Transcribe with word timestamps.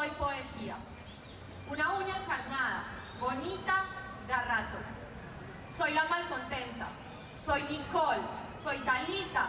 Soy 0.00 0.08
poesía. 0.12 0.76
Una 1.68 1.90
uña 1.92 2.16
encarnada, 2.16 2.84
bonita 3.20 3.84
de 4.26 4.32
a 4.32 4.40
ratos. 4.44 4.80
Soy 5.76 5.92
la 5.92 6.04
malcontenta. 6.04 6.88
Soy 7.44 7.62
Nicole. 7.64 8.22
Soy 8.64 8.78
Talita. 8.78 9.48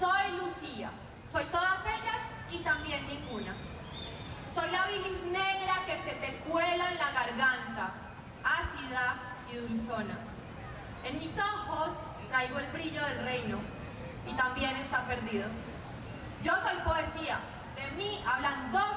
Soy 0.00 0.32
Lucía. 0.32 0.90
Soy 1.30 1.44
todas 1.44 1.78
ellas 1.86 2.18
y 2.50 2.58
también 2.64 3.06
ninguna. 3.06 3.54
Soy 4.52 4.68
la 4.72 4.84
bilis 4.86 5.22
negra 5.26 5.86
que 5.86 6.10
se 6.10 6.16
te 6.16 6.38
cuela 6.50 6.90
en 6.90 6.98
la 6.98 7.12
garganta, 7.12 7.90
ácida 8.42 9.14
y 9.52 9.56
dulzona. 9.58 10.18
En 11.04 11.20
mis 11.20 11.38
ojos 11.38 11.90
traigo 12.30 12.58
el 12.58 12.66
brillo 12.72 13.00
del 13.00 13.24
reino 13.26 13.58
y 14.28 14.32
también 14.32 14.74
está 14.74 15.06
perdido. 15.06 15.46
Yo 16.42 16.52
soy 16.52 16.82
poesía. 16.82 17.38
De 17.76 17.90
mí 17.92 18.24
hablan 18.26 18.72
dos 18.72 18.93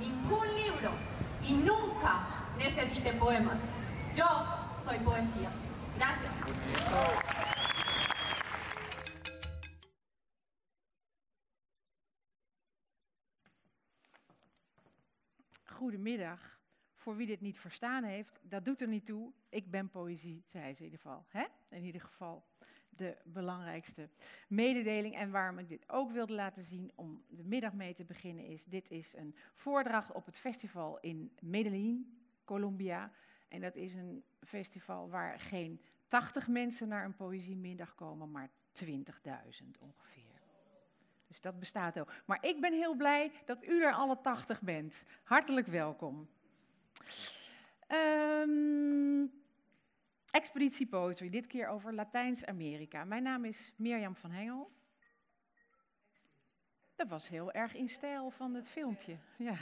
ningún 0.00 0.48
libro 0.56 0.90
y 1.44 1.52
nunca 1.52 2.26
necesité 2.56 3.12
poemas. 3.12 3.60
Yo 4.16 4.26
soy 4.84 4.98
poesía. 5.04 5.50
Gracias. 5.96 6.32
Goedemiddag. 15.64 16.58
Voor 16.96 17.16
wie 17.16 17.26
dit 17.26 17.40
niet 17.40 17.58
verstaan 17.58 18.04
heeft, 18.04 18.40
dat 18.42 18.64
doet 18.64 18.80
er 18.80 18.88
niet 18.88 19.06
toe. 19.06 19.32
Ik 19.48 19.70
ben 19.70 19.90
poëzie, 19.90 20.44
zei 20.46 20.74
ze 20.74 20.78
in 20.78 20.84
ieder 20.84 21.00
geval. 21.00 21.24
Hè? 21.28 21.44
In 21.68 21.84
ieder 21.84 22.00
geval 22.00 22.44
de 23.00 23.16
belangrijkste 23.24 24.08
mededeling. 24.48 25.16
En 25.16 25.30
waarom 25.30 25.58
ik 25.58 25.68
dit 25.68 25.88
ook 25.88 26.10
wilde 26.10 26.32
laten 26.32 26.62
zien 26.62 26.92
om 26.94 27.22
de 27.28 27.44
middag 27.44 27.72
mee 27.72 27.94
te 27.94 28.04
beginnen 28.04 28.44
is, 28.44 28.64
dit 28.64 28.90
is 28.90 29.14
een 29.16 29.34
voordracht 29.54 30.12
op 30.12 30.26
het 30.26 30.38
festival 30.38 30.98
in 31.00 31.32
Medellin, 31.40 32.18
Colombia. 32.44 33.10
En 33.48 33.60
dat 33.60 33.74
is 33.76 33.94
een 33.94 34.24
festival 34.40 35.08
waar 35.08 35.40
geen 35.40 35.80
80 36.08 36.48
mensen 36.48 36.88
naar 36.88 37.04
een 37.04 37.16
poëziemiddag 37.16 37.94
komen, 37.94 38.30
maar 38.30 38.50
20.000 38.84 38.94
ongeveer. 39.78 40.40
Dus 41.26 41.40
dat 41.40 41.58
bestaat 41.58 42.00
ook. 42.00 42.12
Maar 42.24 42.44
ik 42.44 42.60
ben 42.60 42.72
heel 42.72 42.94
blij 42.94 43.32
dat 43.44 43.64
u 43.64 43.82
er 43.82 43.92
alle 43.92 44.20
80 44.20 44.60
bent. 44.60 44.94
Hartelijk 45.22 45.66
welkom. 45.66 46.28
Um, 47.88 49.39
Expeditie 50.30 50.86
Poetry, 50.86 51.30
dit 51.30 51.46
keer 51.46 51.68
over 51.68 51.94
Latijns-Amerika. 51.94 53.04
Mijn 53.04 53.22
naam 53.22 53.44
is 53.44 53.72
Mirjam 53.76 54.16
van 54.16 54.30
Hengel. 54.30 54.72
Dat 56.94 57.08
was 57.08 57.28
heel 57.28 57.52
erg 57.52 57.74
in 57.74 57.88
stijl 57.88 58.30
van 58.30 58.54
het 58.54 58.68
filmpje. 58.68 59.16
Ja. 59.38 59.56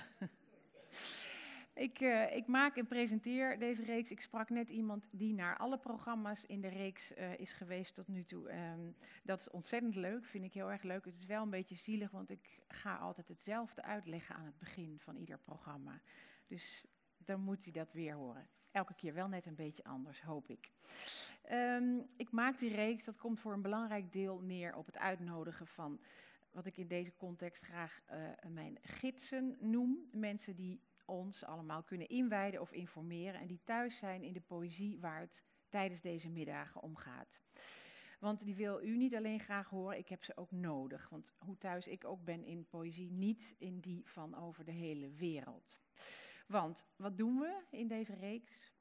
Ik, 1.74 2.00
uh, 2.00 2.36
ik, 2.36 2.46
maak 2.46 2.76
en 2.76 2.86
presenteer 2.86 3.58
deze 3.58 3.84
reeks. 3.84 4.10
Ik 4.10 4.20
sprak 4.20 4.50
net 4.50 4.68
iemand 4.68 5.08
die 5.10 5.34
naar 5.34 5.56
alle 5.56 5.78
programma's 5.78 6.44
in 6.44 6.60
de 6.60 6.68
reeks 6.68 7.12
uh, 7.16 7.38
is 7.38 7.52
geweest 7.52 7.94
tot 7.94 8.08
nu 8.08 8.24
toe. 8.24 8.52
Um, 8.52 8.96
dat 9.22 9.40
is 9.40 9.50
ontzettend 9.50 9.94
leuk, 9.94 10.24
vind 10.24 10.44
ik 10.44 10.52
heel 10.52 10.70
erg 10.70 10.82
leuk. 10.82 11.04
Het 11.04 11.14
is 11.14 11.26
wel 11.26 11.42
een 11.42 11.50
beetje 11.50 11.76
zielig, 11.76 12.10
want 12.10 12.30
ik 12.30 12.60
ga 12.68 12.96
altijd 12.96 13.28
hetzelfde 13.28 13.82
uitleggen 13.82 14.34
aan 14.34 14.44
het 14.44 14.58
begin 14.58 14.98
van 15.00 15.16
ieder 15.16 15.38
programma. 15.38 16.00
Dus 16.46 16.86
dan 17.16 17.40
moet 17.40 17.62
hij 17.62 17.72
dat 17.72 17.92
weer 17.92 18.14
horen. 18.14 18.48
Elke 18.70 18.94
keer 18.94 19.14
wel 19.14 19.28
net 19.28 19.46
een 19.46 19.54
beetje 19.54 19.84
anders, 19.84 20.22
hoop 20.22 20.48
ik. 20.48 20.70
Um, 21.52 22.08
ik 22.16 22.30
maak 22.30 22.58
die 22.58 22.74
reeks, 22.74 23.04
dat 23.04 23.16
komt 23.16 23.40
voor 23.40 23.52
een 23.52 23.62
belangrijk 23.62 24.12
deel 24.12 24.40
neer 24.40 24.74
op 24.74 24.86
het 24.86 24.98
uitnodigen 24.98 25.66
van 25.66 26.00
wat 26.50 26.66
ik 26.66 26.76
in 26.76 26.88
deze 26.88 27.16
context 27.16 27.62
graag 27.62 28.00
uh, 28.10 28.50
mijn 28.52 28.78
gidsen 28.82 29.56
noem. 29.60 30.08
Mensen 30.12 30.56
die 30.56 30.80
ons 31.04 31.44
allemaal 31.44 31.82
kunnen 31.82 32.08
inwijden 32.08 32.60
of 32.60 32.72
informeren 32.72 33.40
en 33.40 33.46
die 33.46 33.60
thuis 33.64 33.98
zijn 33.98 34.22
in 34.22 34.32
de 34.32 34.40
poëzie 34.40 34.98
waar 35.00 35.20
het 35.20 35.42
tijdens 35.68 36.00
deze 36.00 36.28
middagen 36.28 36.82
om 36.82 36.96
gaat. 36.96 37.40
Want 38.20 38.44
die 38.44 38.54
wil 38.54 38.82
u 38.82 38.96
niet 38.96 39.14
alleen 39.14 39.40
graag 39.40 39.68
horen, 39.68 39.98
ik 39.98 40.08
heb 40.08 40.24
ze 40.24 40.36
ook 40.36 40.50
nodig. 40.50 41.08
Want 41.08 41.34
hoe 41.38 41.58
thuis 41.58 41.86
ik 41.86 42.04
ook 42.04 42.24
ben 42.24 42.44
in 42.44 42.66
poëzie, 42.68 43.10
niet 43.10 43.54
in 43.58 43.80
die 43.80 44.02
van 44.08 44.34
over 44.34 44.64
de 44.64 44.72
hele 44.72 45.10
wereld. 45.10 45.78
Want 46.48 46.84
wat 46.96 47.16
doen 47.16 47.38
we 47.38 47.60
in 47.70 47.88
deze 47.88 48.14
reeks? 48.14 48.72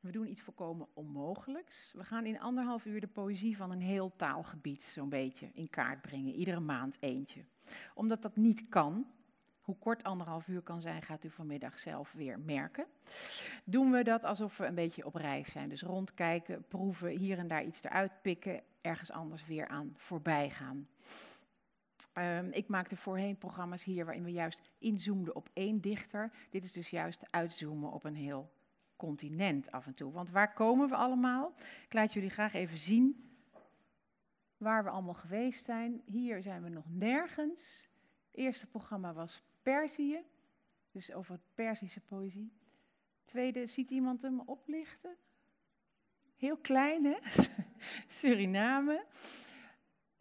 We 0.00 0.12
doen 0.12 0.28
iets 0.28 0.42
volkomen 0.42 0.88
onmogelijks. 0.94 1.92
We 1.92 2.04
gaan 2.04 2.26
in 2.26 2.40
anderhalf 2.40 2.84
uur 2.84 3.00
de 3.00 3.06
poëzie 3.06 3.56
van 3.56 3.70
een 3.70 3.80
heel 3.80 4.12
taalgebied 4.16 4.82
zo'n 4.82 5.08
beetje 5.08 5.50
in 5.52 5.70
kaart 5.70 6.00
brengen. 6.00 6.34
Iedere 6.34 6.60
maand 6.60 6.96
eentje. 7.00 7.44
Omdat 7.94 8.22
dat 8.22 8.36
niet 8.36 8.68
kan, 8.68 9.06
hoe 9.60 9.78
kort 9.78 10.02
anderhalf 10.02 10.48
uur 10.48 10.62
kan 10.62 10.80
zijn, 10.80 11.02
gaat 11.02 11.24
u 11.24 11.30
vanmiddag 11.30 11.78
zelf 11.78 12.12
weer 12.12 12.38
merken. 12.38 12.86
Doen 13.64 13.90
we 13.90 14.04
dat 14.04 14.24
alsof 14.24 14.56
we 14.56 14.66
een 14.66 14.74
beetje 14.74 15.06
op 15.06 15.14
reis 15.14 15.52
zijn. 15.52 15.68
Dus 15.68 15.82
rondkijken, 15.82 16.64
proeven, 16.68 17.08
hier 17.08 17.38
en 17.38 17.48
daar 17.48 17.64
iets 17.64 17.82
eruit 17.82 18.22
pikken, 18.22 18.62
ergens 18.80 19.10
anders 19.10 19.46
weer 19.46 19.68
aan 19.68 19.94
voorbij 19.96 20.50
gaan. 20.50 20.88
Um, 22.18 22.52
ik 22.52 22.68
maakte 22.68 22.96
voorheen 22.96 23.38
programma's 23.38 23.84
hier 23.84 24.04
waarin 24.04 24.24
we 24.24 24.32
juist 24.32 24.60
inzoomden 24.78 25.36
op 25.36 25.48
één 25.52 25.80
dichter. 25.80 26.32
Dit 26.50 26.64
is 26.64 26.72
dus 26.72 26.90
juist 26.90 27.26
uitzoomen 27.30 27.92
op 27.92 28.04
een 28.04 28.14
heel 28.14 28.50
continent 28.96 29.70
af 29.70 29.86
en 29.86 29.94
toe. 29.94 30.12
Want 30.12 30.30
waar 30.30 30.52
komen 30.52 30.88
we 30.88 30.94
allemaal? 30.94 31.54
Ik 31.84 31.92
laat 31.92 32.12
jullie 32.12 32.30
graag 32.30 32.54
even 32.54 32.78
zien 32.78 33.26
waar 34.56 34.84
we 34.84 34.90
allemaal 34.90 35.14
geweest 35.14 35.64
zijn. 35.64 36.02
Hier 36.04 36.42
zijn 36.42 36.62
we 36.62 36.68
nog 36.68 36.84
nergens. 36.88 37.88
Het 38.30 38.40
eerste 38.40 38.66
programma 38.66 39.12
was 39.12 39.42
Perzië, 39.62 40.24
dus 40.90 41.12
over 41.12 41.40
Perzische 41.54 42.00
poëzie. 42.00 42.52
Tweede, 43.24 43.66
ziet 43.66 43.90
iemand 43.90 44.22
hem 44.22 44.40
oplichten? 44.40 45.16
Heel 46.36 46.56
klein? 46.56 47.16
Suriname. 48.18 49.04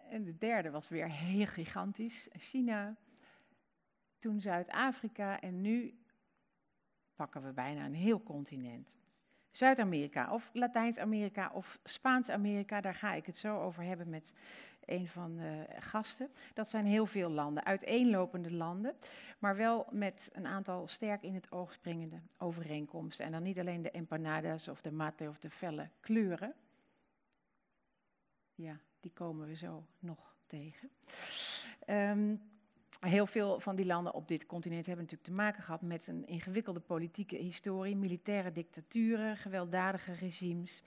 En 0.10 0.24
de 0.24 0.38
derde 0.38 0.70
was 0.70 0.90
weer 0.90 1.10
heel 1.10 1.46
gigantisch, 1.46 2.28
China. 2.32 2.96
Toen 4.20 4.42
Zuid-Afrika 4.42 5.42
en 5.42 5.62
nu 5.62 6.00
pakken 7.16 7.44
we 7.44 7.52
bijna 7.52 7.86
een 7.86 7.96
heel 7.96 8.24
continent. 8.24 8.96
Zuid-Amerika 9.52 10.34
of 10.34 10.50
Latijns-Amerika 10.54 11.52
of 11.54 11.80
Spaans-Amerika, 11.84 12.82
daar 12.82 12.96
ga 12.96 13.14
ik 13.14 13.26
het 13.26 13.38
zo 13.38 13.60
over 13.60 13.84
hebben 13.84 14.10
met 14.10 14.34
een 14.86 15.08
van 15.08 15.36
de 15.36 15.66
gasten. 15.80 16.30
Dat 16.54 16.70
zijn 16.70 16.86
heel 16.86 17.06
veel 17.06 17.30
landen, 17.30 17.66
uiteenlopende 17.66 18.52
landen, 18.52 18.96
maar 19.40 19.56
wel 19.56 19.88
met 19.92 20.30
een 20.34 20.46
aantal 20.46 20.88
sterk 20.88 21.24
in 21.24 21.34
het 21.34 21.52
oog 21.52 21.74
springende 21.74 22.22
overeenkomsten. 22.38 23.26
En 23.26 23.32
dan 23.32 23.44
niet 23.44 23.60
alleen 23.60 23.82
de 23.82 23.92
empanadas 23.92 24.68
of 24.68 24.82
de 24.82 24.92
mate 24.92 25.30
of 25.30 25.40
de 25.40 25.50
felle 25.50 25.90
kleuren. 26.00 26.54
Ja, 28.56 28.80
die 29.06 29.14
komen 29.14 29.48
we 29.48 29.56
zo 29.56 29.86
nog 30.00 30.36
tegen. 30.48 30.90
Um, 31.88 32.42
heel 33.00 33.26
veel 33.26 33.60
van 33.60 33.76
die 33.76 33.86
landen 33.86 34.14
op 34.14 34.28
dit 34.28 34.46
continent 34.46 34.86
hebben 34.86 35.04
natuurlijk 35.04 35.30
te 35.30 35.36
maken 35.36 35.64
gehad 35.64 35.82
met 35.82 36.08
een 36.08 36.28
ingewikkelde 36.28 36.80
politieke 36.80 37.36
historie, 37.36 37.96
militaire 37.96 38.52
dictaturen, 38.52 39.38
gewelddadige 39.38 40.14
regimes. 40.14 40.84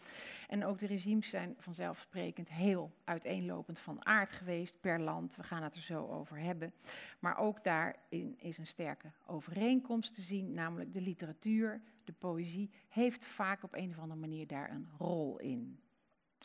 En 0.48 0.64
ook 0.64 0.78
de 0.78 0.86
regimes 0.86 1.28
zijn 1.28 1.54
vanzelfsprekend 1.58 2.48
heel 2.48 2.92
uiteenlopend 3.04 3.78
van 3.78 4.06
aard 4.06 4.32
geweest 4.32 4.80
per 4.80 5.00
land. 5.00 5.36
We 5.36 5.42
gaan 5.42 5.62
het 5.62 5.74
er 5.74 5.82
zo 5.82 6.06
over 6.06 6.38
hebben. 6.38 6.72
Maar 7.18 7.38
ook 7.38 7.64
daarin 7.64 8.34
is 8.38 8.58
een 8.58 8.66
sterke 8.66 9.10
overeenkomst 9.26 10.14
te 10.14 10.20
zien, 10.20 10.52
namelijk 10.52 10.92
de 10.92 11.00
literatuur, 11.00 11.80
de 12.04 12.12
poëzie, 12.12 12.70
heeft 12.88 13.26
vaak 13.26 13.62
op 13.62 13.74
een 13.74 13.90
of 13.90 13.98
andere 13.98 14.20
manier 14.20 14.46
daar 14.46 14.70
een 14.70 14.88
rol 14.98 15.38
in 15.38 15.78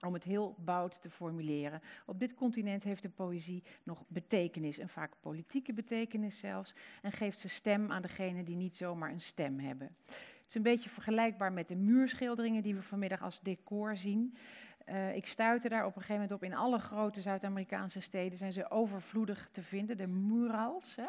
om 0.06 0.14
het 0.14 0.24
heel 0.24 0.56
boud 0.58 1.02
te 1.02 1.10
formuleren. 1.10 1.82
Op 2.06 2.20
dit 2.20 2.34
continent 2.34 2.84
heeft 2.84 3.02
de 3.02 3.10
poëzie 3.10 3.64
nog 3.84 4.04
betekenis, 4.08 4.78
en 4.78 4.90
vaak 4.90 5.14
politieke 5.20 5.74
betekenis 5.74 6.40
zelfs, 6.40 6.74
en 7.02 7.12
geeft 7.12 7.40
ze 7.40 7.50
stem 7.50 7.92
aan 7.92 8.02
degenen 8.02 8.46
die 8.46 8.56
niet 8.56 8.76
zomaar 8.76 9.12
een 9.12 9.22
stem 9.22 9.60
hebben. 9.60 9.96
Het 10.06 10.48
is 10.48 10.56
een 10.56 10.62
beetje 10.62 10.90
vergelijkbaar 10.90 11.54
met 11.54 11.68
de 11.68 11.76
muurschilderingen 11.76 12.64
die 12.64 12.76
we 12.76 12.82
vanmiddag 12.82 13.22
als 13.22 13.42
decor 13.42 13.98
zien. 13.98 14.38
Uh, 14.86 15.16
ik 15.16 15.28
stuitte 15.28 15.70
daar 15.70 15.86
op 15.86 15.96
een 15.96 16.02
gegeven 16.02 16.22
moment 16.22 16.32
op. 16.32 16.44
In 16.44 16.56
alle 16.56 16.80
grote 16.80 17.22
Zuid-Amerikaanse 17.22 18.00
steden 18.00 18.38
zijn 18.38 18.54
ze 18.54 18.72
overvloedig 18.72 19.50
te 19.52 19.64
vinden, 19.64 19.98
de 19.98 20.08
murals. 20.08 20.96
Hè? 20.96 21.08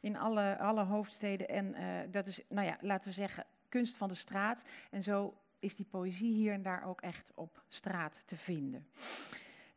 In 0.00 0.16
alle, 0.16 0.58
alle 0.58 0.82
hoofdsteden. 0.82 1.48
En 1.48 1.74
uh, 1.74 1.98
dat 2.10 2.26
is, 2.26 2.40
nou 2.48 2.66
ja, 2.66 2.76
laten 2.80 3.08
we 3.08 3.14
zeggen, 3.14 3.44
kunst 3.68 3.96
van 3.96 4.08
de 4.08 4.14
straat. 4.14 4.62
En 4.90 5.02
zo 5.02 5.34
is 5.58 5.76
die 5.76 5.86
poëzie 5.90 6.32
hier 6.32 6.52
en 6.52 6.62
daar 6.62 6.84
ook 6.86 7.00
echt 7.00 7.32
op 7.34 7.62
straat 7.68 8.22
te 8.26 8.36
vinden. 8.36 8.86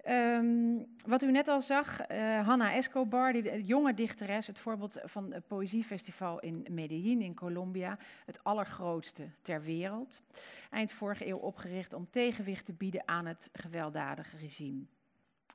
Um, 0.09 0.85
wat 1.06 1.21
u 1.21 1.31
net 1.31 1.47
al 1.47 1.62
zag, 1.62 2.09
uh, 2.09 2.47
Hanna 2.47 2.74
Escobar, 2.74 3.33
die 3.33 3.41
de 3.41 3.63
jonge 3.63 3.94
dichteres, 3.94 4.47
het 4.47 4.59
voorbeeld 4.59 5.00
van 5.03 5.33
het 5.33 5.47
Poëziefestival 5.47 6.39
in 6.39 6.65
Medellin 6.69 7.21
in 7.21 7.33
Colombia, 7.33 7.97
het 8.25 8.44
allergrootste 8.44 9.29
ter 9.41 9.62
wereld. 9.62 10.21
Eind 10.69 10.91
vorige 10.91 11.27
eeuw 11.27 11.38
opgericht 11.38 11.94
om 11.94 12.09
tegenwicht 12.09 12.65
te 12.65 12.74
bieden 12.74 13.07
aan 13.07 13.25
het 13.25 13.50
gewelddadige 13.53 14.38
regime. 14.38 14.85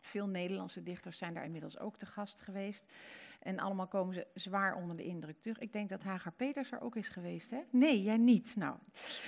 Veel 0.01 0.27
Nederlandse 0.27 0.83
dichters 0.83 1.19
zijn 1.19 1.35
daar 1.35 1.45
inmiddels 1.45 1.79
ook 1.79 1.97
te 1.97 2.07
gast 2.07 2.41
geweest. 2.41 2.85
En 3.43 3.59
allemaal 3.59 3.87
komen 3.87 4.15
ze 4.15 4.27
zwaar 4.35 4.77
onder 4.77 4.97
de 4.97 5.05
indruk 5.05 5.41
terug. 5.41 5.59
Ik 5.59 5.73
denk 5.73 5.89
dat 5.89 6.03
Hagar 6.03 6.33
Peters 6.33 6.73
er 6.73 6.81
ook 6.81 6.97
is 6.97 7.09
geweest, 7.09 7.51
hè? 7.51 7.61
Nee, 7.71 8.03
jij 8.03 8.17
niet. 8.17 8.57
Nou, 8.57 8.77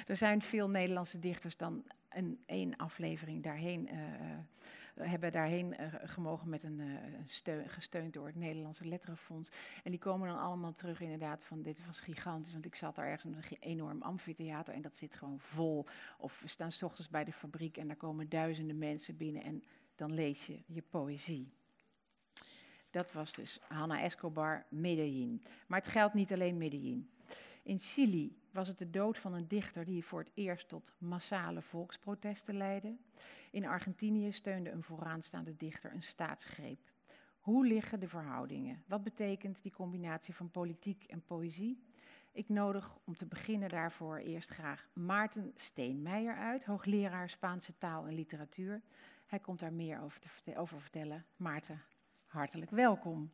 er 0.06 0.16
zijn 0.16 0.42
veel 0.42 0.68
Nederlandse 0.68 1.18
dichters 1.18 1.56
dan 1.56 1.84
een 2.08 2.42
één 2.46 2.76
aflevering 2.76 3.42
daarheen 3.42 3.88
uh, 3.92 3.98
hebben 4.94 5.32
daarheen 5.32 5.74
uh, 5.80 5.86
gemogen 5.92 6.48
met 6.48 6.62
een, 6.62 6.80
steun, 7.24 7.68
gesteund 7.68 8.12
door 8.12 8.26
het 8.26 8.34
Nederlandse 8.34 8.86
Letterenfonds. 8.86 9.50
En 9.82 9.90
die 9.90 10.00
komen 10.00 10.28
dan 10.28 10.38
allemaal 10.38 10.74
terug 10.74 11.00
inderdaad 11.00 11.44
van 11.44 11.62
dit 11.62 11.86
was 11.86 12.00
gigantisch, 12.00 12.52
want 12.52 12.64
ik 12.64 12.74
zat 12.74 12.94
daar 12.94 13.06
ergens 13.06 13.32
in 13.32 13.38
een 13.38 13.56
enorm 13.60 14.02
amfitheater 14.02 14.74
en 14.74 14.82
dat 14.82 14.96
zit 14.96 15.14
gewoon 15.14 15.40
vol. 15.40 15.86
Of 16.18 16.40
we 16.40 16.48
staan 16.48 16.72
s 16.72 16.82
ochtends 16.82 17.10
bij 17.10 17.24
de 17.24 17.32
fabriek 17.32 17.76
en 17.76 17.86
daar 17.86 17.96
komen 17.96 18.28
duizenden 18.28 18.78
mensen 18.78 19.16
binnen 19.16 19.42
en 19.42 19.64
dan 19.96 20.12
lees 20.14 20.46
je 20.46 20.62
je 20.66 20.82
poëzie. 20.82 21.52
Dat 22.94 23.12
was 23.12 23.32
dus 23.32 23.60
Hanna 23.68 24.00
Escobar, 24.00 24.64
Medellin. 24.68 25.42
Maar 25.66 25.78
het 25.78 25.88
geldt 25.88 26.14
niet 26.14 26.32
alleen 26.32 26.58
Medellin. 26.58 27.10
In 27.62 27.78
Chili 27.78 28.38
was 28.50 28.68
het 28.68 28.78
de 28.78 28.90
dood 28.90 29.18
van 29.18 29.32
een 29.34 29.48
dichter 29.48 29.84
die 29.84 30.04
voor 30.04 30.18
het 30.18 30.30
eerst 30.34 30.68
tot 30.68 30.92
massale 30.98 31.62
volksprotesten 31.62 32.56
leidde. 32.56 32.96
In 33.50 33.66
Argentinië 33.66 34.32
steunde 34.32 34.70
een 34.70 34.82
vooraanstaande 34.82 35.56
dichter 35.56 35.92
een 35.92 36.02
staatsgreep. 36.02 36.78
Hoe 37.38 37.66
liggen 37.66 38.00
de 38.00 38.08
verhoudingen? 38.08 38.82
Wat 38.86 39.02
betekent 39.02 39.62
die 39.62 39.72
combinatie 39.72 40.34
van 40.34 40.50
politiek 40.50 41.04
en 41.04 41.24
poëzie? 41.24 41.82
Ik 42.32 42.48
nodig 42.48 42.98
om 43.04 43.16
te 43.16 43.26
beginnen 43.26 43.68
daarvoor 43.68 44.16
eerst 44.16 44.50
graag 44.50 44.88
Maarten 44.92 45.52
Steenmeijer 45.56 46.36
uit, 46.36 46.64
hoogleraar 46.64 47.30
Spaanse 47.30 47.78
taal 47.78 48.06
en 48.06 48.14
literatuur. 48.14 48.82
Hij 49.26 49.38
komt 49.38 49.60
daar 49.60 49.72
meer 49.72 50.00
over, 50.00 50.20
te, 50.20 50.56
over 50.56 50.80
vertellen. 50.80 51.24
Maarten, 51.36 51.82
hartelijk 52.34 52.70
welkom. 52.70 53.30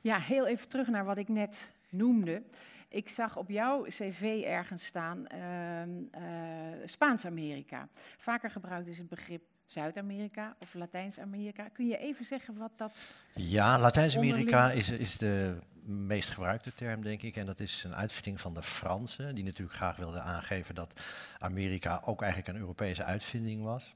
Ja, 0.00 0.18
heel 0.18 0.46
even 0.46 0.68
terug 0.68 0.88
naar 0.88 1.04
wat 1.04 1.18
ik 1.18 1.28
net 1.28 1.70
noemde. 1.90 2.42
Ik 2.88 3.08
zag 3.08 3.36
op 3.36 3.48
jouw 3.48 3.82
cv 3.82 4.42
ergens 4.46 4.84
staan 4.84 5.26
uh, 5.32 5.86
uh, 5.86 6.86
Spaans-Amerika. 6.86 7.88
Vaker 8.18 8.50
gebruikt 8.50 8.88
is 8.88 8.98
het 8.98 9.08
begrip 9.08 9.42
Zuid-Amerika 9.66 10.56
of 10.58 10.74
Latijns-Amerika. 10.74 11.68
Kun 11.68 11.86
je 11.86 11.98
even 11.98 12.24
zeggen 12.24 12.56
wat 12.56 12.72
dat. 12.76 13.10
Ja, 13.34 13.78
Latijns-Amerika 13.78 14.70
is, 14.70 14.90
is 14.90 15.18
de 15.18 15.58
meest 15.86 16.30
gebruikte 16.30 16.74
term, 16.74 17.02
denk 17.02 17.22
ik. 17.22 17.36
En 17.36 17.46
dat 17.46 17.60
is 17.60 17.84
een 17.84 17.94
uitvinding 17.94 18.40
van 18.40 18.54
de 18.54 18.62
Fransen, 18.62 19.34
die 19.34 19.44
natuurlijk 19.44 19.76
graag 19.76 19.96
wilden 19.96 20.22
aangeven 20.22 20.74
dat 20.74 20.92
Amerika 21.38 22.02
ook 22.04 22.22
eigenlijk 22.22 22.52
een 22.52 22.60
Europese 22.60 23.04
uitvinding 23.04 23.62
was. 23.62 23.94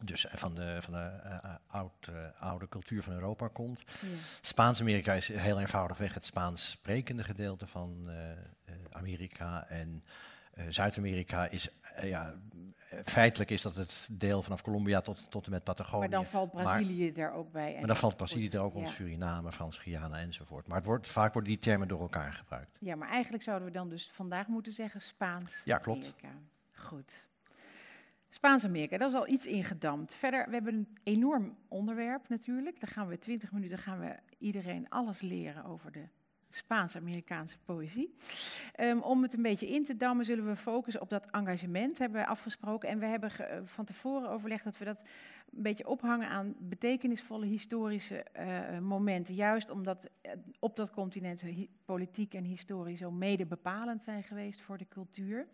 Dus 0.00 0.26
van 0.32 0.54
de, 0.54 0.78
van 0.80 0.92
de 0.92 1.10
uh, 1.24 1.54
oud, 1.66 2.08
uh, 2.10 2.16
oude 2.38 2.68
cultuur 2.68 3.02
van 3.02 3.12
Europa 3.12 3.48
komt. 3.48 3.80
Ja. 4.00 4.08
Spaans-Amerika 4.40 5.12
is 5.12 5.28
heel 5.28 5.60
eenvoudigweg 5.60 6.14
het 6.14 6.26
Spaans 6.26 6.70
sprekende 6.70 7.24
gedeelte 7.24 7.66
van 7.66 8.10
Amerika. 8.90 9.66
En 9.68 10.04
Zuid-Amerika 10.68 11.48
is, 11.48 11.68
ja, 12.02 12.34
feitelijk 13.04 13.50
is 13.50 13.62
dat 13.62 13.76
het 13.76 14.08
deel 14.10 14.42
vanaf 14.42 14.62
Colombia 14.62 15.00
tot, 15.00 15.30
tot 15.30 15.46
en 15.46 15.50
met 15.50 15.64
Patagonië. 15.64 16.00
Maar 16.00 16.08
dan 16.08 16.26
valt 16.26 16.50
Brazilië 16.50 17.12
er 17.12 17.32
ook 17.32 17.52
bij. 17.52 17.76
Maar 17.78 17.86
dan 17.86 17.96
valt 17.96 18.16
Brazilië 18.16 18.48
er 18.48 18.60
ook 18.60 18.74
onder, 18.74 18.90
ja. 18.90 18.96
Suriname, 18.96 19.52
Frans-Guyana 19.52 20.18
enzovoort. 20.18 20.66
Maar 20.66 20.76
het 20.76 20.86
wordt, 20.86 21.08
vaak 21.08 21.32
worden 21.32 21.52
die 21.52 21.60
termen 21.60 21.88
door 21.88 22.00
elkaar 22.00 22.32
gebruikt. 22.32 22.76
Ja, 22.80 22.96
maar 22.96 23.08
eigenlijk 23.08 23.42
zouden 23.42 23.68
we 23.68 23.74
dan 23.74 23.88
dus 23.88 24.10
vandaag 24.12 24.46
moeten 24.46 24.72
zeggen 24.72 25.00
Spaans. 25.00 25.52
Ja, 25.64 25.78
klopt. 25.78 26.14
Goed. 26.72 27.26
Spaans-Amerika, 28.28 28.98
dat 28.98 29.08
is 29.10 29.16
al 29.16 29.28
iets 29.28 29.46
ingedampt. 29.46 30.14
Verder, 30.14 30.46
we 30.46 30.52
hebben 30.52 30.74
een 30.74 30.98
enorm 31.02 31.56
onderwerp 31.68 32.28
natuurlijk. 32.28 32.80
Dan 32.80 32.88
gaan 32.88 33.08
we 33.08 33.18
20 33.18 33.52
minuten 33.52 33.78
gaan 33.78 34.00
we 34.00 34.16
iedereen 34.38 34.88
alles 34.88 35.20
leren 35.20 35.64
over 35.64 35.92
de 35.92 36.08
Spaans-Amerikaanse 36.56 37.56
poëzie. 37.64 38.14
Um, 38.80 39.00
om 39.00 39.22
het 39.22 39.32
een 39.32 39.42
beetje 39.42 39.68
in 39.68 39.84
te 39.84 39.96
dammen 39.96 40.24
zullen 40.24 40.46
we 40.46 40.56
focussen 40.56 41.02
op 41.02 41.10
dat 41.10 41.26
engagement, 41.30 41.98
hebben 41.98 42.20
we 42.20 42.26
afgesproken. 42.26 42.88
En 42.88 42.98
we 42.98 43.06
hebben 43.06 43.30
ge, 43.30 43.62
van 43.64 43.84
tevoren 43.84 44.30
overlegd 44.30 44.64
dat 44.64 44.78
we 44.78 44.84
dat 44.84 45.00
een 45.56 45.62
beetje 45.62 45.86
ophangen 45.86 46.28
aan 46.28 46.54
betekenisvolle 46.58 47.46
historische 47.46 48.26
uh, 48.38 48.78
momenten. 48.78 49.34
Juist 49.34 49.70
omdat 49.70 50.10
uh, 50.22 50.32
op 50.58 50.76
dat 50.76 50.90
continent 50.90 51.42
politiek 51.84 52.34
en 52.34 52.44
historie 52.44 52.96
zo 52.96 53.10
mede 53.10 53.46
bepalend 53.46 54.02
zijn 54.02 54.22
geweest 54.22 54.60
voor 54.60 54.78
de 54.78 54.88
cultuur. 54.88 55.46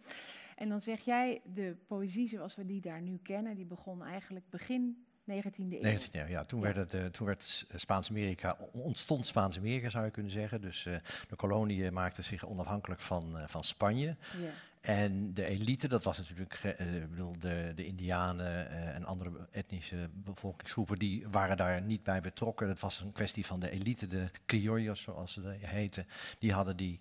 En 0.56 0.68
dan 0.68 0.80
zeg 0.80 1.00
jij, 1.00 1.40
de 1.44 1.76
poëzie 1.86 2.28
zoals 2.28 2.56
we 2.56 2.64
die 2.64 2.80
daar 2.80 3.02
nu 3.02 3.18
kennen, 3.22 3.54
die 3.54 3.64
begon 3.64 4.02
eigenlijk 4.02 4.44
begin 4.50 5.06
19e 5.30 5.54
eeuw. 5.56 5.98
19e 5.98 6.10
eeuw, 6.12 6.26
ja. 6.26 6.44
Toen, 6.44 6.60
ja. 6.60 6.64
Werd, 6.64 6.76
het, 6.76 6.94
uh, 6.94 7.04
toen 7.06 7.26
werd 7.26 7.66
Spaans-Amerika, 7.74 8.56
ontstond 8.72 9.26
Spaans-Amerika 9.26 9.90
zou 9.90 10.04
je 10.04 10.10
kunnen 10.10 10.32
zeggen. 10.32 10.60
Dus 10.60 10.84
uh, 10.84 10.96
de 11.28 11.36
koloniën 11.36 11.92
maakten 11.92 12.24
zich 12.24 12.46
onafhankelijk 12.46 13.00
van, 13.00 13.38
van 13.46 13.64
Spanje. 13.64 14.16
Ja. 14.40 14.50
En 14.80 15.34
de 15.34 15.46
elite, 15.46 15.88
dat 15.88 16.04
was 16.04 16.18
natuurlijk, 16.18 16.76
bedoel, 17.10 17.38
de, 17.38 17.72
de 17.74 17.84
Indianen 17.84 18.70
en 18.94 19.04
andere 19.04 19.48
etnische 19.50 20.08
bevolkingsgroepen, 20.12 20.98
die 20.98 21.26
waren 21.30 21.56
daar 21.56 21.82
niet 21.82 22.02
bij 22.02 22.20
betrokken. 22.20 22.68
Het 22.68 22.80
was 22.80 23.00
een 23.00 23.12
kwestie 23.12 23.46
van 23.46 23.60
de 23.60 23.70
elite, 23.70 24.06
de 24.06 24.30
criollos 24.46 25.02
zoals 25.02 25.32
ze 25.32 25.56
heten. 25.60 26.06
Die 26.38 26.52
hadden 26.52 26.76
die 26.76 27.00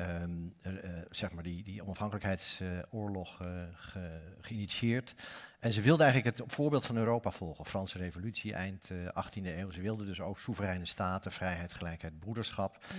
um, 0.00 0.54
uh, 0.62 0.72
zeg 1.10 1.32
maar 1.32 1.42
die, 1.42 1.62
die 1.62 1.82
onafhankelijkheidsoorlog 1.82 3.36
ge, 3.72 4.20
geïnitieerd. 4.40 5.14
En 5.60 5.72
ze 5.72 5.80
wilden 5.80 6.06
eigenlijk 6.06 6.36
het 6.36 6.52
voorbeeld 6.52 6.86
van 6.86 6.96
Europa 6.96 7.30
volgen. 7.30 7.66
Franse 7.66 7.98
revolutie, 7.98 8.54
eind 8.54 8.90
18e 8.92 9.42
eeuw. 9.42 9.70
Ze 9.70 9.80
wilden 9.80 10.06
dus 10.06 10.20
ook 10.20 10.38
soevereine 10.38 10.86
staten, 10.86 11.32
vrijheid, 11.32 11.74
gelijkheid, 11.74 12.18
broederschap. 12.18 12.78
Ja. 12.80 12.94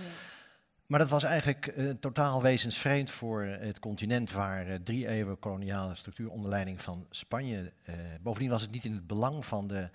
Maar 0.90 0.98
dat 0.98 1.08
was 1.08 1.22
eigenlijk 1.22 1.76
uh, 1.76 1.90
totaal 1.90 2.42
wezensvreemd 2.42 3.10
voor 3.10 3.42
het 3.42 3.78
continent 3.78 4.32
waar 4.32 4.68
uh, 4.68 4.74
drie 4.74 5.08
eeuwen 5.08 5.38
koloniale 5.38 5.94
structuur 5.94 6.30
onder 6.30 6.50
leiding 6.50 6.82
van 6.82 7.06
Spanje. 7.10 7.72
Uh, 7.84 7.94
bovendien 8.20 8.50
was 8.50 8.62
het 8.62 8.70
niet 8.70 8.84
in 8.84 8.92
het 8.92 9.06
belang 9.06 9.46
van 9.46 9.66
de 9.66 9.88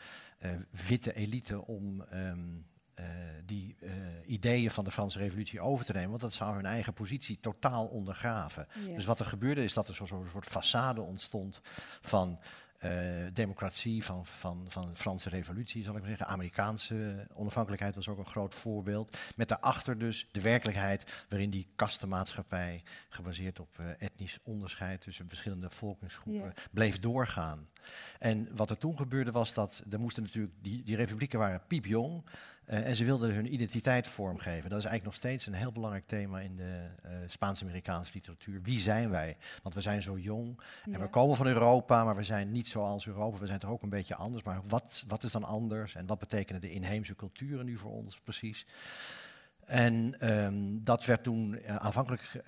witte 0.88 1.14
elite 1.14 1.66
om 1.66 2.06
um, 2.14 2.66
uh, 3.00 3.06
die 3.46 3.76
uh, 3.80 3.92
ideeën 4.26 4.72
van 4.72 4.84
de 4.84 4.92
Franse 4.92 5.20
Revolutie 5.20 5.60
over 5.60 5.86
te 5.86 5.94
nemen, 5.94 6.10
want 6.10 6.22
dat 6.22 6.34
zou 6.34 6.56
hun 6.56 6.66
eigen 6.66 6.94
positie 6.94 7.40
totaal 7.40 7.86
ondergraven. 7.86 8.68
Ja. 8.86 8.96
Dus 8.96 9.06
wat 9.06 9.20
er 9.20 9.26
gebeurde 9.26 9.64
is 9.64 9.74
dat 9.74 9.88
er 9.88 9.96
zo'n 9.96 10.08
zo 10.08 10.26
soort 10.30 10.50
façade 10.50 11.00
ontstond 11.00 11.62
van 12.02 12.40
uh, 12.86 12.92
democratie, 13.34 14.04
van, 14.04 14.26
van, 14.26 14.66
van 14.68 14.90
de 14.90 14.96
Franse 14.96 15.30
Revolutie, 15.30 15.84
zal 15.84 15.94
ik 15.94 16.00
maar 16.00 16.10
zeggen. 16.10 16.28
Amerikaanse 16.28 17.28
onafhankelijkheid 17.34 17.96
was 17.96 18.08
ook 18.08 18.18
een 18.18 18.26
groot 18.26 18.54
voorbeeld. 18.54 19.18
Met 19.36 19.48
daarachter 19.48 19.98
dus 19.98 20.28
de 20.32 20.42
werkelijkheid 20.42 21.26
waarin 21.30 21.50
die 21.50 21.68
kastenmaatschappij, 21.76 22.84
gebaseerd 23.10 23.60
op 23.60 23.80
etnisch 23.98 24.40
onderscheid 24.44 25.02
tussen 25.02 25.28
verschillende 25.28 25.70
volkingsgroepen, 25.70 26.54
ja. 26.56 26.62
bleef 26.72 27.00
doorgaan. 27.00 27.68
En 28.20 28.48
wat 28.56 28.70
er 28.70 28.78
toen 28.78 28.98
gebeurde 28.98 29.32
was 29.32 29.54
dat, 29.54 29.84
er 29.92 30.00
moesten 30.00 30.24
natuurlijk, 30.24 30.54
die, 30.62 30.84
die 30.84 30.96
republieken 30.96 31.40
waren 31.40 31.62
piepjong. 31.68 32.24
Uh, 32.68 32.88
en 32.88 32.96
ze 32.96 33.06
wilden 33.06 33.34
hun 33.34 33.54
identiteit 33.54 34.08
vormgeven. 34.08 34.70
Dat 34.70 34.80
is 34.80 34.86
eigenlijk 34.86 35.04
nog 35.04 35.14
steeds 35.14 35.46
een 35.48 35.54
heel 35.54 35.72
belangrijk 35.72 36.06
thema 36.06 36.40
in 36.40 36.56
de 36.56 36.88
uh, 37.06 37.12
Spaans-Amerikaanse 37.28 38.12
literatuur. 38.14 38.62
Wie 38.62 38.80
zijn 38.80 39.10
wij? 39.10 39.38
Want 39.64 39.76
we 39.76 39.82
zijn 39.82 40.02
zo 40.02 40.18
jong 40.18 40.62
ja. 40.86 40.94
en 40.94 41.00
we 41.00 41.08
komen 41.08 41.36
van 41.36 41.48
Europa, 41.48 42.04
maar 42.04 42.16
we 42.16 42.24
zijn 42.24 42.52
niet 42.52 42.68
zoals 42.68 43.08
Europa. 43.08 43.38
We 43.38 43.46
zijn 43.46 43.60
toch 43.60 43.70
ook 43.70 43.84
een 43.84 43.90
beetje 43.90 44.16
anders. 44.16 44.44
Maar 44.44 44.62
wat, 44.68 45.04
wat 45.08 45.24
is 45.24 45.32
dan 45.32 45.44
anders? 45.44 45.96
En 45.96 46.06
wat 46.06 46.20
betekenen 46.20 46.62
de 46.62 46.72
inheemse 46.72 47.16
culturen 47.16 47.66
nu 47.66 47.78
voor 47.78 47.92
ons 47.92 48.20
precies? 48.20 48.66
En 49.66 50.16
um, 50.34 50.84
dat 50.84 51.06
werd 51.06 51.24
toen 51.24 51.54
uh, 51.54 51.76
aanvankelijk 51.76 52.42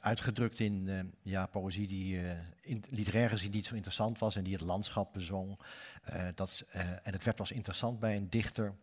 uitgedrukt 0.00 0.60
in 0.60 0.86
uh, 0.86 1.00
ja, 1.22 1.46
poëzie 1.46 1.86
die 1.86 2.20
uh, 2.20 2.30
in, 2.60 2.84
literair 2.88 3.28
gezien 3.28 3.50
niet 3.50 3.66
zo 3.66 3.74
interessant 3.74 4.18
was 4.18 4.36
en 4.36 4.44
die 4.44 4.52
het 4.52 4.62
landschap 4.62 5.12
bezong. 5.12 5.58
Dat, 6.34 6.64
en 7.02 7.12
het 7.12 7.24
werd 7.24 7.36
pas 7.36 7.52
interessant 7.52 8.00
bij 8.00 8.16
een 8.16 8.30
dichter 8.30 8.74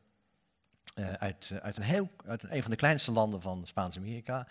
uit, 1.17 1.51
uit, 1.62 1.77
een 1.77 1.84
heel, 1.84 2.10
uit 2.25 2.43
een 2.43 2.62
van 2.62 2.72
de 2.72 2.77
kleinste 2.77 3.12
landen 3.12 3.41
van 3.41 3.65
Spaans-Amerika. 3.65 4.48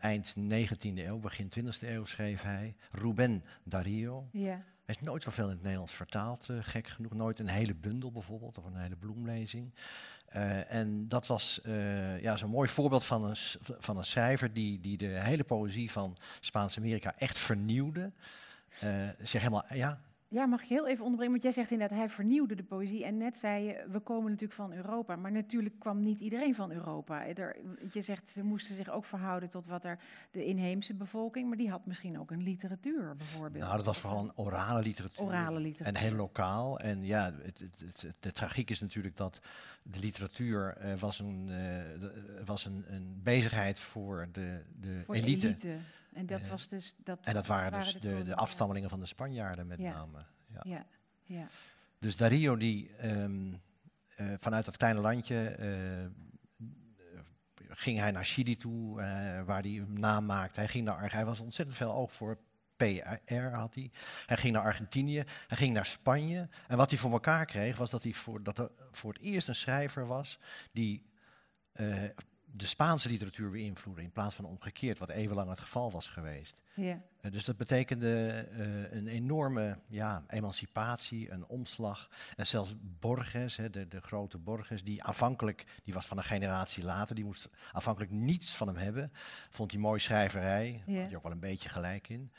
eind 0.00 0.34
19e 0.38 0.78
eeuw, 0.80 1.18
begin 1.18 1.50
20e 1.58 1.88
eeuw 1.88 2.04
schreef 2.04 2.42
hij, 2.42 2.76
Ruben 2.90 3.44
Darío. 3.62 4.28
Ja. 4.32 4.64
Hij 4.84 4.96
is 5.00 5.00
nooit 5.00 5.22
zoveel 5.22 5.44
in 5.44 5.50
het 5.50 5.62
Nederlands 5.62 5.92
vertaald, 5.92 6.48
gek 6.60 6.86
genoeg. 6.86 7.14
Nooit 7.14 7.38
een 7.38 7.48
hele 7.48 7.74
bundel 7.74 8.12
bijvoorbeeld, 8.12 8.58
of 8.58 8.64
een 8.64 8.76
hele 8.76 8.96
bloemlezing. 8.96 9.72
Uh, 10.36 10.72
en 10.72 11.08
dat 11.08 11.26
was 11.26 11.60
uh, 11.66 12.22
ja, 12.22 12.36
zo'n 12.36 12.50
mooi 12.50 12.68
voorbeeld 12.68 13.04
van 13.04 13.24
een, 13.24 13.36
van 13.60 13.96
een 13.96 14.04
schrijver 14.04 14.52
die, 14.52 14.80
die 14.80 14.96
de 14.96 15.06
hele 15.06 15.44
poëzie 15.44 15.90
van 15.90 16.16
Spaans-Amerika 16.40 17.14
echt 17.18 17.38
vernieuwde. 17.38 18.10
Uh, 18.84 19.08
zeg 19.22 19.40
helemaal, 19.40 19.64
ja. 19.74 20.00
Ja, 20.30 20.46
mag 20.46 20.62
ik 20.62 20.68
heel 20.68 20.86
even 20.86 21.04
onderbreken? 21.04 21.32
Want 21.32 21.42
jij 21.42 21.52
zegt 21.52 21.70
inderdaad, 21.70 21.98
hij 21.98 22.08
vernieuwde 22.08 22.54
de 22.54 22.62
poëzie. 22.62 23.04
En 23.04 23.16
net 23.16 23.36
zei 23.36 23.64
je, 23.64 23.84
we 23.90 24.00
komen 24.00 24.30
natuurlijk 24.30 24.60
van 24.60 24.72
Europa. 24.72 25.16
Maar 25.16 25.32
natuurlijk 25.32 25.78
kwam 25.78 26.02
niet 26.02 26.20
iedereen 26.20 26.54
van 26.54 26.72
Europa. 26.72 27.26
Er, 27.26 27.56
je 27.92 28.02
zegt, 28.02 28.28
ze 28.28 28.42
moesten 28.42 28.74
zich 28.76 28.90
ook 28.90 29.04
verhouden 29.04 29.48
tot 29.48 29.66
wat 29.66 29.84
er 29.84 29.98
de 30.30 30.44
inheemse 30.44 30.94
bevolking... 30.94 31.48
maar 31.48 31.56
die 31.56 31.70
had 31.70 31.86
misschien 31.86 32.18
ook 32.18 32.30
een 32.30 32.42
literatuur 32.42 33.16
bijvoorbeeld. 33.16 33.64
Nou, 33.64 33.76
dat 33.76 33.84
was 33.84 33.98
vooral 33.98 34.22
een 34.22 34.32
orale 34.36 34.82
literatuur. 34.82 35.26
Orale 35.26 35.60
literatuur. 35.60 35.96
En 35.96 36.08
heel 36.08 36.16
lokaal. 36.16 36.78
En 36.78 37.04
ja, 37.04 37.32
het, 37.42 37.58
het, 37.58 37.84
het, 38.00 38.16
de 38.20 38.32
tragiek 38.32 38.70
is 38.70 38.80
natuurlijk 38.80 39.16
dat 39.16 39.38
de 39.82 40.00
literatuur 40.00 40.76
uh, 40.84 40.94
was, 40.94 41.18
een, 41.18 41.48
uh, 41.48 42.44
was 42.44 42.64
een, 42.64 42.84
een, 42.88 43.20
bezigheid 43.22 43.80
voor 43.80 44.28
de, 44.32 44.62
de 44.80 45.02
voor 45.04 45.14
elite. 45.14 45.56
De 45.56 45.68
elite. 45.68 45.78
En 46.12 46.26
dat, 46.26 46.40
uh, 46.40 46.50
was 46.50 46.68
dus, 46.68 46.94
dat 46.96 47.18
en 47.22 47.34
dat 47.34 47.46
waren, 47.46 47.70
waren 47.70 47.92
dus 47.92 48.00
de, 48.00 48.22
de, 48.22 48.34
afstammelingen 48.34 48.90
van 48.90 49.00
de 49.00 49.06
Spanjaarden 49.06 49.66
met 49.66 49.78
ja. 49.78 49.92
name. 49.92 50.24
Ja. 50.46 50.60
Ja. 50.62 50.86
ja. 51.24 51.48
Dus 51.98 52.16
Dario 52.16 52.56
die 52.56 53.06
um, 53.06 53.60
uh, 54.16 54.34
vanuit 54.38 54.64
dat 54.64 54.76
kleine 54.76 55.00
landje 55.00 55.56
uh, 55.58 56.66
ging 57.68 57.98
hij 57.98 58.10
naar 58.10 58.24
Chili 58.24 58.56
toe, 58.56 58.94
waar 59.44 59.62
hij 59.62 59.78
een 59.78 60.00
naam 60.00 60.26
maakte. 60.26 60.60
Hij 60.60 60.68
ging 60.68 60.84
naar 60.84 61.12
hij 61.12 61.24
was 61.24 61.40
ontzettend 61.40 61.76
veel 61.76 61.92
oog 61.92 62.12
voor 62.12 62.38
PR 62.76 63.38
had 63.52 63.74
hij. 63.74 63.90
Hij 64.26 64.36
ging 64.36 64.54
naar 64.54 64.62
Argentinië, 64.62 65.24
hij 65.46 65.56
ging 65.56 65.74
naar 65.74 65.86
Spanje. 65.86 66.48
En 66.68 66.76
wat 66.76 66.90
hij 66.90 66.98
voor 66.98 67.12
elkaar 67.12 67.44
kreeg 67.44 67.76
was 67.76 67.90
dat 67.90 68.02
hij 68.02 68.12
voor, 68.12 68.42
dat 68.42 68.58
er 68.58 68.70
voor 68.90 69.12
het 69.12 69.22
eerst 69.22 69.48
een 69.48 69.54
schrijver 69.54 70.06
was 70.06 70.38
die 70.72 71.06
de 72.52 72.66
Spaanse 72.66 73.08
literatuur 73.08 73.50
beïnvloeden 73.50 74.04
in 74.04 74.10
plaats 74.10 74.34
van 74.34 74.44
omgekeerd, 74.44 74.98
wat 74.98 75.08
eeuwenlang 75.08 75.48
het 75.50 75.60
geval 75.60 75.90
was 75.90 76.08
geweest. 76.08 76.60
Ja. 76.74 77.00
Uh, 77.22 77.32
dus 77.32 77.44
dat 77.44 77.56
betekende 77.56 78.46
uh, 78.52 78.92
een 78.92 79.08
enorme 79.08 79.78
ja, 79.86 80.24
emancipatie, 80.28 81.30
een 81.30 81.46
omslag. 81.46 82.08
En 82.36 82.46
zelfs 82.46 82.74
Borges, 82.80 83.56
hè, 83.56 83.70
de, 83.70 83.88
de 83.88 84.00
grote 84.00 84.38
Borges, 84.38 84.84
die 84.84 85.02
aanvankelijk, 85.02 85.64
die 85.84 85.94
was 85.94 86.06
van 86.06 86.16
een 86.18 86.24
generatie 86.24 86.84
later, 86.84 87.14
die 87.14 87.24
moest 87.24 87.48
aanvankelijk 87.72 88.10
niets 88.12 88.56
van 88.56 88.66
hem 88.66 88.76
hebben. 88.76 89.12
Vond 89.50 89.70
hij 89.70 89.80
mooi 89.80 90.00
schrijverij, 90.00 90.82
Ja. 90.86 90.98
had 91.00 91.06
hij 91.06 91.16
ook 91.16 91.22
wel 91.22 91.32
een 91.32 91.38
beetje 91.40 91.68
gelijk 91.68 92.08
in. 92.08 92.32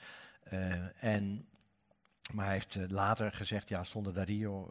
Uh, 0.54 1.04
en 1.04 1.48
maar 2.34 2.46
hij 2.46 2.54
heeft 2.54 2.76
uh, 2.76 2.88
later 2.88 3.32
gezegd, 3.32 3.70
ja, 3.70 3.84
zonder 3.84 4.14
Dario 4.14 4.70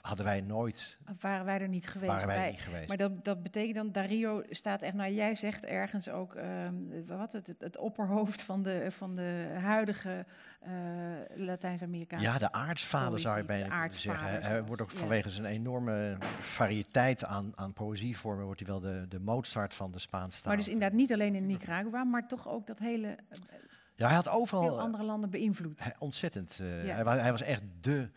hadden 0.00 0.24
wij 0.24 0.40
nooit... 0.40 0.98
Waren 1.20 1.44
wij 1.44 1.60
er 1.60 1.68
niet 1.68 1.88
geweest. 1.88 2.12
Waren 2.12 2.26
wij, 2.26 2.36
wij 2.36 2.50
niet 2.50 2.60
geweest. 2.60 2.88
Maar 2.88 2.96
dat, 2.96 3.24
dat 3.24 3.42
betekent 3.42 3.74
dan, 3.74 3.92
Dario 3.92 4.42
staat 4.50 4.82
echt, 4.82 4.94
nou 4.94 5.12
jij 5.12 5.34
zegt 5.34 5.64
ergens 5.64 6.08
ook, 6.08 6.34
um, 6.34 7.06
wat, 7.06 7.32
het, 7.32 7.54
het, 7.58 7.76
opperhoofd 7.76 8.42
van 8.42 8.62
de, 8.62 8.86
van 8.90 9.14
de 9.14 9.56
huidige 9.60 10.26
uh, 10.66 10.70
Latijns-Amerikaanse 11.34 12.26
Ja, 12.26 12.38
de 12.38 12.52
aartsvader 12.52 13.18
zou 13.18 13.36
je 13.36 13.44
bijna 13.44 13.80
kunnen 13.80 13.98
zeggen. 13.98 14.42
Hij 14.42 14.64
wordt 14.64 14.82
ook 14.82 14.90
vanwege 14.90 15.28
ja. 15.28 15.34
zijn 15.34 15.46
enorme 15.46 16.16
variëteit 16.40 17.24
aan, 17.24 17.52
aan 17.54 17.72
poëzievormen, 17.72 18.44
wordt 18.44 18.60
hij 18.60 18.68
wel 18.68 18.80
de, 18.80 19.06
de 19.08 19.20
Mozart 19.20 19.74
van 19.74 19.92
de 19.92 19.98
Spaanse 19.98 20.36
staat. 20.36 20.46
Maar 20.46 20.56
dus 20.56 20.68
inderdaad 20.68 20.98
niet 20.98 21.12
alleen 21.12 21.34
in 21.34 21.46
Nicaragua, 21.46 22.04
maar 22.04 22.26
toch 22.26 22.48
ook 22.48 22.66
dat 22.66 22.78
hele... 22.78 23.16
Ja, 24.00 24.06
hij 24.06 24.14
had 24.14 24.28
overal... 24.28 24.62
Veel 24.62 24.80
andere 24.80 25.04
landen 25.04 25.30
beïnvloed. 25.30 25.82
Hij, 25.82 25.94
ontzettend. 25.98 26.58
Uh, 26.60 26.86
ja. 26.86 27.04
hij, 27.04 27.20
hij, 27.20 27.30
was 27.30 27.42
echt 27.42 27.62
de, 27.80 28.10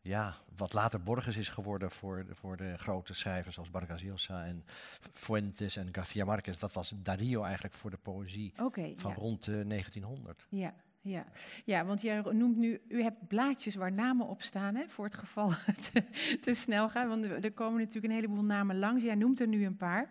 ja, 0.00 0.34
wat 0.56 0.72
later 0.72 1.02
Borges 1.02 1.36
is 1.36 1.48
geworden 1.48 1.90
voor, 1.90 2.26
voor 2.30 2.56
de 2.56 2.78
grote 2.78 3.14
schrijvers 3.14 3.54
zoals 3.54 3.70
Vargas 3.70 4.02
Llosa 4.02 4.44
en 4.44 4.64
Fuentes 5.12 5.76
en 5.76 5.88
García 5.92 6.24
Márquez. 6.24 6.58
Dat 6.58 6.72
was 6.72 6.92
Darío 6.96 7.42
eigenlijk 7.42 7.74
voor 7.74 7.90
de 7.90 7.96
poëzie 7.96 8.52
okay, 8.60 8.94
van 8.96 9.10
ja. 9.10 9.16
rond 9.16 9.46
uh, 9.46 9.68
1900. 9.68 10.46
Ja. 10.48 10.74
Ja. 11.04 11.24
ja, 11.64 11.84
want 11.84 12.02
jij 12.02 12.20
noemt 12.30 12.56
nu, 12.56 12.80
u 12.88 13.02
hebt 13.02 13.28
blaadjes 13.28 13.74
waar 13.74 13.92
namen 13.92 14.26
op 14.26 14.42
staan, 14.42 14.74
hè, 14.74 14.88
voor 14.88 15.04
het 15.04 15.14
geval 15.14 15.50
het 15.66 15.92
te, 15.92 16.04
te 16.40 16.54
snel 16.54 16.88
gaat. 16.88 17.08
Want 17.08 17.24
er 17.24 17.52
komen 17.52 17.78
natuurlijk 17.78 18.04
een 18.04 18.20
heleboel 18.20 18.44
namen 18.44 18.78
langs. 18.78 19.02
Jij 19.02 19.14
noemt 19.14 19.40
er 19.40 19.48
nu 19.48 19.66
een 19.66 19.76
paar. 19.76 20.08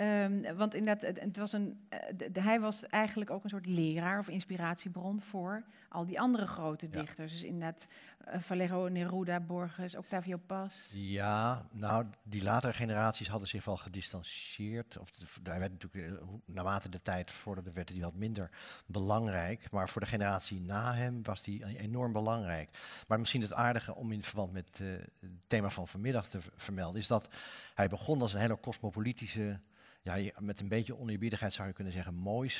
Um, 0.00 0.56
want 0.56 0.74
inderdaad, 0.74 1.02
het, 1.02 1.20
het 1.20 1.36
was 1.36 1.52
een, 1.52 1.88
de, 2.16 2.32
de, 2.32 2.40
hij 2.40 2.60
was 2.60 2.86
eigenlijk 2.86 3.30
ook 3.30 3.44
een 3.44 3.50
soort 3.50 3.66
leraar 3.66 4.18
of 4.18 4.28
inspiratiebron 4.28 5.20
voor 5.20 5.64
al 5.88 6.06
die 6.06 6.20
andere 6.20 6.46
grote 6.46 6.86
Ja. 6.90 7.00
dichters. 7.00 7.32
Dus 7.32 7.42
inderdaad, 7.42 7.86
uh, 8.28 8.40
Vallejo, 8.40 8.88
Neruda, 8.88 9.40
Borges, 9.40 9.96
Octavio 9.96 10.36
Paz. 10.46 10.90
Ja, 10.92 11.66
nou, 11.72 12.06
die 12.22 12.42
latere 12.42 12.72
generaties 12.72 13.28
hadden 13.28 13.48
zich 13.48 13.64
wel 13.64 13.76
gedistanceerd. 13.76 14.98
Of 14.98 15.10
daar 15.42 15.58
werd 15.58 15.72
natuurlijk, 15.72 16.20
eh, 16.20 16.26
naarmate 16.44 16.88
de 16.88 17.02
tijd 17.02 17.30
vorderde, 17.30 17.72
werd 17.72 17.88
die 17.88 18.02
wat 18.02 18.14
minder 18.14 18.50
belangrijk. 18.86 19.70
Maar 19.70 19.88
voor 19.88 20.00
de 20.00 20.06
generatie 20.16 20.60
na 20.60 20.94
hem 20.94 21.22
was 21.22 21.42
die 21.42 21.78
enorm 21.78 22.12
belangrijk. 22.12 22.70
Maar 23.08 23.18
misschien 23.18 23.42
het 23.42 23.52
aardige 23.52 23.94
om 23.94 24.12
in 24.12 24.22
verband 24.22 24.52
met 24.52 24.78
eh, 24.80 24.86
het 25.20 25.30
thema 25.46 25.70
van 25.70 25.88
vanmiddag 25.88 26.28
te 26.28 26.38
vermelden, 26.56 27.00
is 27.00 27.06
dat 27.06 27.28
hij 27.74 27.88
begon 27.88 28.20
als 28.20 28.32
een 28.32 28.40
hele 28.40 28.60
cosmopolitische, 28.60 29.60
ja, 30.02 30.16
met 30.38 30.60
een 30.60 30.68
beetje 30.68 30.98
oneerbiedigheid 30.98 31.52
zou 31.54 31.68
je 31.68 31.74
kunnen 31.74 31.92
zeggen, 31.92 32.14
mooi. 32.14 32.50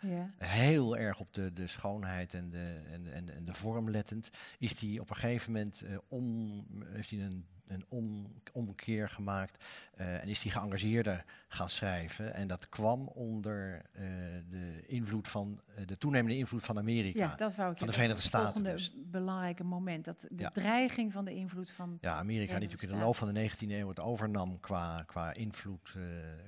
Ja. 0.00 0.30
Heel 0.38 0.96
erg 0.96 1.20
op 1.20 1.34
de, 1.34 1.52
de 1.52 1.66
schoonheid 1.66 2.34
en 2.34 2.50
de, 2.50 2.80
en, 2.90 3.12
en, 3.12 3.24
de- 3.26 3.32
en 3.32 3.44
de 3.44 3.54
vorm 3.54 3.90
lettend. 3.90 4.30
Is 4.58 4.80
hij 4.80 4.98
op 4.98 5.10
een 5.10 5.16
gegeven 5.16 5.52
moment 5.52 5.82
eh, 5.82 5.96
om, 6.08 6.64
heeft 6.84 7.10
hij 7.10 7.20
een, 7.20 7.46
een 7.70 7.84
om, 7.88 8.26
omkeer 8.52 9.08
gemaakt 9.08 9.64
eh, 9.94 10.22
en 10.22 10.28
is 10.28 10.42
hij 10.42 10.52
geëngageerder 10.52 11.24
gaan 11.48 11.68
schrijven. 11.68 12.34
En 12.34 12.46
dat 12.46 12.68
kwam 12.68 13.06
onder 13.06 13.82
eh, 13.92 14.02
de 14.50 14.82
invloed 14.86 15.28
van 15.28 15.60
eh, 15.74 15.86
de 15.86 15.98
toenemende 15.98 16.36
invloed 16.36 16.64
van 16.64 16.78
Amerika. 16.78 17.18
ja, 17.18 17.34
dat 17.36 17.54
wou 17.54 17.72
ik 17.72 17.78
van 17.78 17.86
de 17.86 17.92
Verenigde 17.92 18.22
Staten 18.22 18.52
volgende 18.52 18.72
dus. 18.72 18.94
belangrijke 18.96 19.64
moment. 19.64 20.04
Dat 20.04 20.20
de 20.20 20.42
Ja. 20.42 20.50
dreiging 20.50 21.12
van 21.12 21.24
de 21.24 21.34
invloed 21.34 21.70
van... 21.70 21.98
Ja, 22.00 22.16
Amerika 22.16 22.52
die 22.52 22.62
natuurlijk 22.62 22.92
in 22.92 22.98
de 22.98 23.04
loop 23.04 23.16
van 23.16 23.34
de 23.34 23.50
19e 23.50 23.68
eeuw 23.68 23.88
het 23.88 24.00
overnam 24.00 24.60
qua, 24.60 25.02
qua 25.06 25.34
invloed 25.34 25.94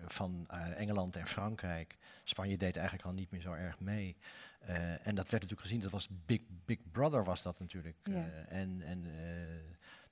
van 0.07 0.47
Engeland 0.77 1.17
en 1.17 1.27
Frankrijk. 1.27 1.99
Spanje 2.25 2.57
deed 2.57 2.77
eigenlijk 2.77 3.07
al 3.07 3.13
niet 3.13 3.31
meer 3.31 3.41
zo 3.41 3.53
erg 3.53 3.81
mee. 3.81 4.17
En 5.03 5.15
dat 5.15 5.31
werd 5.31 5.43
natuurlijk 5.43 5.61
gezien, 5.61 5.81
dat 5.81 5.91
was 5.91 6.09
Big, 6.27 6.41
Big 6.65 6.79
Brother 6.93 7.25
was 7.25 7.43
dat 7.43 7.59
natuurlijk. 7.59 7.97
Ja. 8.05 8.25
En 8.49 8.83
en 8.83 9.05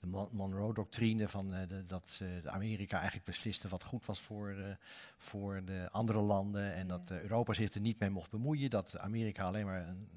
de 0.01 0.07
Mon- 0.07 0.29
Monroe-doctrine 0.33 1.29
van 1.29 1.55
eh, 1.55 1.69
de, 1.69 1.87
dat 1.87 2.19
eh, 2.23 2.47
Amerika 2.53 2.97
eigenlijk 2.97 3.27
besliste 3.27 3.69
wat 3.69 3.85
goed 3.85 4.07
was 4.07 4.21
voor, 4.21 4.49
eh, 4.51 4.75
voor 5.17 5.65
de 5.65 5.89
andere 5.91 6.21
landen. 6.21 6.75
En 6.75 6.87
dat 6.89 7.11
Europa 7.11 7.53
zich 7.53 7.75
er 7.75 7.81
niet 7.81 7.99
mee 7.99 8.11
mocht 8.11 8.31
bemoeien. 8.31 8.71
Dat 8.71 8.99
Amerika 8.99 9.45
alleen 9.45 9.65
maar 9.67 9.89
een 9.89 10.09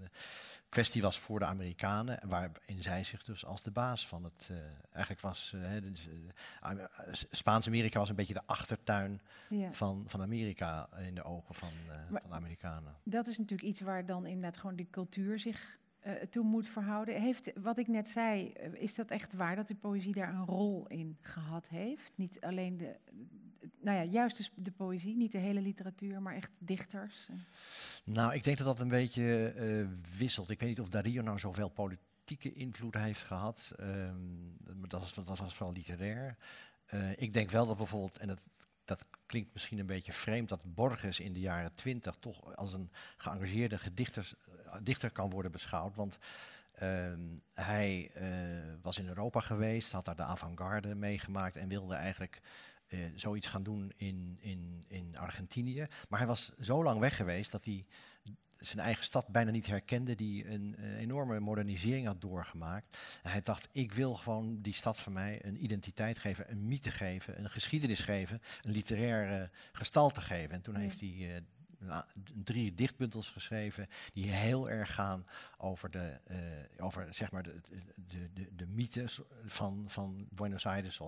kwestie 0.69 1.01
was 1.01 1.19
voor 1.19 1.39
de 1.39 1.45
Amerikanen. 1.45 2.19
Waarin 2.27 2.81
zij 2.81 3.03
zich 3.03 3.23
dus 3.23 3.45
als 3.45 3.61
de 3.61 3.71
baas 3.71 4.07
van 4.07 4.23
het 4.23 4.49
eigenlijk 4.91 5.21
was. 5.21 5.55
dus, 5.81 6.07
S- 7.11 7.25
Spaans-Amerika 7.31 7.99
was 7.99 8.09
een 8.09 8.15
beetje 8.15 8.33
de 8.33 8.45
achtertuin 8.45 9.21
Ja. 9.49 9.73
van, 9.73 10.03
van 10.07 10.21
Amerika 10.21 10.89
in 10.97 11.15
de 11.15 11.23
ogen 11.23 11.55
van, 11.55 11.69
van 12.11 12.29
de 12.29 12.35
Amerikanen. 12.35 12.95
Dat 13.03 13.27
is 13.27 13.37
natuurlijk 13.37 13.69
iets 13.69 13.79
waar 13.81 14.05
dan 14.05 14.25
inderdaad 14.25 14.57
gewoon 14.57 14.75
die 14.75 14.87
cultuur 14.91 15.39
zich 15.39 15.77
eh, 16.03 16.13
toe 16.13 16.43
moet 16.43 16.67
verhouden. 16.67 17.21
Heeft, 17.21 17.51
wat 17.55 17.77
ik 17.77 17.87
net 17.87 18.07
zei, 18.07 18.51
eh, 18.51 18.73
is 18.73 18.95
dat 18.95 19.09
echt 19.09 19.33
waar 19.33 19.55
dat 19.55 19.67
de 19.67 19.75
poëzie 19.75 20.13
daar 20.13 20.33
een 20.33 20.45
rol 20.45 20.87
in 20.87 21.17
gehad 21.21 21.67
heeft? 21.67 22.11
Niet 22.15 22.41
alleen 22.41 22.77
de, 22.77 22.95
nou 23.79 23.97
ja, 23.97 24.03
juist 24.03 24.37
dus 24.37 24.51
de 24.55 24.71
poëzie, 24.71 25.15
niet 25.15 25.31
de 25.31 25.37
hele 25.37 25.61
literatuur, 25.61 26.21
maar 26.21 26.35
echt 26.35 26.51
dichters. 26.57 27.29
Nou, 28.03 28.33
ik 28.33 28.43
denk 28.43 28.57
dat 28.57 28.65
dat 28.65 28.79
een 28.79 28.87
beetje 28.87 29.47
eh, 29.47 30.17
wisselt. 30.17 30.49
Ik 30.49 30.59
weet 30.59 30.69
niet 30.69 30.79
of 30.79 30.89
Dario 30.89 31.21
nou 31.21 31.39
zoveel 31.39 31.69
politieke 31.69 32.53
invloed 32.53 32.93
heeft 32.93 33.21
gehad. 33.21 33.73
ehm, 33.77 34.79
maar 34.79 34.89
dat 34.89 34.99
was, 34.99 35.13
dat 35.13 35.39
was 35.39 35.55
vooral 35.55 35.73
literair. 35.75 36.37
Ik 37.15 37.33
denk 37.33 37.49
wel 37.49 37.65
dat 37.65 37.77
bijvoorbeeld, 37.77 38.17
en 38.17 38.27
dat, 38.27 38.49
dat 38.85 39.07
klinkt 39.25 39.53
misschien 39.53 39.79
een 39.79 39.85
beetje 39.85 40.13
vreemd, 40.13 40.49
dat 40.49 40.75
Borges 40.75 41.19
in 41.19 41.33
de 41.33 41.39
jaren 41.39 41.73
twintig 41.73 42.15
toch 42.19 42.55
als 42.55 42.73
een 42.73 42.91
geëngageerde 43.17 43.77
gedichters, 43.77 44.35
eh, 44.35 44.75
dichter 44.81 45.11
kan 45.11 45.29
worden 45.29 45.51
beschouwd. 45.51 45.95
Want 45.95 46.17
ehm, 46.73 47.21
hij 47.53 48.11
eh, 48.13 48.27
was 48.81 48.97
in 48.97 49.07
Europa 49.07 49.39
geweest, 49.39 49.91
had 49.91 50.05
daar 50.05 50.15
de 50.15 50.23
avant-garde 50.23 50.95
meegemaakt 50.95 51.57
en 51.57 51.67
wilde 51.67 51.95
eigenlijk 51.95 52.41
eh, 52.87 52.99
zoiets 53.15 53.47
gaan 53.47 53.63
doen 53.63 53.93
in, 53.95 54.37
in, 54.39 54.83
in 54.87 55.17
Argentinië. 55.17 55.87
Maar 56.09 56.19
hij 56.19 56.27
was 56.27 56.51
zo 56.59 56.83
lang 56.83 56.99
weg 56.99 57.15
geweest 57.15 57.51
dat 57.51 57.65
hij 57.65 57.85
zijn 58.65 58.85
eigen 58.85 59.03
stad 59.03 59.27
bijna 59.27 59.51
niet 59.51 59.65
herkende, 59.67 60.15
die 60.15 60.47
een, 60.49 60.75
enorme 60.97 61.39
modernisering 61.39 62.05
had 62.07 62.21
doorgemaakt. 62.21 62.97
En 63.23 63.31
hij 63.31 63.41
dacht, 63.41 63.67
ik 63.71 63.93
wil 63.93 64.15
gewoon 64.15 64.61
die 64.61 64.73
stad 64.73 64.99
van 64.99 65.13
mij 65.13 65.45
een 65.45 65.63
identiteit 65.63 66.17
geven, 66.19 66.51
een 66.51 66.67
mythe 66.67 66.91
geven, 66.91 67.39
een 67.39 67.49
geschiedenis 67.49 67.99
geven, 67.99 68.41
een 68.61 68.71
literaire 68.71 69.49
gestalte 69.71 70.21
geven. 70.21 70.51
En 70.51 70.61
toen 70.61 70.73
Ja. 70.73 70.79
heeft 70.79 70.99
hij 70.99 71.35
eh, 71.35 71.97
drie 72.43 72.73
dichtbundels 72.73 73.29
geschreven 73.29 73.87
die 74.13 74.31
heel 74.31 74.69
erg 74.69 74.93
gaan 74.93 75.25
over 75.57 75.91
de, 75.91 76.19
eh, 76.23 76.37
over, 76.85 77.13
zeg 77.13 77.31
maar 77.31 77.43
de, 77.43 77.59
de, 78.07 78.29
de, 78.33 78.55
de 78.55 78.67
mythes 78.67 79.21
van, 79.45 79.83
van 79.87 80.27
Buenos 80.29 80.65
Aires, 80.65 80.99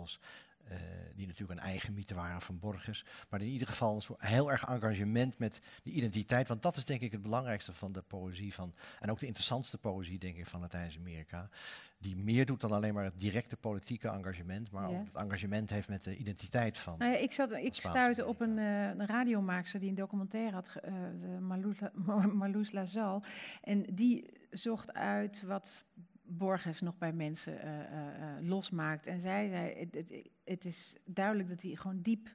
zoals 0.67 1.05
die 1.15 1.27
natuurlijk 1.27 1.59
een 1.59 1.65
eigen 1.65 1.93
mythe 1.93 2.15
waren 2.15 2.41
van 2.41 2.59
Borges. 2.59 3.05
Maar 3.29 3.41
in 3.41 3.47
ieder 3.47 3.67
geval 3.67 3.95
een 3.95 4.01
soort 4.01 4.21
heel 4.21 4.51
erg 4.51 4.65
engagement 4.65 5.37
met 5.37 5.61
de 5.83 5.91
identiteit. 5.91 6.47
Want 6.47 6.61
dat 6.61 6.77
is 6.77 6.85
denk 6.85 7.01
ik 7.01 7.11
het 7.11 7.21
belangrijkste 7.21 7.73
van 7.73 7.91
de 7.91 8.01
poëzie 8.01 8.53
van. 8.53 8.73
En 8.99 9.11
ook 9.11 9.19
de 9.19 9.25
interessantste 9.25 9.77
poëzie, 9.77 10.19
denk 10.19 10.37
ik, 10.37 10.47
van 10.47 10.59
Latijns-Amerika. 10.59 11.49
Die 11.97 12.15
meer 12.15 12.45
doet 12.45 12.61
dan 12.61 12.71
alleen 12.71 12.93
maar 12.93 13.03
het 13.03 13.19
directe 13.19 13.57
politieke 13.57 14.07
engagement. 14.07 14.71
Maar 14.71 14.89
ook 14.89 15.05
het 15.05 15.15
engagement 15.15 15.69
heeft 15.69 15.89
met 15.89 16.03
de 16.03 16.17
identiteit 16.17 16.77
van. 16.77 16.97
Nou 16.97 17.11
ja, 17.11 17.17
ik, 17.17 17.31
zat, 17.31 17.51
ik 17.51 17.73
stuitte 17.73 18.25
op 18.25 18.41
een, 18.41 18.57
uh, 18.57 18.87
een 18.87 19.05
radiomaakster 19.05 19.79
die 19.79 19.89
een 19.89 19.95
documentaire 19.95 20.53
had, 20.53 20.75
uh, 20.85 21.39
Marloes 22.33 22.71
Lazal. 22.71 23.23
En 23.61 23.85
die 23.95 24.29
zocht 24.49 24.93
uit 24.93 25.41
wat 25.41 25.83
Borges 26.27 26.81
nog 26.81 26.97
bij 26.97 27.13
mensen 27.13 27.53
uh, 27.53 27.79
uh, 27.79 28.49
losmaakt. 28.49 29.05
En 29.05 29.21
zij 29.21 29.49
zei, 29.49 29.89
het, 29.91 30.23
het, 30.43 30.65
is 30.65 30.95
duidelijk 31.05 31.49
dat 31.49 31.61
hij 31.61 31.75
gewoon 31.75 32.01
diep 32.01 32.29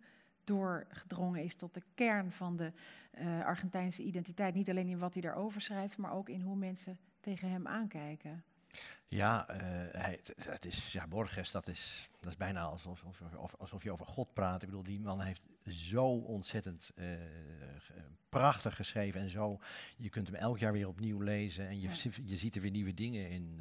doorgedrongen 0.45 1.45
is 1.45 1.55
tot 1.55 1.75
de 1.75 1.83
kern 1.95 2.33
van 2.33 2.57
de 2.57 2.73
Argentijnse 3.45 4.03
identiteit. 4.03 4.55
Niet 4.55 4.71
alleen 4.71 4.89
in 4.89 4.99
wat 4.99 5.13
hij 5.13 5.23
daarover 5.23 5.61
schrijft, 5.61 5.97
maar 5.97 6.13
ook 6.13 6.29
in 6.29 6.41
hoe 6.41 6.57
mensen 6.57 6.99
tegen 7.21 7.51
hem 7.51 7.67
aankijken. 7.67 8.45
Ja, 9.09 9.45
hij, 9.93 10.21
het, 10.45 10.67
is, 10.67 10.93
ja, 10.93 11.07
Borges, 11.07 11.51
dat 11.51 11.69
is, 11.69 12.09
dat 12.21 12.31
is 12.31 12.37
bijna 12.37 12.63
alsof, 12.63 13.05
alsof, 13.05 13.55
alsof 13.59 13.83
je 13.83 13.93
over 13.93 14.07
God 14.07 14.33
praat. 14.33 14.63
Ik 14.63 14.69
bedoel, 14.69 14.83
die 14.83 15.01
man 15.01 15.21
heeft 15.21 15.43
zo 15.69 16.07
ontzettend 16.07 16.91
uh, 16.95 17.07
prachtig 18.29 18.77
geschreven 18.77 19.21
en 19.21 19.31
zo. 19.31 19.61
Je 19.97 20.09
kunt 20.09 20.27
hem 20.27 20.37
elk 20.37 20.59
jaar 20.59 20.73
weer 20.73 20.89
opnieuw 20.89 21.21
lezen 21.21 21.69
en 21.69 21.81
je, 21.81 21.89
je 22.25 22.37
ziet 22.37 22.55
er 22.55 22.63
weer 22.63 22.71
nieuwe 22.71 22.95
dingen 22.95 23.31
in. 23.31 23.61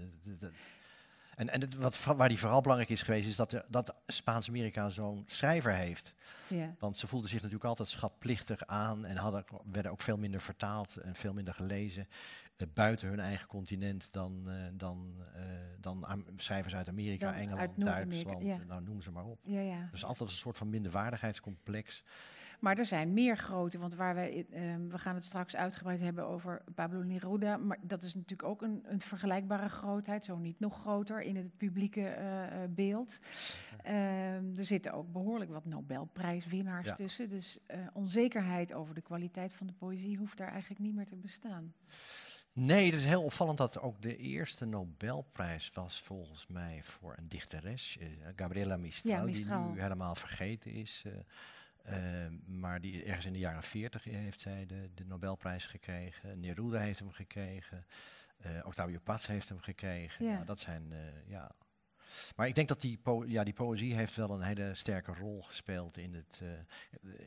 En, 1.36 1.50
en 1.50 1.62
het, 1.62 1.76
wat, 1.76 2.04
waar 2.04 2.30
die 2.30 2.40
vooral 2.40 2.62
belangrijk 2.62 2.92
is 2.92 3.02
geweest, 3.02 3.28
is 3.28 3.36
dat, 3.36 3.52
de, 3.52 3.66
dat 3.68 3.96
Spaans-Amerika 4.08 4.90
zo'n 4.90 5.24
schrijver 5.28 5.76
heeft. 5.76 6.14
Ja. 6.48 6.76
Want 6.80 6.98
ze 6.98 7.08
voelden 7.08 7.30
zich 7.30 7.42
natuurlijk 7.42 7.70
altijd 7.70 7.90
schatplichtig 7.90 8.66
aan 8.66 9.06
en 9.06 9.18
hadden, 9.18 9.46
werden 9.72 9.92
ook 9.92 10.02
veel 10.02 10.18
minder 10.18 10.42
vertaald 10.42 10.98
en 10.98 11.16
veel 11.16 11.34
minder 11.34 11.54
gelezen. 11.54 12.08
Uh, 12.62 12.68
buiten 12.74 13.08
hun 13.08 13.20
eigen 13.20 13.48
continent 13.48 14.12
dan, 14.12 14.44
uh, 14.48 14.54
dan, 14.74 15.14
uh, 15.36 15.42
dan 15.80 16.26
schrijvers 16.36 16.76
uit 16.76 16.90
Amerika, 16.90 17.32
dan 17.32 17.40
Engeland, 17.40 17.86
Duitsland, 17.86 18.44
ja. 18.44 18.58
nou 18.68 18.82
noem 18.82 19.02
ze 19.02 19.12
maar 19.12 19.26
op. 19.26 19.40
Ja, 19.44 19.60
ja. 19.60 19.88
Dus 19.92 20.06
altijd 20.06 20.30
een 20.30 20.36
soort 20.36 20.58
van 20.58 20.70
minderwaardigheidscomplex. 20.70 22.04
Maar 22.60 22.78
er 22.78 22.86
zijn 22.86 23.14
meer 23.14 23.38
grote, 23.38 23.78
want 23.78 23.96
waar 23.96 24.16
we, 24.16 24.46
uh, 24.50 24.76
we 24.90 24.98
gaan 24.98 25.16
het 25.16 25.24
straks 25.24 25.56
uitgebreid 25.56 26.00
hebben 26.00 26.28
over 26.28 26.64
Pablo 26.76 27.04
Neruda, 27.04 27.58
maar 27.58 27.78
dat 27.82 28.04
is 28.04 28.16
natuurlijk 28.16 28.50
ook 28.50 28.62
een, 28.62 28.84
een 28.84 29.02
vergelijkbare 29.02 29.70
grootheid, 29.70 30.26
zo 30.26 30.38
niet 30.38 30.60
nog 30.60 30.80
groter 30.80 31.22
in 31.22 31.36
het 31.36 31.58
publieke 31.58 32.18
uh, 32.20 32.64
beeld. 32.70 33.20
Uh, 33.86 34.58
er 34.58 34.66
zitten 34.66 34.94
ook 34.94 35.12
behoorlijk 35.12 35.52
wat 35.52 35.66
Nobelprijswinnaars 35.66 36.88
ja. 36.88 36.96
tussen, 36.96 37.30
dus 37.30 37.60
uh, 37.68 37.78
onzekerheid 37.94 38.74
over 38.74 38.94
de 38.94 39.02
kwaliteit 39.02 39.54
van 39.54 39.68
de 39.68 39.74
poëzie 39.74 40.18
hoeft 40.18 40.38
daar 40.38 40.52
eigenlijk 40.52 40.82
niet 40.82 40.96
meer 40.96 41.06
te 41.08 41.16
bestaan. 41.16 41.74
Nee, 42.54 42.86
het 42.86 42.96
is 42.96 43.06
heel 43.06 43.24
opvallend 43.24 43.58
dat 43.58 43.80
ook 43.80 44.02
de 44.02 44.18
eerste 44.18 44.66
Nobelprijs 44.66 45.72
was 45.74 46.02
volgens 46.02 46.48
mij 46.48 46.84
voor 46.84 47.16
een 47.18 47.28
dichteres, 47.28 47.98
Gabriela 48.36 48.78
Mistral, 48.78 49.14
ja, 49.14 49.24
Mistral, 49.24 49.64
die 49.64 49.72
nu 49.74 49.82
helemaal 49.82 50.16
vergeten 50.16 50.72
is. 50.72 51.04
Uh, 51.86 52.26
maar 52.46 52.82
die, 52.82 53.04
ergens 53.04 53.26
in 53.26 53.34
de 53.34 53.40
jaren 53.40 53.64
40 53.64 54.04
heeft 54.04 54.42
zij 54.42 54.66
de, 54.66 54.90
de 54.94 55.06
Nobelprijs 55.06 55.66
gekregen. 55.66 56.40
Neruda 56.40 56.80
heeft 56.80 57.00
hem 57.00 57.12
gekregen. 57.12 57.86
Uh, 58.46 58.66
Octavio 58.66 59.00
Paz 59.04 59.28
heeft 59.28 59.50
hem 59.50 59.60
gekregen. 59.60 60.26
Ja. 60.26 60.34
Nou, 60.34 60.46
dat 60.46 60.60
zijn 60.60 60.92
uh, 60.92 60.98
ja, 61.28 61.52
maar 62.36 62.48
ik 62.48 62.56
denk 62.56 62.68
dat 62.68 62.82
die, 62.82 62.98
po 62.98 63.26
ja, 63.28 63.44
die 63.44 63.54
poëzie 63.54 63.96
heeft 63.96 64.16
wel 64.16 64.30
een 64.30 64.42
hele 64.42 64.74
sterke 64.74 65.14
rol 65.14 65.42
gespeeld 65.42 65.98
in, 65.98 66.14
het, 66.14 66.40
uh, 66.44 66.50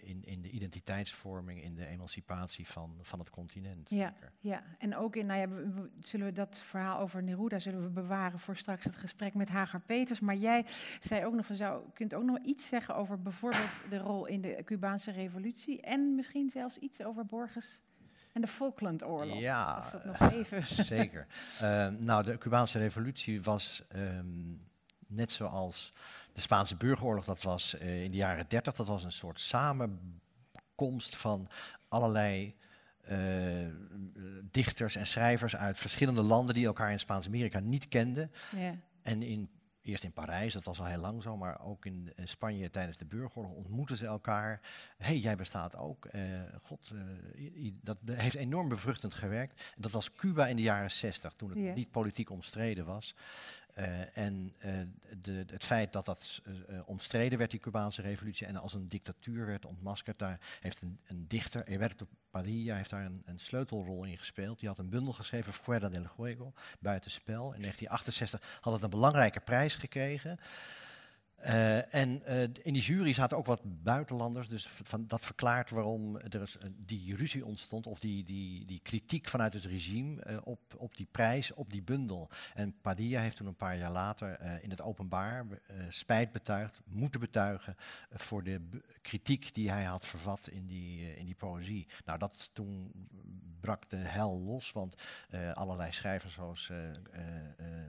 in, 0.00 0.24
in 0.24 0.42
de 0.42 0.50
identiteitsvorming, 0.50 1.62
in 1.62 1.74
de 1.74 1.86
emancipatie 1.86 2.66
van, 2.66 2.98
van 3.02 3.18
het 3.18 3.30
continent. 3.30 3.90
Ja, 3.90 4.14
ja, 4.40 4.62
en 4.78 4.96
ook 4.96 5.16
in, 5.16 5.26
nou 5.26 5.40
ja, 5.40 5.72
zullen 6.00 6.26
we 6.26 6.32
dat 6.32 6.58
verhaal 6.58 6.98
over 6.98 7.22
Neruda 7.22 7.58
zullen 7.58 7.82
we 7.82 7.88
bewaren 7.88 8.38
voor 8.38 8.56
straks 8.56 8.84
het 8.84 8.96
gesprek 8.96 9.34
met 9.34 9.48
Hagar 9.48 9.80
Peters. 9.80 10.20
Maar 10.20 10.36
jij 10.36 10.66
zei 11.00 11.24
ook 11.24 11.34
nog 11.34 11.46
van, 11.46 11.56
zou, 11.56 11.82
kunt 11.94 12.14
ook 12.14 12.24
nog 12.24 12.38
iets 12.38 12.66
zeggen 12.66 12.96
over 12.96 13.22
bijvoorbeeld 13.22 13.84
de 13.90 13.98
rol 13.98 14.26
in 14.26 14.40
de 14.40 14.62
Cubaanse 14.64 15.10
revolutie 15.10 15.80
en 15.80 16.14
misschien 16.14 16.50
zelfs 16.50 16.78
iets 16.78 17.02
over 17.02 17.26
Borges 17.26 17.82
en 18.32 18.40
de 18.40 18.46
Falklandoorlog. 18.46 19.38
Ja, 19.38 19.90
dat 19.90 20.04
nog 20.04 20.30
even. 20.30 20.66
zeker. 20.84 21.26
Uh, 21.62 21.88
nou, 21.88 22.24
de 22.24 22.38
Cubaanse 22.38 22.78
revolutie 22.78 23.42
was 23.42 23.84
um, 23.96 24.60
net 25.14 25.32
zoals 25.32 25.92
de 26.32 26.40
Spaanse 26.40 26.76
burgeroorlog 26.76 27.24
dat 27.24 27.42
was 27.42 27.74
uh, 27.74 28.04
in 28.04 28.10
de 28.10 28.16
jaren 28.16 28.44
30. 28.48 28.74
Dat 28.74 28.86
was 28.86 29.04
een 29.04 29.12
soort 29.12 29.40
samenkomst 29.40 31.16
van 31.16 31.48
allerlei 31.88 32.54
uh, 33.10 33.66
dichters 34.50 34.96
en 34.96 35.06
schrijvers 35.06 35.56
uit 35.56 35.78
verschillende 35.78 36.22
landen 36.22 36.54
die 36.54 36.66
elkaar 36.66 36.90
in 36.90 36.98
Spaans-Amerika 36.98 37.60
niet 37.60 37.88
kenden. 37.88 38.30
En 39.02 39.22
in 39.22 39.50
eerst 39.82 40.04
in 40.04 40.12
Parijs, 40.12 40.52
dat 40.52 40.64
was 40.64 40.80
al 40.80 40.86
heel 40.86 41.00
lang 41.00 41.22
zo, 41.22 41.36
maar 41.36 41.60
ook 41.60 41.86
in, 41.86 42.12
in 42.14 42.28
Spanje 42.28 42.70
tijdens 42.70 42.98
de 42.98 43.04
burgeroorlog 43.04 43.52
ontmoeten 43.52 43.96
ze 43.96 44.06
elkaar. 44.06 44.60
Hé, 44.96 45.06
hey, 45.06 45.18
jij 45.18 45.36
bestaat 45.36 45.76
ook. 45.76 46.08
Uh, 46.12 46.22
God, 46.62 46.92
uh, 47.44 47.72
dat 47.80 47.98
heeft 48.10 48.34
enorm 48.34 48.68
bevruchtend 48.68 49.14
gewerkt. 49.14 49.60
En 49.74 49.82
dat 49.82 49.90
was 49.90 50.12
Cuba 50.12 50.46
in 50.46 50.56
de 50.56 50.62
jaren 50.62 50.90
60, 50.90 51.32
toen 51.36 51.50
het 51.50 51.74
niet 51.74 51.90
politiek 51.90 52.30
omstreden 52.30 52.84
was. 52.84 53.14
Uh, 53.78 54.16
en 54.16 54.54
uh, 54.64 54.72
de, 55.22 55.44
het 55.46 55.64
feit 55.64 55.92
dat 55.92 56.04
dat 56.04 56.42
uh, 56.46 56.80
omstreden 56.84 57.38
werd, 57.38 57.50
die 57.50 57.60
Cubaanse 57.60 58.02
revolutie, 58.02 58.46
en 58.46 58.56
als 58.56 58.74
een 58.74 58.88
dictatuur 58.88 59.46
werd 59.46 59.64
ontmaskerd, 59.64 60.18
daar 60.18 60.40
heeft 60.60 60.82
een, 60.82 61.00
een 61.06 61.28
dichter, 61.28 61.66
Eberto 61.66 62.06
Padilla, 62.30 62.76
heeft 62.76 62.90
daar 62.90 63.04
een, 63.04 63.22
een, 63.24 63.38
sleutelrol 63.38 64.04
in 64.04 64.18
gespeeld. 64.18 64.58
Die 64.58 64.68
had 64.68 64.78
een 64.78 64.88
bundel 64.88 65.12
geschreven, 65.12 65.52
Fuera 65.52 65.88
del 65.88 66.06
Juego, 66.16 66.52
Buitenspel. 66.80 67.52
In 67.52 67.60
1968 67.60 68.60
had 68.60 68.72
het 68.72 68.82
een 68.82 68.90
belangrijke 68.90 69.40
prijs 69.40 69.76
gekregen. 69.76 70.38
Uh, 71.46 71.94
en 71.94 72.22
uh, 72.28 72.42
in 72.42 72.72
die 72.72 72.82
jury 72.82 73.12
zaten 73.12 73.36
ook 73.36 73.46
wat 73.46 73.60
buitenlanders, 73.64 74.48
dus 74.48 74.66
van, 74.66 75.06
dat 75.06 75.20
verklaart 75.20 75.70
waarom 75.70 76.16
er 76.16 76.42
is, 76.42 76.56
die 76.76 77.16
ruzie 77.16 77.44
ontstond, 77.44 77.86
of 77.86 77.98
die, 77.98 78.24
die, 78.24 78.64
die 78.64 78.80
kritiek 78.82 79.28
vanuit 79.28 79.54
het 79.54 79.64
regime 79.64 80.40
op, 80.44 80.60
op 80.76 80.96
die 80.96 81.08
prijs, 81.10 81.54
op 81.54 81.70
die 81.70 81.82
bundel. 81.82 82.30
En 82.54 82.74
Padilla 82.80 83.20
heeft 83.20 83.36
toen 83.36 83.46
een 83.46 83.56
paar 83.56 83.76
jaar 83.76 83.90
later 83.90 84.40
in 84.62 84.70
het 84.70 84.80
openbaar 84.80 85.46
spijt 85.88 86.32
betuigd, 86.32 86.80
moeten 86.84 87.20
betuigen 87.20 87.76
voor 88.12 88.42
de 88.42 88.60
kritiek 89.00 89.54
die 89.54 89.70
hij 89.70 89.84
had 89.84 90.06
vervat 90.06 90.48
in 90.48 90.66
die, 90.66 91.16
in 91.16 91.26
die 91.26 91.34
poëzie. 91.34 91.86
Nou, 92.04 92.18
dat 92.18 92.50
toen 92.52 92.92
brak 93.60 93.90
de 93.90 93.96
hel 93.96 94.38
los, 94.38 94.72
want 94.72 95.02
allerlei 95.54 95.92
schrijvers 95.92 96.32
zoals 96.32 96.70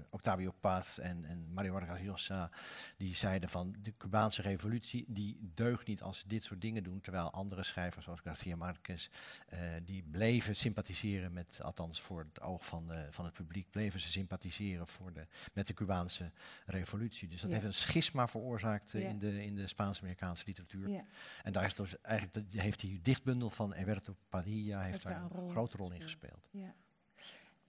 Octavio 0.09 0.51
Paz 0.59 0.97
en, 0.97 1.25
en 1.25 1.53
Mario 1.53 1.71
Vargas 1.71 1.99
Llosa, 1.99 2.49
die 2.97 3.15
zeiden 3.15 3.42
van 3.49 3.75
de 3.81 3.93
Cubaanse 3.97 4.41
revolutie, 4.41 5.05
die 5.07 5.51
deugt 5.53 5.87
niet 5.87 6.01
als 6.01 6.19
ze 6.19 6.27
dit 6.27 6.43
soort 6.43 6.61
dingen 6.61 6.83
doen, 6.83 7.01
terwijl 7.01 7.31
andere 7.31 7.63
schrijvers 7.63 8.05
zoals 8.05 8.19
Garcia 8.19 8.55
Marquez, 8.55 9.09
uh, 9.53 9.59
die 9.83 10.03
bleven 10.03 10.55
sympathiseren 10.55 11.33
met, 11.33 11.59
althans 11.61 12.01
voor 12.01 12.19
het 12.19 12.41
oog 12.41 12.65
van, 12.65 12.87
de, 12.87 13.07
van 13.09 13.25
het 13.25 13.33
publiek, 13.33 13.69
bleven 13.69 13.99
ze 13.99 14.09
sympathiseren 14.09 14.87
voor 14.87 15.13
de, 15.13 15.27
met 15.53 15.67
de 15.67 15.73
Cubaanse 15.73 16.31
revolutie. 16.65 17.27
Dus 17.27 17.41
dat 17.41 17.49
ja. 17.49 17.55
heeft 17.55 17.67
een 17.67 17.73
schisma 17.73 18.27
veroorzaakt 18.27 18.93
uh, 18.93 19.01
ja. 19.01 19.09
in 19.09 19.19
de, 19.19 19.43
in 19.43 19.55
de 19.55 19.67
Spaans-Amerikaanse 19.67 20.43
literatuur. 20.45 20.89
Ja. 20.89 21.03
En 21.43 21.53
daar 21.53 21.65
is 21.65 21.75
dus 21.75 22.01
eigenlijk, 22.01 22.51
heeft 22.51 22.79
die 22.79 23.01
dichtbundel 23.01 23.49
van 23.49 23.73
Eberto 23.73 24.15
Padilla 24.29 24.81
heeft, 24.81 24.91
heeft 24.91 25.03
daar 25.03 25.21
een, 25.21 25.29
rol 25.29 25.49
grote 25.49 25.77
rol 25.77 25.91
in 25.91 26.01
gespeeld. 26.01 26.47
Ja. 26.51 26.73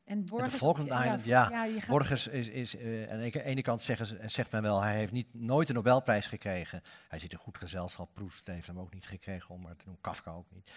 En 0.04 0.24
Borges, 0.24 0.58
de 0.58 0.82
Island, 0.82 1.24
ja. 1.24 1.48
ja, 1.50 1.64
ja 1.64 1.86
Borges 1.86 2.26
is, 2.26 2.48
is 2.48 2.74
uh, 2.76 3.10
aan 3.10 3.18
de 3.18 3.42
ene 3.42 3.62
kant 3.62 3.82
zeggen, 3.82 4.30
zegt 4.30 4.50
men 4.50 4.62
wel, 4.62 4.82
hij 4.82 4.96
heeft 4.96 5.12
niet, 5.12 5.26
nooit 5.32 5.68
een 5.68 5.74
Nobelprijs 5.74 6.26
gekregen. 6.26 6.82
Hij 7.08 7.18
zit 7.18 7.32
in 7.32 7.38
goed 7.38 7.58
gezelschap, 7.58 8.08
Proust 8.14 8.46
heeft 8.46 8.66
hem 8.66 8.78
ook 8.78 8.94
niet 8.94 9.06
gekregen, 9.06 9.54
om 9.54 9.60
maar 9.60 9.76
te 9.76 9.84
doen, 9.84 9.98
Kafka 10.00 10.30
ook 10.30 10.46
niet. 10.50 10.70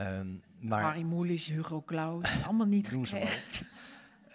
Um, 0.00 0.42
maar, 0.58 0.82
Harry 0.82 1.02
Mulisch, 1.02 1.46
Hugo 1.46 1.82
Claus, 1.82 2.42
allemaal 2.44 2.66
niet 2.66 2.88
gekregen. 2.92 3.66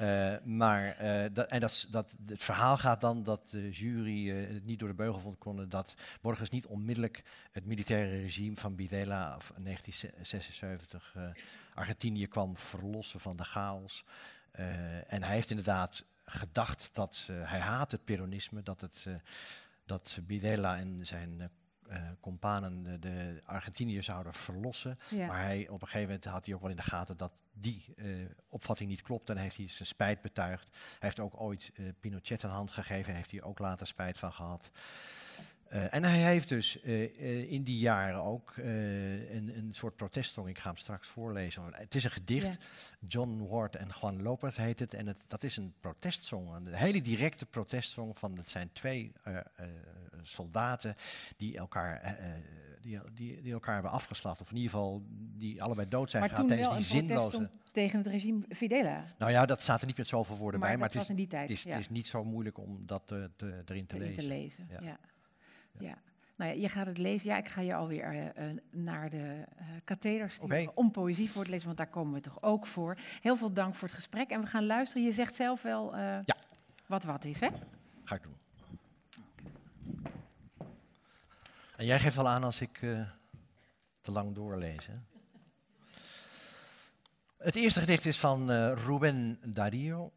Uh, 0.02 0.34
maar 0.44 0.98
uh, 1.02 1.26
dat, 1.34 1.48
en 1.48 1.60
dat, 1.60 1.88
dat, 1.90 2.16
het 2.26 2.44
verhaal 2.44 2.78
gaat 2.78 3.02
dan 3.02 3.24
dat 3.24 3.50
de 3.50 3.70
jury 3.70 4.30
uh, 4.30 4.50
het 4.54 4.66
niet 4.66 4.80
door 4.80 4.88
de 4.90 4.96
beugel 4.96 5.20
vond 5.20 5.38
konden 5.38 5.70
dat 5.70 5.94
Borges 6.22 6.50
niet 6.50 6.66
onmiddellijk 6.66 7.24
het 7.52 7.66
militaire 7.66 8.22
regime 8.22 8.56
van 8.56 8.76
Videla 8.76 9.36
of 9.36 9.54
1976 9.58 11.16
Argentinië 11.74 12.28
kwam 12.28 12.58
verlossen 12.58 13.20
van 13.20 13.36
de 13.36 13.44
chaos. 13.44 14.06
en 15.08 15.24
hij 15.24 15.34
heeft 15.34 15.50
inderdaad 15.50 16.06
gedacht 16.26 16.90
dat 16.94 17.30
hij 17.30 17.60
haat 17.60 17.92
het 17.92 18.06
peronisme, 18.06 18.64
dat, 18.64 18.82
het, 18.82 19.08
dat 19.86 20.20
Videla 20.26 20.78
en 20.78 21.06
zijn 21.06 21.52
companen 22.20 23.02
de, 23.02 23.42
Argentiniërs 23.46 24.06
zouden 24.06 24.34
verlossen. 24.34 25.00
Ja. 25.10 25.28
Maar 25.28 25.42
hij, 25.42 25.68
op 25.70 25.82
een 25.82 25.88
gegeven 25.88 26.08
moment 26.08 26.26
had 26.26 26.46
hij 26.46 26.56
ook 26.56 26.62
wel 26.62 26.70
in 26.70 26.76
de 26.76 26.82
gaten 26.82 27.18
dat 27.18 27.42
die 27.52 27.96
opvatting 28.50 28.90
niet 28.90 29.02
klopt. 29.02 29.30
En 29.30 29.38
heeft 29.38 29.58
hij 29.58 29.68
zijn 29.68 29.88
spijt 29.88 30.22
betuigd. 30.22 30.68
Hij 30.72 30.98
heeft 31.00 31.20
ook 31.20 31.42
ooit 31.42 31.72
Pinochet 32.00 32.44
een 32.44 32.50
hand 32.50 32.72
gegeven. 32.72 33.14
Heeft 33.16 33.32
hij 33.32 33.44
ook 33.44 33.60
later 33.60 33.88
spijt 33.88 34.18
van 34.18 34.34
gehad. 34.34 34.72
Uh, 35.74 35.94
en 35.94 36.04
hij 36.04 36.20
heeft 36.20 36.50
dus 36.50 36.84
uh, 36.84 37.52
in 37.52 37.64
die 37.64 37.78
jaren 37.78 38.24
ook 38.24 38.54
een, 38.58 39.58
een, 39.58 39.70
soort 39.72 39.96
protestsong, 39.96 40.48
ik 40.48 40.60
ga 40.60 40.68
hem 40.68 40.78
straks 40.78 41.08
voorlezen. 41.08 41.64
Het 41.72 41.96
is 41.96 42.04
een 42.04 42.12
gedicht, 42.12 42.46
ja. 42.46 43.08
John 43.08 43.48
Ward 43.48 43.76
en 43.76 43.90
Juan 44.02 44.22
Lopez 44.22 44.56
heet 44.56 44.80
het. 44.80 44.94
En 44.94 45.08
het, 45.08 45.18
dat 45.28 45.44
is 45.44 45.58
een 45.58 45.74
protestsong, 45.80 46.56
een 46.56 46.74
hele 46.74 47.02
directe 47.02 47.46
protestsong 47.46 48.20
van, 48.20 48.38
het 48.38 48.50
zijn 48.50 48.70
twee 48.74 49.12
soldaten 50.22 50.96
die 51.38 51.58
elkaar, 51.58 52.18
die, 52.82 53.00
die, 53.14 53.42
die, 53.42 53.54
elkaar 53.54 53.74
hebben 53.74 53.92
afgeslacht. 53.92 54.42
Of 54.42 54.50
in 54.50 54.56
ieder 54.56 54.72
geval 54.72 55.04
die 55.10 55.64
allebei 55.64 55.88
dood 55.88 56.12
zijn 56.12 56.30
gegaan 56.30 56.48
tijdens 56.48 56.74
die 56.74 56.84
zinloze... 56.84 57.50
tegen 57.72 57.98
het 57.98 58.08
regime 58.08 58.46
Fidela? 58.50 59.04
Nou 59.18 59.32
ja, 59.32 59.46
dat 59.46 59.62
staat 59.62 59.82
er 59.82 59.88
niet 59.88 59.98
met 59.98 60.08
zoveel 60.08 60.38
woorden 60.38 60.60
maar 60.60 60.70
bij. 60.70 60.78
Maar 60.78 60.90
het 60.90 61.02
is, 61.02 61.08
het, 61.08 61.50
is, 61.50 61.64
het 61.64 61.80
is 61.80 61.90
niet 61.90 62.08
zo 62.08 62.24
moeilijk 62.24 62.58
om 62.58 62.86
dat 62.86 63.08
te, 63.08 63.32
te, 63.36 63.62
erin 63.66 63.86
te 63.86 63.96
erin 63.96 64.08
lezen. 64.08 64.22
Te 64.22 64.28
lezen. 64.28 64.68
ja. 64.82 65.00
Ja. 65.80 65.98
Nou 66.36 66.52
ja, 66.56 66.62
je 66.62 66.70
gaat 66.70 66.86
het 66.86 66.98
lezen. 66.98 67.30
Ja, 67.30 67.38
ik 67.38 67.48
ga 67.48 67.62
je 67.62 67.76
alweer 67.76 68.14
uh, 68.14 68.50
naar 68.72 69.10
de 69.10 69.18
uh, 69.18 69.68
katheder 69.84 70.30
sturen 70.32 70.62
okay. 70.62 70.72
om 70.76 70.92
poëzie 70.92 71.30
voor 71.30 71.44
te 71.44 71.50
lezen, 71.50 71.66
want 71.66 71.78
daar 71.78 71.88
komen 71.88 72.14
we 72.14 72.22
toch 72.22 72.42
ook 72.42 72.68
voor. 72.68 72.98
Heel 73.22 73.38
veel 73.38 73.54
dank 73.54 73.76
voor 73.76 73.88
het 73.88 73.98
gesprek 73.98 74.30
en 74.30 74.42
we 74.42 74.48
gaan 74.48 74.66
luisteren. 74.66 75.04
Je 75.04 75.12
zegt 75.12 75.36
zelf 75.36 75.62
wel 75.62 75.96
uh, 75.96 76.00
ja. 76.00 76.36
wat 76.86 77.04
wat 77.04 77.26
is, 77.26 77.40
hè? 77.40 77.50
Ga 78.04 78.16
ik 78.16 78.24
doen. 78.24 78.38
En 81.76 81.86
jij 81.86 82.00
geeft 82.00 82.16
wel 82.16 82.28
aan 82.28 82.44
als 82.44 82.62
ik 82.62 82.78
te 84.02 84.12
lang 84.12 84.36
doorlees, 84.36 84.88
hè? 84.88 84.96
Het 87.38 87.56
eerste 87.56 87.80
gedicht 87.80 88.06
is 88.06 88.20
van 88.20 88.52
Rubén 88.74 89.40
Darío, 89.54 90.12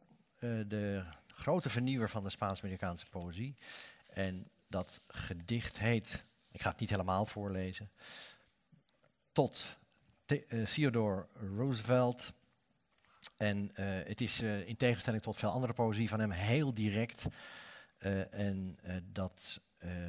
de 0.66 1.04
grote 1.26 1.70
vernieuwer 1.70 2.08
van 2.08 2.22
de 2.22 2.30
Spaans-Amerikaanse 2.30 3.06
poëzie. 3.10 3.56
En 4.10 4.48
dat 4.68 5.00
gedicht 5.08 5.78
heet, 5.78 6.24
ik 6.50 6.62
ga 6.62 6.70
het 6.70 6.80
niet 6.80 6.90
helemaal 6.90 7.26
voorlezen, 7.26 7.90
tot 9.32 9.76
uh, 10.26 10.64
Theodore 10.64 11.26
Roosevelt. 11.56 12.32
En 13.36 13.70
uh, 13.70 14.04
het 14.04 14.20
is 14.20 14.40
uh, 14.40 14.68
in 14.68 14.76
tegenstelling 14.76 15.22
tot 15.22 15.36
veel 15.36 15.50
andere 15.50 15.72
poëzie 15.72 16.08
van 16.08 16.20
hem 16.20 16.30
heel 16.30 16.74
direct. 16.74 17.26
en 18.30 18.78
dat 19.12 19.60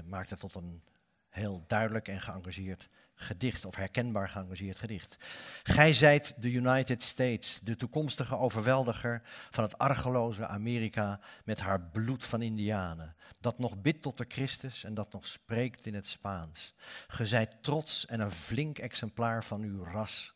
maakt 0.05 0.29
het 0.29 0.39
tot 0.39 0.55
een 0.55 0.83
heel 1.29 1.63
duidelijk 1.67 2.07
en 2.07 2.21
geëngageerd 2.21 2.89
gedicht, 3.17 3.65
of 3.65 3.75
herkenbaar 3.75 4.29
geëngageerd 4.29 4.79
gedicht. 4.79 5.17
Gij 5.63 5.93
zijt 5.93 6.33
de 6.37 6.51
United 6.51 7.03
States, 7.03 7.59
de 7.59 7.75
toekomstige 7.75 8.37
overweldiger 8.37 9.21
van 9.49 9.63
het 9.63 9.77
argeloze 9.77 10.47
Amerika 10.47 11.19
met 11.43 11.59
haar 11.59 11.81
bloed 11.81 12.23
van 12.23 12.41
Indianen, 12.41 13.15
dat 13.39 13.59
nog 13.59 13.81
bidt 13.81 14.01
tot 14.01 14.17
de 14.17 14.25
Christus 14.27 14.83
en 14.83 14.93
dat 14.93 15.13
nog 15.13 15.25
spreekt 15.25 15.85
in 15.85 15.93
het 15.93 16.07
Spaans. 16.07 16.73
Ge 17.07 17.25
zijt 17.25 17.63
trots 17.63 18.05
en 18.05 18.19
een 18.19 18.31
flink 18.31 18.77
exemplaar 18.77 19.43
van 19.43 19.61
uw 19.61 19.83
ras. 19.83 20.35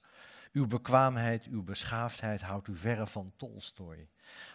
Uw 0.52 0.68
bekwaamheid, 0.68 1.46
uw 1.46 1.64
beschaafdheid 1.64 2.42
houdt 2.42 2.68
u 2.68 2.78
verre 2.78 3.08
van 3.08 3.34
Tolstoy. 3.38 4.10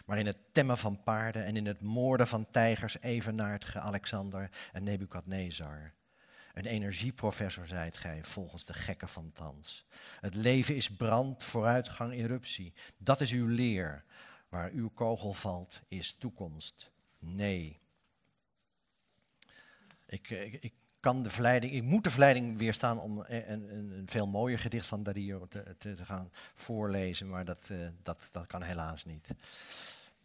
Maar 0.05 0.17
in 0.17 0.25
het 0.25 0.37
temmen 0.51 0.77
van 0.77 1.03
paarden 1.03 1.45
en 1.45 1.55
in 1.55 1.65
het 1.65 1.81
moorden 1.81 2.27
van 2.27 2.51
tijgers 2.51 3.01
evenaart 3.01 3.65
ge 3.65 3.79
Alexander 3.79 4.49
en 4.71 4.83
Nebukadnezar. 4.83 5.93
Een 6.57 6.65
energieprofessor 6.65 7.67
zijt 7.67 7.97
gij, 7.97 8.23
volgens 8.23 8.65
de 8.65 8.73
gekken 8.73 9.09
van 9.09 9.31
thans. 9.33 9.85
Het 10.19 10.35
leven 10.35 10.75
is 10.75 10.89
brand, 10.89 11.43
vooruitgang, 11.43 12.13
eruptie. 12.13 12.73
Dat 12.97 13.21
is 13.21 13.31
uw 13.31 13.47
leer. 13.47 14.03
Waar 14.49 14.71
uw 14.71 14.89
kogel 14.89 15.33
valt, 15.33 15.81
is 15.87 16.15
toekomst. 16.19 16.91
Nee. 17.19 17.79
Ik, 20.05 20.29
ik, 20.29 20.73
kan 20.99 21.23
de 21.23 21.29
verleiding, 21.29 21.73
ik 21.73 21.83
moet 21.83 22.03
de 22.03 22.09
verleiding 22.09 22.57
weerstaan 22.57 22.99
om 22.99 23.23
een, 23.27 23.51
een, 23.51 23.93
een 23.97 24.07
veel 24.07 24.27
mooier 24.27 24.59
gedicht 24.59 24.87
van 24.87 25.03
Dario 25.03 25.47
te, 25.47 25.75
te, 25.77 26.05
gaan 26.05 26.31
voorlezen, 26.53 27.29
maar 27.29 27.45
dat, 27.45 27.69
uh, 27.71 27.87
dat, 28.03 28.29
dat 28.31 28.47
kan 28.47 28.61
helaas 28.61 29.05
niet. 29.05 29.27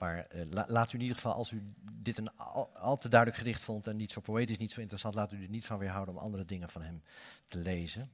Maar 0.03 0.27
la, 0.51 0.65
laat 0.69 0.93
u 0.93 0.95
in 0.95 1.01
ieder 1.01 1.17
geval, 1.17 1.33
als 1.33 1.51
u 1.51 1.63
dit 1.93 2.19
een 2.19 2.37
al, 2.37 2.99
te 2.99 3.09
duidelijk 3.09 3.41
gedicht 3.41 3.63
vond 3.63 3.87
en 3.87 3.97
niet 3.97 4.13
zo 4.13 4.21
poëtisch, 4.21 4.59
niet 4.59 4.73
zo 4.73 4.81
interessant, 4.81 5.15
laat 5.15 5.33
u 5.33 5.43
er 5.43 5.49
niet 5.49 5.67
van 5.67 5.79
weerhouden 5.79 6.15
om 6.15 6.21
andere 6.21 6.45
dingen 6.45 6.69
van 6.69 6.83
hem 6.83 7.03
te 7.49 7.59
lezen. 7.59 8.13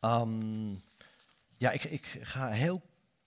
Um, 0.00 0.82
ja, 1.56 1.70
ik, 1.70 1.84
ik, 1.84 2.18
ga 2.22 2.48
heel 2.48 2.82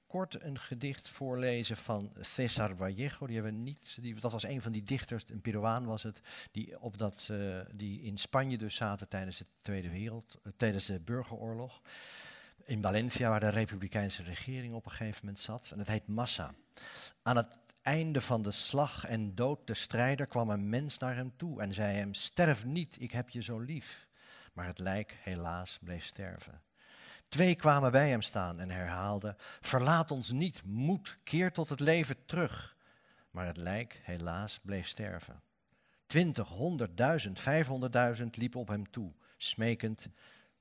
kort 0.08 0.42
een 0.42 0.60
gedicht 0.60 1.10
voorlezen 1.10 1.78
van 1.78 2.12
César 2.22 2.76
Vallejo. 2.76 3.28
Die 3.28 3.36
hebben 3.36 3.64
niet, 3.64 3.98
die, 4.02 4.20
dat 4.20 4.32
was 4.32 4.44
een 4.44 4.62
van 4.62 4.72
die 4.72 4.84
dichters, 4.84 5.24
een 5.28 5.42
Peruaan 5.42 5.86
was 5.86 6.04
het, 6.04 6.22
die, 6.52 6.80
op 6.80 6.98
dat, 6.98 7.28
uh, 7.32 7.60
die 7.72 8.02
in 8.02 8.18
Spanje 8.18 8.58
dus 8.58 8.76
zaten 8.76 9.08
tijdens 9.08 9.38
de 9.38 9.46
Tweede 9.62 9.90
Wereld, 9.90 10.40
uh, 10.44 10.54
tijdens 10.58 10.86
de 10.86 11.00
burgeroorlog 11.00 11.82
in 12.64 12.82
Valencia, 12.82 13.30
waar 13.30 13.40
de 13.40 13.50
republikeinse 13.50 14.24
regering 14.24 14.74
op 14.74 14.86
een 14.86 14.92
gegeven 14.92 15.20
moment 15.26 15.40
zat. 15.44 15.70
En 15.72 15.80
het 15.80 15.88
heet 15.88 16.08
Massa. 16.08 16.54
Aan 17.22 17.38
het 17.38 17.60
einde 17.82 18.22
van 18.22 18.42
de 18.42 18.52
slag 18.52 19.06
en 19.06 19.36
dood 19.36 19.68
de 19.68 19.74
strijder 19.74 20.28
kwam 20.28 20.50
een 20.50 20.70
mens 20.70 20.98
naar 20.98 21.16
hem 21.16 21.34
toe 21.38 21.62
en 21.62 21.74
zei 21.74 21.96
hem: 21.96 22.14
Sterf 22.14 22.66
niet, 22.66 22.96
ik 23.00 23.12
heb 23.12 23.30
je 23.30 23.42
zo 23.42 23.60
lief. 23.60 24.08
Maar 24.54 24.66
het 24.66 24.80
lijk 24.80 25.18
helaas 25.22 25.80
bleef 25.82 26.06
sterven. 26.06 26.62
Twee 27.30 27.56
kwamen 27.56 27.92
bij 27.92 28.10
hem 28.10 28.22
staan 28.22 28.60
en 28.60 28.70
herhaalden: 28.70 29.36
Verlaat 29.62 30.12
ons 30.12 30.32
niet, 30.32 30.64
moed, 30.64 31.18
keer 31.24 31.52
tot 31.52 31.70
het 31.70 31.80
leven 31.80 32.26
terug. 32.26 32.76
Maar 33.32 33.46
het 33.46 33.58
lijk 33.58 34.02
helaas 34.04 34.60
bleef 34.64 34.88
sterven. 34.88 35.42
Twintig, 36.08 36.48
honderdduizend, 36.48 37.40
vijfhonderdduizend 37.40 38.38
liepen 38.38 38.60
op 38.60 38.68
hem 38.68 38.90
toe, 38.92 39.12
smekend: 39.38 40.08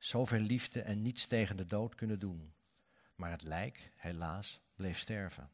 zoveel 0.04 0.40
liefde 0.40 0.82
en 0.82 1.02
niets 1.02 1.26
tegen 1.26 1.56
de 1.56 1.66
dood 1.66 1.94
kunnen 1.94 2.18
doen. 2.18 2.54
Maar 3.14 3.30
het 3.30 3.42
lijk, 3.42 3.90
helaas, 3.96 4.60
bleef 4.74 4.98
sterven. 4.98 5.50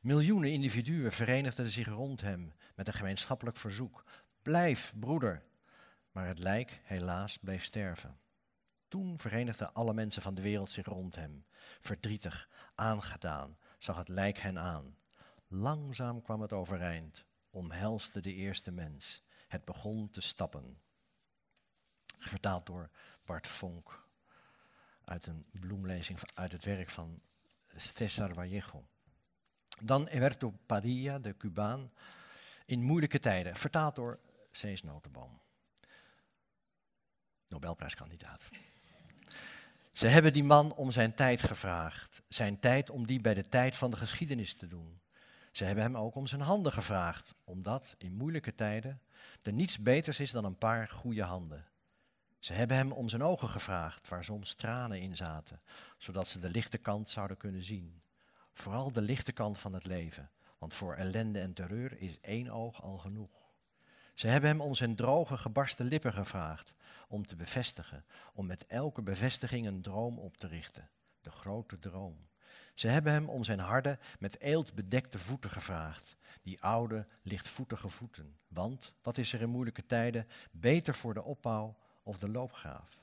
Miljoenen 0.00 0.52
individuen 0.52 1.12
verenigden 1.12 1.68
zich 1.68 1.88
rond 1.88 2.20
hem 2.20 2.52
met 2.74 2.86
een 2.86 2.92
gemeenschappelijk 2.92 3.56
verzoek. 3.56 4.04
Blijf, 4.42 4.92
broeder. 4.98 5.42
Maar 6.12 6.26
het 6.26 6.38
lijk, 6.38 6.80
helaas, 6.84 7.38
bleef 7.38 7.64
sterven. 7.64 8.18
Toen 8.88 9.18
verenigden 9.18 9.74
alle 9.74 9.94
mensen 9.94 10.22
van 10.22 10.34
de 10.34 10.42
wereld 10.42 10.70
zich 10.70 10.86
rond 10.86 11.14
hem. 11.14 11.44
Verdrietig, 11.80 12.48
aangedaan, 12.74 13.58
zag 13.78 13.96
het 13.96 14.08
lijk 14.08 14.38
hen 14.38 14.58
aan. 14.58 14.96
Langzaam 15.48 16.22
kwam 16.22 16.40
het 16.40 16.52
overeind, 16.52 17.24
omhelste 17.50 18.20
de 18.20 18.34
eerste 18.34 18.70
mens. 18.70 19.22
Het 19.48 19.64
begon 19.64 20.10
te 20.10 20.20
stappen. 20.20 20.80
Vertaald 22.18 22.66
door 22.66 22.90
Bart 23.30 23.48
Vonk 23.48 24.08
uit 25.04 25.26
een 25.26 25.44
bloemlezing 25.60 26.18
uit 26.34 26.52
het 26.52 26.64
werk 26.64 26.90
van 26.90 27.20
César 27.76 28.34
Vallejo. 28.34 28.84
Dan 29.82 30.06
Eberto 30.06 30.50
Padilla, 30.66 31.18
de 31.18 31.36
Cubaan, 31.36 31.92
in 32.66 32.82
moeilijke 32.82 33.20
tijden, 33.20 33.56
vertaald 33.56 33.94
door 33.94 34.20
Cees 34.50 34.82
Notenboom. 34.82 35.40
Nobelprijskandidaat. 37.48 38.48
Ze 39.90 40.06
hebben 40.06 40.32
die 40.32 40.44
man 40.44 40.74
om 40.74 40.90
zijn 40.90 41.14
tijd 41.14 41.42
gevraagd. 41.42 42.22
Zijn 42.28 42.58
tijd 42.58 42.90
om 42.90 43.06
die 43.06 43.20
bij 43.20 43.34
de 43.34 43.48
tijd 43.48 43.76
van 43.76 43.90
de 43.90 43.96
geschiedenis 43.96 44.54
te 44.54 44.66
doen. 44.66 45.00
Ze 45.52 45.64
hebben 45.64 45.84
hem 45.84 45.96
ook 45.96 46.14
om 46.14 46.26
zijn 46.26 46.40
handen 46.40 46.72
gevraagd, 46.72 47.34
omdat 47.44 47.94
in 47.98 48.12
moeilijke 48.12 48.54
tijden 48.54 49.00
er 49.42 49.52
niets 49.52 49.78
beters 49.78 50.20
is 50.20 50.30
dan 50.30 50.44
een 50.44 50.58
paar 50.58 50.88
goede 50.88 51.22
handen. 51.22 51.69
Ze 52.40 52.52
hebben 52.52 52.76
hem 52.76 52.92
om 52.92 53.08
zijn 53.08 53.22
ogen 53.22 53.48
gevraagd, 53.48 54.08
waar 54.08 54.24
soms 54.24 54.54
tranen 54.54 55.00
in 55.00 55.16
zaten, 55.16 55.60
zodat 55.96 56.28
ze 56.28 56.38
de 56.38 56.48
lichte 56.48 56.78
kant 56.78 57.08
zouden 57.08 57.36
kunnen 57.36 57.62
zien. 57.62 58.02
Vooral 58.52 58.92
de 58.92 59.00
lichte 59.00 59.32
kant 59.32 59.58
van 59.58 59.72
het 59.72 59.84
leven, 59.84 60.30
want 60.58 60.74
voor 60.74 60.94
ellende 60.94 61.40
en 61.40 61.52
terreur 61.52 62.00
is 62.00 62.20
één 62.20 62.50
oog 62.50 62.82
al 62.82 62.98
genoeg. 62.98 63.30
Ze 64.14 64.26
hebben 64.28 64.50
hem 64.50 64.60
om 64.60 64.74
zijn 64.74 64.96
droge, 64.96 65.36
gebarsten 65.36 65.86
lippen 65.86 66.12
gevraagd, 66.12 66.74
om 67.08 67.26
te 67.26 67.36
bevestigen, 67.36 68.04
om 68.34 68.46
met 68.46 68.66
elke 68.66 69.02
bevestiging 69.02 69.66
een 69.66 69.82
droom 69.82 70.18
op 70.18 70.36
te 70.36 70.46
richten, 70.46 70.88
de 71.20 71.30
grote 71.30 71.78
droom. 71.78 72.28
Ze 72.74 72.88
hebben 72.88 73.12
hem 73.12 73.28
om 73.28 73.44
zijn 73.44 73.58
harde, 73.58 73.98
met 74.18 74.40
eelt 74.40 74.74
bedekte 74.74 75.18
voeten 75.18 75.50
gevraagd, 75.50 76.16
die 76.42 76.62
oude, 76.62 77.06
lichtvoetige 77.22 77.88
voeten. 77.88 78.38
Want, 78.48 78.92
wat 79.02 79.18
is 79.18 79.32
er 79.32 79.40
in 79.40 79.48
moeilijke 79.48 79.86
tijden 79.86 80.26
beter 80.50 80.94
voor 80.94 81.14
de 81.14 81.22
opbouw 81.22 81.76
of 82.02 82.18
de 82.18 82.28
loopgraaf. 82.28 82.98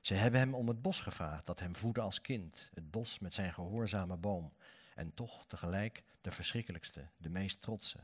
Ze 0.00 0.14
hebben 0.14 0.40
hem 0.40 0.54
om 0.54 0.68
het 0.68 0.82
bos 0.82 1.00
gevraagd, 1.00 1.46
dat 1.46 1.60
hem 1.60 1.76
voedde 1.76 2.00
als 2.00 2.20
kind, 2.20 2.70
het 2.74 2.90
bos 2.90 3.18
met 3.18 3.34
zijn 3.34 3.52
gehoorzame 3.52 4.16
boom, 4.16 4.52
en 4.94 5.14
toch 5.14 5.46
tegelijk 5.46 6.02
de 6.20 6.30
verschrikkelijkste, 6.30 7.08
de 7.16 7.28
meest 7.28 7.62
trotse, 7.62 7.98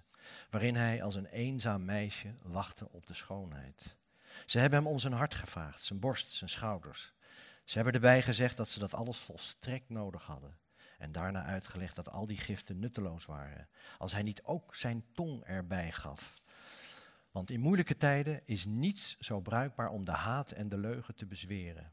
waarin 0.51 0.77
hij 0.77 1.03
als 1.03 1.15
een 1.15 1.27
eenzaam 1.27 1.85
meisje 1.85 2.35
wachtte 2.43 2.89
op 2.91 3.07
de 3.07 3.15
schoonheid. 3.15 3.97
Ze 4.47 4.59
hebben 4.59 4.79
hem 4.79 4.89
om 4.89 4.99
zijn 4.99 5.13
hart 5.13 5.35
gevraagd, 5.35 5.83
zijn 5.83 5.99
borst, 6.01 6.33
zijn 6.33 6.51
schouders. 6.51 7.13
Ze 7.65 7.75
hebben 7.75 7.95
erbij 7.95 8.23
gezegd 8.23 8.57
dat 8.57 8.69
ze 8.69 8.79
dat 8.79 8.95
alles 8.95 9.19
volstrekt 9.19 9.89
nodig 9.89 10.23
hadden. 10.23 10.59
En 10.99 11.13
daarna 11.13 11.45
uitgelegd 11.45 11.97
dat 11.97 12.11
al 12.11 12.27
die 12.27 12.37
giften 12.37 12.79
nutteloos 12.79 13.27
waren, 13.27 13.69
als 13.99 14.13
hij 14.13 14.23
niet 14.23 14.43
ook 14.43 14.75
zijn 14.75 15.05
tong 15.13 15.45
erbij 15.45 15.93
gaf. 15.93 16.35
Want 17.35 17.51
in 17.51 17.61
moeilijke 17.61 17.97
tijden 17.97 18.41
is 18.45 18.65
niets 18.65 19.19
zo 19.19 19.41
bruikbaar 19.41 19.89
om 19.91 20.05
de 20.05 20.13
haat 20.13 20.51
en 20.51 20.69
de 20.69 20.79
leugen 20.79 21.15
te 21.15 21.27
bezweren. 21.27 21.93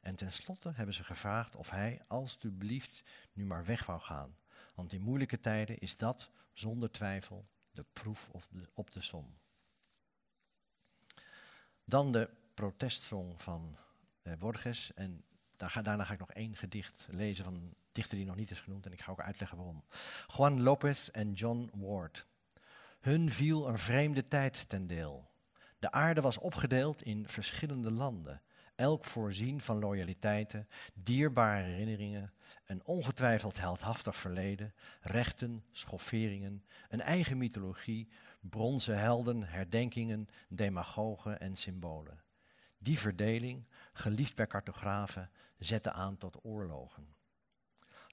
En 0.00 0.14
tenslotte 0.14 0.72
hebben 0.74 0.94
ze 0.94 1.04
gevraagd 1.04 1.56
of 1.56 1.70
hij 1.70 2.00
alstublieft 2.06 3.02
nu 3.32 3.44
maar 3.44 3.64
weg 3.64 3.86
wou 3.86 4.00
gaan. 4.00 4.36
Want 4.74 4.92
in 4.92 5.00
moeilijke 5.00 5.40
tijden 5.40 5.78
is 5.78 5.96
dat 5.96 6.30
zonder 6.52 6.90
twijfel 6.90 7.48
de 7.70 7.84
proef 7.92 8.28
op 8.32 8.42
de, 8.50 8.68
op 8.74 8.92
de 8.92 9.00
som. 9.00 9.38
Dan 11.84 12.12
de 12.12 12.30
protestsong 12.54 13.42
van 13.42 13.76
eh, 14.22 14.32
Borges. 14.34 14.94
En 14.94 15.24
daar 15.56 15.70
ga, 15.70 15.82
daarna 15.82 16.04
ga 16.04 16.12
ik 16.12 16.18
nog 16.18 16.32
één 16.32 16.56
gedicht 16.56 17.06
lezen 17.10 17.44
van 17.44 17.54
een 17.54 17.74
dichter 17.92 18.16
die 18.16 18.26
nog 18.26 18.36
niet 18.36 18.50
is 18.50 18.60
genoemd. 18.60 18.86
En 18.86 18.92
ik 18.92 19.00
ga 19.00 19.10
ook 19.10 19.20
uitleggen 19.20 19.56
waarom. 19.56 19.84
Juan 20.26 20.62
Lopez 20.62 21.08
en 21.08 21.32
John 21.32 21.70
Ward. 21.74 22.26
Hun 23.06 23.30
viel 23.30 23.68
een 23.68 23.78
vreemde 23.78 24.28
tijd 24.28 24.68
ten 24.68 24.86
deel. 24.86 25.30
De 25.78 25.90
aarde 25.90 26.20
was 26.20 26.38
opgedeeld 26.38 27.02
in 27.02 27.28
verschillende 27.28 27.90
landen, 27.90 28.42
elk 28.74 29.04
voorzien 29.04 29.60
van 29.60 29.78
loyaliteiten, 29.78 30.68
dierbare 30.94 31.62
herinneringen, 31.62 32.32
een 32.64 32.84
ongetwijfeld 32.84 33.58
heldhaftig 33.58 34.16
verleden, 34.16 34.74
rechten, 35.00 35.64
schofferingen, 35.72 36.64
een 36.88 37.00
eigen 37.00 37.38
mythologie, 37.38 38.08
bronzen 38.40 38.98
helden, 38.98 39.42
herdenkingen, 39.42 40.28
demagogen 40.48 41.40
en 41.40 41.56
symbolen. 41.56 42.22
Die 42.78 42.98
verdeling, 42.98 43.66
geliefd 43.92 44.36
bij 44.36 44.46
cartografen, 44.46 45.30
zette 45.58 45.92
aan 45.92 46.16
tot 46.16 46.44
oorlogen. 46.44 47.14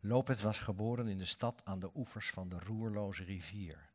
Lopez 0.01 0.41
was 0.41 0.59
geboren 0.59 1.07
in 1.07 1.17
de 1.17 1.25
stad 1.25 1.61
aan 1.63 1.79
de 1.79 1.89
oevers 1.95 2.29
van 2.29 2.49
de 2.49 2.59
roerloze 2.59 3.23
rivier. 3.23 3.92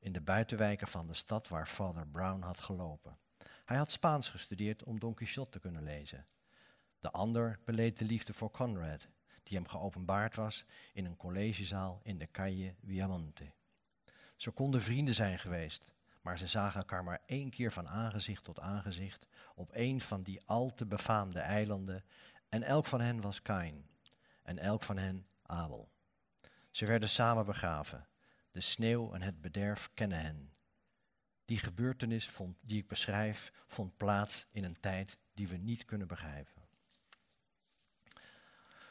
In 0.00 0.12
de 0.12 0.20
buitenwijken 0.20 0.88
van 0.88 1.06
de 1.06 1.14
stad 1.14 1.48
waar 1.48 1.66
Father 1.66 2.06
Brown 2.06 2.40
had 2.40 2.60
gelopen. 2.60 3.18
Hij 3.64 3.76
had 3.76 3.90
Spaans 3.90 4.28
gestudeerd 4.28 4.82
om 4.82 4.98
Don 4.98 5.14
Quixote 5.14 5.50
te 5.50 5.58
kunnen 5.58 5.82
lezen. 5.82 6.26
De 7.00 7.10
ander 7.10 7.58
beleed 7.64 7.98
de 7.98 8.04
liefde 8.04 8.32
voor 8.32 8.50
Conrad, 8.50 9.06
die 9.42 9.56
hem 9.56 9.68
geopenbaard 9.68 10.36
was 10.36 10.64
in 10.92 11.04
een 11.04 11.16
collegezaal 11.16 12.00
in 12.02 12.18
de 12.18 12.30
Calle 12.30 12.74
Viamonte. 12.84 13.52
Ze 14.36 14.50
konden 14.50 14.82
vrienden 14.82 15.14
zijn 15.14 15.38
geweest, 15.38 15.92
maar 16.20 16.38
ze 16.38 16.46
zagen 16.46 16.80
elkaar 16.80 17.04
maar 17.04 17.22
één 17.26 17.50
keer 17.50 17.72
van 17.72 17.88
aangezicht 17.88 18.44
tot 18.44 18.60
aangezicht 18.60 19.26
op 19.54 19.70
een 19.72 20.00
van 20.00 20.22
die 20.22 20.40
al 20.46 20.74
te 20.74 20.86
befaamde 20.86 21.40
eilanden 21.40 22.04
en 22.48 22.62
elk 22.62 22.86
van 22.86 23.00
hen 23.00 23.20
was 23.20 23.42
Kain 23.42 23.88
en 24.42 24.58
elk 24.58 24.82
van 24.82 24.96
hen 24.96 25.26
Abel. 25.42 25.90
Ze 26.70 26.86
werden 26.86 27.08
samen 27.08 27.44
begraven. 27.44 28.06
De 28.56 28.62
sneeuw 28.62 29.12
en 29.12 29.22
het 29.22 29.40
bederf 29.40 29.90
kennen 29.94 30.20
hen. 30.20 30.52
Die 31.44 31.58
gebeurtenis 31.58 32.28
vond, 32.28 32.62
die 32.66 32.78
ik 32.78 32.88
beschrijf 32.88 33.52
vond 33.66 33.96
plaats 33.96 34.46
in 34.50 34.64
een 34.64 34.80
tijd 34.80 35.18
die 35.34 35.48
we 35.48 35.56
niet 35.56 35.84
kunnen 35.84 36.06
begrijpen. 36.06 36.62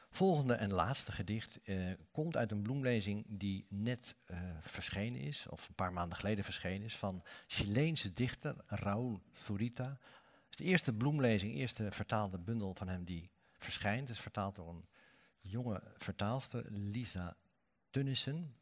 Volgende 0.10 0.54
en 0.54 0.74
laatste 0.74 1.12
gedicht 1.12 1.62
eh, 1.64 1.92
komt 2.12 2.38
uit 2.38 2.52
een 2.52 2.62
bloemlezing 2.62 3.26
die 3.28 3.66
net 3.70 4.16
uh, 4.32 4.40
verschenen 4.62 5.20
is, 5.20 5.48
of 5.48 5.68
een 5.68 5.76
paar 5.76 5.94
maanden 5.94 6.18
geleden 6.18 6.44
verschenen 6.44 6.86
is, 6.86 6.98
van 6.98 7.24
Chileense 7.48 8.14
dichter 8.14 8.56
Raúl 8.66 9.22
Zurita. 9.32 9.90
Het 9.90 10.50
is 10.50 10.58
de 10.58 10.64
eerste 10.64 10.94
bloemlezing, 10.94 11.56
eerste 11.56 11.92
vertaalde 11.92 12.40
bundel 12.40 12.74
van 12.74 12.88
hem 12.88 13.04
die 13.04 13.32
verschijnt. 13.58 14.08
Het 14.08 14.18
is 14.18 14.24
vertaald 14.24 14.56
door 14.56 14.70
een 14.70 14.88
jonge 15.40 15.84
vertaalster, 15.98 16.66
Lisa 16.70 17.38
Tunnissen. 17.90 18.56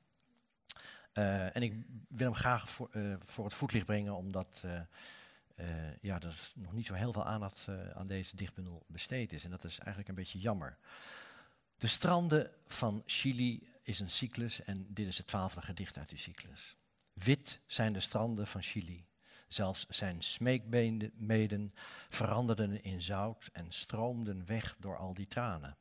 Uh, 1.13 1.55
en 1.55 1.61
ik 1.63 1.73
wil 2.07 2.27
hem 2.27 2.35
graag 2.35 2.69
voor, 2.69 2.89
voor 3.25 3.45
het 3.45 3.53
voetlicht 3.53 3.85
brengen, 3.85 4.15
omdat 4.15 4.65
ja, 6.01 6.21
er 6.21 6.51
nog 6.55 6.73
niet 6.73 6.85
zo 6.85 6.93
heel 6.93 7.13
veel 7.13 7.25
aandacht 7.25 7.67
aan 7.93 8.07
deze 8.07 8.35
dichtbundel 8.35 8.85
besteed 8.87 9.33
is. 9.33 9.43
En 9.43 9.49
dat 9.49 9.63
is 9.63 9.77
eigenlijk 9.77 10.09
een 10.09 10.15
beetje 10.15 10.39
jammer. 10.39 10.77
De 11.77 11.87
stranden 11.87 12.51
van 12.67 13.03
Chili 13.05 13.71
is 13.81 13.99
een 13.99 14.09
cyclus 14.09 14.63
en 14.63 14.87
dit 14.89 15.07
is 15.07 15.17
het 15.17 15.27
twaalfde 15.27 15.61
gedicht 15.61 15.97
uit 15.97 16.09
die 16.09 16.17
cyclus. 16.17 16.75
Wit 17.13 17.59
zijn 17.65 17.93
de 17.93 17.99
stranden 17.99 18.47
van 18.47 18.61
Chili. 18.61 19.05
Zelfs 19.47 19.85
zijn 19.89 20.21
smeekmeden 20.21 21.73
veranderden 22.09 22.83
in 22.83 23.01
zout 23.01 23.49
en 23.53 23.71
stroomden 23.71 24.45
weg 24.45 24.75
door 24.79 24.97
al 24.97 25.13
die 25.13 25.27
tranen. 25.27 25.77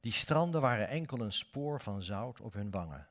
Die 0.00 0.12
stranden 0.12 0.60
waren 0.60 0.88
enkel 0.88 1.20
een 1.20 1.32
spoor 1.32 1.80
van 1.80 2.02
zout 2.02 2.40
op 2.40 2.52
hun 2.52 2.70
wangen, 2.70 3.08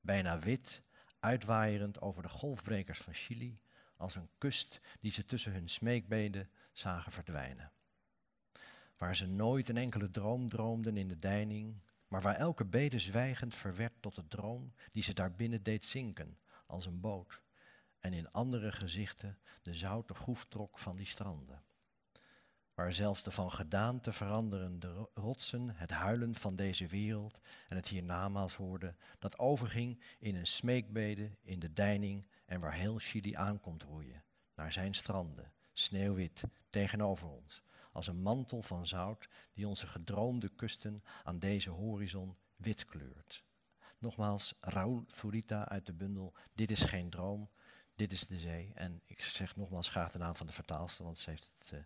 bijna 0.00 0.38
wit, 0.38 0.82
uitwaaierend 1.20 2.00
over 2.00 2.22
de 2.22 2.28
golfbrekers 2.28 2.98
van 2.98 3.14
Chili, 3.14 3.60
als 3.96 4.14
een 4.14 4.30
kust 4.38 4.80
die 5.00 5.12
ze 5.12 5.24
tussen 5.24 5.52
hun 5.52 5.68
smeekbeden 5.68 6.50
zagen 6.72 7.12
verdwijnen 7.12 7.72
waar 9.00 9.16
ze 9.16 9.26
nooit 9.26 9.68
een 9.68 9.76
enkele 9.76 10.10
droom 10.10 10.48
droomden 10.48 10.96
in 10.96 11.08
de 11.08 11.16
deining, 11.16 11.82
maar 12.08 12.22
waar 12.22 12.36
elke 12.36 12.64
bede 12.64 12.98
zwijgend 12.98 13.54
verwerd 13.54 13.92
tot 14.00 14.14
de 14.14 14.28
droom 14.28 14.72
die 14.92 15.02
ze 15.02 15.14
daarbinnen 15.14 15.62
deed 15.62 15.86
zinken, 15.86 16.38
als 16.66 16.86
een 16.86 17.00
boot, 17.00 17.42
en 17.98 18.12
in 18.12 18.32
andere 18.32 18.72
gezichten 18.72 19.38
de 19.62 19.74
zoute 19.74 20.14
groef 20.14 20.44
trok 20.44 20.78
van 20.78 20.96
die 20.96 21.06
stranden. 21.06 21.62
Waar 22.80 22.92
zelfs 22.92 23.22
de 23.22 23.30
van 23.30 23.52
gedaante 23.52 24.12
veranderende 24.12 25.08
rotsen 25.14 25.76
het 25.76 25.90
huilen 25.90 26.34
van 26.34 26.56
deze 26.56 26.86
wereld 26.86 27.40
en 27.68 27.76
het 27.76 27.88
hiernamaals 27.88 28.56
hoorden, 28.56 28.96
dat 29.18 29.38
overging 29.38 30.02
in 30.18 30.36
een 30.36 30.46
smeekbede 30.46 31.30
in 31.42 31.58
de 31.58 31.72
deining 31.72 32.28
en 32.46 32.60
waar 32.60 32.72
heel 32.72 32.98
Chili 32.98 33.34
aankomt 33.34 33.82
roeien, 33.82 34.24
naar 34.54 34.72
zijn 34.72 34.94
stranden, 34.94 35.52
sneeuwwit, 35.72 36.42
tegenover 36.70 37.28
ons, 37.28 37.62
als 37.92 38.06
een 38.06 38.22
mantel 38.22 38.62
van 38.62 38.86
zout 38.86 39.28
die 39.52 39.68
onze 39.68 39.86
gedroomde 39.86 40.48
kusten 40.48 41.02
aan 41.24 41.38
deze 41.38 41.70
horizon 41.70 42.36
wit 42.56 42.84
kleurt. 42.84 43.44
Nogmaals, 43.98 44.54
Raúl 44.60 45.04
Zurita 45.06 45.68
uit 45.68 45.86
de 45.86 45.92
bundel 45.92 46.34
Dit 46.54 46.70
is 46.70 46.82
geen 46.82 47.10
droom, 47.10 47.50
dit 47.94 48.12
is 48.12 48.26
de 48.26 48.38
zee. 48.38 48.72
En 48.74 49.02
ik 49.04 49.22
zeg 49.22 49.56
nogmaals 49.56 49.88
graag 49.88 50.12
de 50.12 50.18
naam 50.18 50.36
van 50.36 50.46
de 50.46 50.52
vertaalster, 50.52 51.04
want 51.04 51.18
ze 51.18 51.30
heeft 51.30 51.50
het, 51.58 51.70
uh, 51.74 51.80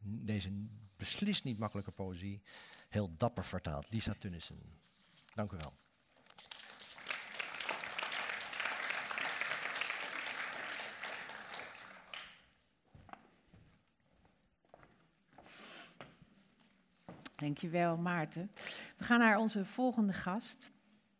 deze 0.00 0.50
beslist 0.96 1.44
niet 1.44 1.58
makkelijke 1.58 1.90
poëzie 1.90 2.42
heel 2.88 3.16
dapper 3.16 3.44
vertaald. 3.44 3.90
Lisa 3.90 4.14
Tunnissen. 4.18 4.58
Dank 5.34 5.52
u 5.52 5.56
wel. 5.56 5.72
Dankjewel, 17.36 17.96
Maarten. 17.96 18.50
We 18.96 19.04
gaan 19.04 19.18
naar 19.18 19.38
onze 19.38 19.64
volgende 19.64 20.12
gast. 20.12 20.70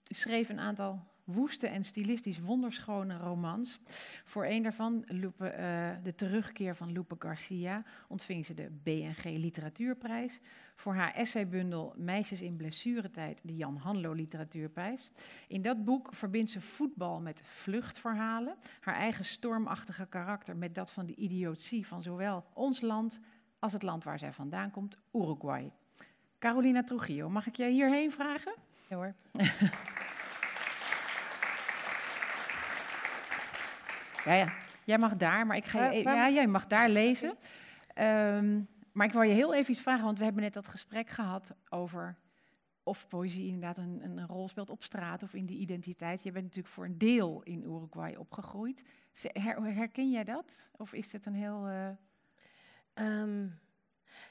U 0.08 0.14
schreef 0.14 0.48
een 0.48 0.60
aantal 0.60 1.06
woeste 1.28 1.66
en 1.66 1.84
stilistisch 1.84 2.40
wonderschone 2.40 3.16
romans. 3.16 3.80
Voor 4.24 4.46
een 4.46 4.62
daarvan, 4.62 5.04
Lupe, 5.06 5.44
uh, 5.44 6.04
De 6.04 6.14
Terugkeer 6.14 6.76
van 6.76 6.92
Lupe 6.92 7.16
Garcia, 7.18 7.84
ontving 8.08 8.46
ze 8.46 8.54
de 8.54 8.70
BNG 8.82 9.24
Literatuurprijs. 9.24 10.40
Voor 10.74 10.94
haar 10.94 11.14
essaybundel 11.14 11.94
Meisjes 11.96 12.40
in 12.40 12.56
blessuretijd 12.56 13.40
de 13.44 13.56
Jan 13.56 13.76
Hanlo 13.76 14.12
Literatuurprijs. 14.12 15.10
In 15.48 15.62
dat 15.62 15.84
boek 15.84 16.14
verbindt 16.14 16.50
ze 16.50 16.60
voetbal 16.60 17.20
met 17.20 17.42
vluchtverhalen, 17.44 18.56
haar 18.80 18.94
eigen 18.94 19.24
stormachtige 19.24 20.06
karakter 20.06 20.56
met 20.56 20.74
dat 20.74 20.90
van 20.90 21.06
de 21.06 21.14
idiotie 21.14 21.86
van 21.86 22.02
zowel 22.02 22.44
ons 22.52 22.80
land 22.80 23.20
als 23.58 23.72
het 23.72 23.82
land 23.82 24.04
waar 24.04 24.18
zij 24.18 24.32
vandaan 24.32 24.70
komt, 24.70 24.98
Uruguay. 25.12 25.72
Carolina 26.38 26.84
Trujillo, 26.84 27.28
mag 27.28 27.46
ik 27.46 27.56
jij 27.56 27.70
hierheen 27.70 28.10
vragen? 28.10 28.54
Ja 28.88 28.96
hoor. 28.96 29.14
ja, 34.28 34.34
ja, 34.34 34.52
jij 34.84 34.98
mag 34.98 35.16
daar, 35.16 35.46
maar 35.46 35.56
ik 35.56 35.64
ga 35.64 35.90
je, 35.90 36.02
ja, 36.02 36.30
jij 36.30 36.46
mag 36.46 36.66
daar 36.66 36.88
lezen. 36.88 37.36
Um, 37.98 38.68
maar 38.92 39.06
ik 39.06 39.12
wil 39.12 39.22
je 39.22 39.34
heel 39.34 39.54
even 39.54 39.70
iets 39.70 39.80
vragen, 39.80 40.04
want 40.04 40.18
we 40.18 40.24
hebben 40.24 40.42
net 40.42 40.52
dat 40.52 40.68
gesprek 40.68 41.08
gehad 41.08 41.54
over 41.68 42.16
of 42.82 43.08
poëzie 43.08 43.46
inderdaad 43.46 43.76
een, 43.76 44.00
een, 44.04 44.26
rol 44.26 44.48
speelt 44.48 44.70
op 44.70 44.82
straat 44.82 45.22
of 45.22 45.34
in 45.34 45.46
die 45.46 45.58
identiteit. 45.58 46.22
Je 46.22 46.32
bent 46.32 46.44
natuurlijk 46.44 46.74
voor 46.74 46.84
een 46.84 46.98
deel 46.98 47.42
in 47.42 47.62
Uruguay 47.62 48.14
opgegroeid. 48.14 48.84
Her, 49.22 49.62
herken 49.62 50.10
jij 50.10 50.24
dat? 50.24 50.70
Of 50.76 50.92
is 50.92 51.12
het 51.12 51.26
een 51.26 51.34
heel... 51.34 51.68
Uh... 51.68 51.88
Um, 52.94 53.58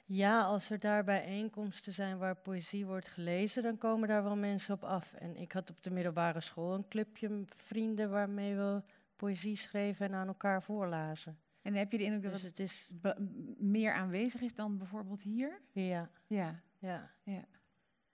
ja, 0.05 0.43
als 0.43 0.69
er 0.69 0.79
daar 0.79 1.03
bijeenkomsten 1.03 1.93
zijn 1.93 2.17
waar 2.17 2.36
poëzie 2.36 2.86
wordt 2.86 3.07
gelezen, 3.07 3.63
dan 3.63 3.77
komen 3.77 4.07
daar 4.07 4.23
wel 4.23 4.36
mensen 4.36 4.73
op 4.73 4.83
af. 4.83 5.13
En 5.13 5.38
ik 5.38 5.51
had 5.51 5.69
op 5.69 5.83
de 5.83 5.91
middelbare 5.91 6.41
school 6.41 6.73
een 6.73 6.88
clubje 6.88 7.43
vrienden 7.45 8.10
waarmee 8.10 8.55
we 8.55 8.81
poëzie 9.17 9.56
schreven 9.56 10.06
en 10.06 10.13
aan 10.13 10.27
elkaar 10.27 10.63
voorlazen. 10.63 11.39
En 11.62 11.73
heb 11.73 11.91
je 11.91 11.97
de 11.97 12.03
indruk 12.03 12.23
dat 12.23 12.32
dus 12.32 12.41
het, 12.41 12.60
is 12.60 12.89
meer 13.58 13.93
aanwezig 13.93 14.41
is 14.41 14.56
dan 14.56 14.77
bijvoorbeeld 14.77 15.21
hier? 15.21 15.62
Ja. 15.71 16.10
Ja. 16.27 16.62
ja. 16.80 17.12
ja. 17.23 17.45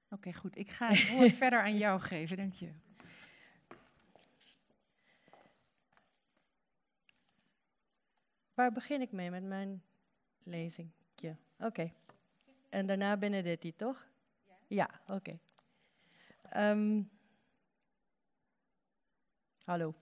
Oké, 0.10 0.34
goed. 0.34 0.58
Ik 0.58 0.70
ga 0.70 0.88
het 0.88 1.10
woord 1.12 1.34
verder 1.34 1.62
aan 1.62 1.78
jou 1.78 2.00
geven. 2.00 2.38
Dank 2.38 2.54
je. 2.54 2.70
Waar 8.54 8.72
begin 8.72 9.02
ik 9.02 9.12
mee 9.12 9.30
met 9.30 9.44
mijn 9.44 9.84
lezingje? 10.44 11.36
Oké. 11.60 11.92
En 12.70 12.86
daarna 12.86 13.18
Benedetti, 13.18 13.76
toch? 13.76 14.08
Ja, 14.68 14.90
oké. 15.08 15.40
Ehm, 16.50 17.02
hallo. 19.64 19.94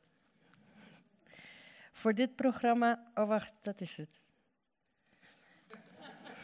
Voor 2.02 2.14
dit 2.14 2.36
programma. 2.36 3.12
Oh, 3.14 3.28
wacht, 3.28 3.54
dat 3.62 3.82
is 3.82 3.98
het. 3.98 4.22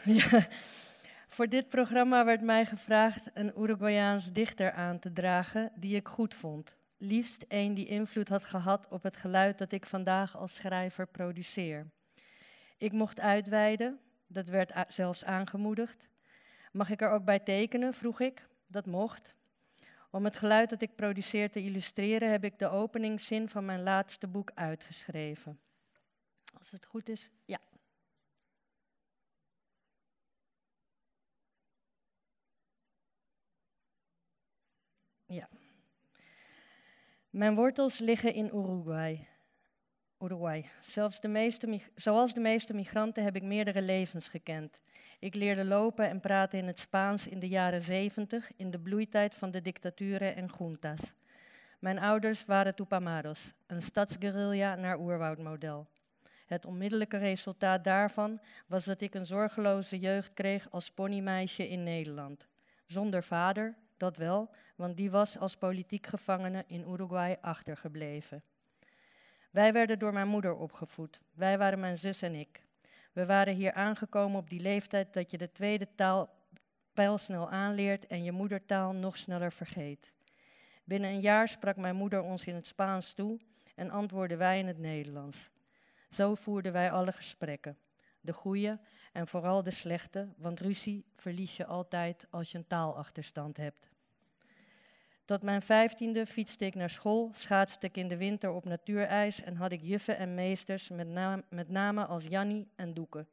ja. 0.20 0.46
Voor 1.26 1.48
dit 1.48 1.68
programma 1.68 2.24
werd 2.24 2.40
mij 2.40 2.66
gevraagd 2.66 3.30
een 3.34 3.52
Uruguayaans 3.60 4.32
dichter 4.32 4.72
aan 4.72 4.98
te 4.98 5.12
dragen 5.12 5.72
die 5.74 5.96
ik 5.96 6.08
goed 6.08 6.34
vond. 6.34 6.76
Liefst 6.96 7.44
een 7.48 7.74
die 7.74 7.86
invloed 7.86 8.28
had 8.28 8.44
gehad 8.44 8.88
op 8.88 9.02
het 9.02 9.16
geluid 9.16 9.58
dat 9.58 9.72
ik 9.72 9.86
vandaag 9.86 10.36
als 10.36 10.54
schrijver 10.54 11.06
produceer. 11.06 11.86
Ik 12.76 12.92
mocht 12.92 13.20
uitweiden, 13.20 13.98
dat 14.26 14.48
werd 14.48 14.72
zelfs 14.86 15.24
aangemoedigd. 15.24 16.08
Mag 16.72 16.90
ik 16.90 17.00
er 17.00 17.10
ook 17.10 17.24
bij 17.24 17.38
tekenen? 17.38 17.94
vroeg 17.94 18.20
ik. 18.20 18.48
Dat 18.66 18.86
mocht. 18.86 19.34
Om 20.10 20.24
het 20.24 20.36
geluid 20.36 20.70
dat 20.70 20.82
ik 20.82 20.94
produceer 20.94 21.50
te 21.50 21.62
illustreren, 21.62 22.30
heb 22.30 22.44
ik 22.44 22.58
de 22.58 22.68
openingszin 22.68 23.48
van 23.48 23.64
mijn 23.64 23.82
laatste 23.82 24.26
boek 24.26 24.50
uitgeschreven. 24.54 25.60
Als 26.58 26.70
het 26.70 26.86
goed 26.86 27.08
is, 27.08 27.30
ja. 27.44 27.58
Ja. 35.26 35.48
Mijn 37.30 37.54
wortels 37.54 37.98
liggen 37.98 38.34
in 38.34 38.46
Uruguay. 38.46 39.28
Uruguay. 40.20 40.64
Zelfs 40.80 41.20
de 41.20 41.28
meeste, 41.28 41.80
zoals 41.94 42.34
de 42.34 42.40
meeste 42.40 42.74
migranten 42.74 43.24
heb 43.24 43.36
ik 43.36 43.42
meerdere 43.42 43.82
levens 43.82 44.28
gekend. 44.28 44.80
Ik 45.18 45.34
leerde 45.34 45.64
lopen 45.64 46.08
en 46.08 46.20
praten 46.20 46.58
in 46.58 46.66
het 46.66 46.80
Spaans 46.80 47.28
in 47.28 47.38
de 47.38 47.48
jaren 47.48 47.82
zeventig, 47.82 48.50
in 48.56 48.70
de 48.70 48.78
bloeitijd 48.78 49.34
van 49.34 49.50
de 49.50 49.62
dictaturen 49.62 50.36
en 50.36 50.50
juntas. 50.58 51.12
Mijn 51.78 51.98
ouders 51.98 52.44
waren 52.44 52.74
Tupamaros, 52.74 53.52
een 53.66 53.82
stadsguerrilla 53.82 54.74
naar 54.74 54.98
oerwoudmodel. 54.98 55.86
Het 56.46 56.64
onmiddellijke 56.64 57.16
resultaat 57.16 57.84
daarvan 57.84 58.40
was 58.66 58.84
dat 58.84 59.00
ik 59.00 59.14
een 59.14 59.26
zorgeloze 59.26 59.98
jeugd 59.98 60.34
kreeg 60.34 60.70
als 60.70 60.90
ponymeisje 60.90 61.68
in 61.68 61.82
Nederland. 61.82 62.46
Zonder 62.86 63.22
vader, 63.22 63.76
dat 63.96 64.16
wel, 64.16 64.50
want 64.76 64.96
die 64.96 65.10
was 65.10 65.38
als 65.38 65.56
politiek 65.56 66.06
gevangene 66.06 66.64
in 66.66 66.88
Uruguay 66.88 67.36
achtergebleven. 67.40 68.42
Wij 69.50 69.72
werden 69.72 69.98
door 69.98 70.12
mijn 70.12 70.28
moeder 70.28 70.56
opgevoed. 70.56 71.20
Wij 71.32 71.58
waren 71.58 71.80
mijn 71.80 71.98
zus 71.98 72.22
en 72.22 72.34
ik. 72.34 72.62
We 73.12 73.26
waren 73.26 73.54
hier 73.54 73.72
aangekomen 73.72 74.38
op 74.38 74.50
die 74.50 74.60
leeftijd 74.60 75.14
dat 75.14 75.30
je 75.30 75.38
de 75.38 75.52
tweede 75.52 75.88
taal 75.94 76.36
pijlsnel 76.92 77.50
aanleert 77.50 78.06
en 78.06 78.24
je 78.24 78.32
moedertaal 78.32 78.92
nog 78.92 79.16
sneller 79.16 79.52
vergeet. 79.52 80.12
Binnen 80.84 81.10
een 81.10 81.20
jaar 81.20 81.48
sprak 81.48 81.76
mijn 81.76 81.96
moeder 81.96 82.22
ons 82.22 82.46
in 82.46 82.54
het 82.54 82.66
Spaans 82.66 83.12
toe 83.12 83.38
en 83.74 83.90
antwoordden 83.90 84.38
wij 84.38 84.58
in 84.58 84.66
het 84.66 84.78
Nederlands. 84.78 85.50
Zo 86.10 86.34
voerden 86.34 86.72
wij 86.72 86.90
alle 86.90 87.12
gesprekken. 87.12 87.78
De 88.20 88.32
goede 88.32 88.80
en 89.12 89.26
vooral 89.26 89.62
de 89.62 89.70
slechte, 89.70 90.28
want 90.36 90.60
ruzie 90.60 91.04
verlies 91.16 91.56
je 91.56 91.66
altijd 91.66 92.26
als 92.30 92.52
je 92.52 92.58
een 92.58 92.66
taalachterstand 92.66 93.56
hebt. 93.56 93.90
Tot 95.28 95.42
mijn 95.42 95.62
vijftiende 95.62 96.26
fietste 96.26 96.64
ik 96.64 96.74
naar 96.74 96.90
school, 96.90 97.30
schaatste 97.32 97.86
ik 97.86 97.96
in 97.96 98.08
de 98.08 98.16
winter 98.16 98.50
op 98.50 98.64
natuurijs 98.64 99.42
en 99.42 99.56
had 99.56 99.72
ik 99.72 99.82
juffen 99.82 100.16
en 100.16 100.34
meesters, 100.34 100.88
met, 101.48 101.68
name 101.68 102.04
als 102.04 102.24
Jannie 102.24 102.68
en 102.76 102.94
Doeken. 102.94 103.28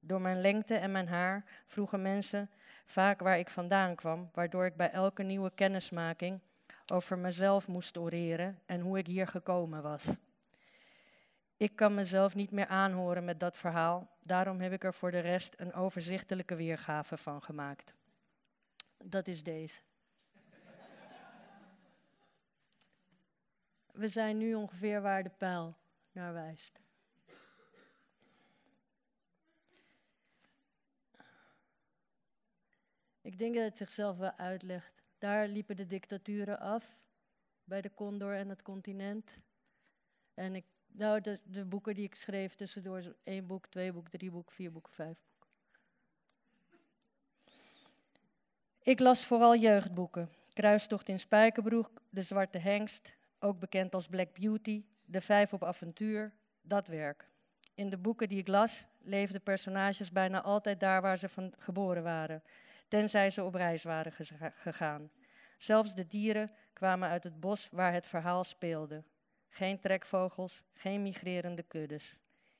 Door 0.00 0.20
mijn 0.20 0.40
lengte 0.40 0.74
en 0.74 0.92
mijn 0.92 1.08
haar 1.08 1.44
vroegen 1.66 2.02
mensen 2.02 2.50
vaak 2.84 3.20
waar 3.20 3.38
ik 3.38 3.48
vandaan 3.48 3.94
kwam, 3.94 4.30
waardoor 4.32 4.64
ik 4.64 4.76
bij 4.76 4.90
elke 4.90 5.22
nieuwe 5.22 5.50
kennismaking 5.54 6.40
over 6.92 7.18
mezelf 7.18 7.68
moest 7.68 7.96
oreren 7.96 8.58
en 8.66 8.80
hoe 8.80 8.98
ik 8.98 9.06
hier 9.06 9.26
gekomen 9.26 9.82
was. 9.82 10.06
Ik 11.56 11.76
kan 11.76 11.94
mezelf 11.94 12.34
niet 12.34 12.50
meer 12.50 12.66
aanhoren 12.66 13.24
met 13.24 13.40
dat 13.40 13.56
verhaal, 13.56 14.16
daarom 14.22 14.60
heb 14.60 14.72
ik 14.72 14.84
er 14.84 14.94
voor 14.94 15.10
de 15.10 15.20
rest 15.20 15.54
een 15.56 15.74
overzichtelijke 15.74 16.54
weergave 16.54 17.16
van 17.16 17.42
gemaakt. 17.42 17.94
Dat 19.04 19.26
is 19.26 19.42
deze. 19.42 19.80
We 23.98 24.08
zijn 24.08 24.38
nu 24.38 24.54
ongeveer 24.54 25.02
waar 25.02 25.22
de 25.22 25.30
pijl 25.30 25.76
naar 26.12 26.32
wijst. 26.32 26.80
Ik 33.20 33.38
denk 33.38 33.54
dat 33.54 33.64
het 33.64 33.76
zichzelf 33.76 34.16
wel 34.16 34.36
uitlegt. 34.36 35.02
Daar 35.18 35.48
liepen 35.48 35.76
de 35.76 35.86
dictaturen 35.86 36.58
af, 36.58 36.98
bij 37.64 37.80
de 37.80 37.94
Condor 37.94 38.34
en 38.34 38.48
het 38.48 38.62
continent. 38.62 39.38
En 40.34 40.54
ik, 40.54 40.64
nou, 40.86 41.20
de, 41.20 41.40
de 41.44 41.64
boeken 41.64 41.94
die 41.94 42.04
ik 42.04 42.14
schreef 42.14 42.54
tussendoor, 42.54 43.14
één 43.22 43.46
boek, 43.46 43.66
twee 43.66 43.92
boek, 43.92 44.08
drie 44.08 44.30
boek, 44.30 44.52
vier 44.52 44.72
boek, 44.72 44.88
vijf 44.88 45.18
boek. 45.30 45.46
Ik 48.82 49.00
las 49.00 49.26
vooral 49.26 49.56
jeugdboeken. 49.56 50.30
Kruistocht 50.52 51.08
in 51.08 51.18
Spijkerbroek, 51.18 52.02
De 52.10 52.22
Zwarte 52.22 52.58
Hengst, 52.58 53.16
ook 53.38 53.58
bekend 53.58 53.94
als 53.94 54.08
Black 54.08 54.34
Beauty, 54.34 54.84
De 55.04 55.20
Vijf 55.20 55.52
op 55.52 55.64
Avontuur, 55.64 56.32
dat 56.62 56.86
werk. 56.86 57.28
In 57.74 57.88
de 57.88 57.98
boeken 57.98 58.28
die 58.28 58.38
ik 58.38 58.48
las, 58.48 58.84
leefden 58.98 59.42
personages 59.42 60.12
bijna 60.12 60.42
altijd 60.42 60.80
daar 60.80 61.02
waar 61.02 61.18
ze 61.18 61.28
van 61.28 61.54
geboren 61.58 62.02
waren, 62.02 62.42
tenzij 62.88 63.30
ze 63.30 63.44
op 63.44 63.54
reis 63.54 63.82
waren 63.82 64.12
gegaan. 64.54 65.10
Zelfs 65.56 65.94
de 65.94 66.06
dieren 66.06 66.50
kwamen 66.72 67.08
uit 67.08 67.24
het 67.24 67.40
bos 67.40 67.68
waar 67.72 67.92
het 67.92 68.06
verhaal 68.06 68.44
speelde. 68.44 69.04
Geen 69.48 69.80
trekvogels, 69.80 70.62
geen 70.72 71.02
migrerende 71.02 71.62
kuddes. 71.62 72.16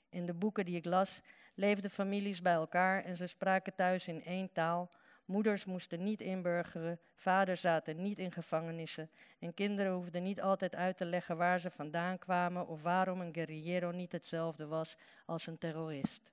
In 0.08 0.26
de 0.26 0.34
boeken 0.34 0.64
die 0.64 0.76
ik 0.76 0.84
las, 0.84 1.20
leefden 1.54 1.90
families 1.90 2.42
bij 2.42 2.52
elkaar 2.52 3.04
en 3.04 3.16
ze 3.16 3.26
spraken 3.26 3.74
thuis 3.74 4.08
in 4.08 4.24
één 4.24 4.52
taal, 4.52 4.90
Moeders 5.28 5.64
moesten 5.64 6.02
niet 6.02 6.20
inburgeren, 6.20 7.00
vaders 7.14 7.60
zaten 7.60 8.02
niet 8.02 8.18
in 8.18 8.32
gevangenissen 8.32 9.10
en 9.38 9.54
kinderen 9.54 9.92
hoefden 9.92 10.22
niet 10.22 10.40
altijd 10.40 10.74
uit 10.74 10.96
te 10.96 11.04
leggen 11.04 11.36
waar 11.36 11.60
ze 11.60 11.70
vandaan 11.70 12.18
kwamen 12.18 12.66
of 12.66 12.82
waarom 12.82 13.20
een 13.20 13.34
guerrillero 13.34 13.90
niet 13.90 14.12
hetzelfde 14.12 14.66
was 14.66 14.96
als 15.26 15.46
een 15.46 15.58
terrorist. 15.58 16.30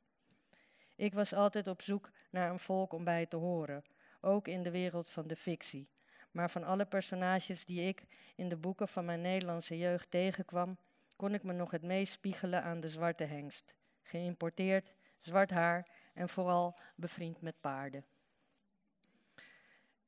Ik 0.96 1.14
was 1.14 1.34
altijd 1.34 1.68
op 1.68 1.82
zoek 1.82 2.10
naar 2.30 2.50
een 2.50 2.60
volk 2.60 2.94
om 2.94 3.04
bij 3.04 3.26
te 3.26 3.36
horen, 3.36 3.84
ook 4.22 4.48
in 4.48 4.64
de 4.64 4.72
wereld 4.72 5.10
van 5.10 5.28
de 5.28 5.36
fictie. 5.36 5.90
Maar 6.32 6.52
van 6.52 6.64
alle 6.64 6.86
personages 6.86 7.66
die 7.66 7.88
ik 7.88 8.06
in 8.36 8.50
de 8.50 8.58
boeken 8.58 8.88
van 8.88 9.06
mijn 9.06 9.22
Nederlandse 9.22 9.78
jeugd 9.78 10.12
tegenkwam, 10.12 10.78
kon 11.16 11.34
ik 11.34 11.44
me 11.44 11.54
nog 11.54 11.72
het 11.72 11.84
meest 11.84 12.14
spiegelen 12.14 12.64
aan 12.64 12.80
de 12.80 12.90
zwarte 12.90 13.24
hengst. 13.24 13.76
Geïmporteerd, 14.02 14.94
zwart 15.20 15.50
haar 15.50 15.88
en 16.14 16.30
vooral 16.30 16.80
bevriend 16.96 17.42
met 17.42 17.62
paarden. 17.62 18.06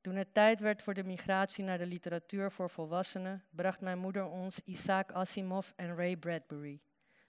Toen 0.08 0.16
het 0.16 0.34
tijd 0.34 0.60
werd 0.60 0.82
voor 0.82 0.94
de 0.94 1.04
migratie 1.04 1.64
naar 1.64 1.78
de 1.78 1.86
literatuur 1.86 2.52
voor 2.52 2.70
volwassenen, 2.70 3.44
bracht 3.50 3.82
mijn 3.82 4.00
moeder 4.00 4.26
ons 4.26 4.60
Isaac 4.64 5.12
Asimov 5.12 5.72
en 5.76 5.96
Ray 5.96 6.16
Bradbury. 6.16 6.82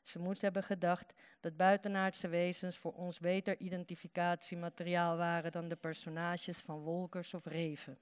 Ze 0.02 0.18
moet 0.18 0.40
hebben 0.40 0.62
gedacht 0.62 1.14
dat 1.40 1.56
buitenaardse 1.56 2.28
wezens 2.28 2.78
voor 2.78 2.92
ons 2.92 3.18
beter 3.18 3.60
identificatiemateriaal 3.60 5.16
waren 5.16 5.52
dan 5.52 5.68
de 5.68 5.76
personages 5.76 6.58
van 6.58 6.78
Wolkers 6.78 7.34
of 7.34 7.44
Reven. 7.44 7.98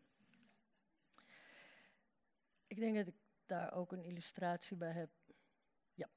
Ik 2.67 2.79
denk 2.79 2.97
dat 2.97 3.07
ik 3.07 3.17
daar 3.47 3.73
ook 3.73 3.93
een 3.93 4.05
illustratie 4.05 4.77
bij 4.77 4.93
heb. 4.93 5.11
Ja. 5.95 6.09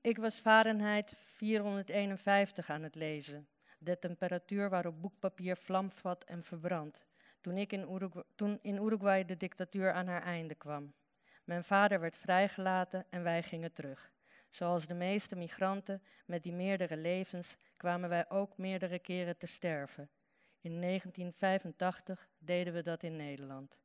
Ik 0.00 0.16
was 0.16 0.38
Fahrenheit 0.38 1.14
451 1.18 2.70
aan 2.70 2.82
het 2.82 2.94
lezen 2.94 3.48
de 3.80 3.98
temperatuur 3.98 4.70
waarop 4.70 5.02
boekpapier 5.02 5.56
vlamvat 5.56 6.24
en 6.24 6.42
verbrandt, 6.42 7.04
toen, 7.40 7.56
ik 7.56 7.72
in 7.72 7.92
Uruguay, 7.92 8.24
toen 8.34 8.58
in 8.62 8.76
Uruguay 8.76 9.24
de 9.24 9.36
dictatuur 9.36 9.92
aan 9.92 10.06
haar 10.06 10.22
einde 10.22 10.54
kwam. 10.54 10.92
Mijn 11.44 11.64
vader 11.64 12.00
werd 12.00 12.16
vrijgelaten 12.16 13.06
en 13.10 13.22
wij 13.22 13.42
gingen 13.42 13.72
terug. 13.72 14.12
Zoals 14.50 14.86
de 14.86 14.94
meeste 14.94 15.36
migranten 15.36 16.02
met 16.26 16.42
die 16.42 16.52
meerdere 16.52 16.96
levens 16.96 17.56
kwamen 17.76 18.08
wij 18.08 18.30
ook 18.30 18.58
meerdere 18.58 18.98
keren 18.98 19.38
te 19.38 19.46
sterven. 19.46 20.10
In 20.60 20.80
1985 20.80 22.28
deden 22.38 22.72
we 22.72 22.82
dat 22.82 23.02
in 23.02 23.16
Nederland. 23.16 23.78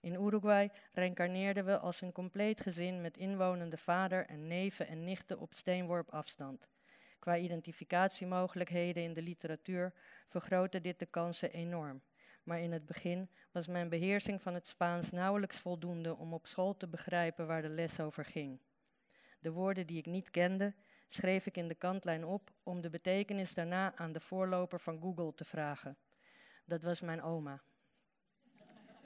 In 0.00 0.14
Uruguay 0.14 0.70
reïncarneerden 0.92 1.64
we 1.64 1.78
als 1.78 2.00
een 2.00 2.12
compleet 2.12 2.60
gezin 2.60 3.00
met 3.00 3.16
inwonende 3.16 3.76
vader 3.76 4.26
en 4.26 4.46
neven 4.46 4.86
en 4.86 5.04
nichten 5.04 5.38
op 5.38 5.54
steenworp 5.54 6.10
afstand. 6.10 6.68
Qua 7.24 7.36
identificatiemogelijkheden 7.36 9.02
in 9.02 9.14
de 9.14 9.22
literatuur 9.22 9.92
vergrootte 10.28 10.80
dit 10.80 10.98
de 10.98 11.06
kansen 11.06 11.52
enorm. 11.52 12.02
Maar 12.42 12.60
in 12.60 12.72
het 12.72 12.86
begin 12.86 13.30
was 13.52 13.66
mijn 13.66 13.88
beheersing 13.88 14.42
van 14.42 14.54
het 14.54 14.68
Spaans 14.68 15.10
nauwelijks 15.10 15.58
voldoende 15.58 16.16
om 16.16 16.32
op 16.32 16.46
school 16.46 16.76
te 16.76 16.88
begrijpen 16.88 17.46
waar 17.46 17.62
de 17.62 17.68
les 17.68 18.00
over 18.00 18.24
ging. 18.24 18.60
De 19.38 19.50
woorden 19.50 19.86
die 19.86 19.98
ik 19.98 20.06
niet 20.06 20.30
kende, 20.30 20.74
schreef 21.08 21.46
ik 21.46 21.56
in 21.56 21.68
de 21.68 21.74
kantlijn 21.74 22.24
op 22.24 22.52
om 22.62 22.80
de 22.80 22.90
betekenis 22.90 23.54
daarna 23.54 23.96
aan 23.96 24.12
de 24.12 24.20
voorloper 24.20 24.80
van 24.80 25.00
Google 25.00 25.34
te 25.34 25.44
vragen. 25.44 25.96
Dat 26.64 26.82
was 26.82 27.00
mijn 27.00 27.22
oma. 27.22 27.62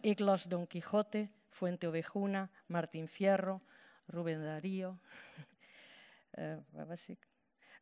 Ik 0.01 0.19
las 0.19 0.45
Don 0.45 0.67
Quixote, 0.67 1.29
Fuente 1.49 1.87
Ovejuna, 1.87 2.51
Martin 2.67 3.09
Fierro, 3.09 3.61
Rubén 4.07 4.43
Darío. 4.43 4.99
uh, 6.33 6.57
waar 6.73 6.87
was 6.87 7.09
ik? 7.09 7.29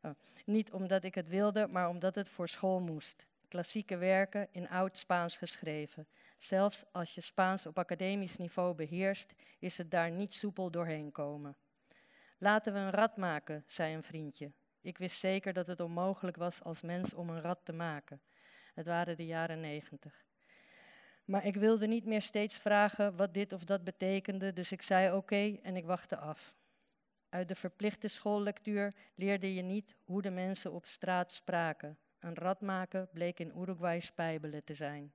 Oh, 0.01 0.11
niet 0.45 0.71
omdat 0.71 1.03
ik 1.03 1.15
het 1.15 1.27
wilde, 1.27 1.67
maar 1.67 1.89
omdat 1.89 2.15
het 2.15 2.29
voor 2.29 2.49
school 2.49 2.79
moest. 2.79 3.25
Klassieke 3.47 3.97
werken 3.97 4.47
in 4.51 4.69
oud 4.69 4.97
Spaans 4.97 5.37
geschreven. 5.37 6.07
Zelfs 6.37 6.83
als 6.91 7.15
je 7.15 7.21
Spaans 7.21 7.65
op 7.65 7.79
academisch 7.79 8.37
niveau 8.37 8.75
beheerst, 8.75 9.33
is 9.59 9.77
het 9.77 9.91
daar 9.91 10.11
niet 10.11 10.33
soepel 10.33 10.71
doorheen 10.71 11.11
komen. 11.11 11.57
Laten 12.37 12.73
we 12.73 12.79
een 12.79 12.91
rad 12.91 13.17
maken, 13.17 13.63
zei 13.67 13.95
een 13.95 14.03
vriendje. 14.03 14.51
Ik 14.81 14.97
wist 14.97 15.19
zeker 15.19 15.53
dat 15.53 15.67
het 15.67 15.79
onmogelijk 15.79 16.37
was 16.37 16.63
als 16.63 16.81
mens 16.81 17.13
om 17.13 17.29
een 17.29 17.41
rad 17.41 17.59
te 17.63 17.73
maken. 17.73 18.21
Het 18.73 18.85
waren 18.85 19.17
de 19.17 19.25
jaren 19.25 19.59
negentig. 19.59 20.25
Maar 21.25 21.45
ik 21.45 21.55
wilde 21.55 21.87
niet 21.87 22.05
meer 22.05 22.21
steeds 22.21 22.57
vragen 22.57 23.15
wat 23.15 23.33
dit 23.33 23.53
of 23.53 23.63
dat 23.63 23.83
betekende, 23.83 24.53
dus 24.53 24.71
ik 24.71 24.81
zei 24.81 25.15
oké 25.15 25.57
en 25.61 25.75
ik 25.75 25.85
wachtte 25.85 26.17
af. 26.17 26.55
Uit 27.29 27.47
de 27.47 27.55
verplichte 27.55 28.07
schoollectuur 28.07 28.93
leerde 29.15 29.53
je 29.53 29.61
niet 29.61 29.95
hoe 30.03 30.21
de 30.21 30.31
mensen 30.31 30.71
op 30.71 30.85
straat 30.85 31.31
spraken. 31.31 31.97
Een 32.19 32.35
rad 32.35 32.61
maken 32.61 33.09
bleek 33.13 33.39
in 33.39 33.57
Uruguay 33.57 33.99
spijbelen 33.99 34.63
te 34.63 34.73
zijn. 34.73 35.13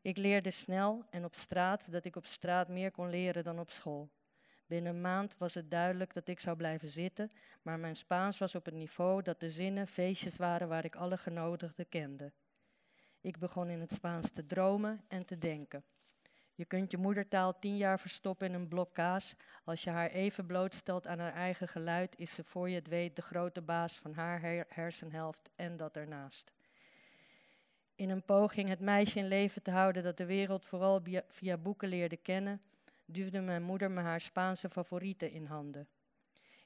Ik 0.00 0.16
leerde 0.16 0.50
snel 0.50 1.04
en 1.10 1.24
op 1.24 1.34
straat 1.34 1.92
dat 1.92 2.04
ik 2.04 2.16
op 2.16 2.26
straat 2.26 2.68
meer 2.68 2.90
kon 2.90 3.10
leren 3.10 3.44
dan 3.44 3.58
op 3.58 3.70
school. 3.70 4.10
Binnen 4.66 4.94
een 4.94 5.00
maand 5.00 5.36
was 5.38 5.54
het 5.54 5.70
duidelijk 5.70 6.14
dat 6.14 6.28
ik 6.28 6.40
zou 6.40 6.56
blijven 6.56 6.88
zitten, 6.88 7.30
maar 7.62 7.78
mijn 7.78 7.96
Spaans 7.96 8.38
was 8.38 8.54
op 8.54 8.64
het 8.64 8.74
niveau 8.74 9.22
dat 9.22 9.40
de 9.40 9.50
zinnen 9.50 9.86
feestjes 9.86 10.36
waren 10.36 10.68
waar 10.68 10.84
ik 10.84 10.96
alle 10.96 11.16
genodigden 11.16 11.88
kende. 11.88 12.32
Ik 13.20 13.38
begon 13.38 13.68
in 13.68 13.80
het 13.80 13.92
Spaans 13.92 14.30
te 14.30 14.46
dromen 14.46 15.04
en 15.08 15.24
te 15.24 15.38
denken. 15.38 15.84
Je 16.56 16.64
kunt 16.64 16.90
je 16.90 16.96
moedertaal 16.96 17.58
tien 17.58 17.76
jaar 17.76 18.00
verstoppen 18.00 18.46
in 18.46 18.54
een 18.54 18.68
blok 18.68 18.94
kaas. 18.94 19.34
Als 19.64 19.84
je 19.84 19.90
haar 19.90 20.10
even 20.10 20.46
blootstelt 20.46 21.06
aan 21.06 21.18
haar 21.18 21.32
eigen 21.32 21.68
geluid, 21.68 22.18
is 22.18 22.34
ze 22.34 22.44
voor 22.44 22.68
je 22.68 22.74
het 22.74 22.88
weet 22.88 23.16
de 23.16 23.22
grote 23.22 23.62
baas 23.62 23.98
van 23.98 24.12
haar 24.12 24.64
hersenhelft 24.68 25.50
en 25.56 25.76
dat 25.76 25.96
ernaast. 25.96 26.52
In 27.94 28.10
een 28.10 28.24
poging 28.24 28.68
het 28.68 28.80
meisje 28.80 29.18
in 29.18 29.28
leven 29.28 29.62
te 29.62 29.70
houden 29.70 30.02
dat 30.02 30.16
de 30.16 30.26
wereld 30.26 30.66
vooral 30.66 31.02
via 31.28 31.56
boeken 31.56 31.88
leerde 31.88 32.16
kennen, 32.16 32.60
duwde 33.04 33.40
mijn 33.40 33.62
moeder 33.62 33.90
me 33.90 34.00
haar 34.00 34.20
Spaanse 34.20 34.70
favorieten 34.70 35.30
in 35.30 35.44
handen. 35.44 35.88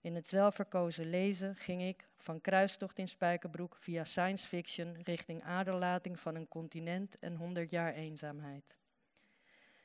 In 0.01 0.15
het 0.15 0.27
zelfverkozen 0.27 1.11
lezen 1.11 1.57
ging 1.57 1.83
ik 1.83 2.09
van 2.17 2.41
kruistocht 2.41 2.99
in 2.99 3.09
Spijkerbroek 3.09 3.77
via 3.77 4.05
science 4.05 4.47
fiction 4.47 4.97
richting 5.03 5.43
aderlating 5.43 6.21
van 6.21 6.35
een 6.35 6.49
continent 6.49 7.19
en 7.19 7.37
honderd 7.37 7.71
jaar 7.71 7.95
eenzaamheid. 7.95 8.79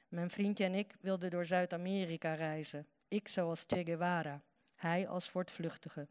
Mijn 0.07 0.29
vriendje 0.29 0.63
en 0.63 0.73
ik 0.73 0.95
wilden 1.01 1.29
door 1.29 1.45
Zuid-Amerika 1.45 2.33
reizen. 2.33 2.87
Ik 3.07 3.27
zoals 3.27 3.63
Che 3.67 3.85
Guevara, 3.85 4.43
hij 4.75 5.07
als 5.07 5.29
voortvluchtige. 5.29 6.07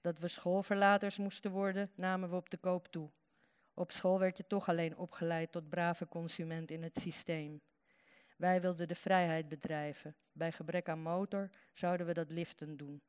Dat 0.00 0.18
we 0.18 0.28
schoolverlaters 0.28 1.18
moesten 1.18 1.50
worden, 1.50 1.90
namen 1.94 2.30
we 2.30 2.36
op 2.36 2.50
de 2.50 2.56
koop 2.56 2.86
toe. 2.86 3.10
Op 3.74 3.92
school 3.92 4.18
werd 4.18 4.36
je 4.36 4.46
toch 4.46 4.68
alleen 4.68 4.96
opgeleid 4.96 5.52
tot 5.52 5.68
brave 5.68 6.08
consument 6.08 6.70
in 6.70 6.82
het 6.82 6.98
systeem. 6.98 7.60
Wij 8.36 8.60
wilden 8.60 8.88
de 8.88 8.94
vrijheid 8.94 9.48
bedrijven. 9.48 10.16
Bij 10.32 10.52
gebrek 10.52 10.88
aan 10.88 11.02
motor 11.02 11.50
zouden 11.72 12.06
we 12.06 12.12
dat 12.12 12.30
liften 12.30 12.76
doen. 12.76 13.02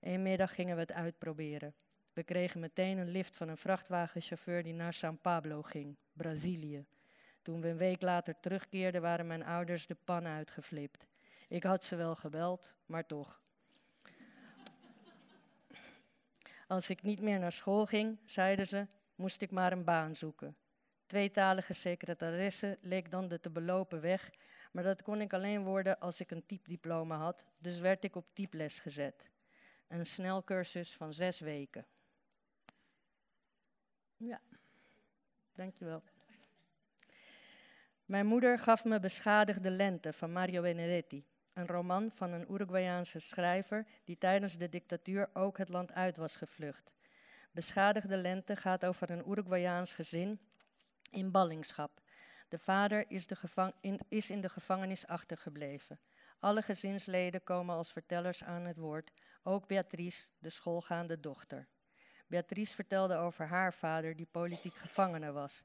Een 0.00 0.22
middag 0.22 0.54
gingen 0.54 0.74
we 0.74 0.80
het 0.80 0.92
uitproberen. 0.92 1.74
We 2.12 2.22
kregen 2.22 2.60
meteen 2.60 2.98
een 2.98 3.10
lift 3.10 3.36
van 3.36 3.48
een 3.48 3.56
vrachtwagenchauffeur 3.56 4.62
die 4.62 4.74
naar 4.74 4.94
São 4.94 5.20
Pablo 5.20 5.62
ging, 5.62 5.96
Brazilië. 6.12 6.86
Toen 7.46 7.60
we 7.60 7.68
een 7.68 7.76
week 7.76 8.02
later 8.02 8.40
terugkeerden, 8.40 9.02
waren 9.02 9.26
mijn 9.26 9.44
ouders 9.44 9.86
de 9.86 9.94
pan 10.04 10.26
uitgeflipt. 10.26 11.06
Ik 11.48 11.62
had 11.62 11.84
ze 11.84 11.96
wel 11.96 12.14
gebeld, 12.14 12.74
maar 12.86 13.06
toch. 13.06 13.40
Als 16.66 16.90
ik 16.90 17.02
niet 17.02 17.20
meer 17.20 17.38
naar 17.38 17.52
school 17.52 17.86
ging, 17.86 18.18
zeiden 18.24 18.66
ze, 18.66 18.86
moest 19.14 19.40
ik 19.40 19.50
maar 19.50 19.72
een 19.72 19.84
baan 19.84 20.16
zoeken. 20.16 20.56
Tweetalige 21.06 21.72
secretaresse 21.72 22.78
leek 22.80 23.10
dan 23.10 23.28
de 23.28 23.40
te 23.40 23.50
belopen 23.50 24.00
weg, 24.00 24.30
maar 24.72 24.82
dat 24.82 25.02
kon 25.02 25.20
ik 25.20 25.32
alleen 25.32 25.64
worden 25.64 26.00
als 26.00 26.20
ik 26.20 26.30
een 26.30 26.46
typdiploma 26.46 27.16
had, 27.16 27.46
dus 27.58 27.78
werd 27.78 28.04
ik 28.04 28.16
op 28.16 28.26
typles 28.32 28.78
gezet. 28.78 29.30
Een 29.88 30.06
snelcursus 30.06 30.94
van 30.94 31.12
zes 31.12 31.40
weken. 31.40 31.86
Ja, 34.16 34.40
dankjewel. 35.52 36.02
Mijn 38.06 38.26
moeder 38.26 38.58
gaf 38.58 38.84
me 38.84 39.00
Beschadigde 39.00 39.70
Lente 39.70 40.12
van 40.12 40.32
Mario 40.32 40.62
Benedetti, 40.62 41.26
een 41.52 41.66
roman 41.66 42.10
van 42.10 42.32
een 42.32 42.52
Uruguayaanse 42.52 43.18
schrijver 43.18 43.86
die 44.04 44.18
tijdens 44.18 44.58
de 44.58 44.68
dictatuur 44.68 45.28
ook 45.32 45.58
het 45.58 45.68
land 45.68 45.92
uit 45.92 46.16
was 46.16 46.36
gevlucht. 46.36 46.92
Beschadigde 47.50 48.16
Lente 48.16 48.56
gaat 48.56 48.84
over 48.84 49.10
een 49.10 49.30
Uruguayaans 49.30 49.92
gezin 49.92 50.40
in 51.10 51.30
ballingschap. 51.30 52.00
De 52.48 52.58
vader 52.58 53.04
is, 53.08 53.26
de 53.26 53.36
in, 53.80 54.00
is 54.08 54.30
in 54.30 54.40
de 54.40 54.48
gevangenis 54.48 55.06
achtergebleven. 55.06 55.98
Alle 56.38 56.62
gezinsleden 56.62 57.44
komen 57.44 57.74
als 57.74 57.92
vertellers 57.92 58.44
aan 58.44 58.64
het 58.64 58.76
woord, 58.76 59.10
ook 59.42 59.66
Beatrice, 59.66 60.26
de 60.38 60.50
schoolgaande 60.50 61.20
dochter. 61.20 61.68
Beatrice 62.26 62.74
vertelde 62.74 63.16
over 63.16 63.46
haar 63.46 63.74
vader, 63.74 64.16
die 64.16 64.28
politiek 64.30 64.74
gevangene 64.74 65.32
was, 65.32 65.62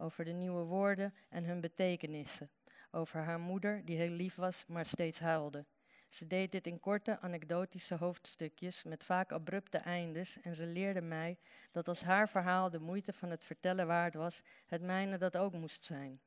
over 0.00 0.24
de 0.24 0.32
nieuwe 0.32 0.62
woorden 0.62 1.14
en 1.28 1.44
hun 1.44 1.60
betekenissen, 1.60 2.50
over 2.90 3.20
haar 3.20 3.40
moeder, 3.40 3.84
die 3.84 3.96
heel 3.96 4.10
lief 4.10 4.34
was, 4.34 4.64
maar 4.66 4.86
steeds 4.86 5.20
huilde. 5.20 5.64
Ze 6.08 6.26
deed 6.26 6.52
dit 6.52 6.66
in 6.66 6.80
korte, 6.80 7.20
anekdotische 7.20 7.94
hoofdstukjes 7.94 8.82
met 8.82 9.04
vaak 9.04 9.32
abrupte 9.32 9.78
eindes 9.78 10.40
en 10.40 10.54
ze 10.54 10.66
leerde 10.66 11.00
mij 11.00 11.38
dat 11.70 11.88
als 11.88 12.02
haar 12.02 12.28
verhaal 12.28 12.70
de 12.70 12.80
moeite 12.80 13.12
van 13.12 13.30
het 13.30 13.44
vertellen 13.44 13.86
waard 13.86 14.14
was, 14.14 14.42
het 14.66 14.82
mijne 14.82 15.18
dat 15.18 15.36
ook 15.36 15.52
moest 15.52 15.84
zijn. 15.84 16.20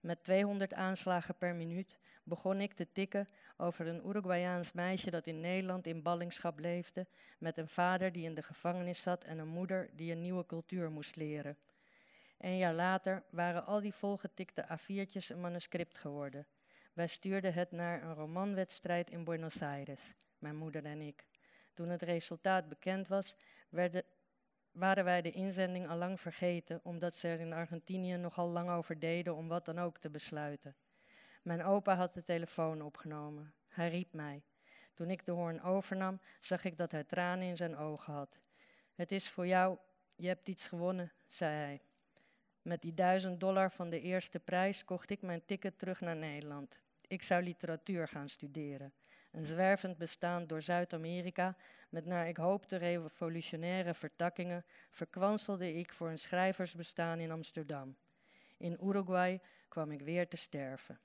Met 0.00 0.22
200 0.22 0.74
aanslagen 0.74 1.36
per 1.36 1.54
minuut 1.54 1.98
begon 2.22 2.60
ik 2.60 2.72
te 2.72 2.92
tikken 2.92 3.26
over 3.56 3.86
een 3.86 4.08
Uruguayaans 4.08 4.72
meisje 4.72 5.10
dat 5.10 5.26
in 5.26 5.40
Nederland 5.40 5.86
in 5.86 6.02
ballingschap 6.02 6.58
leefde, 6.58 7.06
met 7.38 7.56
een 7.58 7.68
vader 7.68 8.12
die 8.12 8.24
in 8.24 8.34
de 8.34 8.42
gevangenis 8.42 9.02
zat 9.02 9.24
en 9.24 9.38
een 9.38 9.48
moeder 9.48 9.90
die 9.92 10.12
een 10.12 10.20
nieuwe 10.20 10.46
cultuur 10.46 10.90
moest 10.90 11.16
leren. 11.16 11.56
Een 12.38 12.56
jaar 12.56 12.74
later 12.74 13.22
waren 13.30 13.66
al 13.66 13.80
die 13.80 13.94
volgetikte 13.94 14.64
A4'tjes 14.64 15.28
een 15.28 15.40
manuscript 15.40 15.98
geworden. 15.98 16.46
Wij 16.92 17.06
stuurden 17.06 17.54
het 17.54 17.72
naar 17.72 18.02
een 18.02 18.14
romanwedstrijd 18.14 19.10
in 19.10 19.24
Buenos 19.24 19.62
Aires, 19.62 20.14
mijn 20.38 20.56
moeder 20.56 20.84
en 20.84 21.00
ik. 21.00 21.26
Toen 21.74 21.88
het 21.88 22.02
resultaat 22.02 22.68
bekend 22.68 23.08
was, 23.08 23.36
werden, 23.68 24.02
waren 24.72 25.04
wij 25.04 25.22
de 25.22 25.30
inzending 25.30 25.88
al 25.88 25.96
lang 25.96 26.20
vergeten, 26.20 26.80
omdat 26.82 27.16
ze 27.16 27.28
er 27.28 27.40
in 27.40 27.52
Argentinië 27.52 28.16
nogal 28.16 28.48
lang 28.48 28.70
over 28.70 28.98
deden 28.98 29.36
om 29.36 29.48
wat 29.48 29.64
dan 29.64 29.78
ook 29.78 29.98
te 29.98 30.10
besluiten. 30.10 30.76
Mijn 31.42 31.64
opa 31.64 31.96
had 31.96 32.14
de 32.14 32.22
telefoon 32.22 32.82
opgenomen. 32.82 33.54
Hij 33.68 33.88
riep 33.88 34.12
mij. 34.12 34.42
Toen 34.94 35.10
ik 35.10 35.24
de 35.24 35.32
hoorn 35.32 35.62
overnam, 35.62 36.20
zag 36.40 36.64
ik 36.64 36.76
dat 36.76 36.92
hij 36.92 37.04
tranen 37.04 37.48
in 37.48 37.56
zijn 37.56 37.76
ogen 37.76 38.12
had. 38.12 38.38
Het 38.94 39.12
is 39.12 39.28
voor 39.28 39.46
jou, 39.46 39.78
je 40.16 40.26
hebt 40.26 40.48
iets 40.48 40.68
gewonnen, 40.68 41.12
zei 41.28 41.54
hij. 41.54 41.80
Met 42.66 42.82
die 42.82 42.94
duizend 42.94 43.40
dollar 43.40 43.70
van 43.70 43.90
de 43.90 44.00
eerste 44.00 44.38
prijs 44.38 44.84
kocht 44.84 45.10
ik 45.10 45.22
mijn 45.22 45.44
ticket 45.44 45.78
terug 45.78 46.00
naar 46.00 46.16
Nederland. 46.16 46.80
Ik 47.06 47.22
zou 47.22 47.42
literatuur 47.42 48.08
gaan 48.08 48.28
studeren. 48.28 48.92
Een 49.32 49.44
zwervend 49.44 49.98
bestaan 49.98 50.46
door 50.46 50.62
Zuid-Amerika, 50.62 51.56
met 51.88 52.04
naar 52.04 52.28
ik 52.28 52.36
hoopte 52.36 52.76
revolutionaire 52.76 53.94
vertakkingen, 53.94 54.64
verkwanselde 54.90 55.74
ik 55.74 55.92
voor 55.92 56.08
een 56.08 56.18
schrijversbestaan 56.18 57.18
in 57.18 57.30
Amsterdam. 57.30 57.96
In 58.56 58.78
Uruguay 58.82 59.40
kwam 59.68 59.90
ik 59.90 60.00
weer 60.00 60.28
te 60.28 60.36
sterven. 60.36 61.00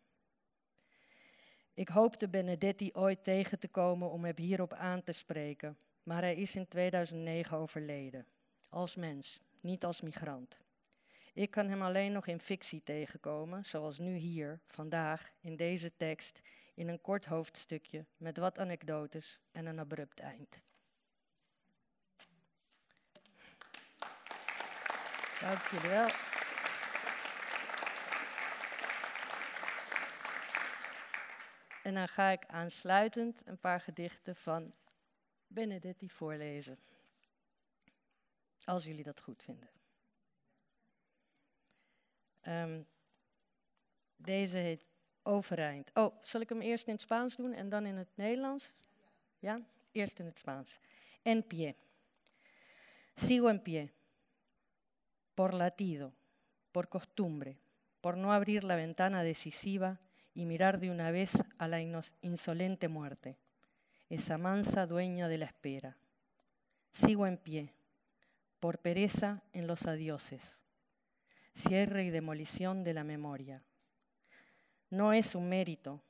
Ik 1.73 1.89
hoopte 1.89 2.27
Benedetti 2.27 2.89
ooit 2.93 3.23
tegen 3.23 3.59
te 3.59 3.67
komen 3.67 4.11
om 4.11 4.25
hem 4.25 4.37
hierop 4.37 4.73
aan 4.73 5.03
te 5.03 5.11
spreken, 5.11 5.77
maar 6.03 6.21
hij 6.21 6.35
is 6.35 6.55
in 6.55 6.67
2009 6.67 7.57
overleden. 7.57 8.25
Als 8.69 8.95
mens, 8.95 9.39
niet 9.59 9.85
als 9.85 10.01
migrant. 10.01 10.60
Ik 11.33 11.51
kan 11.51 11.67
hem 11.67 11.81
alleen 11.81 12.11
nog 12.11 12.27
in 12.27 12.39
fictie 12.39 12.83
tegenkomen, 12.83 13.65
zoals 13.65 13.99
nu 13.99 14.15
hier, 14.15 14.59
vandaag, 14.67 15.31
in 15.39 15.55
deze 15.55 15.95
tekst, 15.97 16.41
in 16.73 16.87
een 16.87 17.01
kort 17.01 17.25
hoofdstukje 17.25 18.05
met 18.17 18.37
wat 18.37 18.59
anekdotes 18.59 19.39
en 19.51 19.65
een 19.65 19.79
abrupt 19.79 20.19
eind. 20.19 20.59
Dank 25.39 25.67
jullie 25.71 25.89
wel. 25.89 26.09
En 31.83 31.93
dan 31.93 32.07
ga 32.07 32.29
ik 32.29 32.45
aansluitend 32.45 33.41
een 33.45 33.59
paar 33.59 33.81
gedichten 33.81 34.35
van 34.35 34.73
Benedetti 35.47 36.09
voorlezen. 36.09 36.79
Als 38.63 38.83
jullie 38.83 39.03
dat 39.03 39.21
goed 39.21 39.43
vinden. 39.43 39.80
Um, 42.47 42.87
deze 44.15 44.57
heet 44.57 44.85
Overeind. 45.23 45.91
Oh, 45.93 46.13
zal 46.21 46.41
ik 46.41 46.49
hem 46.49 46.61
eerst 46.61 46.87
in 46.87 46.93
het 46.93 47.01
Spaans 47.01 47.35
doen 47.35 47.53
en 47.53 47.69
dan 47.69 47.85
in 47.85 47.95
het 47.95 48.09
Nederlands? 48.15 48.73
Ja? 49.39 49.61
Eerst 49.91 50.19
in 50.19 50.25
het 50.25 50.39
Spaans. 50.39 50.79
En 51.21 51.47
pie. 51.47 51.75
Sigo 53.15 53.47
en 53.47 53.61
pie. 53.61 53.91
Por 55.33 55.53
latido, 55.53 56.13
por 56.71 56.87
costumbre, 56.87 57.57
por 57.99 58.17
no 58.17 58.31
abrir 58.31 58.63
la 58.63 58.75
ventana 58.75 59.23
decisiva 59.23 59.99
y 60.33 60.45
mirar 60.45 60.79
de 60.79 60.89
una 60.89 61.11
vez 61.11 61.31
a 61.57 61.67
la 61.67 61.79
insolente 62.21 62.87
muerte, 62.87 63.37
esa 64.09 64.37
mansa 64.37 64.85
dueña 64.85 65.27
de 65.27 65.37
la 65.37 65.45
espera. 65.45 65.97
Sigo 66.91 67.27
en 67.27 67.37
pie, 67.37 67.73
por 68.59 68.79
pereza 68.79 69.41
en 69.53 69.67
los 69.67 69.87
adioses, 69.87 70.55
cierre 71.53 72.03
y 72.03 72.09
demolición 72.09 72.83
de 72.83 72.93
la 72.93 73.03
memoria. 73.03 73.63
No 74.89 75.13
es 75.13 75.35
un 75.35 75.49
mérito. 75.49 76.01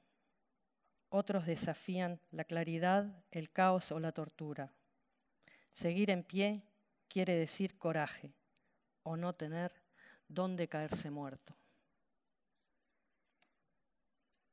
Otros 1.10 1.46
desafían 1.46 2.20
la 2.32 2.46
claridad, 2.46 3.24
el 3.32 3.52
caos 3.52 3.92
o 3.92 4.00
la 4.00 4.12
tortura. 4.12 4.72
Seguir 5.72 6.10
en 6.10 6.24
pie 6.24 6.64
quiere 7.08 7.36
decir 7.36 7.78
coraje 7.78 8.34
o 9.04 9.18
no 9.18 9.34
tener 9.34 9.74
dónde 10.28 10.68
caerse 10.68 11.10
muerto. 11.10 11.56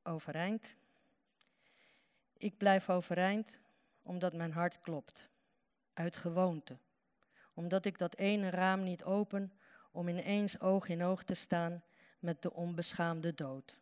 overeind. 0.08 0.76
Ik 2.36 2.56
blijf 2.56 2.90
overeind 2.90 3.58
omdat 4.02 4.32
mijn 4.32 4.52
hart 4.52 4.80
klopt, 4.80 5.28
uit 5.92 6.16
gewoonte. 6.16 6.78
Omdat 7.54 7.84
ik 7.84 7.98
dat 7.98 8.16
ene 8.16 8.50
raam 8.50 8.82
niet 8.82 9.04
open 9.04 9.52
om 9.90 10.08
ineens 10.08 10.60
oog 10.60 10.88
in 10.88 11.02
oog 11.02 11.22
te 11.24 11.34
staan 11.34 11.82
met 12.18 12.42
de 12.42 12.52
onbeschaamde 12.52 13.34
dood. 13.34 13.78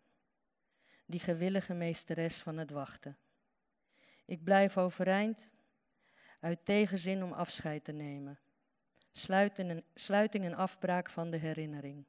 Die 1.07 1.21
gewillige 1.21 1.75
meesteres 1.75 2.39
van 2.39 2.57
het 2.57 2.71
wachten. 2.71 3.17
Ik 4.25 4.45
blijf 4.45 4.79
overeind 4.79 5.49
uit 6.41 6.65
tegenzin 6.65 7.23
om 7.23 7.33
afscheid 7.33 7.85
te 7.85 7.93
nemen. 7.93 8.39
sluiting 9.95 10.45
en 10.45 10.55
afbraak 10.55 11.11
van 11.11 11.31
de 11.31 11.37
herinnering. 11.37 12.05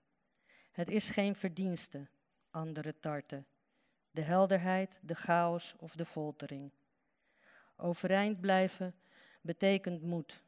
Het 0.72 0.90
is 0.90 1.10
geen 1.10 1.36
verdienste, 1.36 2.08
andere 2.50 3.00
tarten 3.00 3.48
de 4.18 4.24
helderheid, 4.24 5.00
de 5.02 5.16
chaos 5.16 5.76
of 5.78 5.96
de 5.96 6.06
foltering. 6.06 6.72
Overeind 7.76 8.42
blijven 8.42 8.96
betekent 9.42 10.02
moed 10.02 10.44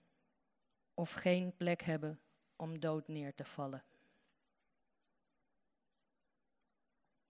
of 0.93 1.11
geen 1.11 1.55
plek 1.57 1.81
hebben 1.81 2.19
om 2.59 2.79
dood 2.79 3.07
neer 3.07 3.33
te 3.35 3.45
vallen. 3.45 3.83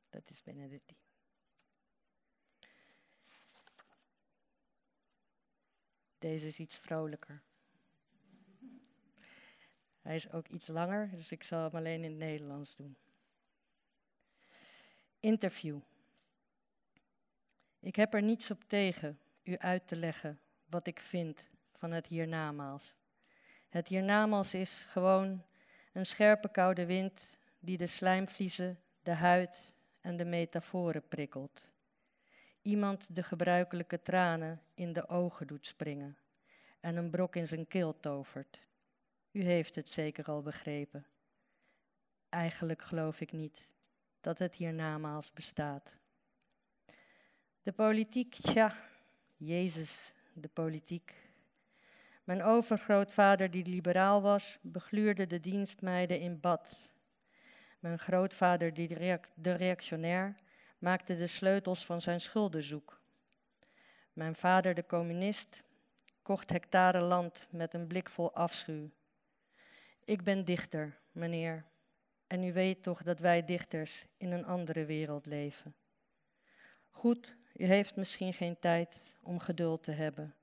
Dat 0.10 0.30
is 0.30 0.44
Benedetti. 0.44 0.98
Deze 6.18 6.48
is 6.48 6.60
iets 6.60 6.78
vrolijker. 6.78 7.42
Hij 10.02 10.16
is 10.16 10.32
ook 10.32 10.48
iets 10.48 10.68
langer, 10.68 11.10
dus 11.10 11.32
ik 11.32 11.44
zal 11.44 11.64
hem 11.64 11.76
alleen 11.76 12.04
in 12.04 12.10
het 12.10 12.20
Nederlands 12.20 12.76
doen. 12.76 12.98
Interview. 15.20 15.80
Ik 17.80 17.96
heb 17.96 18.14
er 18.14 18.22
niets 18.22 18.52
op 18.52 18.64
tegen 18.64 19.20
u 19.44 19.58
uit 19.58 19.88
te 19.88 19.96
leggen 19.96 20.40
wat 20.66 20.88
ik 20.88 21.00
vind 21.00 21.48
van 21.74 21.92
het 21.92 22.08
hiernamaals. 22.08 22.96
Het 23.70 23.88
hiernamaals 23.88 24.54
is 24.54 24.86
gewoon 24.90 25.44
een 25.94 26.06
scherpe 26.06 26.52
koude 26.52 26.86
wind 26.86 27.38
die 27.60 27.78
de 27.78 27.88
slijmvliezen, 27.88 28.80
de 29.04 29.12
huid 29.12 29.74
en 30.02 30.18
de 30.18 30.26
metaforen 30.26 31.08
prikkelt. 31.08 31.72
Iemand 32.62 33.16
de 33.16 33.24
gebruikelijke 33.24 34.02
tranen 34.02 34.62
in 34.74 34.94
de 34.94 35.08
ogen 35.08 35.48
doet 35.48 35.66
springen 35.66 36.18
en 36.80 36.96
een 36.96 37.10
brok 37.10 37.36
in 37.36 37.48
zijn 37.48 37.68
keel 37.68 38.00
tovert. 38.00 38.60
U 39.32 39.44
heeft 39.44 39.76
het 39.76 39.90
zeker 39.90 40.26
al 40.26 40.42
begrepen. 40.42 41.06
Eigenlijk 42.30 42.82
geloof 42.82 43.22
ik 43.22 43.32
niet 43.32 43.68
dat 44.22 44.40
het 44.40 44.56
hiernamaals 44.56 45.34
bestaat. 45.34 45.96
De 47.64 47.72
politiek, 47.72 48.36
tja, 48.36 48.76
Jezus, 49.38 50.14
de 50.34 50.48
politiek. 50.48 51.29
Mijn 52.30 52.44
overgrootvader, 52.44 53.52
die 53.52 53.66
liberaal 53.66 54.22
was, 54.22 54.58
begluurde 54.62 55.28
de 55.28 55.40
dienstmeiden 55.40 56.20
in 56.20 56.40
bad. 56.40 56.92
Mijn 57.80 58.00
grootvader, 58.00 58.74
die 58.74 58.88
de 59.36 59.52
reactionair, 59.52 60.36
maakte 60.78 61.16
de 61.16 61.28
sleutels 61.28 61.86
van 61.86 62.02
zijn 62.02 62.22
schulden 62.22 62.64
zoek. 62.64 63.02
Mijn 64.14 64.36
vader, 64.36 64.74
de 64.74 64.86
communist, 64.86 65.64
kocht 66.22 66.50
hectare 66.50 67.00
land 67.00 67.48
met 67.52 67.74
een 67.74 67.88
blik 67.88 68.10
vol 68.10 68.34
afschuw. 68.36 68.90
Ik 70.06 70.24
ben 70.24 70.46
dichter, 70.46 70.98
meneer, 71.12 71.66
en 72.28 72.44
u 72.44 72.54
weet 72.54 72.84
toch 72.84 73.04
dat 73.04 73.20
wij 73.20 73.46
dichters 73.46 74.06
in 74.18 74.32
een 74.32 74.46
andere 74.46 74.86
wereld 74.86 75.26
leven. 75.26 75.76
Goed, 76.90 77.36
u 77.54 77.66
heeft 77.66 77.96
misschien 77.96 78.34
geen 78.34 78.60
tijd 78.60 79.06
om 79.22 79.40
geduld 79.40 79.84
te 79.84 79.92
hebben. 79.92 80.34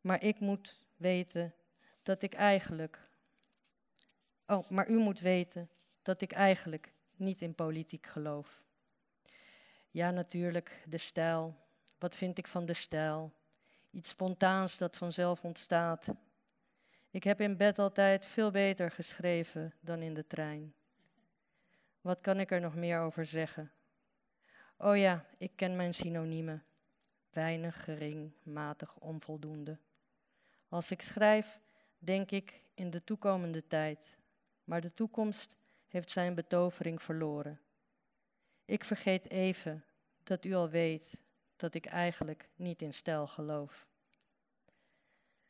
Maar 0.00 0.22
ik 0.22 0.40
moet 0.40 0.84
weten 0.96 1.54
dat 2.02 2.22
ik 2.22 2.34
eigenlijk. 2.34 3.08
Oh, 4.46 4.68
maar 4.70 4.88
u 4.88 4.96
moet 4.96 5.20
weten 5.20 5.70
dat 6.02 6.20
ik 6.20 6.32
eigenlijk 6.32 6.92
niet 7.16 7.42
in 7.42 7.54
politiek 7.54 8.06
geloof. 8.06 8.62
Ja, 9.90 10.10
natuurlijk, 10.10 10.82
de 10.86 10.98
stijl. 10.98 11.56
Wat 11.98 12.16
vind 12.16 12.38
ik 12.38 12.46
van 12.46 12.66
de 12.66 12.72
stijl? 12.72 13.32
Iets 13.90 14.08
spontaans 14.08 14.78
dat 14.78 14.96
vanzelf 14.96 15.44
ontstaat. 15.44 16.08
Ik 17.10 17.24
heb 17.24 17.40
in 17.40 17.56
bed 17.56 17.78
altijd 17.78 18.26
veel 18.26 18.50
beter 18.50 18.90
geschreven 18.90 19.74
dan 19.80 20.02
in 20.02 20.14
de 20.14 20.26
trein. 20.26 20.74
Wat 22.00 22.20
kan 22.20 22.40
ik 22.40 22.50
er 22.50 22.60
nog 22.60 22.74
meer 22.74 23.00
over 23.00 23.24
zeggen? 23.26 23.72
Oh 24.76 24.96
ja, 24.96 25.24
ik 25.38 25.52
ken 25.54 25.76
mijn 25.76 25.94
synoniemen. 25.94 26.64
Weinig, 27.30 27.84
gering, 27.84 28.32
matig, 28.42 28.96
onvoldoende. 28.96 29.78
Als 30.70 30.90
ik 30.90 31.02
schrijf, 31.02 31.60
denk 31.98 32.30
ik 32.30 32.62
in 32.74 32.90
de 32.90 33.04
toekomende 33.04 33.66
tijd, 33.66 34.18
maar 34.64 34.80
de 34.80 34.94
toekomst 34.94 35.56
heeft 35.88 36.10
zijn 36.10 36.34
betovering 36.34 37.02
verloren. 37.02 37.60
Ik 38.64 38.84
vergeet 38.84 39.30
even 39.30 39.84
dat 40.22 40.44
u 40.44 40.54
al 40.54 40.68
weet 40.68 41.18
dat 41.56 41.74
ik 41.74 41.86
eigenlijk 41.86 42.48
niet 42.56 42.82
in 42.82 42.94
stijl 42.94 43.26
geloof. 43.26 43.86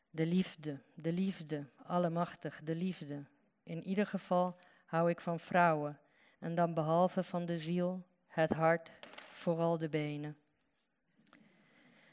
De 0.09 0.25
liefde, 0.25 0.81
de 0.93 1.11
liefde, 1.11 1.69
allemachtig, 1.85 2.61
de 2.63 2.75
liefde. 2.75 3.23
In 3.63 3.83
ieder 3.83 4.07
geval 4.07 4.57
hou 4.85 5.09
ik 5.09 5.19
van 5.19 5.39
vrouwen 5.39 5.99
en 6.39 6.55
dan 6.55 6.73
behalve 6.73 7.23
van 7.23 7.45
de 7.45 7.57
ziel, 7.57 8.03
het 8.27 8.51
hart 8.51 8.91
vooral 9.29 9.77
de 9.77 9.89
benen. 9.89 10.37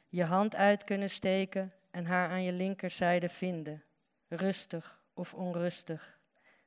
Je 0.09 0.25
hand 0.25 0.55
uit 0.55 0.85
kunnen 0.85 1.11
steken 1.11 1.73
en 1.99 2.07
haar 2.07 2.29
aan 2.29 2.43
je 2.43 2.53
linkerzijde 2.53 3.29
vinden, 3.29 3.85
rustig 4.29 5.03
of 5.15 5.35
onrustig, 5.35 6.21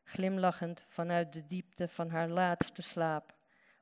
glimlachend 0.04 0.86
vanuit 0.88 1.34
de 1.34 1.46
diepte 1.46 1.88
van 1.88 2.10
haar 2.10 2.28
laatste 2.28 2.82
slaap, 2.82 3.36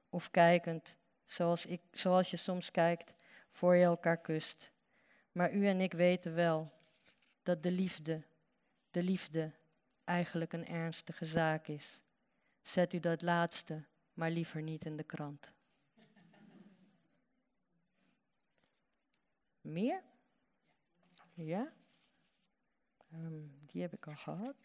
of 0.10 0.32
kijkend, 0.32 0.98
zoals, 1.26 1.66
ik, 1.66 1.82
zoals 1.92 2.32
je 2.32 2.38
soms 2.38 2.72
kijkt, 2.72 3.14
voor 3.52 3.76
je 3.76 3.84
elkaar 3.84 4.18
kust. 4.18 4.72
Maar 5.32 5.54
u 5.54 5.68
en 5.68 5.82
ik 5.82 5.94
weten 5.94 6.36
wel 6.36 6.72
dat 7.44 7.64
de 7.64 7.72
liefde, 7.72 8.24
de 8.92 9.04
liefde, 9.04 9.52
eigenlijk 10.04 10.54
een 10.54 10.68
ernstige 10.68 11.26
zaak 11.26 11.68
is. 11.68 12.02
Zet 12.62 12.94
u 12.94 13.00
dat 13.00 13.22
laatste 13.22 13.84
maar 14.14 14.32
liever 14.32 14.62
niet 14.62 14.86
in 14.86 14.98
de 14.98 15.04
krant. 15.04 15.54
Meer? 19.62 20.04
Ja? 21.46 21.74
Um, 23.14 23.60
die 23.66 23.82
heb 23.82 23.94
ik 23.94 24.08
al 24.08 24.16
gehad. 24.16 24.56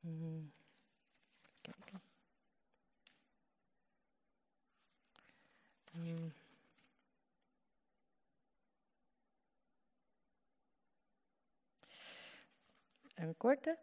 Hmm. 0.00 0.52
Kijken. 1.60 2.02
Um. 5.94 6.32
Een 13.14 13.36
korte. 13.36 13.78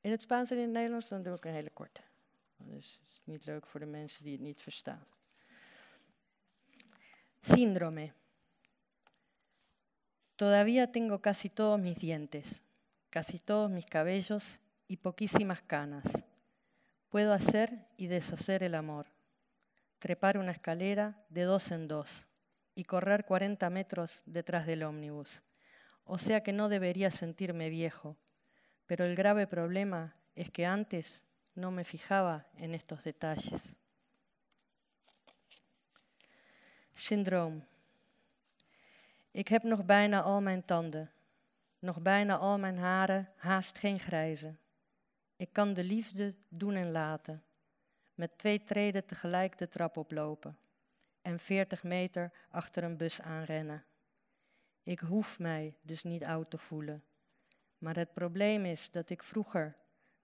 In 0.00 0.10
het 0.10 0.22
Spaans 0.22 0.50
en 0.50 0.56
in 0.56 0.62
het 0.62 0.72
Nederlands, 0.72 1.08
dan 1.08 1.22
doe 1.22 1.34
ik 1.34 1.44
een 1.44 1.52
hele 1.52 1.70
korte. 1.70 2.02
Dus 2.56 2.98
het 3.00 3.10
is 3.10 3.20
niet 3.24 3.44
leuk 3.44 3.66
voor 3.66 3.80
de 3.80 3.86
mensen 3.86 4.22
die 4.24 4.32
het 4.32 4.40
niet 4.40 4.60
verstaan. 4.60 5.06
Síndrome. 7.42 8.14
Todavía 10.36 10.92
tengo 10.92 11.20
casi 11.20 11.48
todos 11.48 11.78
mis 11.80 11.98
dientes, 11.98 12.62
casi 13.10 13.40
todos 13.40 13.68
mis 13.68 13.84
cabellos 13.84 14.60
y 14.86 14.98
poquísimas 14.98 15.60
canas. 15.60 16.04
Puedo 17.08 17.32
hacer 17.32 17.88
y 17.96 18.06
deshacer 18.06 18.62
el 18.62 18.76
amor, 18.76 19.06
trepar 19.98 20.38
una 20.38 20.52
escalera 20.52 21.24
de 21.30 21.42
dos 21.42 21.72
en 21.72 21.88
dos 21.88 22.28
y 22.76 22.84
correr 22.84 23.24
40 23.24 23.68
metros 23.70 24.22
detrás 24.24 24.64
del 24.64 24.84
ómnibus. 24.84 25.42
O 26.04 26.18
sea 26.18 26.44
que 26.44 26.52
no 26.52 26.68
debería 26.68 27.10
sentirme 27.10 27.70
viejo, 27.70 28.16
pero 28.86 29.04
el 29.04 29.16
grave 29.16 29.48
problema 29.48 30.14
es 30.36 30.50
que 30.50 30.64
antes 30.64 31.24
no 31.56 31.72
me 31.72 31.84
fijaba 31.84 32.46
en 32.56 32.74
estos 32.74 33.02
detalles. 33.02 33.76
Syndroom. 36.92 37.64
Ik 39.30 39.48
heb 39.48 39.62
nog 39.62 39.84
bijna 39.84 40.22
al 40.22 40.40
mijn 40.40 40.64
tanden, 40.64 41.10
nog 41.78 42.00
bijna 42.00 42.36
al 42.36 42.58
mijn 42.58 42.78
haren, 42.78 43.28
haast 43.36 43.78
geen 43.78 44.00
grijze. 44.00 44.54
Ik 45.36 45.52
kan 45.52 45.74
de 45.74 45.84
liefde 45.84 46.34
doen 46.48 46.74
en 46.74 46.90
laten, 46.90 47.42
met 48.14 48.38
twee 48.38 48.64
treden 48.64 49.06
tegelijk 49.06 49.58
de 49.58 49.68
trap 49.68 49.96
oplopen 49.96 50.58
en 51.22 51.38
40 51.38 51.82
meter 51.82 52.32
achter 52.50 52.84
een 52.84 52.96
bus 52.96 53.20
aanrennen. 53.20 53.84
Ik 54.82 55.00
hoef 55.00 55.38
mij 55.38 55.76
dus 55.82 56.02
niet 56.02 56.24
oud 56.24 56.50
te 56.50 56.58
voelen. 56.58 57.04
Maar 57.78 57.96
het 57.96 58.12
probleem 58.12 58.64
is 58.64 58.90
dat 58.90 59.10
ik 59.10 59.22
vroeger 59.22 59.74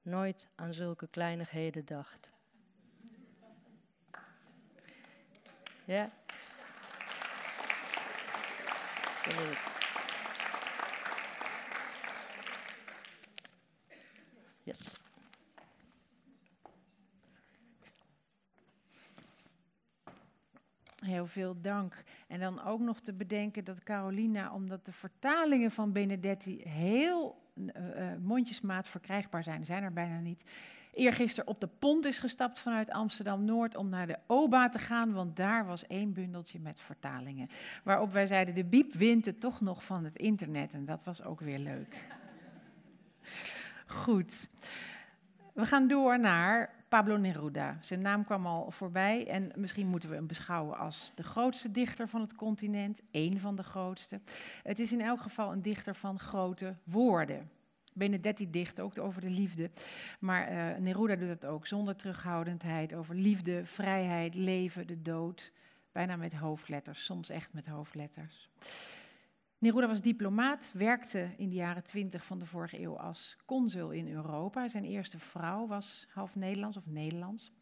nooit 0.02 0.48
aan 0.54 0.74
zulke 0.74 1.08
kleinigheden 1.08 1.84
dacht. 1.84 2.30
Ja. 5.84 6.10
Heel 21.08 21.26
veel 21.26 21.60
dank. 21.60 22.02
En 22.26 22.40
dan 22.40 22.62
ook 22.64 22.80
nog 22.80 23.00
te 23.00 23.12
bedenken 23.12 23.64
dat 23.64 23.82
Carolina, 23.82 24.52
omdat 24.52 24.84
de 24.84 24.92
vertalingen 24.92 25.70
van 25.70 25.92
Benedetti 25.92 26.62
heel 26.62 27.42
uh, 27.54 27.72
mondjesmaat 28.20 28.88
verkrijgbaar 28.88 29.42
zijn, 29.42 29.64
zijn 29.64 29.82
er 29.82 29.92
bijna 29.92 30.18
niet. 30.18 30.44
Eergisteren 30.98 31.48
op 31.48 31.60
de 31.60 31.68
pont 31.78 32.04
is 32.04 32.18
gestapt 32.18 32.58
vanuit 32.58 32.90
Amsterdam-Noord 32.90 33.76
om 33.76 33.88
naar 33.88 34.06
de 34.06 34.18
OBA 34.26 34.68
te 34.68 34.78
gaan, 34.78 35.12
want 35.12 35.36
daar 35.36 35.66
was 35.66 35.86
één 35.86 36.12
bundeltje 36.12 36.58
met 36.60 36.80
vertalingen. 36.80 37.48
Waarop 37.84 38.12
wij 38.12 38.26
zeiden, 38.26 38.54
de 38.54 38.64
biep 38.64 38.92
wint 38.92 39.24
het 39.24 39.40
toch 39.40 39.60
nog 39.60 39.84
van 39.84 40.04
het 40.04 40.16
internet 40.16 40.72
en 40.72 40.84
dat 40.84 41.04
was 41.04 41.22
ook 41.22 41.40
weer 41.40 41.58
leuk. 41.58 42.06
Goed. 44.02 44.48
We 45.52 45.64
gaan 45.64 45.88
door 45.88 46.20
naar 46.20 46.74
Pablo 46.88 47.16
Neruda. 47.16 47.76
Zijn 47.80 48.00
naam 48.00 48.24
kwam 48.24 48.46
al 48.46 48.70
voorbij 48.70 49.28
en 49.28 49.52
misschien 49.54 49.86
moeten 49.86 50.08
we 50.08 50.14
hem 50.14 50.26
beschouwen 50.26 50.78
als 50.78 51.12
de 51.14 51.22
grootste 51.22 51.70
dichter 51.70 52.08
van 52.08 52.20
het 52.20 52.34
continent, 52.34 53.02
één 53.10 53.40
van 53.40 53.56
de 53.56 53.62
grootste. 53.62 54.20
Het 54.62 54.78
is 54.78 54.92
in 54.92 55.00
elk 55.00 55.20
geval 55.20 55.52
een 55.52 55.62
dichter 55.62 55.94
van 55.94 56.18
grote 56.18 56.74
woorden. 56.84 57.50
Benedetti 57.94 58.50
dicht 58.50 58.80
ook 58.80 58.98
over 58.98 59.20
de 59.20 59.30
liefde, 59.30 59.70
maar 60.20 60.52
uh, 60.52 60.76
Neruda 60.76 61.16
doet 61.16 61.28
het 61.28 61.46
ook 61.46 61.66
zonder 61.66 61.96
terughoudendheid 61.96 62.94
over 62.94 63.14
liefde, 63.14 63.66
vrijheid, 63.66 64.34
leven, 64.34 64.86
de 64.86 65.02
dood, 65.02 65.52
bijna 65.92 66.16
met 66.16 66.32
hoofdletters, 66.32 67.04
soms 67.04 67.30
echt 67.30 67.52
met 67.52 67.66
hoofdletters. 67.66 68.48
Neruda 69.58 69.86
was 69.86 70.00
diplomaat, 70.00 70.70
werkte 70.72 71.30
in 71.36 71.48
de 71.48 71.54
jaren 71.54 71.84
twintig 71.84 72.24
van 72.24 72.38
de 72.38 72.46
vorige 72.46 72.80
eeuw 72.80 72.98
als 72.98 73.36
consul 73.44 73.90
in 73.90 74.12
Europa. 74.12 74.68
Zijn 74.68 74.84
eerste 74.84 75.18
vrouw 75.18 75.66
was 75.66 76.06
half 76.08 76.34
Nederlands 76.34 76.76
of 76.76 76.86
Nederlands. 76.86 77.52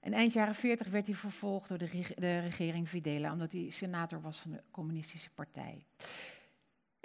En 0.00 0.12
eind 0.12 0.32
jaren 0.32 0.54
40 0.54 0.88
werd 0.88 1.06
hij 1.06 1.14
vervolgd 1.14 1.68
door 1.68 1.78
de, 1.78 2.04
de 2.16 2.38
regering 2.38 2.88
Videla, 2.88 3.32
omdat 3.32 3.52
hij 3.52 3.70
senator 3.70 4.20
was 4.20 4.38
van 4.38 4.50
de 4.50 4.62
Communistische 4.70 5.30
Partij. 5.30 5.84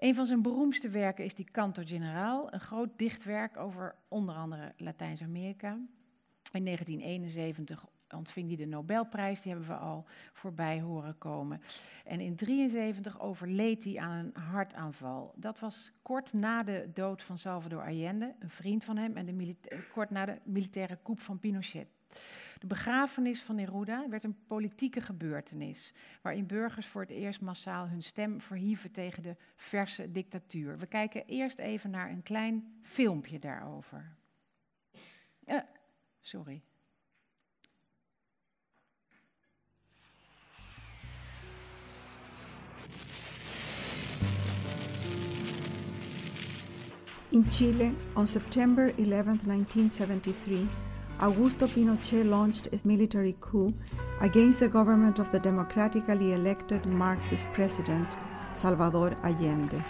Een 0.04 0.16
van 0.16 0.26
zijn 0.26 0.41
beroemdste 0.41 0.89
werken 0.89 1.26
is 1.26 1.36
die 1.36 1.51
Canto 1.51 1.82
Generaal, 1.86 2.54
een 2.54 2.60
groot 2.60 2.89
dichtwerk 2.97 3.58
over 3.58 3.95
onder 4.08 4.36
andere 4.36 4.74
Latijns-Amerika. 4.78 5.72
In 6.51 6.66
1971 6.66 7.86
ontving 8.10 8.47
hij 8.47 8.58
de 8.58 8.66
Nobelprijs, 8.66 9.41
die 9.41 9.51
hebben 9.51 9.70
we 9.70 9.76
al 9.76 10.06
voorbij 10.34 10.82
horen 10.82 11.18
komen. 11.18 11.62
En 12.04 12.20
in 12.20 12.36
1973 12.36 13.20
overleed 13.20 13.84
hij 13.84 13.97
aan 13.97 14.32
een 14.34 14.41
hartaanval. 14.41 15.34
Dat 15.36 15.60
was 15.60 15.91
kort 16.01 16.34
na 16.34 16.64
de 16.64 16.89
dood 16.93 17.24
van 17.24 17.38
Salvador 17.38 17.82
Allende, 17.82 18.36
een 18.39 18.49
vriend 18.49 18.84
van 18.84 18.97
hem, 18.97 19.18
en 19.18 19.26
de 19.26 19.56
kort 19.93 20.10
na 20.10 20.26
de 20.26 20.38
militaire 20.43 20.97
coup 21.04 21.20
van 21.20 21.39
Pinochet. 21.39 21.88
De 22.64 22.70
begrafenis 22.70 23.41
van 23.41 23.55
Neruda 23.55 24.09
werd 24.09 24.24
een 24.24 24.45
politieke 24.47 25.01
gebeurtenis, 25.01 25.93
waarin 26.22 26.47
burgers 26.47 26.88
voor 26.88 27.01
het 27.01 27.09
eerst 27.09 27.41
massaal 27.41 27.88
hun 27.88 28.03
stem 28.03 28.41
verhieven 28.41 28.91
tegen 28.91 29.24
de 29.24 29.36
verse 29.55 30.11
dictatuur. 30.11 30.78
We 30.78 30.86
kijken 30.86 31.26
eerst 31.26 31.59
even 31.59 31.89
naar 31.89 32.09
een 32.09 32.24
klein 32.24 32.80
filmpje 32.82 33.39
daarover. 33.39 34.16
Uh, 35.47 35.59
sorry. 36.22 36.61
In 47.30 47.51
Chile, 47.51 47.93
on 48.14 48.28
September 48.28 48.86
11, 48.86 48.97
1973, 48.97 50.92
Augusto 51.20 51.68
Pinochet 51.68 52.24
launched 52.24 52.68
a 52.74 52.80
military 52.88 53.36
coup 53.39 53.74
against 54.22 54.59
the 54.59 54.68
government 54.68 55.20
of 55.20 55.32
the 55.32 55.39
democratically 55.39 56.34
elected 56.34 56.86
Marxist 56.86 57.47
president, 57.53 58.18
Salvador 58.51 59.16
Allende. 59.24 59.84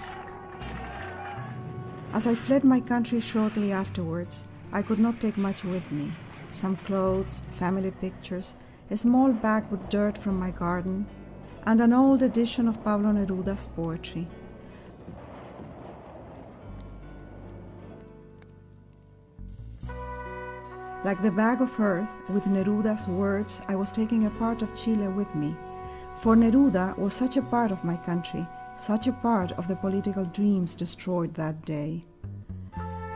As 2.14 2.28
I 2.28 2.36
fled 2.36 2.64
my 2.64 2.80
country 2.80 3.20
shortly 3.20 3.72
afterwards, 3.72 4.46
I 4.72 4.82
could 4.82 5.00
not 5.00 5.20
take 5.20 5.38
much 5.38 5.64
with 5.64 5.92
me 5.92 6.14
some 6.54 6.78
clothes, 6.78 7.42
family 7.52 7.92
pictures, 7.92 8.56
a 8.92 8.98
small 8.98 9.34
bag 9.34 9.66
with 9.72 9.90
dirt 9.90 10.18
from 10.18 10.38
my 10.40 10.52
garden, 10.52 11.06
and 11.66 11.82
an 11.82 11.94
old 11.94 12.22
edition 12.22 12.68
of 12.68 12.84
Pablo 12.84 13.12
Neruda's 13.12 13.68
poetry. 13.68 14.28
Like 21.04 21.22
the 21.22 21.32
bag 21.32 21.60
of 21.60 21.78
earth 21.82 22.10
with 22.30 22.46
Neruda's 22.46 23.08
words, 23.08 23.62
I 23.68 23.76
was 23.76 23.92
taking 23.92 24.26
a 24.26 24.30
part 24.30 24.62
of 24.62 24.74
Chile 24.74 25.10
with 25.10 25.36
me. 25.36 25.54
For 26.22 26.34
Neruda 26.34 26.98
was 26.98 27.14
such 27.14 27.36
a 27.36 27.42
part 27.42 27.72
of 27.72 27.84
my 27.84 27.98
country, 27.98 28.48
such 28.78 29.08
a 29.08 29.12
part 29.12 29.52
of 29.54 29.68
the 29.68 29.76
political 29.76 30.24
dreams 30.24 30.76
destroyed 30.76 31.34
that 31.34 31.66
day. 31.66 32.06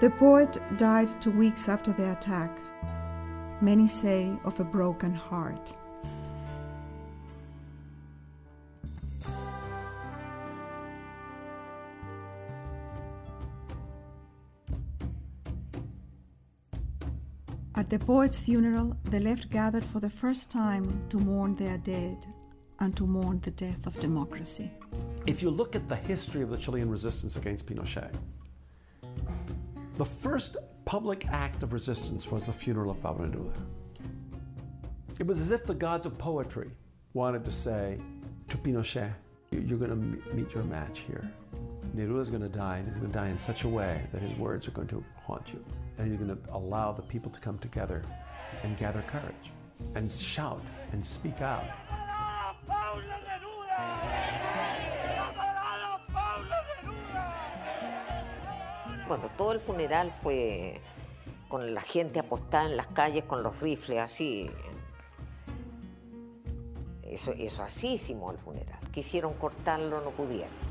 The 0.02 0.10
poet 0.10 0.58
died 0.76 1.10
two 1.22 1.32
weeks 1.32 1.70
after 1.70 1.94
the 1.94 2.12
attack. 2.12 2.60
Many 3.62 3.88
say 3.88 4.34
of 4.44 4.60
a 4.60 4.66
broken 4.66 5.14
heart. 5.14 5.74
At 17.78 17.92
the 17.92 18.00
poet's 18.00 18.40
funeral, 18.40 18.98
the 19.04 19.20
left 19.20 19.52
gathered 19.52 19.86
for 19.86 20.00
the 20.00 20.10
first 20.10 20.50
time 20.50 21.00
to 21.10 21.20
mourn 21.20 21.56
their 21.56 21.78
dead 21.78 22.26
and 22.80 22.98
to 22.98 23.06
mourn 23.06 23.40
the 23.44 23.52
death 23.52 23.86
of 23.86 24.00
democracy. 24.00 24.72
If 25.28 25.44
you 25.44 25.52
look 25.52 25.76
at 25.76 25.88
the 25.88 25.96
history 25.96 26.42
of 26.42 26.50
the 26.50 26.58
Chilean 26.58 26.90
resistance 26.90 27.38
against 27.38 27.68
Pinochet, 27.68 28.12
the 29.98 30.06
first 30.06 30.58
public 30.86 31.28
act 31.28 31.62
of 31.62 31.72
resistance 31.72 32.32
was 32.32 32.46
the 32.46 32.52
funeral 32.52 32.90
of 32.90 33.00
Pablo 33.00 33.28
Neruda. 33.28 33.62
It 35.20 35.28
was 35.28 35.40
as 35.40 35.52
if 35.52 35.64
the 35.64 35.76
gods 35.76 36.08
of 36.08 36.18
poetry 36.18 36.72
wanted 37.14 37.46
to 37.46 37.52
say 37.52 38.00
to 38.50 38.58
Pinochet, 38.58 39.14
You're 39.52 39.78
going 39.78 39.92
to 39.92 40.34
meet 40.34 40.52
your 40.52 40.64
match 40.64 41.02
here. 41.02 41.32
Neruda 41.98 42.22
is 42.22 42.30
going 42.30 42.44
to 42.44 42.48
die, 42.48 42.78
and 42.78 42.86
he's 42.86 42.98
going 42.98 43.12
to 43.12 43.18
die 43.18 43.30
in 43.30 43.38
such 43.38 43.64
a 43.64 43.68
way 43.68 44.04
that 44.12 44.22
his 44.22 44.38
words 44.38 44.68
are 44.68 44.72
going 44.72 44.88
to 44.88 45.04
haunt 45.26 45.52
you. 45.52 45.64
And 45.98 46.10
you're 46.10 46.24
going 46.24 46.38
to 46.38 46.54
allow 46.54 46.92
the 46.92 47.02
people 47.02 47.32
to 47.32 47.40
come 47.40 47.58
together 47.58 48.04
and 48.62 48.78
gather 48.78 49.04
courage 49.08 49.52
and 49.96 50.12
shout 50.12 50.62
and 50.92 51.04
speak 51.04 51.42
out. 51.42 51.66
Bueno, 59.08 59.32
todo 59.36 59.54
el 59.54 59.60
funeral 59.60 60.12
fue 60.12 60.80
con 61.50 61.74
la 61.74 61.82
gente 61.82 62.20
apostada 62.20 62.66
en 62.66 62.78
las 62.78 62.88
calles 62.88 63.24
con 63.24 63.42
los 63.42 63.60
rifles 63.60 64.00
así. 64.00 64.52
Eso, 67.02 67.32
eso 67.32 67.64
así 67.64 67.94
hicimos 67.94 68.34
el 68.34 68.38
funeral. 68.38 68.80
Quisieron 68.92 69.34
cortarlo, 69.34 70.02
no 70.02 70.12
pudieron. 70.12 70.67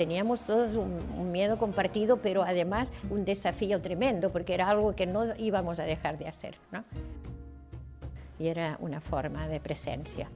Teníamos 0.00 0.40
todos 0.40 0.74
un, 0.76 1.30
miedo 1.30 1.58
compartido, 1.58 2.22
pero 2.22 2.42
además 2.42 2.90
un 3.10 3.26
desafío 3.26 3.82
tremendo, 3.82 4.32
porque 4.32 4.54
era 4.54 4.70
algo 4.70 4.96
que 4.96 5.04
no 5.04 5.36
íbamos 5.36 5.78
a 5.78 5.82
dejar 5.82 6.16
de 6.16 6.26
hacer. 6.26 6.56
¿no? 6.72 6.84
Y 8.38 8.48
era 8.48 8.78
una 8.80 9.02
forma 9.02 9.46
de 9.46 9.60
presencia. 9.60 10.30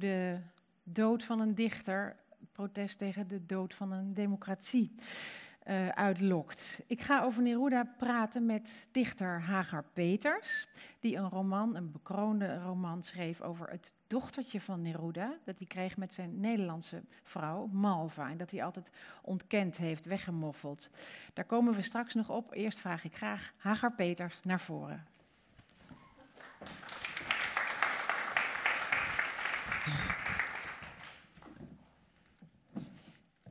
De 0.00 0.38
dood 0.82 1.24
van 1.24 1.40
een 1.40 1.54
dichter 1.54 2.16
protest 2.52 2.98
tegen 2.98 3.28
de 3.28 3.46
dood 3.46 3.74
van 3.74 3.92
een 3.92 4.14
democratie 4.14 4.94
uh, 5.66 5.88
uitlokt. 5.88 6.80
Ik 6.86 7.00
ga 7.00 7.22
over 7.22 7.42
Neruda 7.42 7.84
praten 7.98 8.46
met 8.46 8.88
dichter 8.90 9.40
Hagar 9.40 9.84
Peters, 9.92 10.66
die 11.00 11.16
een 11.16 11.28
roman, 11.28 11.76
een 11.76 11.90
bekroonde 11.90 12.58
roman, 12.58 13.02
schreef 13.02 13.40
over 13.40 13.70
het 13.70 13.94
dochtertje 14.06 14.60
van 14.60 14.82
Neruda, 14.82 15.36
dat 15.44 15.58
hij 15.58 15.66
kreeg 15.66 15.96
met 15.96 16.14
zijn 16.14 16.40
Nederlandse 16.40 17.02
vrouw 17.22 17.66
Malva 17.66 18.30
en 18.30 18.36
dat 18.36 18.50
hij 18.50 18.64
altijd 18.64 18.90
ontkend 19.22 19.76
heeft, 19.76 20.04
weggemoffeld. 20.04 20.90
Daar 21.32 21.44
komen 21.44 21.74
we 21.74 21.82
straks 21.82 22.14
nog 22.14 22.30
op. 22.30 22.52
Eerst 22.52 22.78
vraag 22.78 23.04
ik 23.04 23.16
graag 23.16 23.52
Hagar 23.56 23.92
Peters 23.92 24.40
naar 24.42 24.60
voren. 24.60 25.06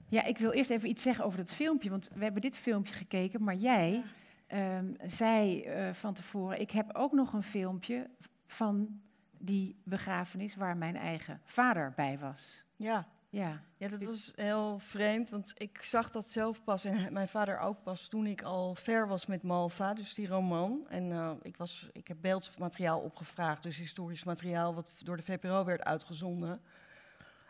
Ja, 0.10 0.24
ik 0.24 0.38
wil 0.38 0.51
eerst 0.51 0.70
even 0.70 0.89
iets 0.89 1.01
zeggen 1.01 1.26
over 1.26 1.38
dat 1.38 1.51
filmpje, 1.51 1.89
want 1.89 2.10
we 2.14 2.24
hebben 2.24 2.41
dit 2.41 2.57
filmpje 2.57 2.93
gekeken, 2.93 3.43
maar 3.43 3.55
jij 3.55 4.03
ja. 4.47 4.78
um, 4.78 4.95
zei 5.05 5.66
uh, 5.66 5.93
van 5.93 6.14
tevoren, 6.14 6.60
ik 6.60 6.72
heb 6.72 6.95
ook 6.95 7.12
nog 7.12 7.34
een 7.34 7.43
filmpje 7.43 8.10
van 8.47 9.01
die 9.38 9.76
begrafenis 9.84 10.55
waar 10.55 10.78
mijn 10.78 10.95
eigen 10.95 11.41
vader 11.43 11.93
bij 11.95 12.20
was. 12.20 12.64
Ja. 12.76 13.07
Ja, 13.32 13.62
ja 13.78 13.88
dat 13.88 14.03
was 14.03 14.32
heel 14.36 14.80
vreemd, 14.80 15.30
want 15.30 15.53
ik 15.57 15.84
zag 15.84 16.10
dat 16.10 16.28
zelf 16.28 16.64
pas 16.64 16.86
en 16.86 17.14
mijn 17.14 17.28
vader 17.28 17.60
ook 17.60 17.84
pas 17.84 18.07
toen 18.07 18.26
ik 18.26 18.41
al 18.41 18.76
ver 18.76 19.07
was 19.07 19.26
met 19.26 19.43
Malva, 19.43 19.93
dus 19.93 20.14
die 20.14 20.28
roman. 20.28 20.86
En 20.88 21.10
uh, 21.10 21.32
ik, 21.41 21.57
was, 21.57 21.89
ik 21.93 22.07
heb 22.07 22.18
beeldmateriaal 22.22 22.99
opgevraagd, 22.99 23.64
dus 23.64 23.78
historisch 23.78 24.24
materiaal 24.24 24.74
wat 24.74 24.91
door 25.03 25.18
de 25.18 25.24
VPRO 25.24 25.66
werd 25.66 25.84
uitgezonden. 25.84 26.62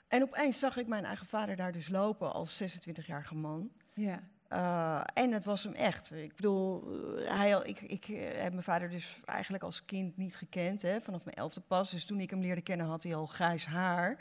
En 0.09 0.21
opeens 0.21 0.59
zag 0.59 0.77
ik 0.77 0.87
mijn 0.87 1.05
eigen 1.05 1.27
vader 1.27 1.55
daar 1.55 1.71
dus 1.71 1.89
lopen 1.89 2.33
als 2.33 2.63
26-jarige 2.63 3.35
man. 3.35 3.69
Ja. 3.93 4.19
Uh, 4.53 5.01
en 5.13 5.31
het 5.31 5.45
was 5.45 5.63
hem 5.63 5.73
echt. 5.73 6.11
Ik 6.11 6.35
bedoel, 6.35 6.83
hij, 7.17 7.61
ik, 7.63 7.81
ik 7.81 8.05
heb 8.35 8.51
mijn 8.51 8.63
vader 8.63 8.89
dus 8.89 9.19
eigenlijk 9.25 9.63
als 9.63 9.85
kind 9.85 10.17
niet 10.17 10.35
gekend, 10.35 10.81
hè, 10.81 11.01
vanaf 11.01 11.23
mijn 11.23 11.35
elfde 11.35 11.61
pas. 11.61 11.91
Dus 11.91 12.05
toen 12.05 12.19
ik 12.19 12.29
hem 12.29 12.41
leerde 12.41 12.61
kennen 12.61 12.85
had 12.85 13.03
hij 13.03 13.15
al 13.15 13.25
grijs 13.25 13.65
haar. 13.65 14.17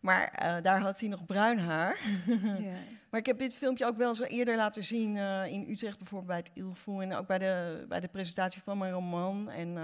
Maar 0.00 0.42
uh, 0.42 0.62
daar 0.62 0.80
had 0.80 1.00
hij 1.00 1.08
nog 1.08 1.26
bruin 1.26 1.58
haar. 1.58 1.98
ja. 2.68 2.76
Maar 3.10 3.20
ik 3.20 3.26
heb 3.26 3.38
dit 3.38 3.54
filmpje 3.54 3.86
ook 3.86 3.96
wel 3.96 4.08
eens 4.08 4.20
eerder 4.20 4.56
laten 4.56 4.84
zien 4.84 5.16
uh, 5.16 5.46
in 5.46 5.70
Utrecht, 5.70 5.98
bijvoorbeeld 5.98 6.30
bij 6.30 6.38
het 6.38 6.50
Ilfo. 6.54 7.00
En 7.00 7.14
ook 7.14 7.26
bij 7.26 7.38
de, 7.38 7.84
bij 7.88 8.00
de 8.00 8.08
presentatie 8.08 8.62
van 8.62 8.78
mijn 8.78 8.92
roman. 8.92 9.50
En 9.50 9.76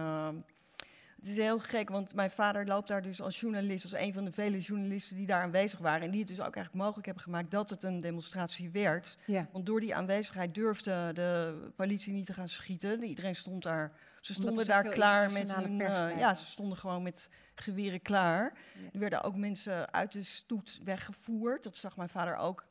het 1.20 1.28
is 1.28 1.36
heel 1.36 1.58
gek, 1.58 1.88
want 1.88 2.14
mijn 2.14 2.30
vader 2.30 2.66
loopt 2.66 2.88
daar 2.88 3.02
dus 3.02 3.20
als 3.20 3.40
journalist, 3.40 3.84
als 3.84 3.92
een 3.92 4.12
van 4.12 4.24
de 4.24 4.32
vele 4.32 4.58
journalisten 4.58 5.16
die 5.16 5.26
daar 5.26 5.42
aanwezig 5.42 5.78
waren. 5.78 6.02
En 6.02 6.10
die 6.10 6.20
het 6.20 6.28
dus 6.28 6.40
ook 6.40 6.54
eigenlijk 6.54 6.84
mogelijk 6.84 7.06
hebben 7.06 7.22
gemaakt 7.22 7.50
dat 7.50 7.70
het 7.70 7.82
een 7.82 7.98
demonstratie 7.98 8.70
werd. 8.70 9.18
Ja. 9.26 9.48
Want 9.52 9.66
door 9.66 9.80
die 9.80 9.94
aanwezigheid 9.94 10.54
durfde 10.54 11.10
de 11.14 11.54
politie 11.76 12.12
niet 12.12 12.26
te 12.26 12.32
gaan 12.32 12.48
schieten. 12.48 13.02
Iedereen 13.02 13.36
stond 13.36 13.62
daar, 13.62 13.92
ze 14.20 14.32
stonden 14.32 14.66
daar 14.66 14.88
klaar 14.88 15.32
met 15.32 15.54
hun, 15.54 15.80
uh, 15.80 16.18
ja, 16.18 16.34
ze 16.34 16.46
stonden 16.46 16.78
gewoon 16.78 17.02
met 17.02 17.28
geweren 17.54 18.02
klaar. 18.02 18.52
Ja. 18.74 18.88
Er 18.92 18.98
werden 18.98 19.22
ook 19.22 19.36
mensen 19.36 19.92
uit 19.92 20.12
de 20.12 20.22
stoet 20.22 20.80
weggevoerd, 20.84 21.62
dat 21.62 21.76
zag 21.76 21.96
mijn 21.96 22.08
vader 22.08 22.36
ook. 22.36 22.66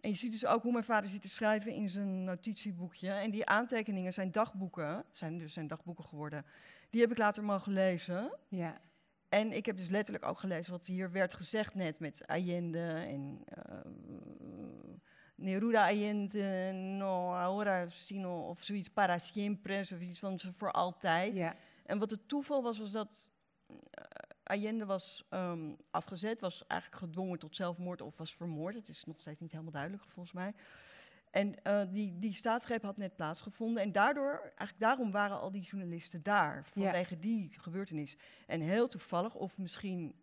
En 0.00 0.10
je 0.10 0.16
ziet 0.16 0.32
dus 0.32 0.46
ook 0.46 0.62
hoe 0.62 0.72
mijn 0.72 0.84
vader 0.84 1.10
zit 1.10 1.22
te 1.22 1.28
schrijven 1.28 1.72
in 1.72 1.88
zijn 1.88 2.24
notitieboekje. 2.24 3.10
En 3.10 3.30
die 3.30 3.46
aantekeningen 3.46 4.12
zijn 4.12 4.32
dagboeken, 4.32 5.04
zijn 5.10 5.38
dus 5.38 5.52
zijn 5.52 5.66
dagboeken 5.66 6.04
geworden. 6.04 6.44
Die 6.90 7.00
heb 7.00 7.10
ik 7.10 7.18
later 7.18 7.44
mogen 7.44 7.72
lezen. 7.72 8.36
Ja. 8.48 8.80
En 9.28 9.52
ik 9.52 9.66
heb 9.66 9.76
dus 9.76 9.88
letterlijk 9.88 10.26
ook 10.26 10.38
gelezen 10.38 10.72
wat 10.72 10.86
hier 10.86 11.12
werd 11.12 11.34
gezegd 11.34 11.74
net 11.74 12.00
met 12.00 12.26
Allende 12.26 12.86
en 12.88 13.44
uh, 13.58 13.80
Neruda 15.34 15.88
Allende, 15.88 16.72
no 16.72 17.32
ahora 17.32 17.88
sino, 17.88 18.48
of 18.48 18.62
zoiets, 18.62 18.88
para 18.88 19.18
siempre, 19.18 19.84
zoiets 19.84 20.18
van 20.18 20.40
voor 20.56 20.72
altijd. 20.72 21.36
Ja. 21.36 21.56
En 21.84 21.98
wat 21.98 22.10
het 22.10 22.28
toeval 22.28 22.62
was, 22.62 22.78
was 22.78 22.90
dat 22.90 23.30
uh, 23.68 23.76
Allende 24.42 24.84
was 24.84 25.26
um, 25.30 25.76
afgezet, 25.90 26.40
was 26.40 26.66
eigenlijk 26.66 27.02
gedwongen 27.02 27.38
tot 27.38 27.56
zelfmoord 27.56 28.00
of 28.00 28.16
was 28.16 28.34
vermoord. 28.34 28.74
Het 28.74 28.88
is 28.88 29.04
nog 29.04 29.20
steeds 29.20 29.40
niet 29.40 29.50
helemaal 29.50 29.72
duidelijk 29.72 30.02
volgens 30.02 30.34
mij. 30.34 30.54
En 31.30 31.54
uh, 31.66 31.82
die, 31.90 32.18
die 32.18 32.34
staatsgreep 32.34 32.82
had 32.82 32.96
net 32.96 33.16
plaatsgevonden. 33.16 33.82
En 33.82 33.92
daardoor, 33.92 34.40
eigenlijk 34.40 34.78
daarom 34.78 35.10
waren 35.10 35.40
al 35.40 35.50
die 35.50 35.62
journalisten 35.62 36.22
daar. 36.22 36.64
Vanwege 36.64 37.14
ja. 37.14 37.20
die 37.20 37.52
gebeurtenis. 37.56 38.16
En 38.46 38.60
heel 38.60 38.88
toevallig, 38.88 39.34
of 39.34 39.58
misschien, 39.58 40.14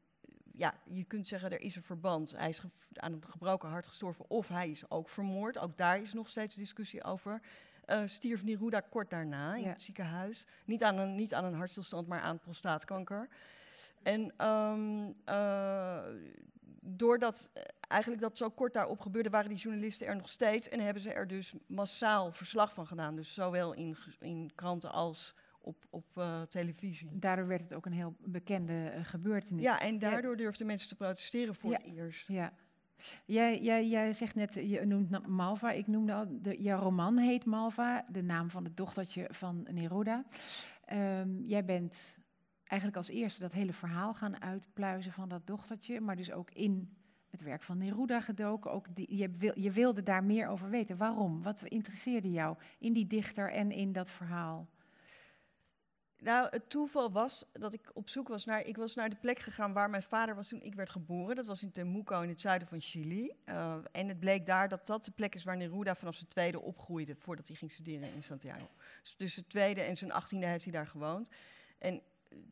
ja, 0.54 0.74
je 0.86 1.04
kunt 1.04 1.28
zeggen 1.28 1.52
er 1.52 1.62
is 1.62 1.76
een 1.76 1.84
verband. 1.84 2.32
Hij 2.38 2.50
is 2.50 2.62
aan 2.94 3.14
een 3.14 3.24
gebroken 3.30 3.70
hart 3.70 3.88
gestorven. 3.88 4.30
Of 4.30 4.48
hij 4.48 4.70
is 4.70 4.90
ook 4.90 5.10
vermoord. 5.10 5.58
Ook 5.58 5.78
daar 5.78 6.02
is 6.02 6.14
nog 6.14 6.30
steeds 6.30 6.56
discussie 6.56 7.04
over. 7.04 7.42
Uh, 7.86 8.02
stierf 8.06 8.44
Neruda 8.44 8.80
kort 8.80 9.10
daarna 9.10 9.56
in 9.56 9.64
Ja. 9.64 9.70
het 9.70 9.82
ziekenhuis. 9.82 10.46
Niet 10.66 10.84
aan, 10.84 10.98
een, 10.98 11.16
niet 11.16 11.34
aan 11.34 11.44
een 11.44 11.54
hartstilstand, 11.54 12.08
maar 12.08 12.22
aan 12.22 12.40
prostaatkanker. 12.40 13.30
En 14.04 14.48
um, 14.48 15.16
uh, 15.26 16.04
doordat 16.90 17.52
uh, 17.54 17.64
eigenlijk 17.88 18.22
dat 18.22 18.38
zo 18.38 18.50
kort 18.50 18.74
daarop 18.74 19.00
gebeurde, 19.00 19.30
waren 19.30 19.50
die 19.50 19.58
journalisten 19.58 20.08
er 20.08 20.16
nog 20.16 20.30
steeds. 20.30 20.70
En 20.70 20.80
hebben 20.80 21.02
ze 21.02 21.14
er 21.14 21.28
dus 21.28 21.54
massaal 21.68 22.32
verslag 22.32 22.74
van 22.74 22.88
gedaan. 22.88 23.16
Dus 23.16 23.34
zowel 23.34 23.74
in, 23.74 23.98
in 24.20 24.52
kranten 24.56 24.92
als 24.92 25.36
op, 25.62 25.86
op 25.90 26.06
uh, 26.18 26.42
televisie. 26.42 27.10
Daardoor 27.14 27.48
werd 27.48 27.62
het 27.62 27.74
ook 27.74 27.86
een 27.86 27.92
heel 27.94 28.16
bekende 28.20 28.94
uh, 28.96 29.06
gebeurtenis. 29.06 29.64
Ja, 29.64 29.80
en 29.80 30.00
daardoor 30.00 30.38
durfden 30.38 30.68
mensen 30.68 30.90
te 30.90 30.96
protesteren 30.96 31.56
voor 31.56 31.72
Ja. 31.72 31.78
het 31.78 31.96
eerst. 31.96 32.28
Ja. 32.28 32.54
Jij, 33.26 33.62
jij, 33.62 33.88
jij 33.88 34.14
zegt 34.14 34.36
net, 34.36 34.54
je 34.54 34.86
noemt 34.86 35.28
Malva. 35.28 35.72
Ik 35.72 35.88
noemde 35.88 36.14
al, 36.14 36.26
de, 36.30 36.62
jouw 36.62 36.80
roman 36.80 37.18
heet 37.18 37.46
Malva, 37.46 38.06
de 38.10 38.24
naam 38.24 38.50
van 38.50 38.64
het 38.64 38.78
dochtertje 38.78 39.28
van 39.32 39.68
Neruda. 39.72 40.26
Ehm, 40.86 41.42
jij 41.42 41.66
bent 41.66 42.18
eigenlijk 42.68 42.98
als 42.98 43.10
eerste 43.10 43.42
dat 43.42 43.52
hele 43.52 43.74
verhaal 43.74 44.14
gaan 44.14 44.42
uitpluizen 44.42 45.12
van 45.12 45.30
dat 45.30 45.48
dochtertje, 45.48 46.02
maar 46.02 46.16
dus 46.16 46.32
ook 46.32 46.52
in 46.52 46.98
het 47.30 47.42
werk 47.42 47.64
van 47.64 47.78
Neruda 47.78 48.22
gedoken. 48.22 48.72
Ook 48.72 48.88
je, 48.96 49.52
je 49.56 49.72
wilde 49.72 50.04
daar 50.04 50.24
meer 50.24 50.48
over 50.48 50.70
weten. 50.70 50.98
Waarom? 50.98 51.44
Wat 51.44 51.62
interesseerde 51.62 52.32
jou 52.32 52.58
in 52.80 52.94
die 52.94 53.08
dichter 53.08 53.52
en 53.52 53.72
in 53.72 53.92
dat 53.92 54.10
verhaal? 54.10 54.68
Nou, 56.20 56.48
het 56.50 56.70
toeval 56.70 57.12
was 57.12 57.46
dat 57.54 57.74
ik 57.74 57.92
op 57.94 58.10
zoek 58.10 58.28
was 58.28 58.46
naar. 58.46 58.66
Ik 58.66 58.78
was 58.78 58.96
naar 58.96 59.10
de 59.10 59.16
plek 59.16 59.40
gegaan 59.40 59.74
waar 59.74 59.90
mijn 59.90 60.04
vader 60.04 60.36
was 60.36 60.48
toen 60.48 60.62
ik 60.62 60.76
werd 60.76 60.90
geboren. 60.90 61.36
Dat 61.36 61.48
was 61.48 61.64
in 61.64 61.72
Temuco 61.72 62.22
in 62.22 62.30
het 62.30 62.42
zuiden 62.42 62.68
van 62.68 62.82
Chili. 62.82 63.32
Uh, 63.46 63.76
en 63.92 64.08
het 64.08 64.20
bleek 64.20 64.46
daar 64.46 64.70
dat 64.70 64.88
dat 64.88 65.06
de 65.06 65.12
plek 65.12 65.36
is 65.36 65.44
waar 65.44 65.58
Neruda 65.58 65.96
vanaf 65.96 66.16
zijn 66.16 66.30
tweede 66.30 66.62
opgroeide. 66.62 67.16
voordat 67.16 67.48
hij 67.48 67.56
ging 67.56 67.72
studeren 67.72 68.14
in 68.14 68.24
Santiago. 68.24 68.70
Dus 69.02 69.14
tussen 69.14 69.30
zijn 69.30 69.48
tweede 69.48 69.82
en 69.82 69.98
zijn 69.98 70.12
achttiende 70.12 70.46
heeft 70.46 70.64
hij 70.64 70.74
daar 70.74 70.88
gewoond. 70.88 71.30
En 71.78 72.02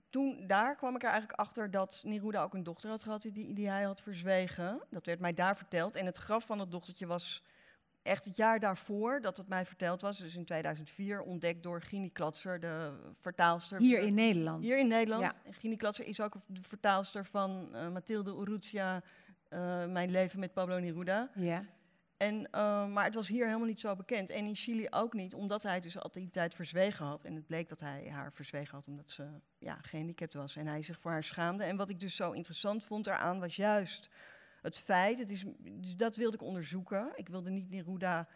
toen, 0.09 0.47
daar 0.47 0.75
kwam 0.75 0.95
ik 0.95 1.03
er 1.03 1.09
eigenlijk 1.09 1.39
achter 1.39 1.71
dat 1.71 2.01
Neruda 2.05 2.43
ook 2.43 2.53
een 2.53 2.63
dochter 2.63 2.89
had 2.89 3.03
gehad 3.03 3.21
die, 3.21 3.53
die 3.53 3.69
hij 3.69 3.83
had 3.83 4.01
verzwegen. 4.01 4.81
Dat 4.89 5.05
werd 5.05 5.19
mij 5.19 5.33
daar 5.33 5.57
verteld. 5.57 5.95
En 5.95 6.05
het 6.05 6.17
graf 6.17 6.45
van 6.45 6.59
het 6.59 6.71
dochtertje 6.71 7.05
was 7.05 7.43
echt 8.01 8.25
het 8.25 8.35
jaar 8.35 8.59
daarvoor 8.59 9.21
dat 9.21 9.37
het 9.37 9.47
mij 9.47 9.65
verteld 9.65 10.01
was. 10.01 10.17
Dus 10.17 10.35
in 10.35 10.45
2004 10.45 11.21
ontdekt 11.21 11.63
door 11.63 11.81
Gini 11.81 12.09
Klatser, 12.09 12.59
de 12.59 12.93
vertaalster. 13.19 13.79
Hier 13.79 13.99
in 13.99 14.13
Nederland. 14.13 14.63
Hier 14.63 14.77
in 14.77 14.87
Nederland. 14.87 15.21
Ja. 15.23 15.33
En 15.45 15.53
Gini 15.53 15.75
Klatser 15.75 16.05
is 16.05 16.21
ook 16.21 16.33
de 16.45 16.61
vertaalster 16.61 17.25
van 17.25 17.69
uh, 17.73 17.89
Mathilde 17.89 18.31
Urrutia, 18.31 19.03
uh, 19.49 19.85
Mijn 19.85 20.11
leven 20.11 20.39
met 20.39 20.53
Pablo 20.53 20.79
Neruda. 20.79 21.29
Ja. 21.35 21.65
En, 22.17 22.35
uh, 22.35 22.87
maar 22.87 23.03
het 23.03 23.15
was 23.15 23.27
hier 23.27 23.45
helemaal 23.45 23.67
niet 23.67 23.79
zo 23.79 23.95
bekend. 23.95 24.29
En 24.29 24.45
in 24.45 24.55
Chili 24.55 24.87
ook 24.89 25.13
niet, 25.13 25.33
omdat 25.33 25.63
hij 25.63 25.79
dus 25.79 25.99
al 25.99 26.11
die 26.11 26.29
tijd 26.29 26.55
verzwegen 26.55 27.05
had. 27.05 27.23
En 27.23 27.35
het 27.35 27.47
bleek 27.47 27.69
dat 27.69 27.79
hij 27.79 28.09
haar 28.09 28.33
verzwegen 28.33 28.75
had 28.75 28.87
omdat 28.87 29.11
ze 29.11 29.27
ja, 29.57 29.77
gehandicapt 29.81 30.33
was. 30.33 30.55
En 30.55 30.67
hij 30.67 30.81
zich 30.81 30.99
voor 30.99 31.11
haar 31.11 31.23
schaamde. 31.23 31.63
En 31.63 31.77
wat 31.77 31.89
ik 31.89 31.99
dus 31.99 32.15
zo 32.15 32.31
interessant 32.31 32.83
vond 32.83 33.07
eraan 33.07 33.39
was 33.39 33.55
juist 33.55 34.09
het 34.61 34.77
feit, 34.77 35.29
is, 35.29 35.43
dus 35.57 35.95
dat 35.95 36.15
wilde 36.15 36.35
ik 36.35 36.41
onderzoeken. 36.41 37.11
Ik 37.15 37.29
wilde 37.29 37.49
niet 37.49 37.69
Neruda 37.69 38.27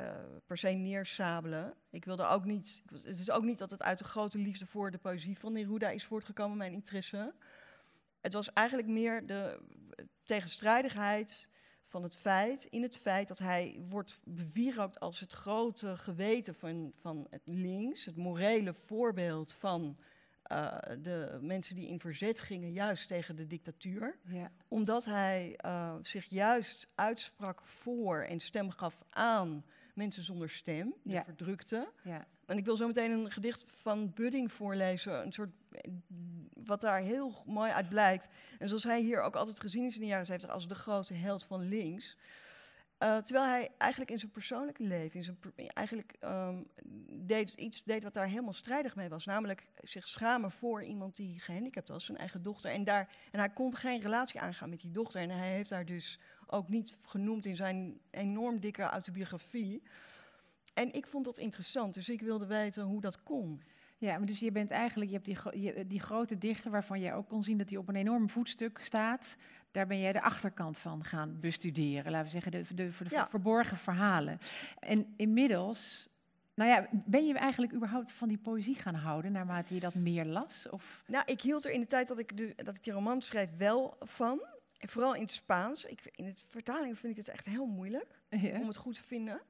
uh, 0.00 0.06
per 0.46 0.58
se 0.58 0.68
neersabelen. 0.68 1.74
Ik 1.90 2.04
wilde 2.04 2.26
ook 2.26 2.44
niet, 2.44 2.82
het 3.04 3.20
is 3.20 3.30
ook 3.30 3.44
niet 3.44 3.58
dat 3.58 3.70
het 3.70 3.82
uit 3.82 3.98
de 3.98 4.04
grote 4.04 4.38
liefde 4.38 4.66
voor 4.66 4.90
de 4.90 4.98
poëzie 4.98 5.38
van 5.38 5.52
Neruda 5.52 5.90
is 5.90 6.04
voortgekomen, 6.04 6.56
mijn 6.56 6.72
interesse. 6.72 7.34
Het 8.20 8.32
was 8.32 8.52
eigenlijk 8.52 8.88
meer 8.88 9.26
de 9.26 9.60
tegenstrijdigheid 10.24 11.48
van 11.94 12.02
het 12.02 12.16
feit, 12.16 12.64
in 12.70 12.82
het 12.82 12.96
feit 12.96 13.28
dat 13.28 13.38
hij 13.38 13.80
wordt 13.88 14.18
bewierookt 14.24 15.00
als 15.00 15.20
het 15.20 15.32
grote 15.32 15.96
geweten 15.96 16.54
van, 16.54 16.92
van 17.00 17.26
het 17.30 17.42
links, 17.44 18.04
het 18.04 18.16
morele 18.16 18.74
voorbeeld 18.74 19.52
van 19.52 19.96
uh, 20.52 20.78
de 21.02 21.38
mensen 21.40 21.76
die 21.76 21.88
in 21.88 22.00
verzet 22.00 22.40
gingen, 22.40 22.72
juist 22.72 23.08
tegen 23.08 23.36
de 23.36 23.46
dictatuur. 23.46 24.18
Ja. 24.24 24.50
Omdat 24.68 25.04
hij 25.04 25.58
uh, 25.64 25.94
zich 26.02 26.24
juist 26.24 26.88
uitsprak 26.94 27.62
voor 27.64 28.18
en 28.18 28.40
stem 28.40 28.70
gaf 28.70 29.02
aan 29.10 29.64
mensen 29.94 30.22
zonder 30.22 30.50
stem, 30.50 30.94
de 31.02 31.12
ja. 31.12 31.24
verdrukte. 31.24 31.88
Ja. 32.02 32.26
En 32.46 32.58
ik 32.58 32.64
wil 32.64 32.76
zo 32.76 32.86
meteen 32.86 33.10
een 33.10 33.30
gedicht 33.30 33.64
van 33.68 34.12
Budding 34.14 34.52
voorlezen, 34.52 35.22
een 35.24 35.32
soort, 35.32 35.50
wat 36.64 36.80
daar 36.80 37.00
heel 37.00 37.42
mooi 37.46 37.72
uit 37.72 37.88
blijkt. 37.88 38.28
En 38.58 38.68
zoals 38.68 38.84
hij 38.84 39.00
hier 39.00 39.22
ook 39.22 39.36
altijd 39.36 39.60
gezien 39.60 39.84
is 39.84 39.94
in 39.94 40.00
de 40.00 40.06
jaren 40.06 40.26
70 40.26 40.50
als 40.50 40.68
de 40.68 40.74
grote 40.74 41.14
held 41.14 41.44
van 41.44 41.68
links. 41.68 42.16
Uh, 42.98 43.16
terwijl 43.16 43.46
hij 43.46 43.70
eigenlijk 43.78 44.10
in 44.10 44.18
zijn 44.18 44.30
persoonlijke 44.30 44.82
leven, 44.82 45.16
in 45.16 45.24
zijn, 45.24 45.38
eigenlijk 45.56 46.14
um, 46.24 46.66
deed 47.08 47.50
iets 47.50 47.82
deed 47.84 48.02
wat 48.02 48.14
daar 48.14 48.26
helemaal 48.26 48.52
strijdig 48.52 48.96
mee 48.96 49.08
was. 49.08 49.24
Namelijk 49.24 49.66
zich 49.82 50.08
schamen 50.08 50.50
voor 50.50 50.84
iemand 50.84 51.16
die 51.16 51.40
gehandicapt 51.40 51.88
was, 51.88 52.04
zijn 52.04 52.18
eigen 52.18 52.42
dochter. 52.42 52.70
En, 52.70 52.84
daar, 52.84 53.08
en 53.30 53.38
hij 53.38 53.50
kon 53.50 53.76
geen 53.76 54.00
relatie 54.00 54.40
aangaan 54.40 54.70
met 54.70 54.80
die 54.80 54.90
dochter. 54.90 55.20
En 55.20 55.30
hij 55.30 55.52
heeft 55.52 55.68
daar 55.68 55.84
dus 55.84 56.18
ook 56.46 56.68
niet 56.68 56.96
genoemd 57.02 57.46
in 57.46 57.56
zijn 57.56 58.00
enorm 58.10 58.60
dikke 58.60 58.82
autobiografie. 58.82 59.82
En 60.74 60.92
ik 60.92 61.06
vond 61.06 61.24
dat 61.24 61.38
interessant, 61.38 61.94
dus 61.94 62.08
ik 62.08 62.20
wilde 62.20 62.46
weten 62.46 62.82
hoe 62.82 63.00
dat 63.00 63.22
kon. 63.22 63.62
Ja, 63.98 64.18
maar 64.18 64.26
dus 64.26 64.38
je 64.38 64.52
bent 64.52 64.70
eigenlijk, 64.70 65.10
je 65.10 65.16
hebt 65.16 65.52
die, 65.52 65.86
die 65.86 66.00
grote 66.00 66.38
dichter 66.38 66.70
waarvan 66.70 67.00
jij 67.00 67.14
ook 67.14 67.28
kon 67.28 67.42
zien 67.42 67.58
dat 67.58 67.68
hij 67.68 67.78
op 67.78 67.88
een 67.88 67.96
enorm 67.96 68.28
voetstuk 68.28 68.80
staat. 68.82 69.36
Daar 69.70 69.86
ben 69.86 70.00
jij 70.00 70.12
de 70.12 70.22
achterkant 70.22 70.78
van 70.78 71.04
gaan 71.04 71.40
bestuderen, 71.40 72.12
laten 72.12 72.26
we 72.26 72.32
zeggen, 72.32 72.50
de, 72.52 72.74
de, 72.74 72.90
de 73.08 73.26
verborgen 73.28 73.78
verhalen. 73.78 74.38
En 74.78 75.14
inmiddels, 75.16 76.08
nou 76.54 76.70
ja, 76.70 76.88
ben 76.90 77.26
je 77.26 77.34
eigenlijk 77.34 77.72
überhaupt 77.72 78.12
van 78.12 78.28
die 78.28 78.38
poëzie 78.38 78.74
gaan 78.74 78.94
houden 78.94 79.32
naarmate 79.32 79.74
je 79.74 79.80
dat 79.80 79.94
meer 79.94 80.24
las? 80.24 80.66
Of? 80.70 81.04
Nou, 81.06 81.24
ik 81.26 81.40
hield 81.40 81.64
er 81.64 81.70
in 81.70 81.80
de 81.80 81.86
tijd 81.86 82.08
dat 82.08 82.18
ik, 82.18 82.36
de, 82.36 82.52
dat 82.56 82.76
ik 82.76 82.84
die 82.84 82.92
roman 82.92 83.22
schreef 83.22 83.56
wel 83.56 83.96
van. 84.00 84.42
Vooral 84.78 85.14
in 85.14 85.22
het 85.22 85.32
Spaans. 85.32 85.84
Ik, 85.84 86.10
in 86.14 86.26
het 86.26 86.42
vertaling 86.48 86.98
vind 86.98 87.12
ik 87.12 87.18
het 87.18 87.28
echt 87.28 87.46
heel 87.46 87.66
moeilijk 87.66 88.20
om 88.30 88.66
het 88.66 88.76
goed 88.76 88.94
te 88.94 89.02
vinden. 89.02 89.40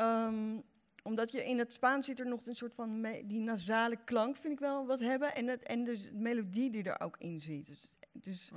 Um, 0.00 0.62
omdat 1.02 1.32
je 1.32 1.44
in 1.44 1.58
het 1.58 1.72
Spaans 1.72 2.06
zit 2.06 2.20
er 2.20 2.26
nog 2.26 2.46
een 2.46 2.56
soort 2.56 2.74
van 2.74 3.02
die 3.24 3.40
nasale 3.40 3.96
klank, 4.04 4.36
vind 4.36 4.52
ik 4.52 4.58
wel 4.58 4.86
wat 4.86 5.00
hebben. 5.00 5.34
En, 5.34 5.46
het, 5.46 5.62
en 5.62 5.84
dus 5.84 6.02
de 6.02 6.18
melodie 6.18 6.70
die 6.70 6.82
er 6.82 7.00
ook 7.00 7.16
in 7.18 7.40
zit. 7.40 7.66
Dus, 7.66 7.94
dus 8.12 8.50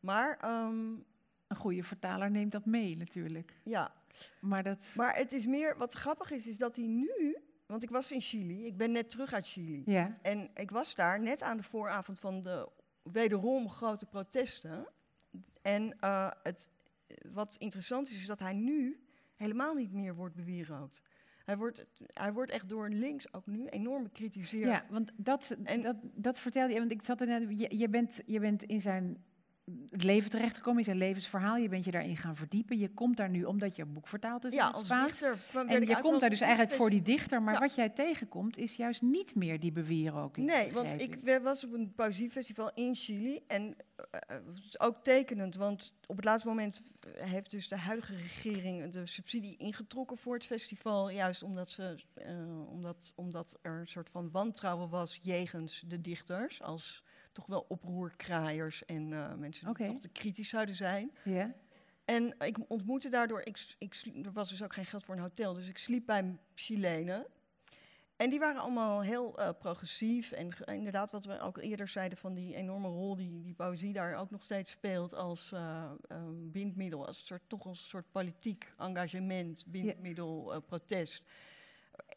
maar. 0.00 0.64
Um, 0.64 1.04
een 1.48 1.56
goede 1.56 1.82
vertaler 1.82 2.30
neemt 2.30 2.52
dat 2.52 2.66
mee, 2.66 2.96
natuurlijk. 2.96 3.54
Ja. 3.62 3.92
Maar, 4.40 4.62
dat... 4.62 4.78
maar 4.94 5.16
het 5.16 5.32
is 5.32 5.46
meer. 5.46 5.76
Wat 5.76 5.94
grappig 5.94 6.30
is, 6.30 6.46
is 6.46 6.56
dat 6.56 6.76
hij 6.76 6.86
nu. 6.86 7.36
Want 7.66 7.82
ik 7.82 7.90
was 7.90 8.12
in 8.12 8.20
Chili. 8.20 8.66
Ik 8.66 8.76
ben 8.76 8.92
net 8.92 9.10
terug 9.10 9.32
uit 9.32 9.46
Chili. 9.46 9.82
Ja. 9.86 10.18
En 10.22 10.50
ik 10.54 10.70
was 10.70 10.94
daar 10.94 11.20
net 11.20 11.42
aan 11.42 11.56
de 11.56 11.62
vooravond 11.62 12.18
van 12.18 12.42
de 12.42 12.68
wederom 13.02 13.68
grote 13.68 14.06
protesten. 14.06 14.86
En 15.62 15.96
uh, 16.00 16.30
het, 16.42 16.68
wat 17.32 17.56
interessant 17.58 18.10
is, 18.10 18.16
is 18.16 18.26
dat 18.26 18.38
hij 18.38 18.54
nu 18.54 19.07
helemaal 19.38 19.74
niet 19.74 19.92
meer 19.92 20.14
wordt 20.14 20.34
bewierookt. 20.34 21.00
Hij 21.44 21.56
wordt, 21.56 21.86
hij 22.06 22.32
wordt 22.32 22.50
echt 22.50 22.68
door 22.68 22.88
links 22.88 23.32
ook 23.32 23.46
nu 23.46 23.66
enorm 23.66 24.02
bekritiseerd. 24.02 24.70
Ja, 24.70 24.84
want 24.90 25.12
dat, 25.16 25.56
en, 25.64 25.82
dat, 25.82 25.96
dat 26.02 26.38
vertelde 26.38 26.72
je, 26.72 26.78
want 26.78 26.90
ik 26.92 27.02
zat 27.02 27.20
er 27.20 27.26
net, 27.26 27.58
je, 27.58 27.78
je, 27.78 27.88
bent, 27.88 28.20
je 28.26 28.40
bent 28.40 28.62
in 28.62 28.80
zijn 28.80 29.24
het 29.90 30.02
leven 30.02 30.30
terechtgekomen, 30.30 30.78
in 30.78 30.84
zijn 30.84 30.96
levensverhaal. 30.96 31.56
Je 31.56 31.68
bent 31.68 31.84
je 31.84 31.90
daarin 31.90 32.16
gaan 32.16 32.36
verdiepen. 32.36 32.78
Je 32.78 32.88
komt 32.88 33.16
daar 33.16 33.28
nu 33.28 33.44
omdat 33.44 33.76
je 33.76 33.84
boek 33.84 34.08
vertaald 34.08 34.44
is 34.44 34.52
ja, 34.52 34.72
Spaans. 34.82 35.22
en 35.66 35.86
je 35.86 35.98
komt 36.00 36.20
daar 36.20 36.30
dus 36.30 36.40
eigenlijk 36.40 36.72
voor 36.72 36.90
die 36.90 37.02
dichter. 37.02 37.42
Maar 37.42 37.58
wat 37.58 37.74
jij 37.74 37.88
tegenkomt 37.88 38.58
is 38.58 38.74
juist 38.74 39.02
niet 39.02 39.34
meer 39.34 39.60
die 39.60 39.72
bewieroking. 39.72 40.46
Nee, 40.46 40.72
want 40.72 41.00
ik 41.00 41.40
was 41.42 41.64
op 41.64 41.72
een 41.72 41.92
poëziefestival 41.94 42.70
in 42.74 42.94
Chili. 42.94 43.40
En 43.46 43.76
uh, 44.30 44.36
ook 44.78 44.96
tekenend, 45.02 45.54
want 45.54 45.92
op 46.06 46.16
het 46.16 46.24
laatste 46.24 46.48
moment 46.48 46.82
heeft 47.18 47.50
dus 47.50 47.68
de 47.68 47.76
huidige 47.76 48.16
regering 48.16 48.92
de 48.92 49.06
subsidie 49.06 49.56
ingetrokken 49.56 50.18
voor 50.18 50.34
het 50.34 50.46
festival. 50.46 51.10
Juist 51.10 51.42
omdat, 51.42 51.70
ze, 51.70 51.94
uh, 52.26 52.70
omdat, 52.70 53.12
omdat 53.16 53.58
er 53.62 53.80
een 53.80 53.88
soort 53.88 54.08
van 54.10 54.30
wantrouwen 54.30 54.88
was 54.88 55.18
jegens 55.22 55.84
de 55.86 56.00
dichters. 56.00 56.62
Als 56.62 57.02
toch 57.38 57.46
wel 57.46 57.64
oproerkraaiers 57.68 58.84
en 58.84 59.10
uh, 59.10 59.34
mensen 59.34 59.74
die 59.74 59.86
toch 59.86 60.00
te 60.00 60.08
kritisch 60.08 60.48
zouden 60.48 60.74
zijn. 60.74 61.10
Ja. 61.24 61.54
En 62.04 62.34
ik 62.38 62.58
ontmoette 62.68 63.08
daardoor, 63.08 63.40
ik, 63.40 63.74
ik, 63.78 63.94
er 64.24 64.32
was 64.32 64.48
dus 64.48 64.62
ook 64.62 64.72
geen 64.72 64.86
geld 64.86 65.04
voor 65.04 65.14
een 65.14 65.20
hotel, 65.20 65.54
dus 65.54 65.68
ik 65.68 65.78
sliep 65.78 66.06
bij 66.06 66.38
Chilenen. 66.54 67.26
En 68.16 68.30
die 68.30 68.38
waren 68.38 68.60
allemaal 68.60 69.00
heel 69.00 69.40
uh, 69.40 69.48
progressief. 69.58 70.32
En 70.32 70.50
inderdaad, 70.66 71.10
wat 71.10 71.24
we 71.24 71.40
ook 71.40 71.58
eerder 71.58 71.88
zeiden 71.88 72.18
van 72.18 72.34
die 72.34 72.54
enorme 72.54 72.88
rol 72.88 73.16
die, 73.16 73.42
die 73.42 73.54
poëzie 73.54 73.92
daar 73.92 74.14
ook 74.14 74.30
nog 74.30 74.42
steeds 74.42 74.70
speelt 74.70 75.14
als 75.14 75.52
uh, 75.52 75.90
bindmiddel. 76.32 77.06
Als 77.06 77.20
een 77.20 77.26
soort, 77.26 77.42
toch 77.46 77.66
als 77.66 77.78
een 77.78 77.88
soort 77.88 78.10
politiek 78.10 78.72
engagement, 78.78 79.64
bindmiddel, 79.66 80.62
protest 80.66 81.24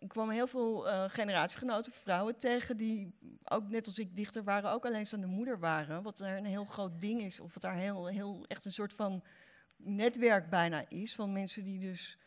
ik 0.01 0.07
kwam 0.07 0.29
heel 0.29 0.47
veel 0.47 0.87
uh, 0.87 1.03
generatiegenoten, 1.07 1.91
vrouwen 1.91 2.37
tegen, 2.37 2.77
die 2.77 3.13
ook 3.43 3.69
net 3.69 3.85
als 3.85 3.99
ik 3.99 4.15
dichter 4.15 4.43
waren, 4.43 4.71
ook 4.71 4.85
alleenstaande 4.85 5.27
moeder 5.27 5.59
waren. 5.59 6.03
Wat 6.03 6.19
er 6.19 6.37
een 6.37 6.45
heel 6.45 6.65
groot 6.65 7.01
ding 7.01 7.21
is, 7.21 7.39
of 7.39 7.53
wat 7.53 7.63
daar 7.63 7.75
heel, 7.75 8.07
heel 8.07 8.45
echt 8.47 8.65
een 8.65 8.73
soort 8.73 8.93
van 8.93 9.23
netwerk 9.75 10.49
bijna 10.49 10.85
is. 10.89 11.15
Van 11.15 11.31
mensen 11.31 11.63
die 11.63 11.79
dus 11.79 12.17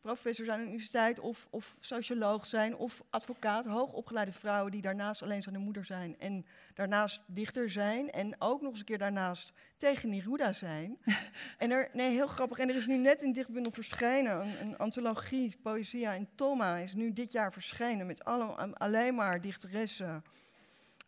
professor 0.00 0.44
zijn 0.44 0.58
aan 0.58 0.64
de 0.64 0.70
universiteit 0.70 1.20
of, 1.20 1.46
of 1.50 1.76
socioloog 1.80 2.46
zijn 2.46 2.76
of 2.76 3.02
advocaat, 3.10 3.66
hoogopgeleide 3.66 4.32
vrouwen 4.32 4.72
die 4.72 4.80
daarnaast 4.80 5.22
alleen 5.22 5.42
zijn 5.42 5.54
de 5.54 5.60
moeder 5.60 5.84
zijn 5.84 6.18
en 6.18 6.46
daarnaast 6.74 7.22
dichter 7.26 7.70
zijn 7.70 8.10
en 8.10 8.34
ook 8.38 8.60
nog 8.60 8.70
eens 8.70 8.78
een 8.78 8.84
keer 8.84 8.98
daarnaast 8.98 9.52
tegen 9.76 10.08
Neruda 10.08 10.52
zijn. 10.52 10.98
en 11.58 11.70
er, 11.70 11.88
nee, 11.92 12.10
heel 12.10 12.26
grappig. 12.26 12.58
En 12.58 12.68
er 12.68 12.76
is 12.76 12.86
nu 12.86 12.96
net 12.96 13.22
een 13.22 13.32
dichtbundel 13.32 13.72
verschenen, 13.72 14.40
een, 14.40 14.60
een 14.60 14.78
antologie, 14.78 15.56
Poëzia 15.62 16.12
in 16.12 16.28
Toma, 16.34 16.76
is 16.76 16.94
nu 16.94 17.12
dit 17.12 17.32
jaar 17.32 17.52
verschenen 17.52 18.06
met 18.06 18.24
alle, 18.24 18.44
alleen 18.78 19.14
maar 19.14 19.40
dichteressen. 19.40 20.24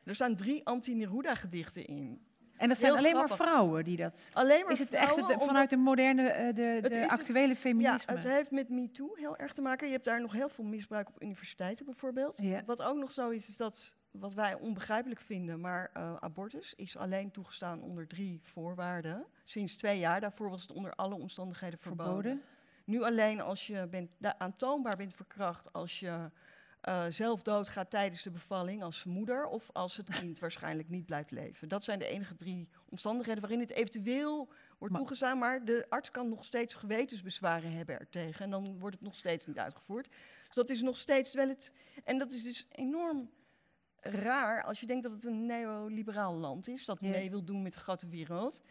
Er 0.04 0.14
staan 0.14 0.36
drie 0.36 0.66
anti-Neruda 0.66 1.34
gedichten 1.34 1.86
in. 1.86 2.31
En 2.56 2.68
dat 2.68 2.78
zijn 2.78 2.96
alleen 2.96 3.14
maar 3.14 3.28
vrouwen 3.28 3.84
die 3.84 3.96
dat. 3.96 4.30
Alleen 4.32 4.62
maar 4.62 4.72
is 4.72 4.78
het 4.78 4.92
echt 4.92 5.14
vanuit 5.38 5.70
de 5.70 5.76
moderne, 5.76 6.22
uh, 6.22 6.54
de, 6.54 6.88
de 6.88 7.08
actuele 7.08 7.56
feminisme? 7.56 8.12
Ja, 8.12 8.14
het 8.14 8.24
heeft 8.28 8.50
met 8.50 8.68
MeToo 8.68 9.14
heel 9.14 9.36
erg 9.36 9.52
te 9.52 9.62
maken. 9.62 9.86
Je 9.86 9.92
hebt 9.92 10.04
daar 10.04 10.20
nog 10.20 10.32
heel 10.32 10.48
veel 10.48 10.64
misbruik 10.64 11.08
op 11.08 11.22
universiteiten 11.22 11.84
bijvoorbeeld. 11.84 12.38
Ja. 12.42 12.62
Wat 12.66 12.82
ook 12.82 12.96
nog 12.96 13.12
zo 13.12 13.28
is, 13.28 13.48
is 13.48 13.56
dat 13.56 13.94
wat 14.10 14.34
wij 14.34 14.54
onbegrijpelijk 14.54 15.20
vinden, 15.20 15.60
maar 15.60 15.90
uh, 15.96 16.14
abortus 16.20 16.74
is 16.74 16.96
alleen 16.96 17.30
toegestaan 17.30 17.82
onder 17.82 18.06
drie 18.06 18.40
voorwaarden. 18.42 19.26
Sinds 19.44 19.76
twee 19.76 19.98
jaar. 19.98 20.20
Daarvoor 20.20 20.50
was 20.50 20.62
het 20.62 20.72
onder 20.72 20.94
alle 20.94 21.14
omstandigheden 21.14 21.78
verboden. 21.78 22.12
verboden. 22.14 22.42
Nu 22.84 23.02
alleen 23.02 23.40
als 23.40 23.66
je 23.66 23.86
bent, 23.90 24.10
aantoonbaar 24.38 24.96
bent 24.96 25.14
verkracht, 25.14 25.72
als 25.72 26.00
je 26.00 26.30
uh, 26.88 27.04
zelf 27.08 27.42
doodgaat 27.42 27.90
tijdens 27.90 28.22
de 28.22 28.30
bevalling 28.30 28.82
als 28.82 29.04
moeder 29.04 29.46
of 29.46 29.70
als 29.72 29.96
het 29.96 30.18
kind 30.18 30.38
waarschijnlijk 30.44 30.88
niet 30.88 31.06
blijft 31.06 31.30
leven. 31.30 31.68
Dat 31.68 31.84
zijn 31.84 31.98
de 31.98 32.06
enige 32.06 32.36
drie 32.36 32.68
omstandigheden 32.88 33.40
waarin 33.40 33.60
het 33.60 33.70
eventueel 33.70 34.48
wordt 34.78 34.94
toegestaan, 34.94 35.38
maar 35.38 35.64
de 35.64 35.86
arts 35.88 36.10
kan 36.10 36.28
nog 36.28 36.44
steeds 36.44 36.74
gewetensbezwaren 36.74 37.72
hebben 37.72 37.98
ertegen 37.98 38.44
en 38.44 38.50
dan 38.50 38.78
wordt 38.78 38.94
het 38.94 39.04
nog 39.04 39.16
steeds 39.16 39.46
niet 39.46 39.58
uitgevoerd. 39.58 40.08
Dus 40.46 40.54
dat 40.54 40.70
is 40.70 40.82
nog 40.82 40.96
steeds, 40.96 41.30
terwijl 41.30 41.50
het, 41.50 41.72
en 42.04 42.18
dat 42.18 42.32
is 42.32 42.42
dus 42.42 42.66
enorm 42.70 43.30
raar 44.00 44.64
als 44.64 44.80
je 44.80 44.86
denkt 44.86 45.02
dat 45.02 45.12
het 45.12 45.24
een 45.24 45.46
neoliberaal 45.46 46.34
land 46.34 46.68
is, 46.68 46.84
dat 46.84 47.00
mee 47.00 47.30
wil 47.30 47.44
doen 47.44 47.62
met 47.62 47.72
de 47.72 47.78
grote 47.78 48.08
wereld. 48.08 48.62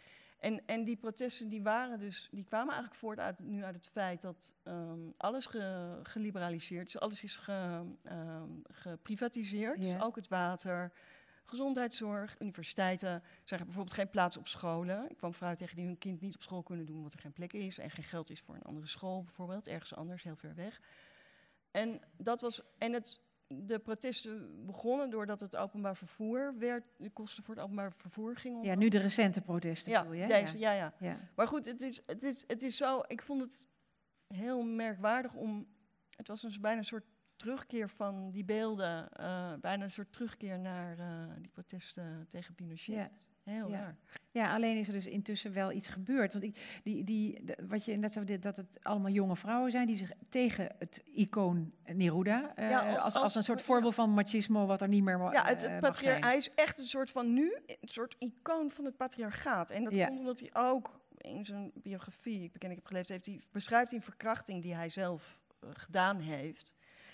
En, 0.42 0.66
en 0.66 0.84
die 0.84 0.96
protesten 0.96 1.50
die 1.50 1.62
waren 1.62 2.00
dus, 2.00 2.28
die 2.32 2.44
kwamen 2.44 2.70
eigenlijk 2.74 3.00
voort 3.00 3.20
uit, 3.20 3.40
nu 3.40 3.64
uit 3.64 3.76
het 3.76 3.88
feit 3.88 4.22
dat 4.22 4.56
um, 4.64 5.14
alles 5.18 5.46
ge, 5.46 6.00
geliberaliseerd 6.04 6.88
is, 6.88 7.00
alles 7.00 7.24
is 7.24 7.38
ge, 7.38 7.82
um, 8.04 8.62
geprivatiseerd, 8.72 9.82
dus 9.82 10.00
ook 10.00 10.16
het 10.16 10.28
water, 10.28 10.92
gezondheidszorg, 11.46 12.36
universiteiten 12.40 13.24
zeggen 13.44 13.68
bijvoorbeeld 13.68 13.96
geen 13.96 14.10
plaats 14.10 14.38
op 14.38 14.48
scholen. 14.48 15.10
Ik 15.10 15.18
kwam 15.18 15.34
vrouwen 15.34 15.60
tegen 15.60 15.76
die 15.76 15.86
hun 15.86 15.98
kind 15.98 16.22
niet 16.22 16.36
op 16.36 16.42
school 16.42 16.64
kunnen 16.64 16.86
doen 16.86 16.98
omdat 16.98 17.14
er 17.14 17.20
geen 17.20 17.34
plek 17.34 17.54
is 17.54 17.78
en 17.78 17.92
geen 17.92 18.04
geld 18.04 18.30
is 18.30 18.42
voor 18.42 18.56
een 18.56 18.62
andere 18.62 18.88
school 18.88 19.24
bijvoorbeeld, 19.24 19.68
ergens 19.68 19.96
anders, 19.96 20.24
heel 20.24 20.36
ver 20.36 20.56
weg. 20.56 20.82
En 21.72 22.02
dat 22.18 22.42
was, 22.42 22.62
en 22.78 22.94
het 22.94 23.22
de 23.60 23.80
protesten 23.80 24.66
begonnen 24.66 25.10
doordat 25.10 25.40
het 25.40 25.56
openbaar 25.56 25.96
vervoer 25.96 26.58
werd, 26.58 26.84
de 26.98 27.10
kosten 27.10 27.44
voor 27.44 27.56
het 27.56 27.64
openbaar 27.64 27.94
vervoer 27.94 28.36
gingen 28.36 28.64
Ja, 28.64 28.76
nu 28.76 28.90
de 28.90 28.98
recente 28.98 29.42
protesten 29.42 29.92
ja, 29.92 30.00
bedoel 30.02 30.16
je, 30.16 30.22
hè? 30.22 30.28
Deze, 30.28 30.60
ja. 30.60 30.72
Ja, 30.72 30.94
ja. 31.00 31.18
Maar 31.36 31.48
goed, 31.48 31.66
het 31.66 31.82
is, 31.82 32.02
het, 32.06 32.24
is, 32.24 32.44
het 32.48 32.62
is 32.62 32.78
zo, 32.78 33.04
ik 33.08 33.22
vond 33.22 33.42
het 33.42 33.68
heel 34.28 34.64
merkwaardig 34.64 35.34
om, 35.34 35.68
het 36.16 36.28
was 36.28 36.42
dus 36.42 36.60
bijna 36.60 36.78
een 36.78 36.86
soort 36.86 37.06
terugkeer 37.36 37.90
van 37.90 38.32
die 38.32 38.44
beelden, 38.44 39.12
eh, 39.12 39.54
bijna 39.62 39.84
een 39.84 39.92
soort 39.92 40.14
terugkeer 40.14 40.60
naar 40.60 41.00
eh, 41.00 41.36
die 41.40 41.50
protesten 41.50 42.26
tegen 42.30 42.56
Pinochet. 42.56 43.12
Ja. 43.52 43.68
Heel 43.68 43.96
ja. 44.32 44.54
alleen 44.54 44.78
is 44.78 44.88
er 44.88 44.94
dus 44.94 45.06
intussen 45.08 45.54
wel 45.54 45.72
iets 45.72 45.88
gebeurd. 45.88 46.32
Want 46.34 46.44
ik, 46.46 46.80
die, 46.84 47.04
die, 47.04 47.44
wat 47.68 47.86
je 47.86 47.96
net 47.98 48.12
zei, 48.14 48.40
dat 48.40 48.56
het 48.58 48.78
allemaal 48.82 49.12
jonge 49.12 49.36
vrouwen 49.36 49.72
zijn 49.72 49.88
die 49.88 49.96
zich 49.98 50.12
tegen 50.30 50.76
het 50.80 51.04
icoon 51.14 51.72
Neruda, 51.94 52.56
eh, 52.56 52.70
Ja, 52.70 52.80
als- 52.80 52.96
als, 52.96 53.04
als, 53.14 53.24
als- 53.24 53.36
een 53.36 53.44
soort 53.44 53.62
voorbeeld 53.62 53.96
van 53.96 54.10
machismo 54.10 54.66
wat 54.66 54.82
er 54.82 54.88
niet 54.88 55.04
meer 55.04 55.18
ma- 55.20 55.32
Ja, 55.32 55.46
het, 55.46 55.64
eh, 55.64 55.80
het 55.82 55.98
zijn. 55.98 56.24
hij 56.24 56.38
is 56.38 56.54
echt 56.56 56.80
een 56.80 56.86
soort 56.86 57.12
van 57.12 57.34
nu, 57.34 57.56
een 57.66 57.88
soort 57.88 58.16
icoon 58.20 58.72
van 58.72 58.86
het 58.86 58.98
patriarchaat. 58.98 59.72
En 59.72 59.84
dat 59.84 59.94
Ja. 59.94 60.08
komt 60.08 60.20
omdat 60.20 60.40
hij 60.40 60.50
ook 60.54 61.00
in 61.18 61.46
zijn 61.46 61.72
biografie, 61.74 62.44
ik 62.44 62.52
beken 62.52 62.70
ik 62.70 62.76
heb 62.76 62.86
geleefd, 62.86 63.10
heeft 63.10 63.26
hij, 63.26 63.42
beschrijft 63.52 63.90
hij 63.90 64.00
een 64.00 64.06
verkrachting 64.06 64.62
die 64.62 64.76
hij 64.76 64.90
zelf 64.90 65.40
eh, 65.60 65.70
gedaan 65.74 66.20
heeft. 66.20 66.74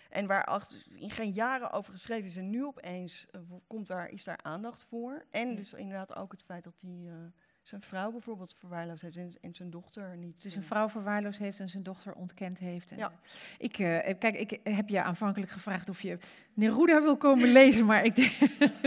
En 0.09 0.27
waar 0.27 0.43
achter, 0.45 0.85
in 0.95 1.09
geen 1.11 1.29
jaren 1.31 1.71
over 1.71 1.91
geschreven 1.93 2.25
is 2.25 2.37
en 2.37 2.49
nu 2.49 2.65
opeens 2.65 3.25
eh, 3.31 3.41
komt 3.67 3.87
daar, 3.87 4.09
is 4.09 4.23
daar 4.23 4.39
aandacht 4.41 4.83
voor. 4.89 5.25
En 5.31 5.49
Ja. 5.49 5.55
dus 5.55 5.73
inderdaad 5.73 6.15
ook 6.15 6.31
het 6.31 6.43
feit 6.43 6.63
dat 6.63 6.75
hij 6.81 6.99
eh, 7.07 7.13
zijn 7.61 7.81
vrouw 7.81 8.11
bijvoorbeeld 8.11 8.55
verwaarloosd 8.59 9.01
heeft 9.01 9.17
en, 9.17 9.33
en 9.41 9.55
zijn 9.55 9.69
dochter 9.69 10.17
niet. 10.17 10.41
Dus 10.43 10.55
een 10.55 10.61
eh, 10.61 10.67
vrouw 10.67 10.89
verwaarloosd 10.89 11.39
heeft 11.39 11.59
en 11.59 11.69
zijn 11.69 11.83
dochter 11.83 12.13
ontkend 12.13 12.57
heeft. 12.57 12.91
En, 12.91 12.97
Ja. 12.97 13.11
Ik, 13.57 13.71
kijk, 13.71 14.35
ik 14.35 14.59
heb 14.63 14.89
je 14.89 15.01
aanvankelijk 15.03 15.51
gevraagd 15.51 15.89
of 15.89 16.01
je 16.01 16.17
Neruda 16.53 17.01
wil 17.01 17.17
komen 17.17 17.51
lezen, 17.51 17.85
maar 17.85 18.03
ik 18.05 18.15
denk 18.15 18.31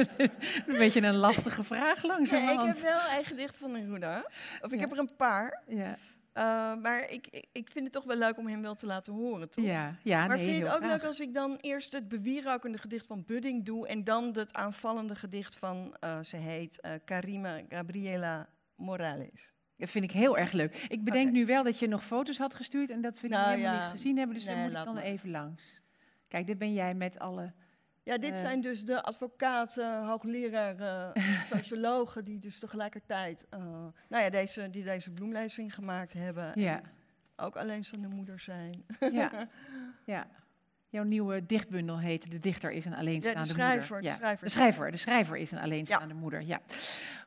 een 0.67 0.77
beetje 0.79 1.01
een 1.03 1.17
lastige 1.17 1.65
vraag 1.65 2.03
Ja, 2.03 2.09
langzamerhand. 2.09 2.69
ik 2.69 2.75
heb 2.75 2.83
wel 2.83 3.19
een 3.19 3.25
gedicht 3.25 3.57
van 3.57 3.71
Neruda. 3.73 4.25
Of 4.61 4.73
ik 4.73 4.75
Ja. 4.75 4.79
heb 4.81 4.93
er 4.93 4.99
een 4.99 5.17
paar. 5.17 5.63
Ja, 5.67 5.97
Eh, 6.33 6.75
maar 6.77 7.09
ik, 7.09 7.27
ik, 7.27 7.47
ik 7.53 7.71
vind 7.71 7.85
het 7.85 7.93
toch 7.93 8.05
wel 8.05 8.17
leuk 8.17 8.39
om 8.39 8.47
hem 8.47 8.63
wel 8.63 8.75
te 8.75 8.87
laten 8.87 9.13
horen, 9.13 9.51
toch? 9.51 9.65
ja, 9.65 9.95
ja 10.03 10.27
maar 10.27 10.37
nee, 10.37 10.47
vind 10.47 10.59
je 10.59 10.65
het 10.65 10.73
ook 10.73 10.79
graag. 10.83 10.91
leuk 10.91 11.05
als 11.05 11.21
ik 11.21 11.35
dan 11.35 11.57
eerst 11.61 11.93
het 11.93 12.09
bewierokende 12.09 12.79
gedicht 12.79 13.07
van 13.07 13.25
Budding 13.27 13.65
doe 13.65 13.87
en 13.89 14.05
dan 14.05 14.33
het 14.33 14.55
aanvallende 14.55 15.15
gedicht 15.15 15.57
van, 15.57 15.97
eh, 16.01 16.21
ze 16.21 16.37
heet 16.37 16.81
eh, 16.81 16.93
Karima 17.05 17.61
Gabriela 17.69 18.49
Morales. 18.75 19.53
Dat 19.77 19.91
vind 19.91 20.05
ik 20.05 20.11
heel 20.11 20.39
erg 20.39 20.53
leuk. 20.53 20.87
Ik 20.89 21.05
bedenk 21.05 21.33
nu 21.33 21.47
wel 21.47 21.63
dat 21.63 21.79
je 21.79 21.89
nog 21.89 22.05
foto's 22.05 22.39
had 22.39 22.55
gestuurd 22.55 22.91
en 22.91 23.01
dat 23.01 23.15
we 23.15 23.29
die 23.29 23.37
Nou 23.37 23.51
helemaal 23.51 23.75
ja, 23.75 23.83
niet 23.83 23.91
gezien 23.91 24.17
hebben, 24.17 24.37
dus 24.37 24.45
nee, 24.45 24.55
dan 24.55 24.65
moet 24.65 24.79
ik 24.79 24.85
dan 24.85 24.99
even 24.99 25.31
langs. 25.31 25.81
Kijk, 26.29 26.47
dit 26.47 26.59
ben 26.59 26.73
jij 26.73 26.95
met 26.95 27.19
alle... 27.19 27.53
Ja, 28.03 28.19
dit 28.19 28.33
Eh. 28.33 28.41
zijn 28.41 28.61
dus 28.61 28.85
de 28.85 29.03
advocaten, 29.03 30.05
hoogleraren, 30.07 31.15
eh, 31.15 31.23
sociologen 31.55 32.25
die 32.25 32.39
dus 32.39 32.59
tegelijkertijd 32.59 33.47
eh, 33.51 33.59
nou 34.09 34.23
ja, 34.25 34.31
deze, 34.31 34.71
die 34.71 34.85
deze 34.85 35.11
bloemlezing 35.11 35.75
gemaakt 35.75 36.13
hebben. 36.13 36.53
Ja, 36.55 36.77
En 36.77 36.85
ook 37.37 37.57
alleenstaande 37.57 38.09
moeder 38.09 38.41
zijn. 38.41 38.85
ja, 39.13 39.49
ja. 40.05 40.27
Jouw 40.89 41.05
nieuwe 41.05 41.47
dichtbundel 41.47 41.99
heet 41.99 42.31
De 42.31 42.39
dichter 42.39 42.71
is 42.71 42.85
een 42.85 42.95
alleenstaande 42.95 43.47
schrijver, 43.49 43.95
moeder. 43.97 44.01
de 44.01 44.07
Ja, 44.07 44.15
schrijver. 44.17 44.45
De 44.45 44.51
schrijver, 44.51 44.91
de 44.91 44.97
schrijver 44.97 45.37
is 45.37 45.51
een 45.51 45.59
alleenstaande 45.59 46.15
moeder, 46.15 46.43
ja. 46.43 46.61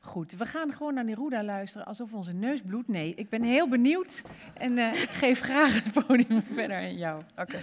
Goed, 0.02 0.32
we 0.32 0.46
gaan 0.46 0.74
gewoon 0.74 0.94
naar 0.94 1.04
Neruda 1.06 1.44
luisteren 1.44 1.88
alsof 1.88 2.14
onze 2.14 2.34
neus 2.34 2.62
bloedt. 2.62 2.88
Nee, 2.88 3.14
ik 3.16 3.30
ben 3.30 3.44
heel 3.44 3.70
benieuwd 3.70 4.22
en 4.54 4.78
ik 4.78 5.10
geef 5.10 5.40
graag 5.40 5.84
het 5.84 6.06
podium 6.08 6.44
verder 6.54 6.78
aan 6.78 6.98
jou. 6.98 7.24
Oké. 7.36 7.60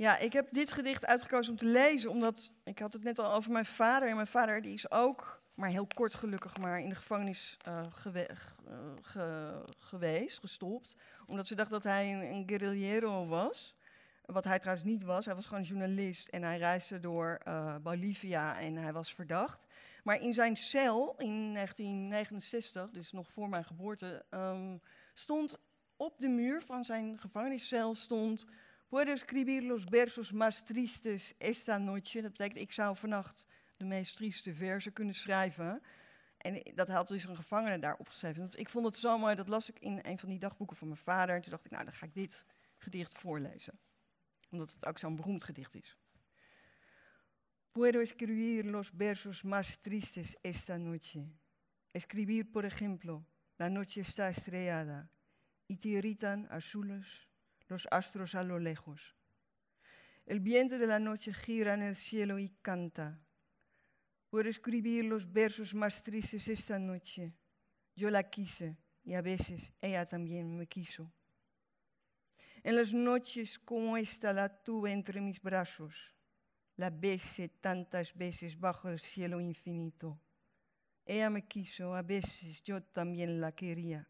Ja, 0.00 0.18
ik 0.18 0.32
heb 0.32 0.46
dit 0.50 0.72
gedicht 0.72 1.06
uitgekozen 1.06 1.52
om 1.52 1.58
te 1.58 1.64
lezen, 1.64 2.10
omdat 2.10 2.52
ik 2.64 2.78
had 2.78 2.92
het 2.92 3.02
net 3.02 3.18
al 3.18 3.32
over 3.32 3.52
mijn 3.52 3.64
vader. 3.64 4.08
En 4.08 4.14
mijn 4.14 4.26
vader 4.26 4.62
die 4.62 4.72
is 4.72 4.90
ook, 4.90 5.42
maar 5.54 5.68
heel 5.68 5.86
kort 5.86 6.14
gelukkig, 6.14 6.56
maar 6.56 6.80
in 6.80 6.88
de 6.88 6.94
gevangenis 6.94 7.56
eh, 7.62 7.86
eh, 8.14 8.36
ge- 9.02 9.64
geweest, 9.78 10.38
gestopt. 10.38 10.96
Omdat 11.26 11.46
ze 11.46 11.54
dacht 11.54 11.70
dat 11.70 11.82
hij 11.82 12.12
een, 12.12 12.20
een 12.20 12.42
guerrillero 12.46 13.26
was. 13.26 13.76
Wat 14.24 14.44
hij 14.44 14.58
trouwens 14.58 14.86
niet 14.86 15.02
was. 15.02 15.24
Hij 15.24 15.34
was 15.34 15.46
gewoon 15.46 15.62
journalist 15.62 16.28
en 16.28 16.42
hij 16.42 16.58
reisde 16.58 17.00
door 17.00 17.40
eh, 17.44 17.76
Bolivia 17.82 18.58
en 18.60 18.76
hij 18.76 18.92
was 18.92 19.14
verdacht. 19.14 19.66
Maar 20.04 20.20
in 20.20 20.34
zijn 20.34 20.56
cel 20.56 21.14
in 21.18 21.54
1969, 21.54 22.90
dus 22.90 23.12
nog 23.12 23.30
voor 23.30 23.48
mijn 23.48 23.64
geboorte, 23.64 24.24
ehm, 24.30 24.76
stond 25.14 25.58
op 25.96 26.18
de 26.18 26.28
muur 26.28 26.62
van 26.62 26.84
zijn 26.84 27.18
gevangeniscel 27.18 27.94
stond 27.94 28.46
Puedo 28.90 29.12
escribir 29.12 29.62
los 29.62 29.84
versos 29.84 30.32
más 30.32 30.64
tristes 30.64 31.34
esta 31.38 31.78
noche. 31.78 32.22
Dat 32.22 32.32
betekent, 32.32 32.60
ik 32.60 32.72
zou 32.72 32.96
vannacht 32.96 33.46
de 33.76 33.84
meest 33.84 34.16
trieste 34.16 34.54
verzen 34.54 34.92
kunnen 34.92 35.14
schrijven. 35.14 35.82
En 36.36 36.62
dat 36.74 36.88
had 36.88 37.08
dus 37.08 37.24
een 37.24 37.36
gevangene 37.36 37.78
daar 37.78 37.96
opgeschreven. 37.96 38.44
Dus 38.44 38.54
ik 38.54 38.68
vond 38.68 38.86
het 38.86 38.96
zo 38.96 39.18
mooi, 39.18 39.34
dat 39.34 39.48
las 39.48 39.68
ik 39.68 39.78
in 39.78 39.98
een 40.02 40.18
van 40.18 40.28
die 40.28 40.38
dagboeken 40.38 40.76
van 40.76 40.88
mijn 40.88 41.00
vader. 41.00 41.34
En 41.34 41.42
toen 41.42 41.50
dacht 41.50 41.64
ik, 41.64 41.70
nou, 41.70 41.84
dan 41.84 41.92
ga 41.92 42.06
ik 42.06 42.14
dit 42.14 42.44
gedicht 42.78 43.18
voorlezen. 43.18 43.78
Omdat 44.50 44.72
het 44.72 44.86
ook 44.86 44.98
zo'n 44.98 45.16
beroemd 45.16 45.44
gedicht 45.44 45.74
is. 45.74 45.96
Puedo 47.72 48.00
escribir 48.00 48.64
los 48.64 48.90
versos 48.96 49.42
más 49.42 49.76
tristes 49.80 50.36
esta 50.40 50.76
noche. 50.76 51.26
Escribir, 51.90 52.50
por 52.50 52.64
ejemplo, 52.64 53.24
la 53.56 53.68
noche 53.68 54.00
está 54.00 54.28
estrellada 54.28 55.10
y 55.66 55.76
tiritan 55.76 56.46
azules 56.48 57.29
los 57.70 57.88
astros 57.90 58.34
a 58.34 58.42
lo 58.42 58.58
lejos. 58.58 59.14
El 60.26 60.40
viento 60.40 60.78
de 60.78 60.86
la 60.86 60.98
noche 60.98 61.32
gira 61.32 61.74
en 61.74 61.82
el 61.82 61.96
cielo 61.96 62.38
y 62.38 62.50
canta. 62.62 63.18
Puedo 64.28 64.48
escribir 64.48 65.04
los 65.04 65.32
versos 65.32 65.74
más 65.74 66.02
tristes 66.02 66.48
esta 66.48 66.78
noche. 66.78 67.32
Yo 67.96 68.10
la 68.10 68.24
quise 68.28 68.76
y 69.02 69.14
a 69.14 69.22
veces 69.22 69.72
ella 69.80 70.06
también 70.06 70.56
me 70.56 70.66
quiso. 70.66 71.12
En 72.62 72.76
las 72.76 72.92
noches 72.92 73.58
como 73.58 73.96
esta 73.96 74.32
la 74.32 74.48
tuve 74.62 74.92
entre 74.92 75.20
mis 75.20 75.40
brazos. 75.40 76.14
La 76.76 76.90
besé 76.90 77.48
tantas 77.48 78.14
veces 78.14 78.58
bajo 78.58 78.88
el 78.88 79.00
cielo 79.00 79.40
infinito. 79.40 80.20
Ella 81.04 81.28
me 81.28 81.46
quiso, 81.46 81.94
a 81.94 82.02
veces 82.02 82.62
yo 82.62 82.82
también 82.82 83.40
la 83.40 83.52
quería. 83.52 84.06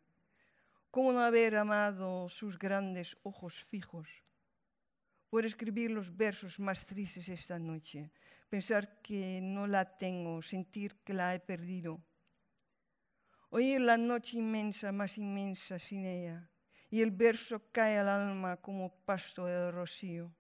¿Cómo 0.91 1.13
no 1.13 1.21
haber 1.21 1.57
amado 1.57 2.29
sus 2.29 2.59
grandes 2.59 3.17
ojos 3.23 3.63
fijos? 3.63 4.09
Por 5.29 5.47
escribir 5.47 5.93
los 5.93 6.17
versos 6.17 6.59
más 6.59 6.85
tristes 6.85 7.29
esta 7.29 7.61
noche, 7.61 8.11
pensar 8.49 9.01
que 9.01 9.39
no 9.41 9.69
la 9.69 9.85
tengo, 9.85 10.43
sentir 10.43 10.97
que 11.05 11.15
la 11.15 11.33
he 11.33 11.39
perdido. 11.39 12.03
Oír 13.51 13.81
la 13.81 13.97
noche 13.97 14.39
inmensa, 14.39 14.91
más 14.91 15.17
inmensa 15.17 15.79
sin 15.79 16.05
ella, 16.05 16.51
y 16.91 17.03
el 17.03 17.13
verso 17.13 17.71
cae 17.71 17.97
al 17.97 18.09
alma 18.09 18.57
como 18.57 18.93
pasto 19.05 19.47
del 19.47 19.71
rocío. 19.71 20.35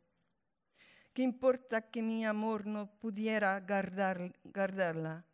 ¿Qué 1.12 1.22
importa 1.22 1.90
que 1.92 2.02
mi 2.02 2.26
amor 2.26 2.66
no 2.66 2.90
pudiera 2.98 3.60
guardar, 3.60 4.32
guardarla? 4.42 5.24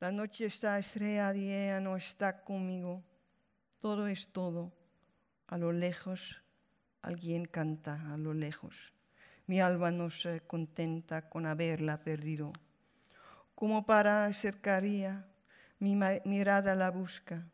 La 0.00 0.10
noche 0.10 0.46
está 0.46 0.78
estrellada 0.78 1.36
y 1.36 1.52
ella 1.52 1.80
no 1.80 1.98
está 1.98 2.42
conmigo. 2.42 3.04
Todo 3.86 4.08
es 4.08 4.26
todo. 4.32 4.72
A 5.46 5.56
lo 5.58 5.70
lejos 5.70 6.42
alguien 7.02 7.44
canta, 7.44 8.12
a 8.12 8.16
lo 8.16 8.34
lejos. 8.34 8.74
Mi 9.46 9.60
alma 9.60 9.92
no 9.92 10.10
se 10.10 10.40
contenta 10.40 11.28
con 11.28 11.46
haberla 11.46 12.02
perdido. 12.02 12.52
Como 13.54 13.86
para 13.86 14.26
acercaría, 14.26 15.24
mi 15.78 15.94
mirada 16.24 16.74
la 16.74 16.90
busca. 16.90 17.46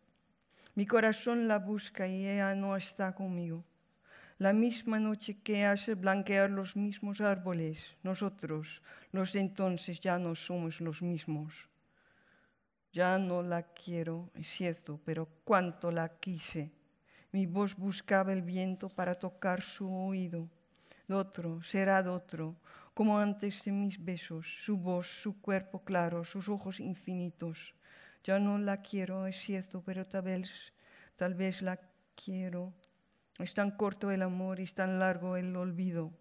Mi 0.74 0.86
corazón 0.86 1.48
la 1.48 1.58
busca 1.58 2.06
y 2.08 2.26
ella 2.26 2.54
no 2.54 2.78
está 2.78 3.14
conmigo. 3.14 3.62
La 4.38 4.54
misma 4.54 4.98
noche 4.98 5.36
que 5.42 5.66
hace 5.66 5.94
blanquear 5.96 6.48
los 6.48 6.76
mismos 6.76 7.20
árboles, 7.20 7.94
nosotros, 8.02 8.80
los 9.10 9.34
de 9.34 9.40
entonces, 9.40 10.00
ya 10.00 10.18
no 10.18 10.34
somos 10.34 10.80
los 10.80 11.02
mismos. 11.02 11.68
Ya 12.92 13.18
no 13.18 13.42
la 13.42 13.62
quiero, 13.62 14.30
es 14.34 14.48
cierto, 14.48 15.00
pero 15.02 15.26
cuánto 15.44 15.90
la 15.90 16.10
quise. 16.20 16.70
Mi 17.32 17.46
voz 17.46 17.74
buscaba 17.74 18.34
el 18.34 18.42
viento 18.42 18.90
para 18.90 19.14
tocar 19.14 19.62
su 19.62 19.90
oído. 19.90 20.50
De 21.08 21.14
otro, 21.14 21.62
será 21.62 22.02
de 22.02 22.10
otro, 22.10 22.54
como 22.92 23.18
antes 23.18 23.64
de 23.64 23.72
mis 23.72 23.96
besos, 24.04 24.46
su 24.62 24.76
voz, 24.76 25.06
su 25.06 25.40
cuerpo 25.40 25.82
claro, 25.82 26.22
sus 26.22 26.50
ojos 26.50 26.80
infinitos. 26.80 27.74
Ya 28.24 28.38
no 28.38 28.58
la 28.58 28.82
quiero, 28.82 29.26
es 29.26 29.38
cierto, 29.38 29.82
pero 29.82 30.04
tal 30.04 30.24
vez, 30.24 30.74
tal 31.16 31.32
vez 31.32 31.62
la 31.62 31.80
quiero. 32.14 32.74
Es 33.38 33.54
tan 33.54 33.70
corto 33.70 34.10
el 34.10 34.20
amor 34.20 34.60
y 34.60 34.64
es 34.64 34.74
tan 34.74 34.98
largo 34.98 35.38
el 35.38 35.56
olvido. 35.56 36.12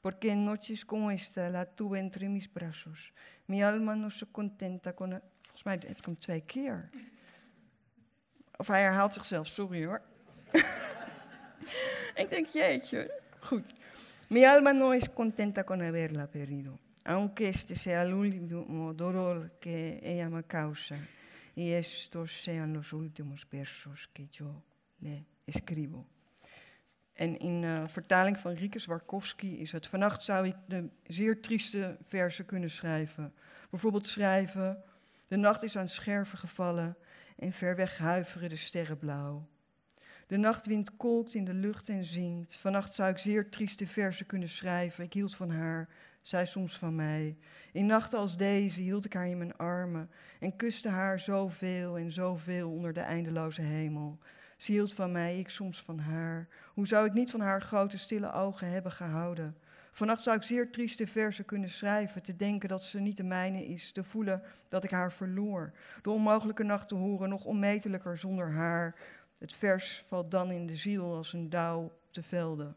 Porque 0.00 0.30
en 0.30 0.44
noches 0.44 0.84
como 0.84 1.10
esta 1.10 1.50
la 1.50 1.66
tuve 1.66 1.98
entre 1.98 2.28
mis 2.28 2.52
brazos. 2.52 3.12
Mi 3.48 3.60
alma 3.60 3.96
no 3.96 4.08
se 4.08 4.26
contenta 4.26 4.94
con... 4.94 5.20
Volgens 5.52 5.62
mij 5.62 5.88
heb 5.88 5.98
ik 5.98 6.04
hem 6.04 6.18
twee 6.18 6.40
keer. 6.40 6.88
Of 8.56 8.66
hij 8.66 8.82
herhaalt 8.82 9.12
zichzelf, 9.12 9.46
sorry 9.46 9.84
hoor. 9.86 10.00
ik 12.22 12.26
denk, 12.30 12.46
jeetje, 12.46 13.20
goed. 13.40 13.74
Mi 14.28 14.44
alma 14.44 14.72
no 14.72 14.92
es 14.92 15.12
contenta 15.12 15.64
con 15.64 15.80
haberla 15.80 16.26
perdido, 16.26 16.78
aunque 17.02 17.48
este 17.48 17.76
sea 17.76 18.02
el 18.02 18.14
último 18.14 18.94
dolor 18.94 19.50
que 19.60 20.00
ella 20.02 20.28
me 20.28 20.42
causa 20.42 20.96
y 21.54 21.72
estos 21.72 22.42
sean 22.42 22.72
los 22.72 22.92
últimos 22.92 23.46
versos 23.50 24.08
que 24.12 24.28
yo 24.30 24.62
le 25.00 25.24
escribo. 25.44 26.06
En 27.12 27.38
in 27.38 27.62
uh, 27.62 27.88
vertaling 27.88 28.38
van 28.38 28.54
Rieke 28.54 28.78
Zwarkowski 28.78 29.60
is 29.60 29.72
het: 29.72 29.86
Vannacht 29.86 30.22
zou 30.22 30.46
ik 30.46 30.56
de 30.66 30.88
zeer 31.06 31.40
trieste 31.40 31.98
versen 32.06 32.46
kunnen 32.46 32.70
schrijven. 32.70 33.32
Bijvoorbeeld 33.70 34.08
schrijven: 34.08 34.82
De 35.32 35.38
nacht 35.38 35.62
is 35.62 35.76
aan 35.76 35.88
scherven 35.88 36.38
gevallen 36.38 36.96
en 37.36 37.52
ver 37.52 37.76
weg 37.76 37.98
huiveren 37.98 38.48
de 38.48 38.56
sterren 38.56 38.98
blauw. 38.98 39.48
De 40.26 40.36
nachtwind 40.36 40.96
kolkt 40.96 41.34
in 41.34 41.44
de 41.44 41.54
lucht 41.54 41.88
en 41.88 42.04
zingt. 42.04 42.56
Vannacht 42.56 42.94
zou 42.94 43.10
ik 43.10 43.18
zeer 43.18 43.50
trieste 43.50 43.86
versen 43.86 44.26
kunnen 44.26 44.48
schrijven. 44.48 45.04
Ik 45.04 45.12
hield 45.12 45.34
van 45.34 45.50
haar, 45.50 45.88
zij 46.20 46.46
soms 46.46 46.78
van 46.78 46.94
mij. 46.94 47.36
In 47.72 47.86
nachten 47.86 48.18
als 48.18 48.36
deze 48.36 48.80
hield 48.80 49.04
ik 49.04 49.12
haar 49.12 49.28
in 49.28 49.38
mijn 49.38 49.56
armen 49.56 50.10
en 50.40 50.56
kuste 50.56 50.88
haar 50.88 51.20
zoveel 51.20 51.98
en 51.98 52.12
zoveel 52.12 52.70
onder 52.70 52.92
de 52.92 53.00
eindeloze 53.00 53.62
hemel. 53.62 54.18
Ze 54.56 54.72
hield 54.72 54.92
van 54.92 55.12
mij, 55.12 55.38
ik 55.38 55.48
soms 55.48 55.82
van 55.82 55.98
haar. 55.98 56.48
Hoe 56.74 56.86
zou 56.86 57.06
ik 57.06 57.12
niet 57.12 57.30
van 57.30 57.40
haar 57.40 57.62
grote 57.62 57.98
stille 57.98 58.32
ogen 58.32 58.70
hebben 58.70 58.92
gehouden? 58.92 59.56
Vannacht 59.94 60.22
zou 60.22 60.36
ik 60.36 60.42
zeer 60.42 60.70
trieste 60.70 61.06
versen 61.06 61.44
kunnen 61.44 61.70
schrijven, 61.70 62.22
te 62.22 62.36
denken 62.36 62.68
dat 62.68 62.84
ze 62.84 63.00
niet 63.00 63.16
de 63.16 63.22
mijne 63.22 63.66
is, 63.66 63.92
te 63.92 64.04
voelen 64.04 64.42
dat 64.68 64.84
ik 64.84 64.90
haar 64.90 65.12
verloor. 65.12 65.72
De 66.02 66.10
onmogelijke 66.10 66.62
nacht 66.62 66.88
te 66.88 66.94
horen, 66.94 67.28
nog 67.28 67.44
onmetelijker 67.44 68.18
zonder 68.18 68.50
haar. 68.50 68.94
Het 69.38 69.52
vers 69.52 70.04
valt 70.08 70.30
dan 70.30 70.50
in 70.50 70.66
de 70.66 70.76
ziel 70.76 71.14
als 71.14 71.32
een 71.32 71.50
dauw 71.50 71.82
op 71.82 71.98
de 72.10 72.22
velden. 72.22 72.76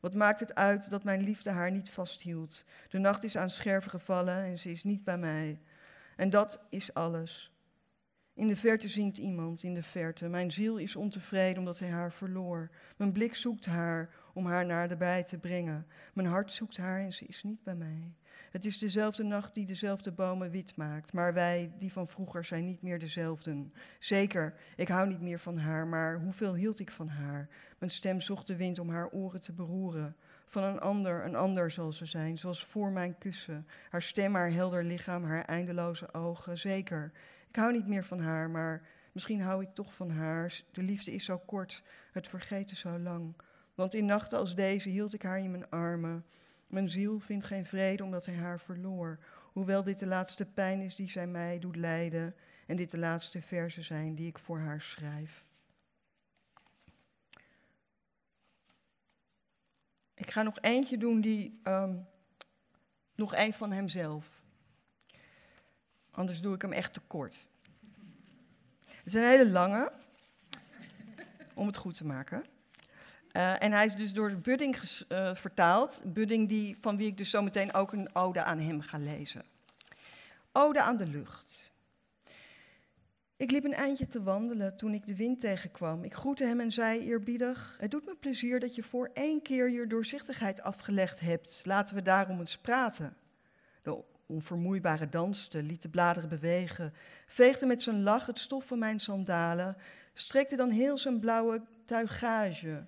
Wat 0.00 0.14
maakt 0.14 0.40
het 0.40 0.54
uit 0.54 0.90
dat 0.90 1.04
mijn 1.04 1.22
liefde 1.22 1.50
haar 1.50 1.70
niet 1.70 1.90
vasthield? 1.90 2.64
De 2.88 2.98
nacht 2.98 3.24
is 3.24 3.36
aan 3.36 3.50
scherven 3.50 3.90
gevallen 3.90 4.36
en 4.36 4.58
ze 4.58 4.70
is 4.70 4.84
niet 4.84 5.04
bij 5.04 5.18
mij. 5.18 5.60
En 6.16 6.30
dat 6.30 6.60
is 6.68 6.94
alles. 6.94 7.53
In 8.34 8.48
de 8.48 8.56
verte 8.56 8.88
zingt 8.88 9.18
iemand, 9.18 9.62
in 9.62 9.74
de 9.74 9.82
verte. 9.82 10.28
Mijn 10.28 10.52
ziel 10.52 10.76
is 10.76 10.96
ontevreden 10.96 11.58
omdat 11.58 11.78
hij 11.78 11.88
haar 11.88 12.12
verloor. 12.12 12.70
Mijn 12.96 13.12
blik 13.12 13.34
zoekt 13.34 13.66
haar 13.66 14.10
om 14.32 14.46
haar 14.46 14.66
naar 14.66 14.88
de 14.88 14.96
bij 14.96 15.22
te 15.22 15.38
brengen. 15.38 15.86
Mijn 16.14 16.28
hart 16.28 16.52
zoekt 16.52 16.76
haar 16.76 17.00
en 17.00 17.12
ze 17.12 17.26
is 17.26 17.42
niet 17.42 17.62
bij 17.62 17.74
mij. 17.74 18.14
Het 18.50 18.64
is 18.64 18.78
dezelfde 18.78 19.24
nacht 19.24 19.54
die 19.54 19.66
dezelfde 19.66 20.12
bomen 20.12 20.50
wit 20.50 20.76
maakt, 20.76 21.12
maar 21.12 21.34
wij, 21.34 21.72
die 21.78 21.92
van 21.92 22.08
vroeger, 22.08 22.44
zijn 22.44 22.64
niet 22.64 22.82
meer 22.82 22.98
dezelfden. 22.98 23.72
Zeker, 23.98 24.54
ik 24.76 24.88
hou 24.88 25.08
niet 25.08 25.20
meer 25.20 25.38
van 25.38 25.58
haar, 25.58 25.86
maar 25.86 26.20
hoeveel 26.20 26.54
hield 26.54 26.78
ik 26.78 26.90
van 26.90 27.08
haar? 27.08 27.48
Mijn 27.78 27.90
stem 27.90 28.20
zocht 28.20 28.46
de 28.46 28.56
wind 28.56 28.78
om 28.78 28.90
haar 28.90 29.08
oren 29.08 29.40
te 29.40 29.52
beroeren. 29.52 30.16
Van 30.46 30.62
een 30.62 30.80
ander, 30.80 31.24
een 31.24 31.36
ander 31.36 31.70
zal 31.70 31.92
ze 31.92 32.06
zijn, 32.06 32.38
zoals 32.38 32.64
voor 32.64 32.90
mijn 32.90 33.18
kussen. 33.18 33.66
Haar 33.90 34.02
stem, 34.02 34.34
haar 34.34 34.52
helder 34.52 34.84
lichaam, 34.84 35.24
haar 35.24 35.44
eindeloze 35.44 36.14
ogen. 36.14 36.58
Zeker, 36.58 37.12
ik 37.54 37.60
hou 37.60 37.72
niet 37.72 37.86
meer 37.86 38.04
van 38.04 38.20
haar, 38.20 38.50
maar 38.50 38.82
misschien 39.12 39.40
hou 39.40 39.62
ik 39.62 39.74
toch 39.74 39.94
van 39.94 40.10
haar. 40.10 40.62
De 40.72 40.82
liefde 40.82 41.12
is 41.12 41.24
zo 41.24 41.38
kort, 41.38 41.82
het 42.12 42.28
vergeten 42.28 42.76
zo 42.76 42.98
lang. 42.98 43.34
Want 43.74 43.94
in 43.94 44.04
nachten 44.04 44.38
als 44.38 44.54
deze 44.54 44.88
hield 44.88 45.14
ik 45.14 45.22
haar 45.22 45.38
in 45.38 45.50
mijn 45.50 45.70
armen. 45.70 46.24
Mijn 46.66 46.90
ziel 46.90 47.18
vindt 47.18 47.44
geen 47.44 47.66
vrede 47.66 48.04
omdat 48.04 48.26
hij 48.26 48.34
haar 48.34 48.60
verloor. 48.60 49.18
Hoewel 49.52 49.82
dit 49.82 49.98
de 49.98 50.06
laatste 50.06 50.44
pijn 50.44 50.80
is 50.80 50.94
die 50.94 51.08
zij 51.08 51.26
mij 51.26 51.58
doet 51.58 51.76
lijden. 51.76 52.34
En 52.66 52.76
dit 52.76 52.90
de 52.90 52.98
laatste 52.98 53.42
verzen 53.42 53.84
zijn 53.84 54.14
die 54.14 54.26
ik 54.26 54.38
voor 54.38 54.58
haar 54.58 54.80
schrijf. 54.80 55.44
Ik 60.14 60.30
ga 60.30 60.42
nog 60.42 60.58
eentje 60.60 60.98
doen 60.98 61.20
die. 61.20 61.60
Um, 61.64 62.06
nog 63.14 63.34
een 63.34 63.52
van 63.52 63.72
hemzelf. 63.72 64.43
Anders 66.14 66.40
doe 66.40 66.54
ik 66.54 66.62
hem 66.62 66.72
echt 66.72 66.94
te 66.94 67.00
kort. 67.06 67.48
Het 68.84 69.06
is 69.06 69.14
een 69.14 69.28
hele 69.28 69.50
lange. 69.50 69.92
Om 71.54 71.66
het 71.66 71.76
goed 71.76 71.96
te 71.96 72.06
maken. 72.06 72.44
Uh, 73.32 73.62
en 73.62 73.72
hij 73.72 73.84
is 73.84 73.94
dus 73.94 74.12
door 74.12 74.36
Budding 74.36 74.76
uh, 75.08 75.34
vertaald. 75.34 76.02
Budding 76.04 76.48
die, 76.48 76.76
van 76.80 76.96
wie 76.96 77.06
ik 77.06 77.16
dus 77.16 77.30
zometeen 77.30 77.74
ook 77.74 77.92
een 77.92 78.14
ode 78.14 78.42
aan 78.42 78.58
hem 78.58 78.80
ga 78.80 78.98
lezen. 78.98 79.42
Ode 80.52 80.82
aan 80.82 80.96
de 80.96 81.06
lucht. 81.06 81.72
Ik 83.36 83.50
liep 83.50 83.64
een 83.64 83.74
eindje 83.74 84.06
te 84.06 84.22
wandelen 84.22 84.76
toen 84.76 84.94
ik 84.94 85.06
de 85.06 85.16
wind 85.16 85.40
tegenkwam. 85.40 86.04
Ik 86.04 86.14
groette 86.14 86.44
hem 86.44 86.60
en 86.60 86.72
zei 86.72 87.00
eerbiedig: 87.00 87.76
Het 87.80 87.90
doet 87.90 88.04
me 88.04 88.14
plezier 88.14 88.60
dat 88.60 88.74
je 88.74 88.82
voor 88.82 89.10
één 89.14 89.42
keer 89.42 89.70
je 89.70 89.86
doorzichtigheid 89.86 90.62
afgelegd 90.62 91.20
hebt. 91.20 91.62
Laten 91.64 91.94
we 91.94 92.02
daarom 92.02 92.40
eens 92.40 92.58
praten. 92.58 93.16
De 93.82 94.04
onvermoeibare 94.26 95.08
danste, 95.08 95.62
liet 95.62 95.82
de 95.82 95.88
bladeren 95.88 96.28
bewegen, 96.28 96.92
veegde 97.26 97.66
met 97.66 97.82
zijn 97.82 98.02
lach 98.02 98.26
het 98.26 98.38
stof 98.38 98.66
van 98.66 98.78
mijn 98.78 99.00
sandalen, 99.00 99.76
strekte 100.14 100.56
dan 100.56 100.70
heel 100.70 100.98
zijn 100.98 101.20
blauwe 101.20 101.62
tuigage 101.84 102.84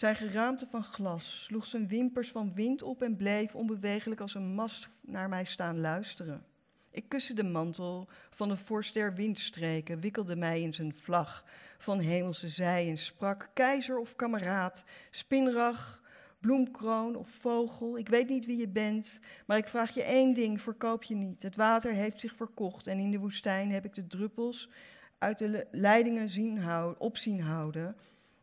zijn 0.00 0.16
geraamte 0.16 0.66
van 0.70 0.84
glas 0.84 1.44
sloeg 1.44 1.66
zijn 1.66 1.88
wimpers 1.88 2.30
van 2.30 2.54
wind 2.54 2.82
op 2.82 3.02
en 3.02 3.16
bleef 3.16 3.54
onbewegelijk 3.54 4.20
als 4.20 4.34
een 4.34 4.54
mast 4.54 4.88
naar 5.00 5.28
mij 5.28 5.44
staan 5.44 5.80
luisteren. 5.80 6.44
Ik 6.90 7.08
kuste 7.08 7.34
de 7.34 7.42
mantel 7.42 8.08
van 8.30 8.48
de 8.48 8.56
vorst 8.56 8.94
der 8.94 9.14
windstreken, 9.14 10.00
wikkelde 10.00 10.36
mij 10.36 10.60
in 10.60 10.74
zijn 10.74 10.94
vlag 10.94 11.44
van 11.78 11.98
hemelse 11.98 12.48
zij 12.48 12.88
en 12.88 12.98
sprak: 12.98 13.48
Keizer 13.54 13.98
of 13.98 14.16
kameraad, 14.16 14.84
spinrag, 15.10 16.02
bloemkroon 16.40 17.16
of 17.16 17.28
vogel, 17.28 17.98
ik 17.98 18.08
weet 18.08 18.28
niet 18.28 18.46
wie 18.46 18.56
je 18.56 18.68
bent, 18.68 19.20
maar 19.46 19.56
ik 19.56 19.68
vraag 19.68 19.90
je 19.90 20.02
één 20.02 20.34
ding: 20.34 20.60
verkoop 20.60 21.02
je 21.02 21.14
niet. 21.14 21.42
Het 21.42 21.56
water 21.56 21.92
heeft 21.92 22.20
zich 22.20 22.34
verkocht 22.34 22.86
en 22.86 22.98
in 22.98 23.10
de 23.10 23.18
woestijn 23.18 23.70
heb 23.70 23.84
ik 23.84 23.94
de 23.94 24.06
druppels 24.06 24.70
uit 25.18 25.38
de 25.38 25.66
leidingen 25.70 26.28
zien 26.28 26.58
houden, 26.58 27.00
op 27.00 27.16
zien 27.16 27.40
houden 27.40 27.96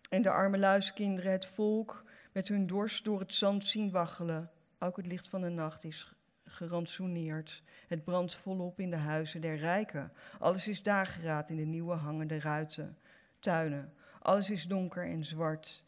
en 0.10 0.22
de 0.22 0.30
arme 0.30 0.58
luiskinderen, 0.58 1.32
het 1.32 1.46
volk, 1.46 2.04
met 2.32 2.48
hun 2.48 2.68
dorst 2.68 3.04
door 3.04 3.20
het 3.20 3.34
zand 3.34 3.66
zien 3.66 3.92
waggelen. 3.92 4.52
Ook 4.80 4.98
het 4.98 5.08
licht 5.08 5.28
van 5.28 5.42
de 5.42 5.50
nacht 5.50 5.84
is 5.84 6.14
gerantsoeneerd. 6.46 7.64
Het 7.88 8.04
brandt 8.04 8.36
volop 8.36 8.80
in 8.80 8.90
de 8.90 8.96
huizen 8.96 9.42
der 9.42 9.58
rijken. 9.58 10.12
Alles 10.40 10.68
is 10.68 10.84
dageraad 10.84 11.50
in 11.50 11.56
de 11.56 11.66
nieuwe 11.66 11.94
hangende 11.94 12.40
ruiten, 12.40 12.98
tuinen. 13.40 13.94
Alles 14.20 14.50
is 14.50 14.68
donker 14.68 15.06
en 15.06 15.26
zwart. 15.26 15.86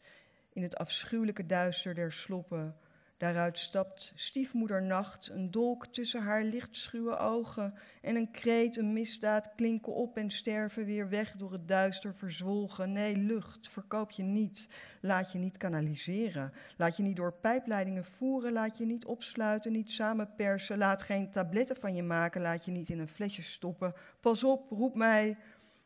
In 0.52 0.62
het 0.62 0.76
afschuwelijke 0.76 1.46
duister 1.46 1.94
der 1.94 2.12
sloppen 2.12 2.76
Daaruit 3.20 3.58
stapt 3.58 4.12
stiefmoeder 4.14 4.82
Nacht, 4.82 5.28
een 5.32 5.50
dolk 5.50 5.86
tussen 5.86 6.22
haar 6.22 6.42
lichtschuwe 6.42 7.16
ogen 7.16 7.74
en 8.02 8.16
een 8.16 8.30
kreet, 8.30 8.76
een 8.76 8.92
misdaad 8.92 9.54
klinken 9.56 9.94
op 9.94 10.16
en 10.16 10.30
sterven 10.30 10.84
weer 10.84 11.08
weg 11.08 11.32
door 11.32 11.52
het 11.52 11.68
duister 11.68 12.14
verzwolgen. 12.14 12.92
Nee, 12.92 13.16
lucht, 13.16 13.68
verkoop 13.68 14.10
je 14.10 14.22
niet. 14.22 14.68
Laat 15.00 15.32
je 15.32 15.38
niet 15.38 15.56
kanaliseren. 15.56 16.52
Laat 16.76 16.96
je 16.96 17.02
niet 17.02 17.16
door 17.16 17.32
pijpleidingen 17.32 18.04
voeren. 18.04 18.52
Laat 18.52 18.78
je 18.78 18.86
niet 18.86 19.04
opsluiten, 19.04 19.72
niet 19.72 19.92
samenpersen. 19.92 20.78
Laat 20.78 21.02
geen 21.02 21.30
tabletten 21.30 21.76
van 21.76 21.94
je 21.94 22.02
maken. 22.02 22.40
Laat 22.40 22.64
je 22.64 22.70
niet 22.70 22.90
in 22.90 22.98
een 22.98 23.08
flesje 23.08 23.42
stoppen. 23.42 23.94
Pas 24.20 24.44
op, 24.44 24.70
roep 24.70 24.94
mij. 24.94 25.36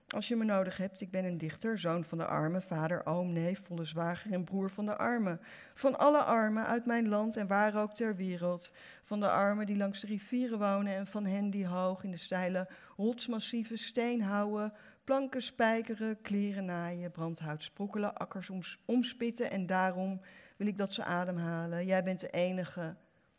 Als 0.08 0.28
je 0.28 0.36
me 0.36 0.44
nodig 0.44 0.76
hebt, 0.76 1.00
ik 1.00 1.10
ben 1.10 1.24
een 1.24 1.38
dichter, 1.38 1.78
zoon 1.78 2.04
van 2.04 2.18
de 2.18 2.26
armen, 2.26 2.62
vader, 2.62 3.06
oom, 3.06 3.32
neef, 3.32 3.60
volle 3.64 3.84
zwager 3.84 4.32
en 4.32 4.44
broer 4.44 4.70
van 4.70 4.86
de 4.86 4.96
armen. 4.96 5.40
Van 5.74 5.98
alle 5.98 6.22
armen 6.22 6.66
uit 6.66 6.86
mijn 6.86 7.08
land 7.08 7.36
en 7.36 7.46
waar 7.46 7.76
ook 7.76 7.94
ter 7.94 8.16
wereld. 8.16 8.72
Van 9.04 9.20
de 9.20 9.30
armen 9.30 9.66
die 9.66 9.76
langs 9.76 10.00
de 10.00 10.06
rivieren 10.06 10.58
wonen 10.58 10.94
en 10.94 11.06
van 11.06 11.26
hen 11.26 11.50
die 11.50 11.66
hoog 11.66 12.04
in 12.04 12.10
de 12.10 12.16
steile 12.16 12.68
rotsmassieven 12.96 13.78
steen 13.78 14.22
houden, 14.22 14.72
planken 15.04 15.42
spijkeren, 15.42 16.20
kleren 16.20 16.64
naaien, 16.64 17.10
brandhout 17.10 17.62
sprokkelen, 17.62 18.14
akkers 18.14 18.78
omspitten 18.84 19.50
en 19.50 19.66
daarom 19.66 20.20
wil 20.56 20.66
ik 20.66 20.78
dat 20.78 20.94
ze 20.94 21.04
ademhalen. 21.04 21.86
Jij 21.86 22.04
bent 22.04 22.20
de 22.20 22.30
enige, 22.30 22.96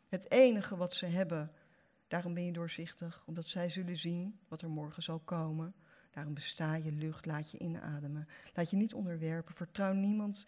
het 0.09 0.31
enige 0.31 0.77
wat 0.77 0.93
ze 0.93 1.05
hebben. 1.05 1.51
Daarom 2.07 2.33
ben 2.33 2.45
je 2.45 2.51
doorzichtig, 2.51 3.23
omdat 3.25 3.47
zij 3.47 3.69
zullen 3.69 3.97
zien 3.97 4.39
wat 4.47 4.61
er 4.61 4.69
morgen 4.69 5.03
zal 5.03 5.19
komen. 5.19 5.75
Daarom 6.15 6.33
besta 6.33 6.75
je 6.75 6.91
lucht, 6.91 7.25
laat 7.25 7.51
je 7.51 7.57
inademen. 7.57 8.27
Laat 8.53 8.69
je 8.69 8.77
niet 8.77 8.93
onderwerpen. 8.93 9.55
Vertrouw 9.55 9.93
niemand 9.93 10.45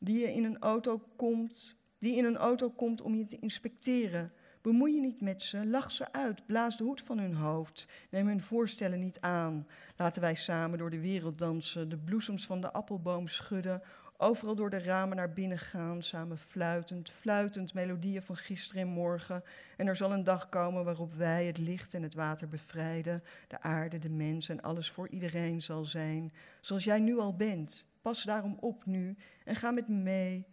die 0.00 0.18
je 0.18 0.32
in 0.32 0.44
een 0.44 0.58
auto 0.58 1.02
komt, 1.16 1.76
die 1.98 2.16
in 2.16 2.24
een 2.24 2.36
auto 2.36 2.70
komt 2.70 3.00
om 3.00 3.14
je 3.14 3.26
te 3.26 3.38
inspecteren. 3.38 4.32
Bemoei 4.60 4.94
je 4.94 5.00
niet 5.00 5.20
met 5.20 5.42
ze, 5.42 5.66
lach 5.66 5.90
ze 5.90 6.12
uit, 6.12 6.46
blaas 6.46 6.76
de 6.76 6.84
hoed 6.84 7.00
van 7.00 7.18
hun 7.18 7.34
hoofd, 7.34 7.88
neem 8.10 8.26
hun 8.26 8.42
voorstellen 8.42 9.00
niet 9.00 9.20
aan. 9.20 9.66
Laten 9.96 10.20
wij 10.20 10.34
samen 10.34 10.78
door 10.78 10.90
de 10.90 11.00
wereld 11.00 11.38
dansen, 11.38 11.88
de 11.88 11.98
bloesems 11.98 12.46
van 12.46 12.60
de 12.60 12.72
appelboom 12.72 13.28
schudden, 13.28 13.82
Overal 14.22 14.54
door 14.54 14.70
de 14.70 14.82
ramen 14.82 15.16
naar 15.16 15.32
binnen 15.32 15.58
gaan, 15.58 16.02
samen 16.02 16.38
fluitend, 16.38 17.10
fluitend 17.10 17.74
melodieën 17.74 18.22
van 18.22 18.36
gisteren 18.36 18.82
en 18.82 18.88
morgen. 18.88 19.42
En 19.76 19.86
er 19.86 19.96
zal 19.96 20.12
een 20.12 20.24
dag 20.24 20.48
komen 20.48 20.84
waarop 20.84 21.14
wij 21.14 21.46
het 21.46 21.58
licht 21.58 21.94
en 21.94 22.02
het 22.02 22.14
water 22.14 22.48
bevrijden, 22.48 23.22
de 23.48 23.60
aarde, 23.60 23.98
de 23.98 24.08
mens 24.08 24.48
en 24.48 24.62
alles 24.62 24.90
voor 24.90 25.08
iedereen 25.08 25.62
zal 25.62 25.84
zijn, 25.84 26.32
zoals 26.60 26.84
jij 26.84 27.00
nu 27.00 27.18
al 27.18 27.36
bent. 27.36 27.86
Pas 28.02 28.22
daarom 28.22 28.56
op 28.60 28.86
nu 28.86 29.16
en 29.44 29.56
ga 29.56 29.70
met 29.70 29.88
me 29.88 29.94
mee. 29.94 30.46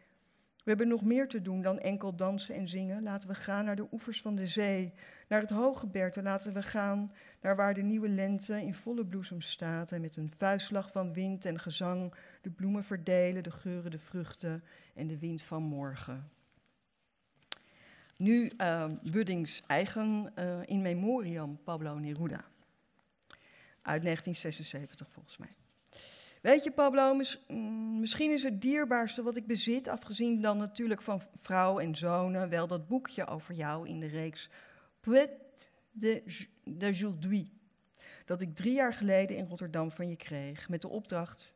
We 0.70 0.76
hebben 0.76 0.94
nog 0.94 1.04
meer 1.04 1.28
te 1.28 1.41
doen 1.41 1.62
dan 1.62 1.80
enkel 1.80 2.16
dansen 2.16 2.56
en 2.56 2.68
zingen. 2.68 3.04
Laten 3.04 3.28
we 3.28 3.36
gaan 3.36 3.66
naar 3.66 3.76
de 3.76 3.88
oevers 3.91 4.22
van 4.22 4.36
de 4.36 4.48
zee, 4.48 4.94
naar 5.28 5.41
het 5.41 5.50
hooggebergte. 5.50 6.22
Laten 6.22 6.54
we 6.54 6.64
gaan 6.64 7.12
naar 7.41 7.56
waar 7.56 7.74
de 7.74 7.82
nieuwe 7.82 8.10
lente 8.10 8.62
in 8.62 8.74
volle 8.74 9.06
bloesem 9.06 9.41
staat 9.41 9.91
en 9.91 10.02
met 10.02 10.16
een 10.16 10.32
vuistslag 10.38 10.91
van 10.91 11.14
wind 11.14 11.46
en 11.46 11.60
gezang 11.60 12.14
de 12.41 12.50
bloemen 12.50 12.84
verdelen, 12.84 13.44
de 13.44 13.52
geuren, 13.52 13.91
de 13.91 14.00
vruchten 14.00 14.64
en 14.96 15.08
de 15.08 15.20
wind 15.20 15.41
van 15.41 15.64
morgen. 15.64 16.30
Nu 18.18 18.52
uh, 18.58 18.86
Buddings 19.04 19.62
eigen 19.68 20.32
uh, 20.36 20.60
in 20.66 20.82
memoriam 20.82 21.60
Pablo 21.64 21.98
Neruda. 21.98 22.46
Uit 23.82 24.02
1976 24.04 25.12
volgens 25.12 25.38
mij. 25.38 25.56
Weet 26.41 26.64
je, 26.64 26.72
Pablo, 26.72 27.14
mm, 27.48 27.99
misschien 27.99 28.32
is 28.32 28.44
het 28.44 28.61
dierbaarste 28.61 29.24
wat 29.24 29.36
ik 29.36 29.48
bezit, 29.48 29.88
afgezien 29.88 30.41
dan 30.41 30.57
natuurlijk 30.57 31.02
van 31.02 31.22
vrouw 31.36 31.80
en 31.80 31.95
zonen, 31.95 32.49
wel 32.49 32.68
dat 32.68 32.88
boekje 32.88 33.28
over 33.28 33.53
jou 33.53 33.88
in 33.88 33.99
de 33.99 34.07
reeks 34.07 34.49
Poète 34.99 35.70
d'aujourd'hui, 36.64 37.52
dat 38.26 38.41
ik 38.41 38.56
drie 38.56 38.74
jaar 38.74 38.94
geleden 38.94 39.38
in 39.38 39.48
Rotterdam 39.48 39.91
van 39.91 40.10
je 40.10 40.16
kreeg, 40.16 40.70
met 40.70 40.82
de 40.82 40.88
opdracht 40.88 41.56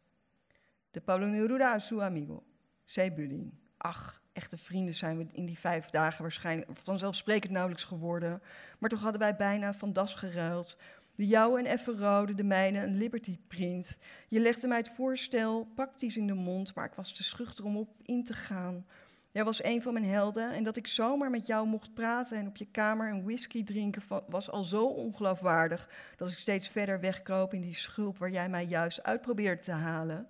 de 0.91 1.01
Pablo 1.01 1.25
Neruda 1.25 1.73
a 1.73 1.79
su 1.79 2.01
amigo, 2.01 2.43
zei. 2.85 3.51
Ach, 3.77 4.21
echte 4.33 4.57
vrienden 4.57 4.93
zijn 4.93 5.17
we 5.17 5.25
in 5.31 5.45
die 5.45 5.59
vijf 5.59 5.89
dagen 5.89 6.21
waarschijnlijk 6.21 6.69
vanzelfsprekend 6.83 7.51
nauwelijks 7.51 7.83
geworden, 7.83 8.41
maar 8.79 8.89
toch 8.89 9.01
hadden 9.01 9.19
wij 9.19 9.35
bijna 9.35 9.73
van 9.73 9.93
das 9.93 10.15
geruild 10.15 10.77
de 11.15 11.27
jouwe 11.27 11.59
een 11.59 11.65
effe 11.65 11.91
rode, 11.91 12.33
de 12.33 12.43
mijne 12.43 12.79
een 12.79 12.97
Liberty 12.97 13.37
print. 13.47 13.97
Je 14.27 14.39
legde 14.39 14.67
mij 14.67 14.77
het 14.77 14.89
voorstel 14.89 15.67
praktisch 15.75 16.17
in 16.17 16.27
de 16.27 16.33
mond, 16.33 16.75
maar 16.75 16.85
ik 16.85 16.93
was 16.93 17.13
te 17.13 17.23
schuchter 17.23 17.65
om 17.65 17.77
op 17.77 17.89
in 18.01 18.23
te 18.23 18.33
gaan. 18.33 18.85
Jij 19.31 19.43
was 19.43 19.63
een 19.63 19.81
van 19.81 19.93
mijn 19.93 20.05
helden 20.05 20.51
en 20.51 20.63
dat 20.63 20.77
ik 20.77 20.87
zomaar 20.87 21.29
met 21.29 21.45
jou 21.45 21.67
mocht 21.67 21.93
praten 21.93 22.37
en 22.37 22.47
op 22.47 22.57
je 22.57 22.67
kamer 22.71 23.09
een 23.09 23.23
whisky 23.23 23.63
drinken 23.63 24.03
was 24.27 24.49
al 24.49 24.63
zo 24.63 24.85
ongeloofwaardig 24.85 25.89
dat 26.17 26.29
ik 26.29 26.37
steeds 26.37 26.67
verder 26.67 26.99
wegkroop 26.99 27.53
in 27.53 27.61
die 27.61 27.75
schulp 27.75 28.17
waar 28.17 28.31
jij 28.31 28.49
mij 28.49 28.65
juist 28.65 29.03
uit 29.03 29.21
probeerde 29.21 29.61
te 29.61 29.71
halen. 29.71 30.27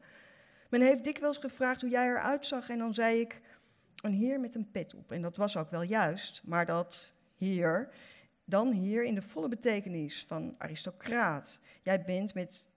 Men 0.70 0.82
heeft 0.82 1.04
dikwijls 1.04 1.38
gevraagd 1.38 1.82
hoe 1.82 1.90
jij 1.90 2.08
eruit 2.08 2.46
zag 2.46 2.70
en 2.70 2.78
dan 2.78 2.94
zei 2.94 3.20
ik 3.20 3.42
een 4.02 4.14
heer 4.14 4.40
met 4.40 4.56
een 4.56 4.72
pet 4.72 4.96
op. 4.96 5.12
En 5.12 5.22
dat 5.22 5.38
was 5.38 5.58
ook 5.58 5.72
wel 5.72 5.82
juist, 5.82 6.42
maar 6.46 6.66
dat 6.66 7.14
heer 7.38 7.90
dan 8.46 8.72
hier 8.72 9.04
in 9.04 9.16
de 9.16 9.22
volle 9.22 9.48
betekenis 9.48 10.26
van 10.28 10.56
aristocraat. 10.58 11.60
Jij 11.82 12.04
bent 12.04 12.34
met 12.34 12.70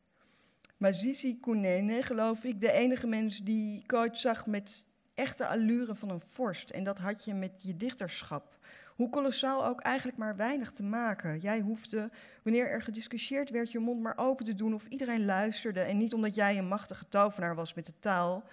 Mazizi 0.77 1.41
Kunene, 1.41 2.03
geloof 2.03 2.45
ik, 2.45 2.61
de 2.61 2.73
enige 2.73 3.07
mens 3.07 3.39
die 3.39 3.85
ooit 3.87 4.19
zag 4.19 4.47
met 4.47 4.87
echte 5.15 5.47
allure 5.47 5.95
van 5.95 6.11
een 6.11 6.21
vorst. 6.21 6.71
En 6.71 6.85
dat 6.85 6.99
had 6.99 7.25
je 7.25 7.35
met 7.35 7.53
je 7.63 7.77
dichterschap. 7.77 8.59
Hoe 8.97 9.11
kolossaal 9.11 9.67
ook 9.67 9.81
eigenlijk 9.81 10.19
maar 10.19 10.37
weinig 10.37 10.73
te 10.73 10.83
maken. 10.83 11.39
Jij 11.39 11.61
hoefde, 11.61 12.11
wanneer 12.43 12.69
er 12.69 12.83
gediscussieerd 12.83 13.51
werd, 13.51 13.73
je 13.73 13.79
mond 13.79 14.03
maar 14.03 14.19
open 14.19 14.45
te 14.45 14.55
doen 14.55 14.75
of 14.75 14.87
iedereen 14.89 15.25
luisterde. 15.25 15.81
En 15.81 15.97
niet 15.97 16.15
omdat 16.15 16.35
jij 16.35 16.59
een 16.59 16.69
machtige 16.69 17.09
tovenaar 17.09 17.55
was 17.55 17.75
met 17.75 17.87
de 17.87 17.93
taal, 18.01 18.45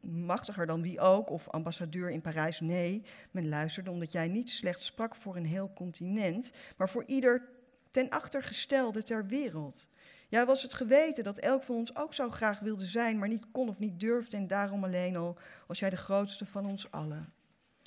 machtiger 0.00 0.66
dan 0.66 0.82
wie 0.82 1.00
ook, 1.00 1.30
of 1.30 1.48
ambassadeur 1.48 2.10
in 2.10 2.20
Parijs. 2.20 2.60
Nee, 2.60 3.02
men 3.30 3.48
luisterde 3.48 3.90
omdat 3.90 4.12
jij 4.12 4.28
niet 4.28 4.50
slechts 4.50 4.86
sprak 4.86 5.14
voor 5.14 5.36
een 5.36 5.46
heel 5.46 5.72
continent, 5.74 6.52
maar 6.76 6.88
voor 6.88 7.04
ieder 7.06 7.48
ten 7.90 8.08
achtergestelde 8.08 9.02
ter 9.02 9.26
wereld. 9.26 9.88
Jij 10.28 10.46
was 10.46 10.62
het 10.62 10.74
geweten 10.74 11.24
dat 11.24 11.38
elk 11.38 11.62
van 11.62 11.76
ons 11.76 11.96
ook 11.96 12.14
zo 12.14 12.30
graag 12.30 12.60
wilde 12.60 12.86
zijn, 12.86 13.18
maar 13.18 13.28
niet 13.28 13.50
kon 13.52 13.68
of 13.68 13.78
niet 13.78 14.00
durfde 14.00 14.36
en 14.36 14.46
daarom 14.46 14.84
alleen 14.84 15.16
al 15.16 15.38
was 15.66 15.78
jij 15.78 15.90
de 15.90 15.96
grootste 15.96 16.46
van 16.46 16.66
ons 16.66 16.90
allen. 16.90 17.32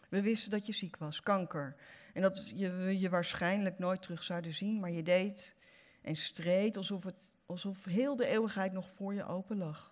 We 0.10 0.22
wisten 0.22 0.52
dat 0.52 0.66
je 0.66 0.72
ziek 0.74 0.98
was, 0.98 1.22
kanker, 1.22 1.76
en 2.14 2.22
dat 2.22 2.50
je 2.56 3.00
je 3.00 3.10
waarschijnlijk 3.10 3.80
nooit 3.80 4.02
terug 4.02 4.24
zouden 4.24 4.54
zien, 4.54 4.80
maar 4.80 4.92
je 4.92 5.04
deed 5.04 5.56
en 6.02 6.16
streed 6.16 6.78
alsof, 6.78 7.04
het, 7.04 7.36
alsof 7.46 7.84
heel 7.84 8.16
de 8.16 8.26
eeuwigheid 8.26 8.72
nog 8.72 8.90
voor 8.90 9.14
je 9.14 9.26
open 9.26 9.58
lag. 9.58 9.91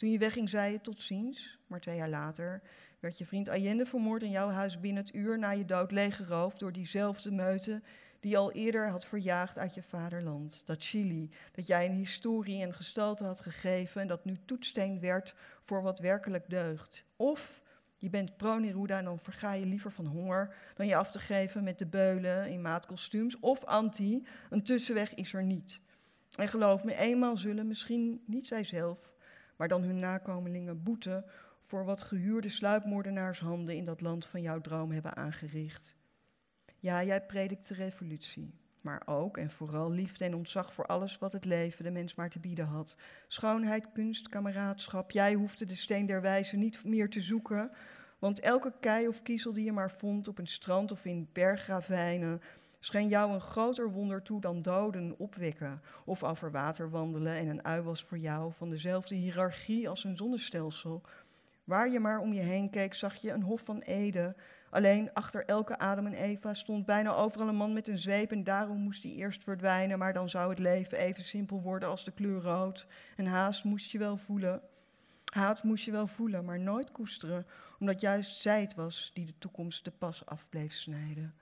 Toen 0.00 0.10
je 0.10 0.18
wegging, 0.18 0.48
zei 0.48 0.72
je 0.72 0.80
tot 0.80 1.02
ziens, 1.02 1.58
maar 1.66 1.80
twee 1.80 1.96
jaar 1.96 2.08
later 2.08 2.62
werd 3.00 3.18
je 3.18 3.26
vriend 3.26 3.48
Allende 3.48 3.86
vermoord 3.86 4.22
in 4.22 4.30
jouw 4.30 4.48
huis 4.48 4.80
binnen 4.80 5.02
het 5.02 5.14
uur 5.14 5.38
na 5.38 5.50
je 5.50 5.64
dood 5.64 5.90
leeggeroofd 5.90 6.58
door 6.58 6.72
diezelfde 6.72 7.30
meute 7.30 7.82
die 8.20 8.38
al 8.38 8.52
eerder 8.52 8.88
had 8.88 9.06
verjaagd 9.06 9.58
uit 9.58 9.74
je 9.74 9.82
vaderland. 9.82 10.62
Dat 10.66 10.84
Chili, 10.84 11.30
dat 11.52 11.66
jij 11.66 11.86
een 11.86 11.94
historie 11.94 12.62
en 12.62 12.74
gestalte 12.74 13.24
had 13.24 13.40
gegeven 13.40 14.00
en 14.00 14.06
dat 14.06 14.24
nu 14.24 14.38
toetsteen 14.44 15.00
werd 15.00 15.34
voor 15.62 15.82
wat 15.82 15.98
werkelijk 15.98 16.50
deugt. 16.50 17.04
Of 17.16 17.62
je 17.96 18.10
bent 18.10 18.36
pro-Neruda 18.36 18.98
en 18.98 19.04
dan 19.04 19.18
verga 19.18 19.52
je 19.52 19.66
liever 19.66 19.92
van 19.92 20.06
honger 20.06 20.54
dan 20.74 20.86
je 20.86 20.96
af 20.96 21.10
te 21.10 21.20
geven 21.20 21.64
met 21.64 21.78
de 21.78 21.86
beulen 21.86 22.50
in 22.50 22.60
maatkostuums. 22.60 23.38
Of 23.40 23.64
anti, 23.64 24.26
een 24.50 24.62
tussenweg 24.62 25.14
is 25.14 25.32
er 25.32 25.44
niet. 25.44 25.80
En 26.36 26.48
geloof 26.48 26.84
me, 26.84 26.94
eenmaal 26.94 27.36
zullen 27.36 27.66
misschien 27.66 28.22
niet 28.26 28.46
zijzelf, 28.46 29.09
maar 29.60 29.68
dan 29.68 29.82
hun 29.82 29.98
nakomelingen 29.98 30.82
boeten 30.82 31.24
voor 31.62 31.84
wat 31.84 32.02
gehuurde 32.02 32.48
sluipmoordenaarshanden 32.48 33.76
in 33.76 33.84
dat 33.84 34.00
land 34.00 34.26
van 34.26 34.42
jouw 34.42 34.60
droom 34.60 34.90
hebben 34.90 35.16
aangericht. 35.16 35.96
Ja, 36.78 37.04
jij 37.04 37.26
predikt 37.26 37.68
de 37.68 37.74
revolutie, 37.74 38.54
maar 38.80 39.02
ook 39.04 39.36
en 39.36 39.50
vooral 39.50 39.90
liefde 39.90 40.24
en 40.24 40.34
ontzag 40.34 40.74
voor 40.74 40.86
alles 40.86 41.18
wat 41.18 41.32
het 41.32 41.44
leven 41.44 41.84
de 41.84 41.90
mens 41.90 42.14
maar 42.14 42.30
te 42.30 42.38
bieden 42.38 42.66
had. 42.66 42.96
Schoonheid, 43.28 43.92
kunst, 43.92 44.28
kameraadschap. 44.28 45.10
Jij 45.10 45.34
hoefde 45.34 45.66
de 45.66 45.74
steen 45.74 46.06
der 46.06 46.20
wijze 46.20 46.56
niet 46.56 46.84
meer 46.84 47.10
te 47.10 47.20
zoeken, 47.20 47.70
want 48.18 48.40
elke 48.40 48.72
kei 48.80 49.08
of 49.08 49.22
kiezel 49.22 49.52
die 49.52 49.64
je 49.64 49.72
maar 49.72 49.90
vond 49.90 50.28
op 50.28 50.38
een 50.38 50.46
strand 50.46 50.92
of 50.92 51.04
in 51.04 51.28
bergravijnen, 51.32 52.40
scheen 52.80 53.08
jou 53.08 53.32
een 53.32 53.40
groter 53.40 53.90
wonder 53.90 54.22
toe 54.22 54.40
dan 54.40 54.62
doden 54.62 55.14
opwekken 55.18 55.82
of 56.04 56.22
over 56.24 56.50
water 56.50 56.90
wandelen 56.90 57.34
en 57.34 57.48
een 57.48 57.64
ui 57.64 57.82
was 57.82 58.02
voor 58.02 58.18
jou 58.18 58.52
van 58.52 58.70
dezelfde 58.70 59.14
hiërarchie 59.14 59.88
als 59.88 60.04
een 60.04 60.16
zonnestelsel. 60.16 61.02
Waar 61.64 61.90
je 61.90 62.00
maar 62.00 62.18
om 62.18 62.32
je 62.32 62.40
heen 62.40 62.70
keek, 62.70 62.94
zag 62.94 63.14
je 63.14 63.30
een 63.30 63.42
hof 63.42 63.60
van 63.64 63.80
Ede. 63.80 64.34
Alleen 64.70 65.12
achter 65.12 65.44
elke 65.44 65.78
Adam 65.78 66.06
en 66.06 66.14
Eva 66.14 66.54
stond 66.54 66.86
bijna 66.86 67.14
overal 67.14 67.48
een 67.48 67.56
man 67.56 67.72
met 67.72 67.88
een 67.88 67.98
zweep 67.98 68.30
en 68.30 68.44
daarom 68.44 68.78
moest 68.78 69.02
hij 69.02 69.12
eerst 69.12 69.42
verdwijnen, 69.42 69.98
maar 69.98 70.12
dan 70.12 70.30
zou 70.30 70.50
het 70.50 70.58
leven 70.58 70.98
even 70.98 71.24
simpel 71.24 71.60
worden 71.60 71.88
als 71.88 72.04
de 72.04 72.10
kleur 72.10 72.40
rood. 72.40 72.86
En 73.16 73.26
haast 73.26 73.64
moest 73.64 73.90
je 73.90 73.98
wel 73.98 74.16
voelen. 74.16 74.62
Haat 75.24 75.62
moest 75.62 75.84
je 75.84 75.90
wel 75.90 76.06
voelen, 76.06 76.44
maar 76.44 76.60
nooit 76.60 76.92
koesteren, 76.92 77.46
omdat 77.78 78.00
juist 78.00 78.40
zij 78.40 78.60
het 78.60 78.74
was 78.74 79.10
die 79.14 79.26
de 79.26 79.38
toekomst 79.38 79.84
de 79.84 79.90
pas 79.90 80.26
af 80.26 80.48
bleef 80.48 80.72
snijden. 80.72 81.34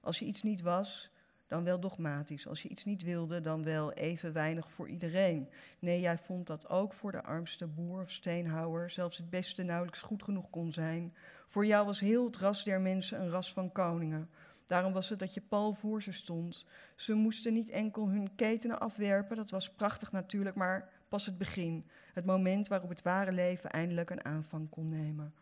Als 0.00 0.18
je 0.18 0.24
iets 0.24 0.42
niet 0.42 0.60
was, 0.60 1.10
dan 1.50 1.64
wel 1.64 1.80
dogmatisch. 1.80 2.46
Als 2.48 2.62
je 2.62 2.68
iets 2.68 2.84
niet 2.84 3.02
wilde, 3.02 3.40
dan 3.40 3.64
wel 3.64 3.92
even 3.92 4.32
weinig 4.32 4.70
voor 4.70 4.88
iedereen. 4.88 5.48
Nee, 5.78 6.00
jij 6.00 6.18
vond 6.18 6.46
dat 6.46 6.68
ook 6.68 6.92
voor 6.92 7.12
de 7.12 7.22
armste 7.22 7.66
boer 7.66 8.02
of 8.02 8.10
steenhouwer 8.10 8.90
zelfs 8.90 9.16
het 9.16 9.30
beste 9.30 9.62
nauwelijks 9.62 10.00
goed 10.00 10.22
genoeg 10.22 10.50
kon 10.50 10.72
zijn. 10.72 11.14
Voor 11.46 11.66
jou 11.66 11.86
was 11.86 12.00
heel 12.00 12.24
het 12.24 12.36
ras 12.36 12.64
der 12.64 12.80
mensen 12.80 13.20
een 13.20 13.30
ras 13.30 13.52
van 13.52 13.72
koningen. 13.72 14.30
Daarom 14.66 14.92
was 14.92 15.08
het 15.08 15.18
dat 15.18 15.34
je 15.34 15.40
pal 15.40 15.74
voor 15.74 16.02
ze 16.02 16.12
stond. 16.12 16.64
Ze 16.96 17.14
moesten 17.14 17.52
niet 17.52 17.68
enkel 17.68 18.08
hun 18.08 18.34
ketenen 18.34 18.80
afwerpen, 18.80 19.36
dat 19.36 19.50
was 19.50 19.70
prachtig 19.70 20.12
natuurlijk, 20.12 20.56
maar 20.56 20.88
pas 21.08 21.26
het 21.26 21.38
begin. 21.38 21.86
Het 22.12 22.24
moment 22.24 22.68
waarop 22.68 22.88
het 22.88 23.02
ware 23.02 23.32
leven 23.32 23.70
eindelijk 23.70 24.10
een 24.10 24.24
aanvang 24.24 24.68
kon 24.68 24.84
nemen. 24.84 25.34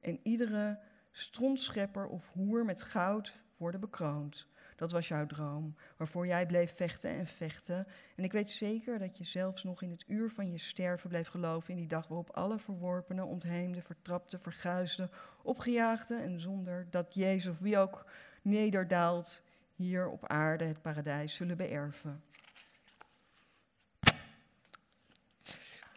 En 0.00 0.20
iedere 0.22 0.78
strontschepper 1.10 2.06
of 2.06 2.30
hoer 2.32 2.64
met 2.64 2.82
goud 2.82 3.42
worden 3.56 3.80
bekroond. 3.80 4.46
Dat 4.76 4.92
was 4.92 5.08
jouw 5.08 5.26
droom, 5.26 5.76
waarvoor 5.96 6.26
jij 6.26 6.46
bleef 6.46 6.74
vechten 6.76 7.10
en 7.10 7.26
vechten. 7.26 7.86
En 8.16 8.24
ik 8.24 8.32
weet 8.32 8.50
zeker 8.50 8.98
dat 8.98 9.16
je 9.16 9.24
zelfs 9.24 9.62
nog 9.62 9.82
in 9.82 9.90
het 9.90 10.04
uur 10.06 10.30
van 10.30 10.50
je 10.50 10.58
sterven 10.58 11.08
bleef 11.08 11.28
geloven 11.28 11.70
in 11.70 11.76
die 11.76 11.88
dag 11.88 12.08
waarop 12.08 12.30
alle 12.30 12.58
verworpenen, 12.58 13.26
ontheemden, 13.26 13.82
vertrapten, 13.82 14.40
verguisden, 14.40 15.10
opgejaagden 15.42 16.22
en 16.22 16.40
zonder 16.40 16.86
dat 16.90 17.14
Jezus 17.14 17.52
of 17.52 17.58
wie 17.58 17.78
ook 17.78 18.06
nederdaalt 18.42 19.42
hier 19.74 20.08
op 20.08 20.26
aarde 20.26 20.64
het 20.64 20.82
paradijs 20.82 21.34
zullen 21.34 21.56
beërven. 21.56 22.22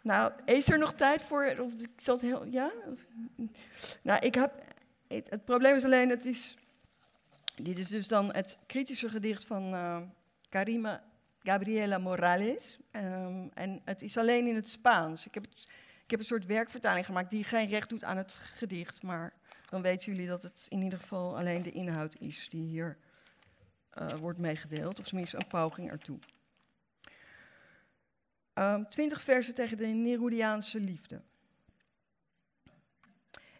Nou, 0.02 0.32
is 0.44 0.70
er 0.70 0.78
nog 0.78 0.94
tijd 0.94 1.22
voor? 1.22 1.56
Of 1.60 1.72
ik 1.72 1.90
zat 1.96 2.20
heel. 2.20 2.44
Ja? 2.44 2.72
Nou, 4.02 4.26
ik 4.26 4.34
heb. 4.34 4.66
Het, 5.08 5.30
het 5.30 5.44
probleem 5.44 5.76
is 5.76 5.84
alleen, 5.84 6.10
het 6.10 6.24
is 6.24 6.56
dit 7.62 7.78
is 7.78 7.88
dus 7.88 8.08
dan 8.08 8.32
het 8.32 8.58
kritische 8.66 9.08
gedicht 9.08 9.44
van 9.44 9.74
uh, 9.74 10.00
Karima 10.48 11.04
Gabriela 11.42 11.98
Morales. 11.98 12.78
Um, 12.92 13.50
en 13.54 13.80
het 13.84 14.02
is 14.02 14.16
alleen 14.16 14.46
in 14.46 14.54
het 14.54 14.68
Spaans. 14.68 15.26
Ik 15.26 15.34
heb 15.34 15.44
het 15.44 15.68
Ik 16.04 16.10
heb 16.10 16.20
een 16.20 16.26
soort 16.26 16.46
werkvertaling 16.46 17.06
gemaakt 17.06 17.30
die 17.30 17.44
geen 17.44 17.68
recht 17.68 17.88
doet 17.88 18.04
aan 18.04 18.16
het 18.16 18.32
gedicht, 18.32 19.02
maar 19.02 19.32
dan 19.68 19.82
weten 19.82 20.12
jullie 20.12 20.28
dat 20.28 20.42
het 20.42 20.66
in 20.68 20.82
ieder 20.82 20.98
geval 20.98 21.36
alleen 21.36 21.62
de 21.62 21.72
inhoud 21.72 22.16
is 22.18 22.48
die 22.48 22.66
hier 22.66 22.96
uh, 23.98 24.12
wordt 24.12 24.38
meegedeeld, 24.38 24.98
of 24.98 25.06
tenminste 25.06 25.36
een 25.36 25.46
poging 25.46 25.90
ertoe. 25.90 26.18
Um, 28.54 28.88
twintig 28.88 29.22
versen 29.22 29.54
tegen 29.54 29.76
de 29.76 29.86
Nerudiaanse 29.86 30.80
liefde. 30.80 31.22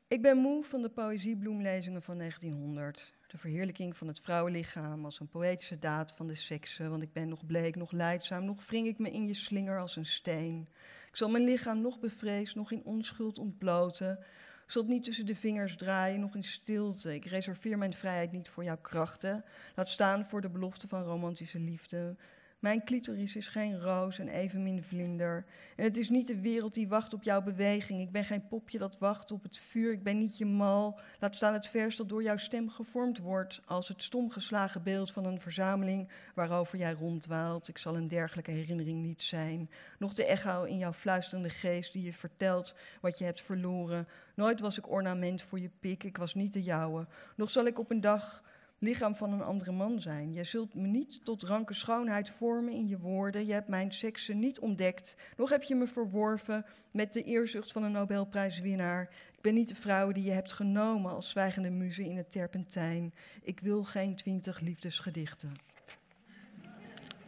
Ik 0.09 0.23
ben 0.23 0.37
moe 0.37 0.65
van 0.65 0.83
de 0.83 0.89
poëziebloemlezingen 0.89 2.03
van 2.03 2.19
1900. 2.19 3.15
De 3.29 3.39
verheerlijking 3.39 3.97
van 3.97 4.07
het 4.07 4.21
vrouwenlichaam 4.21 5.05
als 5.05 5.21
een 5.21 5.29
poëtische 5.29 5.79
daad 5.79 6.13
van 6.17 6.27
de 6.27 6.35
seksen. 6.35 6.91
Want 6.91 7.03
ik 7.03 7.13
ben 7.13 7.29
nog 7.29 7.47
bleek, 7.47 7.77
nog 7.77 7.93
leidzaam, 7.93 8.45
nog 8.45 8.67
wring 8.67 8.87
ik 8.87 8.99
me 8.99 9.11
in 9.11 9.27
je 9.27 9.35
slinger 9.35 9.81
als 9.81 9.97
een 9.97 10.07
steen. 10.07 10.69
Ik 11.09 11.17
zal 11.17 11.29
mijn 11.29 11.45
lichaam 11.45 11.81
nog 11.81 12.01
bevreesd, 12.01 12.55
nog 12.55 12.73
in 12.73 12.85
onschuld 12.85 13.39
ontbloten. 13.39 14.19
Ik 14.65 14.71
zal 14.71 14.83
het 14.83 14.91
niet 14.91 15.05
tussen 15.05 15.27
de 15.27 15.37
vingers 15.37 15.77
draaien, 15.77 16.21
nog 16.21 16.35
in 16.35 16.45
stilte. 16.45 17.15
Ik 17.15 17.25
reserveer 17.25 17.79
mijn 17.79 17.93
vrijheid 17.93 18.33
niet 18.33 18.49
voor 18.49 18.65
jouw 18.65 18.81
krachten. 18.81 19.45
Laat 19.75 19.89
staan 19.89 20.27
voor 20.29 20.41
de 20.41 20.51
belofte 20.51 20.89
van 20.89 21.03
romantische 21.03 21.61
liefde. 21.61 22.17
Mijn 22.59 22.85
clitoris 22.85 23.37
is 23.37 23.49
geen 23.49 23.81
roos 23.81 24.19
en 24.19 24.29
evenmin 24.29 24.83
vlinder. 24.83 25.45
En 25.77 25.85
het 25.85 25.97
is 25.97 26.09
niet 26.09 26.27
de 26.27 26.41
wereld 26.41 26.75
die 26.75 26.89
wacht 26.89 27.15
op 27.15 27.23
jouw 27.23 27.43
beweging. 27.43 28.01
Ik 28.01 28.13
ben 28.13 28.25
geen 28.25 28.49
popje 28.49 28.79
dat 28.79 28.99
wacht 28.99 29.33
op 29.33 29.43
het 29.43 29.59
vuur. 29.59 29.93
Ik 29.93 30.03
ben 30.03 30.19
niet 30.19 30.39
je 30.39 30.47
mal. 30.47 31.01
Laat 31.21 31.37
staan 31.37 31.53
het 31.53 31.67
vers 31.67 31.97
dat 31.97 32.09
door 32.09 32.23
jouw 32.23 32.37
stem 32.37 32.71
gevormd 32.71 33.19
wordt. 33.19 33.61
Als 33.65 33.89
het 33.89 34.03
stom 34.03 34.31
geslagen 34.31 34.83
beeld 34.83 35.11
van 35.11 35.25
een 35.25 35.41
verzameling 35.41 36.09
waarover 36.35 36.79
jij 36.79 36.93
ronddwaalt. 36.93 37.69
Ik 37.69 37.79
zal 37.79 37.97
een 37.97 38.09
dergelijke 38.09 38.51
herinnering 38.51 39.03
niet 39.03 39.23
zijn. 39.23 39.71
Nog 39.99 40.15
de 40.15 40.25
echo 40.25 40.63
in 40.65 40.79
jouw 40.79 40.93
fluisterende 40.93 41.51
geest 41.51 41.93
die 41.93 42.03
je 42.03 42.13
vertelt 42.13 42.75
wat 43.01 43.19
je 43.19 43.25
hebt 43.25 43.43
verloren. 43.43 44.09
Nooit 44.35 44.61
was 44.61 44.79
ik 44.79 44.91
ornament 44.91 45.43
voor 45.43 45.61
je 45.61 45.71
pik. 45.81 46.05
Ik 46.05 46.17
was 46.17 46.35
niet 46.35 46.53
de 46.53 46.63
jouwe. 46.63 47.07
Nog 47.37 47.51
zal 47.51 47.67
ik 47.67 47.79
op 47.79 47.91
een 47.91 48.01
dag 48.01 48.43
lichaam 48.79 49.15
van 49.15 49.33
een 49.33 49.43
andere 49.43 49.73
man 49.73 50.01
zijn. 50.01 50.33
Jij 50.33 50.45
zult 50.45 50.75
me 50.75 50.87
niet 50.87 51.25
tot 51.25 51.43
ranke 51.43 51.75
schoonheid 51.75 52.31
vormen 52.31 52.73
in 52.73 52.89
je 52.89 52.99
woorden. 52.99 53.47
Je 53.47 53.53
hebt 53.53 53.69
mijn 53.69 53.93
seksen 53.93 54.39
niet 54.39 54.59
ontdekt. 54.59 55.17
Nog 55.37 55.51
heb 55.51 55.63
je 55.63 55.75
me 55.75 55.87
verworven 55.87 56.65
met 56.91 57.13
de 57.13 57.23
eerzucht 57.23 57.73
van 57.73 57.83
een 57.83 57.93
Nobelprijswinnaar. 57.93 59.03
Ik 59.33 59.41
ben 59.41 59.55
niet 59.55 59.69
de 59.69 59.75
vrouw 59.75 60.13
die 60.13 60.25
je 60.25 60.31
hebt 60.31 60.53
genomen 60.53 61.11
als 61.13 61.31
zwijgende 61.31 61.71
muze 61.71 62.05
in 62.05 62.17
het 62.17 62.31
terpentijn. 62.31 63.15
Ik 63.43 63.61
wil 63.61 63.85
geen 63.85 64.17
twintig 64.17 64.61
liefdesgedichten. 64.61 65.57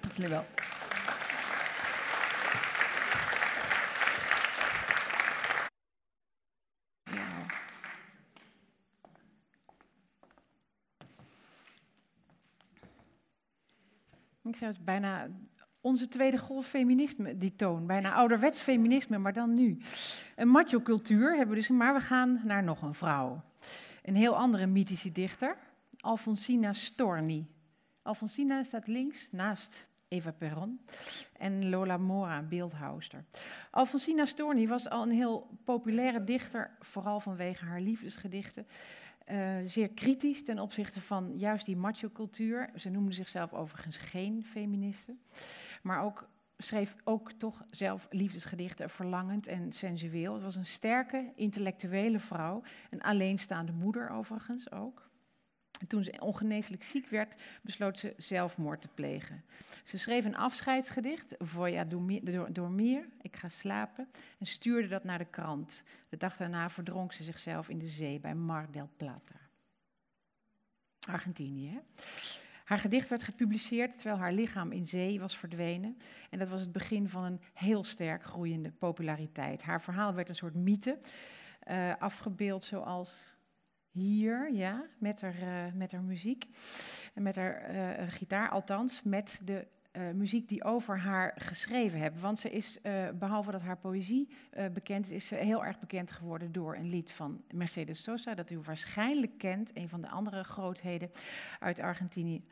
Dank 0.01 0.15
jullie 0.15 0.31
wel. 0.31 0.45
Ik 14.51 14.57
zou 14.57 14.71
het 14.71 14.85
bijna 14.85 15.29
onze 15.81 16.09
tweede 16.09 16.39
golf 16.39 16.67
feminisme, 16.67 17.39
die 17.39 17.57
toon. 17.57 17.87
Bijna 17.87 18.13
ouderwets 18.13 18.61
feminisme, 18.61 19.19
maar 19.19 19.33
dan 19.33 19.53
nu. 19.53 19.79
Een 20.37 20.49
macho-cultuur 20.49 21.29
hebben 21.37 21.49
we 21.49 21.61
dus, 21.61 21.69
maar 21.69 21.95
we 21.95 22.01
gaan 22.01 22.41
naar 22.45 22.63
nog 22.63 22.83
een 22.83 22.95
vrouw. 22.95 23.43
Een 24.03 24.17
heel 24.17 24.37
andere 24.37 24.67
mythische 24.67 25.13
dichter, 25.13 25.57
Alfonsina 25.97 26.73
Storni. 26.73 27.47
Alfonsina 28.03 28.63
staat 28.63 28.87
links 28.87 29.29
naast 29.33 29.87
Eva 30.09 30.33
Perron 30.33 30.81
en 31.39 31.69
Lola 31.69 31.97
Mora, 31.97 32.43
beeldhouster. 32.43 33.25
Alfonsina 33.71 34.25
Storni 34.25 34.69
was 34.69 34.89
al 34.89 35.03
een 35.03 35.13
heel 35.13 35.59
populaire 35.65 36.25
dichter, 36.25 36.71
vooral 36.81 37.21
vanwege 37.21 37.65
haar 37.65 37.81
liefdesgedichten. 37.81 38.67
Uh, 39.33 39.57
zeer 39.65 39.89
kritisch 39.89 40.43
ten 40.45 40.59
opzichte 40.59 41.01
van 41.01 41.39
juist 41.39 41.67
die 41.67 41.77
macho-cultuur. 41.77 42.71
Ze 42.77 42.91
noemde 42.91 43.13
zichzelf 43.13 43.53
overigens 43.53 43.97
geen 43.97 44.45
feministe, 44.45 45.17
maar 45.83 46.03
ook, 46.03 46.29
schreef 46.57 46.97
ook 47.05 47.33
toch 47.33 47.65
zelf 47.71 48.07
liefdesgedichten 48.11 48.91
verlangend 48.91 49.47
en 49.47 49.73
sensueel. 49.73 50.35
Het 50.35 50.43
was 50.43 50.57
een 50.57 50.67
sterke, 50.67 51.33
intellectuele 51.35 52.19
vrouw, 52.19 52.63
een 52.91 53.03
alleenstaande 53.03 53.73
moeder 53.73 54.11
overigens 54.11 54.73
ook. 54.73 55.10
Toen 55.87 56.05
ze 56.05 56.17
ongeneeslijk 56.21 56.85
ziek 56.85 57.09
werd, 57.09 57.37
besloot 57.63 57.99
ze 57.99 58.15
zelfmoord 58.17 58.81
te 58.81 58.89
plegen. 58.89 59.45
Ze 59.85 59.99
schreef 59.99 60.25
een 60.25 60.37
afscheidsgedicht, 60.37 61.35
Voya 61.39 61.85
dormir, 62.53 63.09
ik 63.21 63.37
ga 63.37 63.49
slapen, 63.49 64.09
en 64.39 64.47
stuurde 64.47 64.89
dat 64.89 65.05
naar 65.05 65.19
de 65.19 65.31
krant. 65.31 65.83
De 66.09 66.17
dag 66.17 66.37
daarna 66.37 66.71
verdronk 66.71 67.13
ze 67.13 67.25
zichzelf 67.25 67.69
in 67.69 67.79
de 67.79 67.89
zee 67.89 68.21
bij 68.21 68.35
Mar 68.35 68.67
del 68.71 68.91
Plata. 68.97 69.35
Argentinië. 71.09 71.81
Haar 72.65 72.79
gedicht 72.79 73.09
werd 73.09 73.23
gepubliceerd 73.23 73.97
terwijl 73.97 74.19
haar 74.19 74.33
lichaam 74.33 74.73
in 74.73 74.87
zee 74.87 75.21
was 75.21 75.37
verdwenen. 75.37 75.99
En 76.31 76.39
dat 76.39 76.49
was 76.49 76.61
het 76.61 76.73
begin 76.73 77.09
van 77.09 77.25
een 77.25 77.41
heel 77.53 77.85
sterk 77.85 78.23
groeiende 78.23 78.71
populariteit. 78.71 79.63
Haar 79.63 79.83
verhaal 79.83 80.15
werd 80.15 80.29
een 80.29 80.35
soort 80.35 80.55
mythe, 80.55 80.99
uh, 81.69 81.93
afgebeeld 81.99 82.65
zoals 82.65 83.39
hier, 83.91 84.53
ja, 84.53 84.85
met 84.99 85.21
haar, 85.21 85.43
uh, 85.43 85.73
met 85.75 85.93
haar 85.93 86.03
muziek. 86.03 86.47
En 87.15 87.23
met 87.23 87.37
haar 87.37 87.75
uh, 87.75 88.09
gitaar, 88.09 88.51
althans, 88.51 89.03
met 89.03 89.41
de 89.45 89.67
uh, 89.93 90.11
muziek 90.11 90.49
die 90.49 90.65
over 90.65 90.99
haar 90.99 91.33
geschreven 91.37 91.99
hebben. 91.99 92.21
Want 92.21 92.39
ze 92.39 92.51
is, 92.51 92.79
behalve 93.15 93.51
dat 93.51 93.63
haar 93.63 93.79
poëzie 93.79 94.29
bekend 94.73 95.07
is, 95.07 95.13
is 95.13 95.27
ze 95.27 95.35
heel 95.35 95.65
erg 95.65 95.79
bekend 95.79 96.11
geworden 96.11 96.53
door 96.53 96.77
een 96.77 96.89
lied 96.89 97.13
van 97.13 97.43
Mercedes 97.55 98.03
Sosa, 98.03 98.35
dat 98.35 98.51
u 98.51 98.59
waarschijnlijk 98.59 99.39
kent, 99.39 99.71
een 99.77 99.89
van 99.89 100.01
de 100.01 100.09
andere 100.09 100.45
grootheden 100.45 101.11
uit 101.59 101.81
Argentinië. 101.81 102.45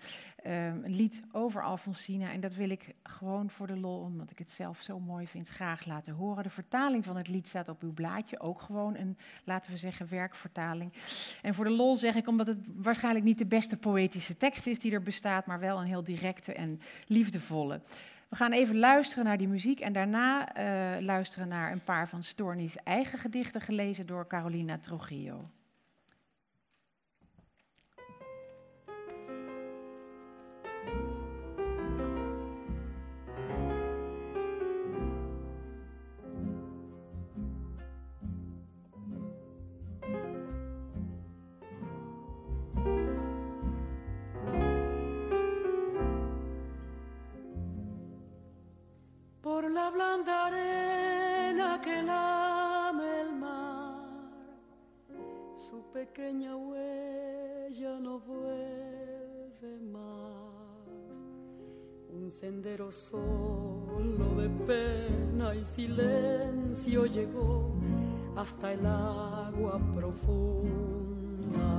Een 0.48 0.94
lied 0.94 1.22
over 1.32 1.62
Alfonsina. 1.62 2.32
En 2.32 2.40
dat 2.40 2.54
wil 2.54 2.70
ik 2.70 2.94
gewoon 3.02 3.50
voor 3.50 3.66
de 3.66 3.76
lol, 3.76 4.00
omdat 4.00 4.30
ik 4.30 4.38
het 4.38 4.50
zelf 4.50 4.80
zo 4.80 5.00
mooi 5.00 5.26
vind, 5.26 5.48
graag 5.48 5.86
laten 5.86 6.14
horen. 6.14 6.42
De 6.42 6.50
vertaling 6.50 7.04
van 7.04 7.16
het 7.16 7.28
lied 7.28 7.48
staat 7.48 7.68
op 7.68 7.82
uw 7.82 7.92
blaadje, 7.92 8.40
ook 8.40 8.60
gewoon 8.60 8.96
een, 8.96 9.16
laten 9.44 9.72
we 9.72 9.78
zeggen, 9.78 10.08
werkvertaling. 10.08 10.92
En 11.42 11.54
voor 11.54 11.64
de 11.64 11.70
lol 11.70 11.96
zeg 11.96 12.14
ik, 12.14 12.28
omdat 12.28 12.46
het 12.46 12.68
waarschijnlijk 12.76 13.24
niet 13.24 13.38
de 13.38 13.46
beste 13.46 13.76
poëtische 13.76 14.36
tekst 14.36 14.66
is 14.66 14.80
die 14.80 14.92
er 14.92 15.02
bestaat, 15.02 15.46
maar 15.46 15.60
wel 15.60 15.80
een 15.80 15.86
heel 15.86 16.04
directe 16.04 16.52
en 16.52 16.80
liefde 17.06 17.26
liefdevolle. 17.28 17.80
We 18.28 18.36
gaan 18.36 18.52
even 18.52 18.78
luisteren 18.78 19.24
naar 19.24 19.38
die 19.38 19.48
muziek 19.48 19.80
en 19.80 19.92
daarna 19.92 20.56
uh, 20.56 21.02
luisteren 21.04 21.48
naar 21.48 21.72
een 21.72 21.84
paar 21.84 22.08
van 22.08 22.22
Storni's 22.22 22.76
eigen 22.76 23.18
gedichten 23.18 23.60
gelezen 23.60 24.06
door 24.06 24.26
Carolina 24.26 24.78
Trujillo. 24.78 25.50
La 49.78 49.90
blanda 49.90 50.46
arena 50.46 51.80
que 51.84 52.02
lame 52.02 53.08
el 53.24 53.32
mar, 53.32 54.02
su 55.66 55.78
pequeña 55.92 56.56
huella 56.56 57.92
no 58.00 58.18
vuelve 58.18 59.72
más. 59.96 61.12
Un 62.10 62.26
sendero 62.30 62.90
solo 62.90 64.26
de 64.40 64.48
pena 64.70 65.54
y 65.54 65.64
silencio 65.64 67.06
llegó 67.06 67.72
hasta 68.36 68.72
el 68.72 68.84
agua 68.84 69.78
profunda. 69.94 71.70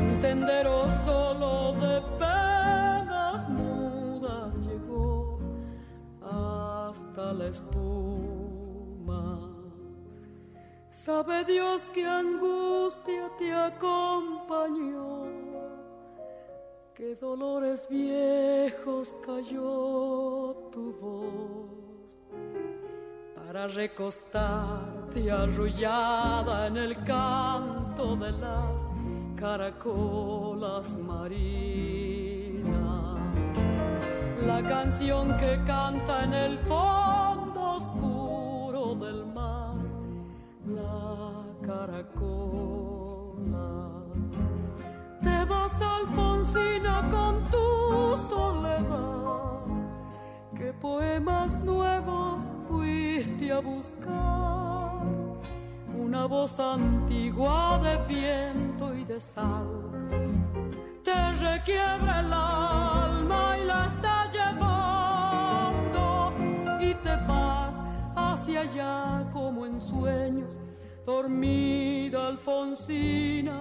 Un 0.00 0.14
sendero 0.24 0.76
solo 1.04 1.72
de 1.84 2.00
penas 2.18 2.55
la 7.32 7.48
espuma. 7.48 9.16
Sabe 10.90 11.44
Dios 11.44 11.84
que 11.94 12.04
angustia 12.04 13.30
te 13.38 13.52
acompañó, 13.52 15.26
que 16.94 17.14
dolores 17.16 17.86
viejos 17.88 19.14
cayó 19.24 20.54
tu 20.72 20.92
voz 21.00 22.18
para 23.34 23.68
recostarte 23.68 25.30
arrullada 25.30 26.66
en 26.66 26.76
el 26.76 27.04
canto 27.04 28.16
de 28.16 28.32
las 28.32 28.86
caracolas 29.36 30.96
marinas. 30.98 32.35
La 34.44 34.62
canción 34.62 35.36
que 35.38 35.58
canta 35.66 36.24
en 36.24 36.34
el 36.34 36.58
fondo 36.58 37.76
oscuro 37.76 38.94
del 38.94 39.24
mar, 39.26 39.76
la 40.66 41.44
caracola. 41.66 42.04
Te 45.22 45.44
vas, 45.44 45.80
Alfonsina, 45.80 47.08
con 47.10 47.44
tu 47.50 48.16
soledad. 48.28 49.60
¿Qué 50.54 50.72
poemas 50.74 51.58
nuevos 51.60 52.42
fuiste 52.68 53.52
a 53.52 53.60
buscar? 53.60 55.02
Una 55.98 56.26
voz 56.26 56.60
antigua 56.60 57.80
de 57.82 57.96
viento 58.06 58.94
y 58.94 59.04
de 59.04 59.18
sal 59.20 59.86
te 61.06 61.32
requiebra 61.34 62.20
el 62.20 62.32
alma 62.32 63.15
te 67.06 67.14
vas 67.28 67.80
hacia 68.16 68.62
allá 68.62 69.30
como 69.32 69.64
en 69.64 69.80
sueños, 69.80 70.58
dormida 71.04 72.26
Alfonsina, 72.26 73.60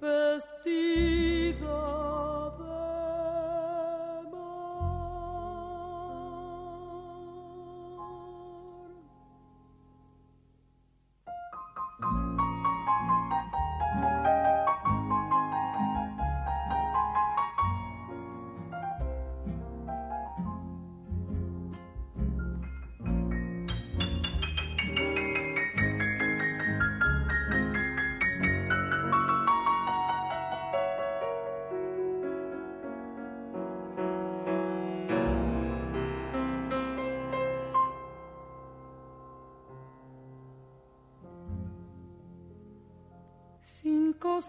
vestida 0.00 1.56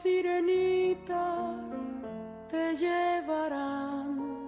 sirenitas 0.08 1.58
te 2.50 2.76
llevarán 2.76 4.48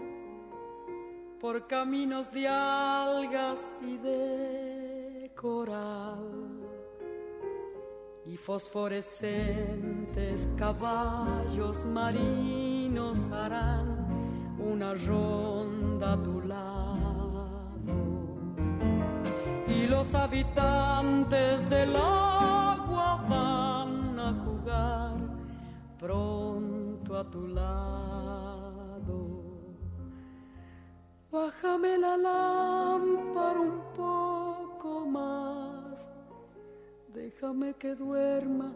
por 1.42 1.68
caminos 1.68 2.32
de 2.32 2.48
algas 2.48 3.68
y 3.82 3.98
de 3.98 5.34
coral 5.36 6.62
y 8.26 8.38
fosforescentes 8.38 10.48
caballos 10.58 11.84
marinos 11.84 13.20
harán 13.30 14.08
una 14.60 14.94
ronda 14.94 16.14
a 16.14 16.24
tu 16.24 16.40
lado. 16.42 17.50
Y 19.68 19.88
los 19.88 20.16
habitantes 20.16 21.70
del 21.70 21.94
agua 21.96 23.26
van 23.30 23.79
pronto 26.00 27.18
a 27.18 27.24
tu 27.24 27.48
lado. 27.48 27.80
Bájame 31.32 31.98
la 31.98 32.18
lámpara 32.18 33.60
un 33.60 33.82
poco 33.96 35.06
más, 35.06 36.12
déjame 37.14 37.76
que 37.76 37.94
duerma 37.94 38.74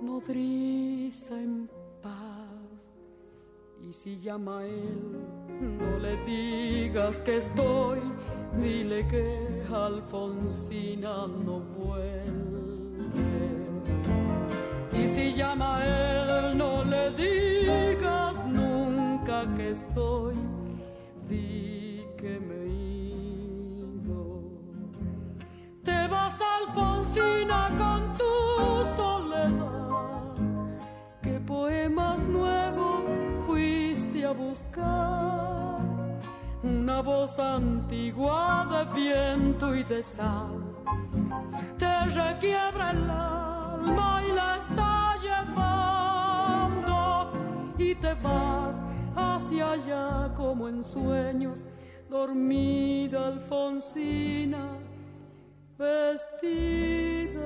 nodriza 0.00 1.34
en 1.34 1.68
paz. 2.02 2.92
Y 3.80 3.92
si 3.92 4.20
llama 4.20 4.60
a 4.60 4.66
él, 4.66 5.26
no 5.60 5.98
le 5.98 6.16
digas 6.24 7.20
que 7.22 7.38
estoy, 7.38 8.00
dile 8.60 9.06
que 9.08 9.64
Alfonsina 9.72 11.26
no 11.26 11.60
vuelve. 11.60 12.17
Llama 15.38 15.80
él, 15.84 16.58
no 16.58 16.82
le 16.82 17.10
digas 17.12 18.44
nunca 18.44 19.46
que 19.56 19.70
estoy, 19.70 20.34
di 21.28 22.04
que 22.18 22.40
me 22.40 22.66
ido. 22.66 24.42
Te 25.84 26.08
vas, 26.08 26.36
Alfonsina, 26.56 27.70
con 27.78 28.00
tu 28.20 28.34
soledad. 28.96 30.34
¿Qué 31.22 31.38
poemas 31.38 32.20
nuevos 32.24 33.04
fuiste 33.46 34.26
a 34.26 34.32
buscar? 34.32 35.78
Una 36.64 37.00
voz 37.00 37.38
antigua 37.38 38.66
de 38.72 39.00
viento 39.00 39.72
y 39.76 39.84
de 39.84 40.02
sal 40.02 40.64
te 41.78 42.06
requiebra 42.06 42.90
el 42.90 43.08
alma 43.08 43.57
y 44.26 44.32
la 44.32 44.56
está 44.56 45.16
llevando 45.22 46.96
y 47.78 47.94
te 47.94 48.14
vas 48.14 48.76
hacia 49.16 49.72
allá 49.72 50.32
como 50.36 50.68
en 50.68 50.84
sueños, 50.84 51.64
dormida 52.08 53.28
Alfonsina, 53.28 54.68
vestida 55.78 57.38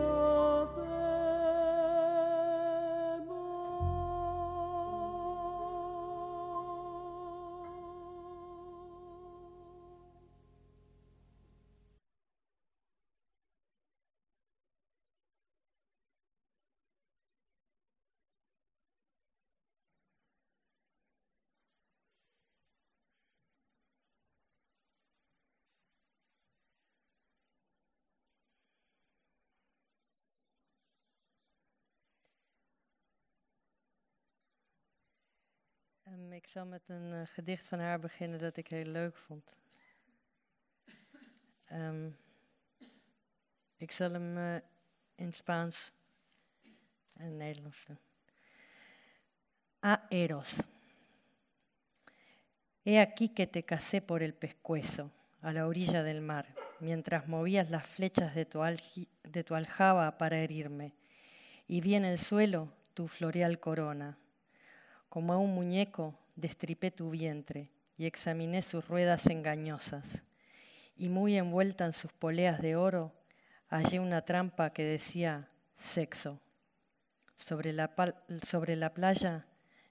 de 0.76 1.21
Um, 36.12 36.32
ik 36.32 36.46
zal 36.46 36.66
met 36.66 36.82
een 36.86 37.12
uh, 37.12 37.22
gedicht 37.24 37.66
van 37.66 37.78
haar 37.78 38.00
beginnen 38.00 38.38
dat 38.38 38.56
ik 38.56 38.68
heel 38.68 38.84
leuk 38.84 39.16
vond. 39.16 39.56
Um, 41.72 42.16
ik 43.76 43.92
zal 43.92 44.12
hem 44.12 44.36
uh, 44.36 44.56
in 45.14 45.32
Spaans 45.32 45.92
en 47.12 47.36
Nederlands 47.36 47.84
doen. 47.86 47.98
A 49.84 50.06
Eros. 50.08 50.60
He 52.84 53.00
aquí 53.00 53.28
que 53.28 53.46
te 53.46 53.62
casé 53.62 54.00
por 54.00 54.22
el 54.22 54.34
pescuezo, 54.34 55.10
a 55.40 55.52
la 55.52 55.66
orilla 55.66 56.02
del 56.02 56.20
mar, 56.20 56.46
mientras 56.78 57.26
movías 57.26 57.70
las 57.70 57.86
flechas 57.86 58.34
de 58.34 58.44
tu, 58.44 58.60
de 59.22 59.44
tu 59.44 59.54
aljaba 59.54 60.18
para 60.18 60.36
herirme, 60.36 60.92
y 61.66 61.80
vi 61.80 61.94
en 61.94 62.04
el 62.04 62.18
suelo 62.18 62.68
tu 62.92 63.06
floreal 63.06 63.58
corona. 63.58 64.18
Como 65.12 65.34
a 65.34 65.36
un 65.36 65.54
muñeco 65.54 66.14
destripé 66.36 66.90
tu 66.90 67.10
vientre 67.10 67.68
y 67.98 68.06
examiné 68.06 68.62
sus 68.62 68.88
ruedas 68.88 69.26
engañosas, 69.26 70.22
y 70.96 71.10
muy 71.10 71.36
envuelta 71.36 71.84
en 71.84 71.92
sus 71.92 72.10
poleas 72.14 72.62
de 72.62 72.76
oro 72.76 73.12
hallé 73.68 74.00
una 74.00 74.22
trampa 74.22 74.72
que 74.72 74.84
decía 74.84 75.46
sexo. 75.76 76.40
Sobre 77.36 77.74
la, 77.74 77.94
playa, 78.94 79.46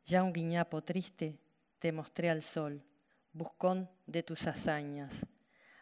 ya 0.08 0.24
un 0.24 0.34
guiñapo 0.34 0.82
triste, 0.82 1.38
te 1.78 1.92
mostré 1.92 2.32
al 2.32 2.42
sol, 2.42 2.84
buscón 3.32 3.92
de 4.08 4.24
tus 4.24 4.48
hazañas. 4.48 5.28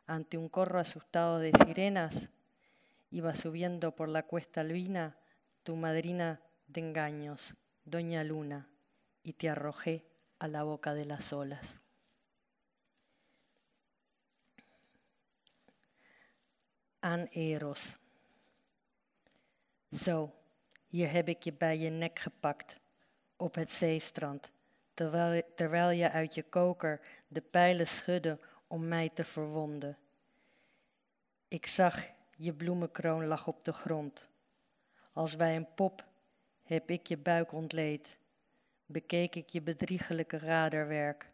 Ante 0.06 0.38
un 0.38 0.50
corro 0.50 0.82
asustado 0.82 1.40
de 1.40 1.54
sirenas, 1.54 2.30
iba 3.10 3.34
subiendo 3.34 3.96
por 3.96 4.10
la 4.10 4.24
cuesta 4.24 4.60
albina 4.60 5.16
tu 5.64 5.78
madrina 5.78 6.42
de 6.68 6.82
engaños, 6.82 7.56
Doña 7.86 8.26
Luna, 8.26 8.68
y 9.22 9.34
te 9.34 9.50
arrojé 9.50 10.04
a 10.40 10.48
la 10.48 10.64
boca 10.64 10.94
de 10.94 11.06
las 11.06 11.34
olas. 11.34 11.80
Aan 17.00 17.28
Eros. 17.32 17.98
Zo, 19.92 20.34
hier 20.88 21.12
heb 21.12 21.28
ik 21.28 21.44
je 21.44 21.54
bij 21.54 21.78
je 21.78 21.90
nek 21.90 22.20
gepakt, 22.20 22.80
op 23.38 23.56
het 23.56 23.72
zeestrand, 23.72 24.52
terwijl, 24.94 25.44
terwijl 25.56 25.90
je 25.90 26.12
uit 26.12 26.36
je 26.36 26.44
koker 26.44 27.02
de 27.28 27.42
pijlen 27.42 27.88
schudde 27.88 28.40
om 28.68 28.88
mij 28.88 29.10
te 29.10 29.24
verwonden. 29.24 29.98
Ik 31.48 31.66
zag 31.66 32.06
je 32.36 32.54
bloemenkroon 32.54 33.26
lag 33.26 33.48
op 33.48 33.66
de 33.66 33.74
grond. 33.74 34.30
Als 35.14 35.36
bij 35.36 35.56
een 35.56 35.74
pop 35.74 36.06
heb 36.64 36.90
ik 36.90 37.08
je 37.08 37.18
buik 37.18 37.52
ontleed, 37.52 38.19
bekeek 38.92 39.36
ik 39.36 39.50
je 39.50 39.62
bedriegelijke 39.62 40.38
raderwerk 40.38 41.32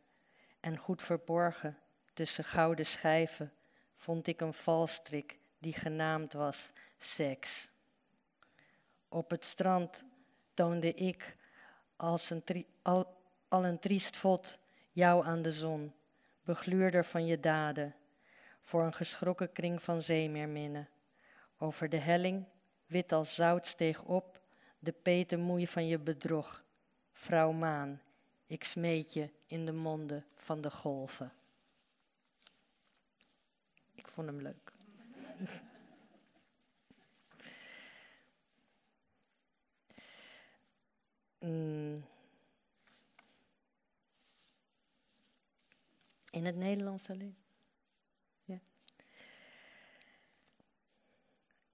en 0.60 0.78
goed 0.78 1.02
verborgen 1.02 1.78
tussen 2.14 2.44
gouden 2.44 2.86
schijven 2.86 3.54
vond 3.96 4.28
ik 4.28 4.42
een 4.42 4.54
valstrik 4.54 5.38
die 5.60 5.74
genaamd 5.74 6.34
was 6.34 6.72
seks. 6.98 7.70
Op 9.10 9.30
het 9.30 9.46
strand 9.46 10.04
toonde 10.54 10.94
ik 10.94 11.36
als 11.96 12.30
een 12.30 12.66
al, 12.82 13.18
al 13.48 13.66
een 13.66 13.80
triest 13.80 14.18
vod 14.18 14.60
jou 14.92 15.26
aan 15.26 15.42
de 15.42 15.52
zon, 15.52 15.94
begluurder 16.44 17.06
van 17.06 17.26
je 17.26 17.40
daden, 17.40 17.96
voor 18.62 18.84
een 18.84 18.94
geschrokken 18.94 19.52
kring 19.52 19.84
van 19.84 20.02
zeemeerminnen. 20.02 20.90
Over 21.58 21.90
de 21.90 21.98
helling, 21.98 22.46
wit 22.86 23.12
als 23.12 23.36
zout, 23.36 23.66
steeg 23.66 24.04
op 24.04 24.42
de 24.80 24.92
petemoei 24.92 25.68
van 25.68 25.88
je 25.88 26.00
bedrog. 26.00 26.65
Vrouw 27.18 27.52
maan, 27.52 28.02
ik 28.46 28.64
smeet 28.64 29.14
je 29.14 29.30
in 29.48 29.66
de 29.66 29.72
monden 29.72 30.26
van 30.36 30.62
de 30.62 30.72
golven. 30.72 31.34
Ik 33.94 34.08
vond 34.08 34.28
hem 34.28 34.42
leuk. 34.42 34.74
mm. 41.40 42.06
In 46.30 46.46
het 46.46 46.56
Nederlands 46.56 47.10
alleen. 47.10 47.38
Ja. 48.44 48.60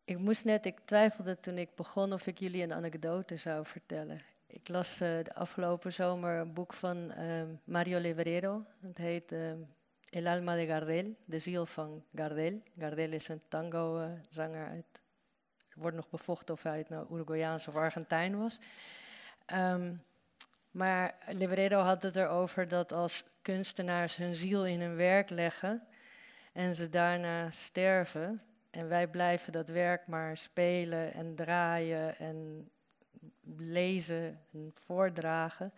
Ik 0.04 0.18
moest 0.18 0.46
net, 0.46 0.66
ik 0.66 0.80
twijfelde 0.80 1.40
toen 1.40 1.58
ik 1.58 1.76
begon 1.76 2.14
of 2.14 2.28
ik 2.28 2.40
jullie 2.40 2.64
een 2.64 2.74
anekdote 2.74 3.38
zou 3.38 3.66
vertellen. 3.66 4.31
Ik 4.53 4.68
las 4.68 5.02
uh, 5.02 5.07
de 5.23 5.34
afgelopen 5.34 5.94
zomer 5.94 6.40
een 6.40 6.53
boek 6.53 6.73
van 6.73 7.11
uh, 7.18 7.44
Mario 7.64 7.99
Leverero. 7.99 8.65
Het 8.82 8.98
heet 8.98 9.32
uh, 9.32 9.52
El 10.10 10.28
alma 10.28 10.56
de 10.56 10.65
Gardel, 10.65 11.15
de 11.26 11.40
ziel 11.40 11.65
van 11.65 12.03
Gardel. 12.15 12.61
Gardel 12.78 13.11
is 13.11 13.28
een 13.28 13.41
tango-zanger 13.48 14.68
uit, 14.68 15.02
wordt 15.73 15.95
nog 15.95 16.10
bevochten 16.10 16.53
of 16.53 16.64
hij 16.64 16.72
uit 16.72 16.90
nou 16.90 17.23
of 17.44 17.76
Argentijn 17.76 18.38
was. 18.38 18.60
Um, 19.53 20.03
maar 20.72 21.15
Leverero 21.30 21.80
had 21.80 22.02
het 22.02 22.15
erover 22.15 22.68
dat 22.68 22.91
als 22.91 23.23
kunstenaars 23.41 24.15
hun 24.15 24.36
ziel 24.36 24.65
in 24.65 24.82
hun 24.82 24.95
werk 24.95 25.30
leggen 25.30 25.88
en 26.53 26.76
ze 26.76 26.90
daarna 26.90 27.52
sterven 27.52 28.41
en 28.69 28.88
wij 28.88 29.07
blijven 29.07 29.52
dat 29.52 29.68
werk 29.68 30.07
maar 30.07 30.38
spelen 30.38 31.14
en 31.14 31.36
draaien 31.36 32.18
en 32.18 32.69
lezen 33.57 34.39
en 34.53 34.72
voordragen, 34.73 35.73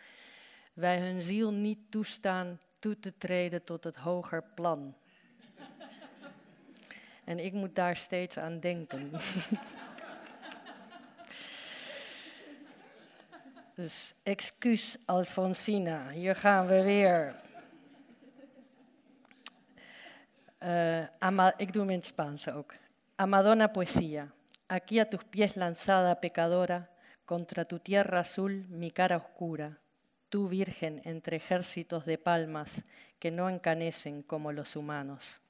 wij 0.73 0.99
hun 0.99 1.21
ziel 1.21 1.51
niet 1.51 1.79
toestaan 1.89 2.59
toe 2.79 2.99
te 2.99 3.17
treden 3.17 3.63
tot 3.63 3.83
het 3.83 3.95
hoger 3.95 4.43
plan. 4.43 4.95
en 7.23 7.39
ik 7.39 7.53
moet 7.53 7.75
daar 7.75 7.97
steeds 7.97 8.37
aan 8.37 8.59
denken. 8.59 9.11
Dus 13.75 14.13
excuus 14.23 14.97
Alfonsina, 15.05 16.09
hier 16.09 16.35
gaan 16.35 16.67
we 16.67 16.83
weer. 16.83 17.35
Ama, 21.19 21.57
ik 21.57 21.73
doe 21.73 21.81
hem 21.81 21.91
in 21.91 21.97
het 21.97 22.05
Spaans 22.05 22.49
ook. 22.49 22.73
A 23.21 23.25
Madonna 23.25 23.67
Poesía, 23.67 24.31
aquí 24.67 24.99
a 24.99 25.05
tus 25.05 25.21
pies 25.29 25.55
lanzada 25.55 26.13
pecadora, 26.15 26.87
contra 27.25 27.65
tu 27.65 27.79
tierra 27.79 28.19
azul 28.19 28.65
mi 28.69 28.91
cara 28.91 29.17
oscura, 29.17 29.79
tú 30.29 30.49
virgen 30.49 31.01
entre 31.05 31.37
ejércitos 31.37 32.05
de 32.05 32.17
palmas 32.17 32.83
que 33.19 33.31
no 33.31 33.49
encanecen 33.49 34.23
como 34.23 34.51
los 34.51 34.75
humanos. 34.75 35.41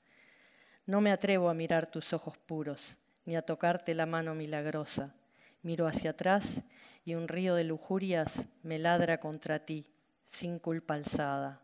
No 0.86 1.02
me 1.02 1.12
atrevo 1.12 1.50
a 1.50 1.54
mirar 1.54 1.90
tus 1.90 2.14
ojos 2.14 2.38
puros, 2.38 2.98
ni 3.26 3.36
a 3.36 3.42
tocarte 3.42 3.94
la 3.96 4.06
mano 4.06 4.36
milagrosa. 4.36 5.16
Miro 5.62 5.88
hacia 5.88 6.12
atrás 6.12 6.64
y 7.06 7.16
un 7.16 7.28
río 7.28 7.56
de 7.56 7.64
lujurias 7.64 8.46
me 8.64 8.78
ladra 8.78 9.20
contra 9.20 9.60
ti, 9.60 9.86
sin 10.28 10.60
culpa 10.60 10.96
alzada. 10.96 11.62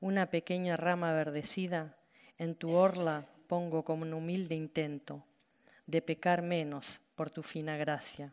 Una 0.00 0.26
pequeña 0.26 0.76
rama 0.76 1.12
verdecida 1.12 1.96
en 2.38 2.54
tu 2.54 2.72
orla 2.72 3.26
pongo 3.46 3.84
como 3.84 4.02
un 4.02 4.12
humilde 4.12 4.54
intento 4.54 5.24
de 5.86 6.02
pecar 6.02 6.42
menos 6.42 7.00
por 7.14 7.30
tu 7.30 7.42
fina 7.42 7.76
gracia, 7.76 8.32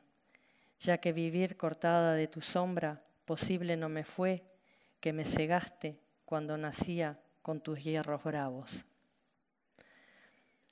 ya 0.84 0.97
que 0.97 1.14
vivir 1.14 1.55
cortada 1.55 2.14
de 2.14 2.27
tu 2.27 2.41
sombra 2.41 3.01
posible 3.26 3.77
no 3.77 3.89
me 3.89 4.03
fue, 4.03 4.43
que 4.99 5.14
me 5.14 5.26
cegaste 5.26 5.97
cuando 6.26 6.57
nacía 6.57 7.18
con 7.41 7.61
tus 7.61 7.80
hierros 7.80 8.22
bravos. 8.23 8.84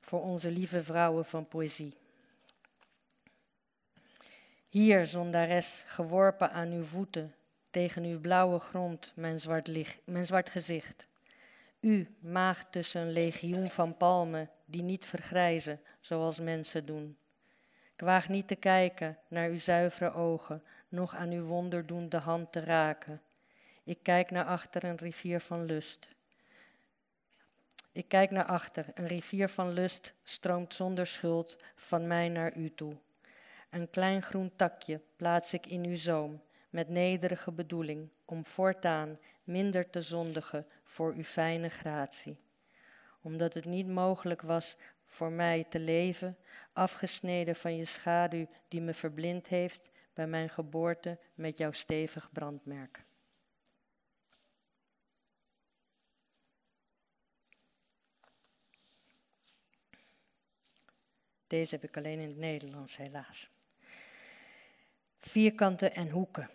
Voor 0.02 0.22
onze 0.22 0.52
lieve 0.52 0.82
vrouwen 0.82 1.26
van 1.26 1.48
poëzie. 1.48 1.96
Hier, 4.70 5.08
zondares, 5.08 5.84
geworpen 5.88 6.52
aan 6.52 6.72
uw 6.72 6.84
voeten, 6.84 7.36
tegen 7.70 8.04
uw 8.04 8.20
blauwe 8.20 8.60
grond, 8.60 9.12
mijn 9.16 9.40
zwart, 9.40 9.70
mijn 10.06 10.26
zwart 10.26 10.50
gezicht. 10.50 11.08
U, 11.80 12.16
maagd 12.20 12.72
tussen 12.72 13.02
een 13.02 13.12
legioen 13.12 13.70
van 13.70 13.98
palmen 13.98 14.50
die 14.66 14.82
niet 14.82 15.06
vergrijzen 15.06 15.80
zoals 16.00 16.40
mensen 16.40 16.86
doen. 16.86 17.18
Ik 18.02 18.08
waag 18.08 18.30
niet 18.30 18.48
te 18.48 18.56
kijken 18.56 19.18
naar 19.28 19.50
uw 19.50 19.60
zuivere 19.60 20.14
ogen, 20.14 20.64
nog 20.90 21.16
aan 21.16 21.32
uw 21.32 21.46
wonderdoende 21.46 22.18
hand 22.18 22.52
te 22.52 22.60
raken. 22.60 23.22
Ik 23.84 23.98
kijk 24.02 24.32
naar 24.32 24.46
achter 24.46 24.84
een 24.84 24.98
rivier 24.98 25.40
van 25.40 25.66
lust. 25.66 26.08
Ik 27.92 28.08
kijk 28.08 28.32
naar 28.32 28.46
achter, 28.46 28.86
een 28.94 29.08
rivier 29.08 29.50
van 29.50 29.70
lust 29.74 30.14
stroomt 30.24 30.74
zonder 30.74 31.08
schuld 31.08 31.58
van 31.76 32.08
mij 32.08 32.30
naar 32.30 32.56
u 32.56 32.74
toe. 32.74 32.96
Een 33.70 33.90
klein 33.90 34.22
groen 34.22 34.52
takje 34.56 35.02
plaats 35.16 35.54
ik 35.54 35.66
in 35.66 35.86
uw 35.86 35.98
zoom, 35.98 36.42
met 36.70 36.90
nederige 36.90 37.52
bedoeling 37.52 38.10
om 38.26 38.46
voortaan 38.46 39.20
minder 39.44 39.90
te 39.90 40.02
zondigen 40.02 40.66
voor 40.84 41.14
uw 41.14 41.24
fijne 41.24 41.70
gratie. 41.70 42.38
Omdat 43.22 43.54
het 43.54 43.66
niet 43.66 43.88
mogelijk 43.88 44.42
was 44.42 44.76
voor 45.12 45.32
mij 45.32 45.64
te 45.70 45.80
leven, 45.80 46.38
afgesneden 46.74 47.56
van 47.56 47.76
je 47.76 47.86
schaduw 47.86 48.48
die 48.68 48.82
me 48.82 48.94
verblind 48.94 49.48
heeft 49.48 49.92
bij 50.14 50.28
mijn 50.28 50.50
geboorte 50.50 51.20
met 51.34 51.58
jouw 51.58 51.72
stevig 51.72 52.30
brandmerk. 52.32 53.04
Deze 61.48 61.76
heb 61.76 61.84
ik 61.84 61.98
alleen 61.98 62.20
in 62.20 62.28
het 62.28 62.38
Nederlands, 62.38 62.98
helaas. 62.98 63.50
Vierkanten 65.20 65.94
en 65.94 66.10
hoeken. 66.10 66.50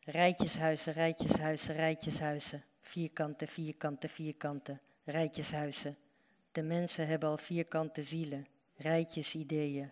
Rijtjeshuizen, 0.00 0.92
rijtjeshuizen, 0.92 1.74
rijtjeshuizen. 1.74 2.64
Vierkante, 2.80 3.46
vierkante, 3.46 4.08
vierkante. 4.08 4.78
Rijtjeshuizen. 5.04 5.96
De 6.52 6.62
mensen 6.62 7.06
hebben 7.06 7.28
al 7.28 7.36
vierkante 7.36 8.02
zielen, 8.02 8.46
rijtjesideeën 8.76 9.90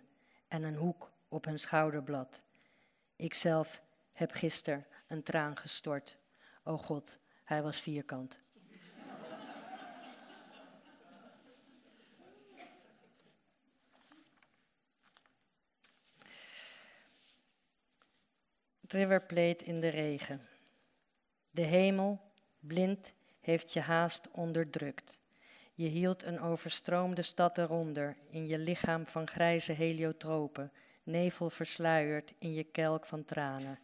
en 0.49 0.63
een 0.63 0.77
hoek 0.77 1.13
op 1.29 1.45
hun 1.45 1.59
schouderblad. 1.59 2.43
Ikzelf 3.17 3.83
heb 4.13 4.31
gisteren 4.31 4.87
een 5.07 5.23
traan 5.23 5.57
gestort. 5.57 6.19
O 6.65 6.77
God, 6.77 7.19
hij 7.45 7.63
was 7.63 7.81
vierkant. 7.81 8.45
Riverplate 18.89 19.65
in 19.65 19.81
de 19.81 19.89
regen. 19.89 20.47
De 21.51 21.63
hemel, 21.63 22.21
blind, 22.61 23.15
heeft 23.41 23.73
je 23.73 23.81
haast 23.81 24.31
onderdrukt. 24.31 25.21
Je 25.79 25.89
hield 25.89 26.23
een 26.23 26.41
overstroomde 26.41 27.23
stad 27.23 27.59
eronder, 27.59 28.17
in 28.31 28.47
je 28.47 28.59
lichaam 28.59 29.07
van 29.07 29.27
grijze 29.27 29.73
heliotropen, 29.73 30.73
nevel 31.03 31.51
versluierd 31.51 32.33
in 32.39 32.55
je 32.55 32.65
kelk 32.65 33.07
van 33.07 33.25
tranen. 33.25 33.79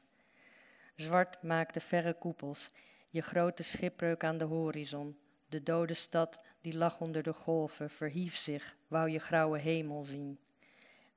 Zwart 0.97 1.43
maakte 1.43 1.81
verre 1.81 2.13
koepels, 2.13 2.69
je 3.09 3.21
grote 3.21 3.63
schipbreuk 3.63 4.25
aan 4.25 4.39
de 4.39 4.45
horizon. 4.45 5.19
De 5.49 5.63
dode 5.63 5.95
stad 5.95 6.41
die 6.61 6.77
lag 6.77 7.01
onder 7.01 7.23
de 7.23 7.33
golven, 7.33 7.91
verhief 7.91 8.37
zich, 8.37 8.77
wou 8.89 9.11
je 9.11 9.19
grauwe 9.19 9.59
hemel 9.59 10.03
zien. 10.03 10.39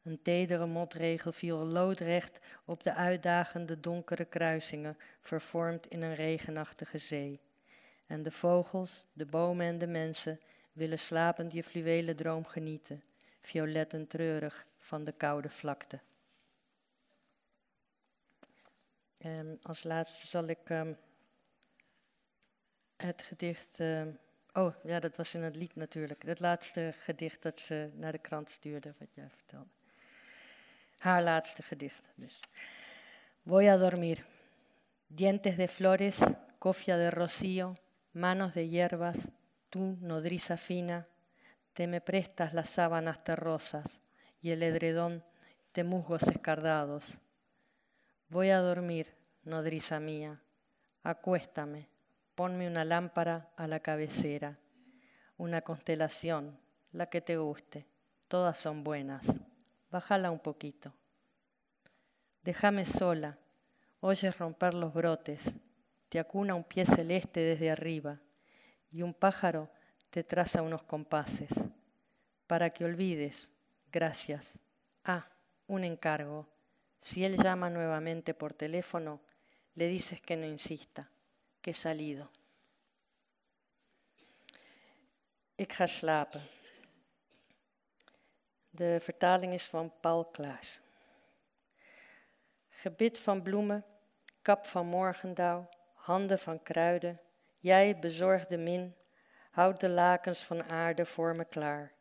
Een 0.03 0.22
tedere 0.22 0.65
motregel 0.65 1.31
viel 1.31 1.57
loodrecht 1.57 2.39
op 2.65 2.84
de 2.84 2.93
uitdagende 2.93 3.80
donkere 3.80 4.26
kruisingen, 4.26 4.97
vervormd 5.22 5.88
in 5.88 6.02
een 6.02 6.15
regenachtige 6.15 6.97
zee. 6.97 7.39
En 8.07 8.23
de 8.23 8.31
vogels, 8.31 9.06
de 9.14 9.26
bomen 9.26 9.65
en 9.65 9.77
de 9.77 9.88
mensen 9.88 10.39
willen 10.76 10.99
slapend 10.99 11.53
je 11.53 11.64
fluwelen 11.64 12.15
droom 12.15 12.45
genieten, 12.45 13.03
violet 13.41 13.93
en 13.93 14.07
treurig 14.07 14.65
van 14.77 15.03
de 15.03 15.11
koude 15.11 15.49
vlakte. 15.49 15.99
En 19.18 19.60
als 19.61 19.84
laatste 19.84 20.27
zal 20.27 20.47
ik 20.47 20.60
ehm, 20.64 20.93
het 22.95 23.22
gedicht. 23.22 23.80
ehm, 23.80 24.11
oh 24.53 24.76
ja, 24.84 24.99
dat 24.99 25.15
was 25.15 25.34
in 25.34 25.43
het 25.43 25.56
lied 25.56 25.76
natuurlijk. 25.76 26.23
Het 26.23 26.39
laatste 26.39 26.93
gedicht 26.99 27.41
dat 27.41 27.60
ze 27.60 27.89
naar 27.93 28.11
de 28.11 28.18
krant 28.18 28.49
stuurde, 28.49 28.93
wat 28.97 29.14
jij 29.14 29.30
vertelde. 29.30 29.69
Haar 30.97 31.23
laatste 31.23 31.64
gedicht 31.64 32.07
dus. 32.15 32.39
Voy 33.45 33.68
a 33.68 33.77
dormir. 33.77 34.26
Dientes 35.07 35.56
de 35.56 35.68
flores, 35.68 36.19
cofia 36.57 36.95
de 36.95 37.10
rocío, 37.10 37.76
manos 38.11 38.53
de 38.53 38.61
hierbas, 38.61 39.18
tú, 39.76 39.97
nodriza 39.99 40.56
fina, 40.56 41.06
te 41.73 41.85
me 41.85 41.99
prestas 41.99 42.53
las 42.53 42.69
sábanas 42.69 43.26
terrosas 43.26 44.02
y 44.41 44.52
el 44.52 44.64
edredón 44.64 45.22
de 45.73 45.84
musgos 45.84 46.23
escardados. 46.30 47.18
Voy 48.30 48.52
a 48.52 48.60
dormir, 48.60 49.14
nodriza 49.43 49.99
mía, 49.99 50.41
acuéstame, 51.03 51.89
ponme 52.35 52.69
una 52.69 52.85
lámpara 52.85 53.49
a 53.57 53.68
la 53.68 53.81
cabecera, 53.81 54.57
una 55.35 55.61
constelación, 55.61 56.57
la 56.93 57.07
que 57.07 57.19
te 57.19 57.35
guste, 57.35 57.85
todas 58.30 58.57
son 58.57 58.81
buenas, 58.81 59.27
bájala 59.91 60.31
un 60.31 60.39
poquito. 60.39 60.93
Déjame 62.43 62.85
sola, 62.85 63.38
oyes 63.99 64.38
romper 64.38 64.73
los 64.73 64.93
brotes, 64.93 65.53
te 66.07 66.18
acuna 66.18 66.56
un 66.56 66.64
pie 66.64 66.85
celeste 66.85 67.41
desde 67.41 67.72
arriba 67.72 68.22
y 68.95 69.01
un 69.01 69.13
pájaro 69.13 69.69
te 70.09 70.23
traza 70.23 70.61
unos 70.61 70.84
compases. 70.84 71.51
Para 72.47 72.69
que 72.69 72.85
olvides, 72.85 73.51
gracias. 73.91 74.61
Ah, 75.03 75.27
un 75.67 75.84
encargo. 75.84 76.47
Si 77.01 77.26
él 77.26 77.35
llama 77.35 77.69
nuevamente 77.69 78.34
por 78.34 78.53
teléfono, 78.53 79.19
le 79.73 79.89
dices 79.89 80.22
que 80.22 80.38
no 80.38 80.45
insista, 80.45 81.09
que 81.61 81.72
he 81.72 81.73
salido. 81.73 82.31
Ik 85.57 85.73
ga 85.73 85.88
slapen. 85.88 86.41
De 88.69 88.99
vertaling 88.99 89.53
is 89.53 89.67
van 89.67 89.91
Paul 89.99 90.31
Klaas. 90.31 90.80
Gebit 92.69 93.19
van 93.19 93.41
bloemen, 93.41 93.84
kap 94.41 94.65
van 94.65 94.88
morgendauw, 94.88 95.69
handen 95.93 96.39
van 96.39 96.63
kruiden, 96.63 97.24
jij 97.65 97.99
bezorgde 97.99 98.57
min, 98.57 98.95
houd 99.51 99.79
de 99.79 99.89
lakens 99.89 100.43
van 100.43 100.63
aarde 100.63 101.05
voor 101.05 101.35
me 101.35 101.45
klaar 101.45 101.93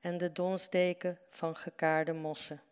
en 0.00 0.18
de 0.18 0.32
donsdeken 0.32 1.18
van 1.30 1.56
gekaarde 1.56 2.12
mossen. 2.12 2.62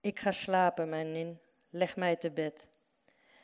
Ik 0.00 0.18
ga 0.18 0.32
slapen, 0.32 0.88
mijn 0.88 1.12
nin, 1.12 1.40
leg 1.70 1.96
mij 1.96 2.16
te 2.16 2.30
bed. 2.30 2.66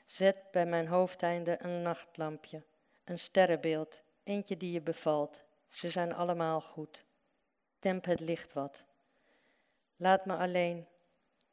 Zet 0.06 0.36
bij 0.50 0.66
mijn 0.66 0.86
hoofdeinde 0.86 1.56
een 1.60 1.82
nachtlampje, 1.82 2.62
een 3.04 3.18
sterrenbeeld, 3.18 4.02
eentje 4.24 4.56
die 4.56 4.72
je 4.72 4.80
bevalt. 4.80 5.42
Ze 5.68 5.90
zijn 5.90 6.14
allemaal 6.14 6.60
goed. 6.60 7.04
Temp 7.78 8.04
het 8.04 8.20
licht 8.20 8.52
wat. 8.52 8.84
Laat 9.96 10.26
me 10.26 10.36
alleen, 10.36 10.86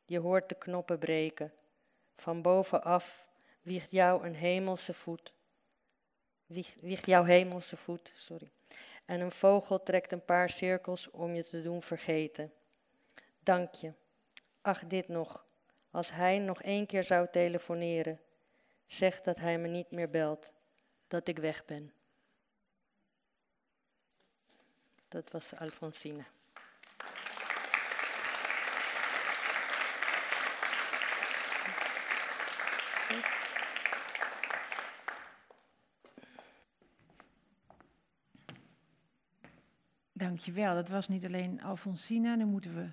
je 0.05 0.19
hoort 0.19 0.49
de 0.49 0.55
knoppen 0.55 0.99
breken. 0.99 1.53
Van 2.15 2.41
bovenaf 2.41 3.27
wiegt 3.61 3.91
jou 3.91 4.25
een 4.25 4.35
hemelse 4.35 4.93
voet. 4.93 5.34
Wieg, 6.53 7.05
jouw 7.05 7.23
hemelse 7.23 7.77
voet, 7.77 8.13
sorry. 8.15 8.49
En 9.05 9.21
een 9.21 9.31
vogel 9.31 9.84
trekt 9.84 10.11
een 10.11 10.25
paar 10.25 10.49
cirkels 10.49 11.11
om 11.11 11.35
je 11.35 11.43
te 11.43 11.61
doen 11.61 11.81
vergeten. 11.81 12.53
Dank 13.39 13.73
je. 13.73 13.93
Ach, 14.61 14.88
dit 14.88 15.07
nog. 15.07 15.45
Als 15.91 16.11
hij 16.11 16.39
nog 16.39 16.61
één 16.61 16.85
keer 16.85 17.03
zou 17.03 17.27
telefoneren, 17.31 18.19
zeg 18.85 19.21
dat 19.21 19.39
hij 19.39 19.57
me 19.57 19.67
niet 19.67 19.91
meer 19.91 20.09
belt, 20.09 20.51
dat 21.07 21.27
ik 21.27 21.38
weg 21.38 21.65
ben. 21.65 21.93
Dat 25.07 25.31
was 25.31 25.55
Alfonsine. 25.55 26.23
Dankjewel. 40.34 40.76
Dat 40.76 40.89
was 40.89 41.07
niet 41.07 41.26
alleen 41.26 41.61
Alfonsina. 41.61 42.35
Nu 42.35 42.45
moeten 42.45 42.76
we 42.76 42.89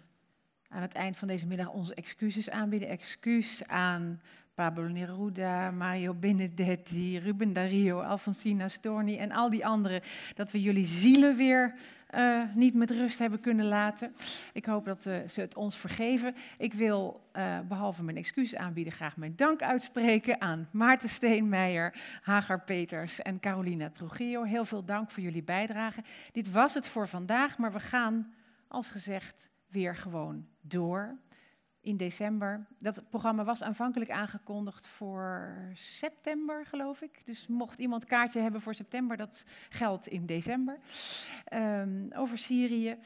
aan 0.71 0.83
het 0.83 0.93
eind 0.93 1.17
van 1.17 1.29
deze 1.29 1.47
middag 1.47 1.69
onze 1.69 1.95
excuses 1.95 2.51
aanbieden. 2.51 2.89
Excuus 2.89 3.67
aan 3.67 4.21
Pablo 4.55 4.89
Neruda, 4.89 5.71
Mario 5.71 6.15
Benedetti, 6.15 7.19
Ruben 7.19 7.53
Dario, 7.53 8.01
Alfonsina 8.01 8.69
Storni 8.69 9.17
en 9.17 9.33
al 9.33 9.51
die 9.51 9.67
anderen. 9.67 10.01
Dat 10.35 10.51
we 10.51 10.61
jullie 10.61 10.87
zielen 10.87 11.37
weer 11.37 11.75
uh, 12.15 12.43
niet 12.55 12.75
met 12.75 12.91
rust 12.91 13.19
hebben 13.19 13.41
kunnen 13.41 13.67
laten. 13.67 14.15
Ik 14.53 14.65
hoop 14.65 14.85
dat 14.85 15.07
uh, 15.07 15.17
ze 15.29 15.41
het 15.41 15.57
ons 15.57 15.77
vergeven. 15.77 16.35
Ik 16.59 16.75
wil, 16.75 17.21
uh, 17.37 17.61
behalve 17.69 18.03
mijn 18.03 18.17
excuus 18.17 18.57
aanbieden, 18.57 18.93
graag 18.93 19.17
mijn 19.17 19.37
dank 19.37 19.63
uitspreken 19.63 20.41
aan 20.41 20.69
Maarten 20.71 21.09
Steenmeijer, 21.09 21.95
Hagar 22.23 22.61
Peters 22.61 23.23
en 23.23 23.41
Carolina 23.41 23.91
Trujillo. 23.91 24.43
Heel 24.43 24.65
veel 24.65 24.85
dank 24.85 25.11
voor 25.11 25.23
jullie 25.23 25.43
bijdrage. 25.43 26.03
Dit 26.33 26.51
was 26.51 26.75
het 26.75 26.89
voor 26.89 27.09
vandaag, 27.09 27.59
maar 27.59 27.73
we 27.73 27.81
gaan, 27.81 28.35
als 28.69 28.89
gezegd, 28.91 29.50
weer 29.71 29.97
gewoon 29.97 30.47
door 30.61 31.19
in 31.81 31.97
december. 31.97 32.67
Dat 32.79 33.09
programma 33.09 33.45
was 33.45 33.63
aanvankelijk 33.63 34.11
aangekondigd 34.11 34.87
voor 34.87 35.57
september, 35.75 36.67
geloof 36.67 37.01
ik. 37.01 37.27
Dus 37.27 37.47
mocht 37.47 37.79
iemand 37.79 38.05
kaartje 38.05 38.41
hebben 38.41 38.61
voor 38.61 38.75
september, 38.75 39.17
dat 39.17 39.45
geldt 39.69 40.07
in 40.07 40.27
december. 40.27 40.79
Um, 41.53 42.13
over 42.13 42.39
Syrië. 42.39 42.99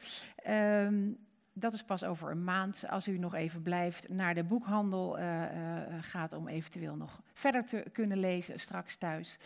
Um, 0.49 1.17
dat 1.57 1.73
is 1.73 1.83
pas 1.83 2.03
over 2.03 2.31
een 2.31 2.43
maand, 2.43 2.85
als 2.89 3.07
u 3.07 3.17
nog 3.17 3.33
even 3.33 3.61
blijft, 3.61 4.09
naar 4.09 4.33
de 4.33 4.43
boekhandel 4.43 5.19
uh, 5.19 5.41
uh, 5.41 5.81
gaat 6.01 6.33
om 6.33 6.47
eventueel 6.47 6.95
nog 6.95 7.21
verder 7.33 7.65
te 7.65 7.85
kunnen 7.91 8.17
lezen 8.17 8.59
straks 8.59 8.95
thuis. 8.95 9.37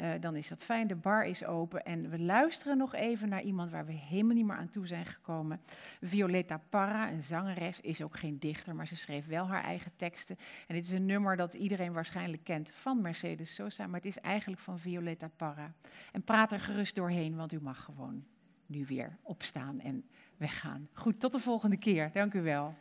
Uh, 0.00 0.10
dan 0.20 0.36
is 0.36 0.48
dat 0.48 0.62
fijn, 0.62 0.86
de 0.86 0.94
bar 0.94 1.24
is 1.24 1.44
open 1.44 1.84
en 1.84 2.10
we 2.10 2.18
luisteren 2.18 2.76
nog 2.76 2.94
even 2.94 3.28
naar 3.28 3.42
iemand 3.42 3.70
waar 3.70 3.86
we 3.86 3.92
helemaal 3.92 4.34
niet 4.34 4.46
meer 4.46 4.56
aan 4.56 4.70
toe 4.70 4.86
zijn 4.86 5.06
gekomen. 5.06 5.60
Violeta 6.00 6.60
Parra, 6.68 7.10
een 7.10 7.22
zangeres, 7.22 7.80
is 7.80 8.02
ook 8.02 8.18
geen 8.18 8.38
dichter, 8.38 8.74
maar 8.74 8.86
ze 8.86 8.96
schreef 8.96 9.26
wel 9.26 9.46
haar 9.46 9.64
eigen 9.64 9.92
teksten. 9.96 10.36
En 10.66 10.74
dit 10.74 10.84
is 10.84 10.92
een 10.92 11.06
nummer 11.06 11.36
dat 11.36 11.54
iedereen 11.54 11.92
waarschijnlijk 11.92 12.44
kent 12.44 12.70
van 12.70 13.00
Mercedes 13.00 13.54
Sosa, 13.54 13.86
maar 13.86 14.00
het 14.00 14.08
is 14.08 14.20
eigenlijk 14.20 14.60
van 14.60 14.78
Violeta 14.78 15.30
Parra. 15.36 15.72
En 16.12 16.22
praat 16.22 16.52
er 16.52 16.60
gerust 16.60 16.94
doorheen, 16.94 17.36
want 17.36 17.52
u 17.52 17.60
mag 17.60 17.84
gewoon 17.84 18.24
nu 18.66 18.84
weer 18.86 19.16
opstaan 19.22 19.80
en 19.80 20.04
weggaan. 20.36 20.88
Goed, 20.92 21.20
tot 21.20 21.32
de 21.32 21.38
volgende 21.38 21.76
keer. 21.76 22.10
Dank 22.12 22.34
u 22.34 22.42
wel. 22.42 22.74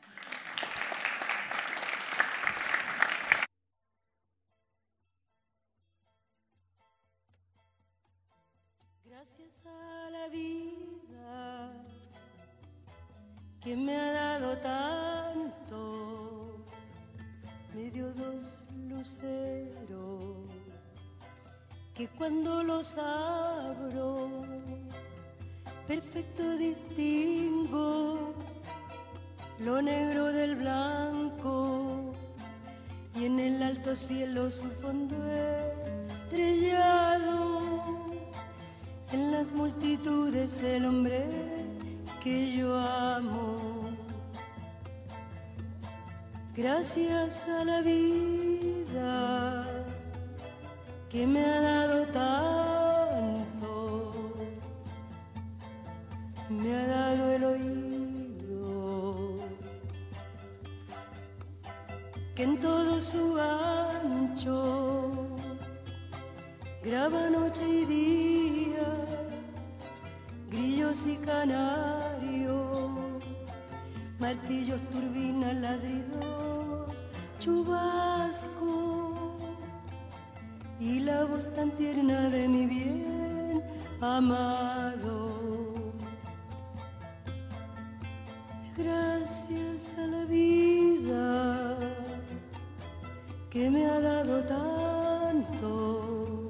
Que 93.56 93.72
me 93.72 93.86
ha 93.86 94.00
dado 94.02 94.44
tanto, 94.44 96.50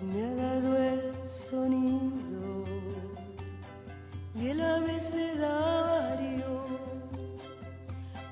me 0.00 0.24
ha 0.24 0.34
dado 0.36 0.76
el 0.76 1.12
sonido 1.28 2.62
y 4.36 4.50
el 4.50 4.60
abecedario. 4.60 6.62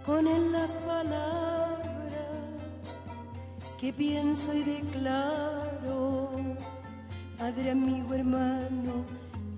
Con 0.06 0.28
él 0.28 0.52
las 0.52 0.70
palabras 0.86 2.46
que 3.80 3.92
pienso 3.92 4.54
y 4.54 4.62
declaro, 4.62 6.30
padre, 7.36 7.72
amigo, 7.72 8.14
hermano 8.14 9.04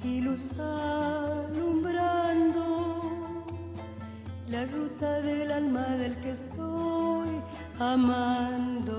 y 0.03 0.23
luz 0.23 0.59
alumbrando 0.59 3.03
la 4.49 4.65
ruta 4.65 5.21
del 5.21 5.53
alma 5.53 5.87
del 5.99 6.17
que 6.17 6.31
estoy 6.31 6.92
amando. 7.83 8.99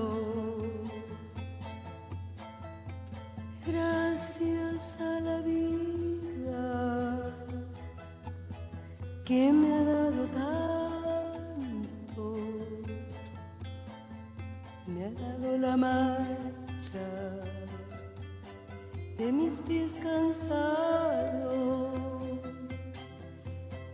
Gracias 3.66 4.98
a 5.00 5.20
la 5.20 5.40
vida 5.40 7.32
que 9.24 9.52
me 9.52 9.72
ha 9.74 9.84
dado 9.84 10.26
tanto, 10.28 12.24
me 14.86 15.06
ha 15.06 15.10
dado 15.10 15.58
la 15.58 15.76
marcha 15.76 17.06
de 19.16 19.32
mis 19.32 19.60
pies 19.60 19.94
cansados, 19.94 21.88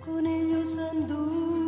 con 0.04 0.26
ellos 0.26 0.76
anduve 0.90 1.59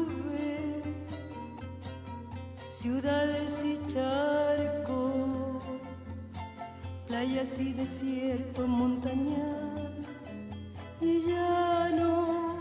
ciudades 2.82 3.62
y 3.64 3.78
charcos, 3.86 5.62
playas 7.06 7.56
y 7.60 7.72
desierto, 7.74 8.66
montañas 8.66 10.08
y 11.00 11.20
llano, 11.28 12.56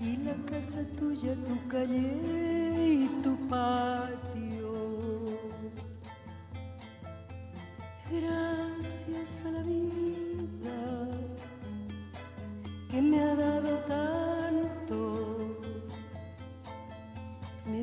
y 0.00 0.16
la 0.16 0.34
casa 0.50 0.84
tuya, 0.98 1.36
tu 1.44 1.68
calle 1.68 3.04
y 3.04 3.08
tu 3.22 3.36
patio. 3.46 4.72
Gracias 8.10 9.44
a 9.46 9.50
la 9.52 9.62
vida 9.62 10.80
que 12.90 13.00
me 13.00 13.20
ha 13.20 13.34
dado 13.36 13.76
tanto, 13.86 14.23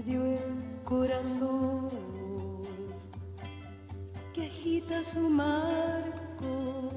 me 0.01 0.11
dio 0.11 0.25
el 0.25 0.83
corazón 0.83 1.89
que 4.33 4.45
agita 4.45 5.03
su 5.03 5.29
marco 5.29 6.89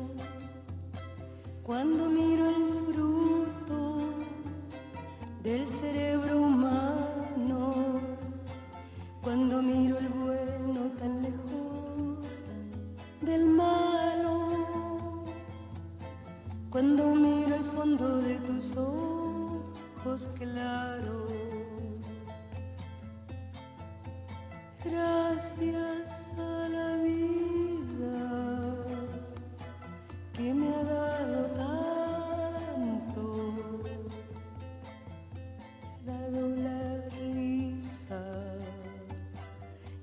cuando 1.63 2.09
miro 2.09 2.49
el 2.49 2.93
fruto 2.93 4.01
del 5.43 5.67
cerebro 5.69 6.43
humano, 6.43 8.01
cuando 9.23 9.63
miro 9.63 9.99
el 9.99 10.09
bueno 10.09 10.91
tan 10.99 11.23
lejos 11.23 12.43
del 13.21 13.47
malo. 13.49 15.25
Cuando 16.71 17.15
miro 17.15 17.55
el 17.55 17.65
fondo 17.65 18.19
de 18.19 18.37
tus 18.41 18.77
ojos 18.77 20.29
claros. 20.37 21.24
Gracias 24.95 26.31
a 26.39 26.69
la 26.69 26.97
vida 27.03 28.15
que 30.33 30.55
me 30.55 30.73
ha 30.73 30.85
dado 30.85 31.51
tanto. 31.65 33.25
Me 36.05 36.13
ha 36.13 36.31
dado 36.31 36.49
la 36.49 37.09
risa 37.33 38.23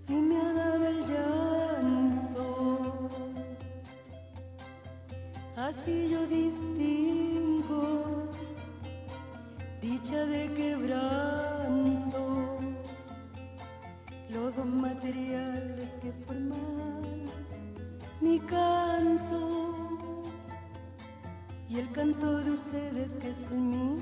y 0.09 0.15
me 0.15 0.41
ha 0.41 0.53
dado 0.53 0.87
el 0.87 1.05
llanto. 1.05 3.09
Así 5.55 6.09
yo 6.11 6.27
distingo 6.27 8.29
dicha 9.81 10.25
de 10.25 10.53
quebranto, 10.53 11.30
los 14.51 14.57
dos 14.57 14.81
materiales 14.81 15.87
que 16.01 16.11
forman 16.25 17.23
mi 18.19 18.37
canto 18.39 20.23
y 21.69 21.79
el 21.79 21.89
canto 21.91 22.39
de 22.43 22.51
ustedes 22.51 23.15
que 23.15 23.29
es 23.29 23.47
el 23.51 23.61
mismo 23.61 23.93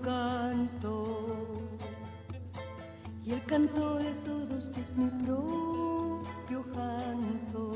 canto 0.00 1.78
y 3.24 3.32
el 3.32 3.44
canto 3.44 3.98
de 3.98 4.12
todos 4.24 4.70
que 4.70 4.80
es 4.80 4.96
mi 4.96 5.08
propio 5.22 6.64
canto. 6.74 7.72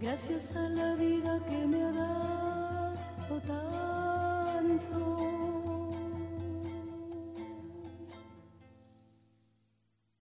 Gracias 0.00 0.56
a 0.56 0.68
la 0.70 0.96
vida 0.96 1.38
que 1.48 1.66
me 1.68 1.82
ha 1.84 1.92
dado 1.92 2.96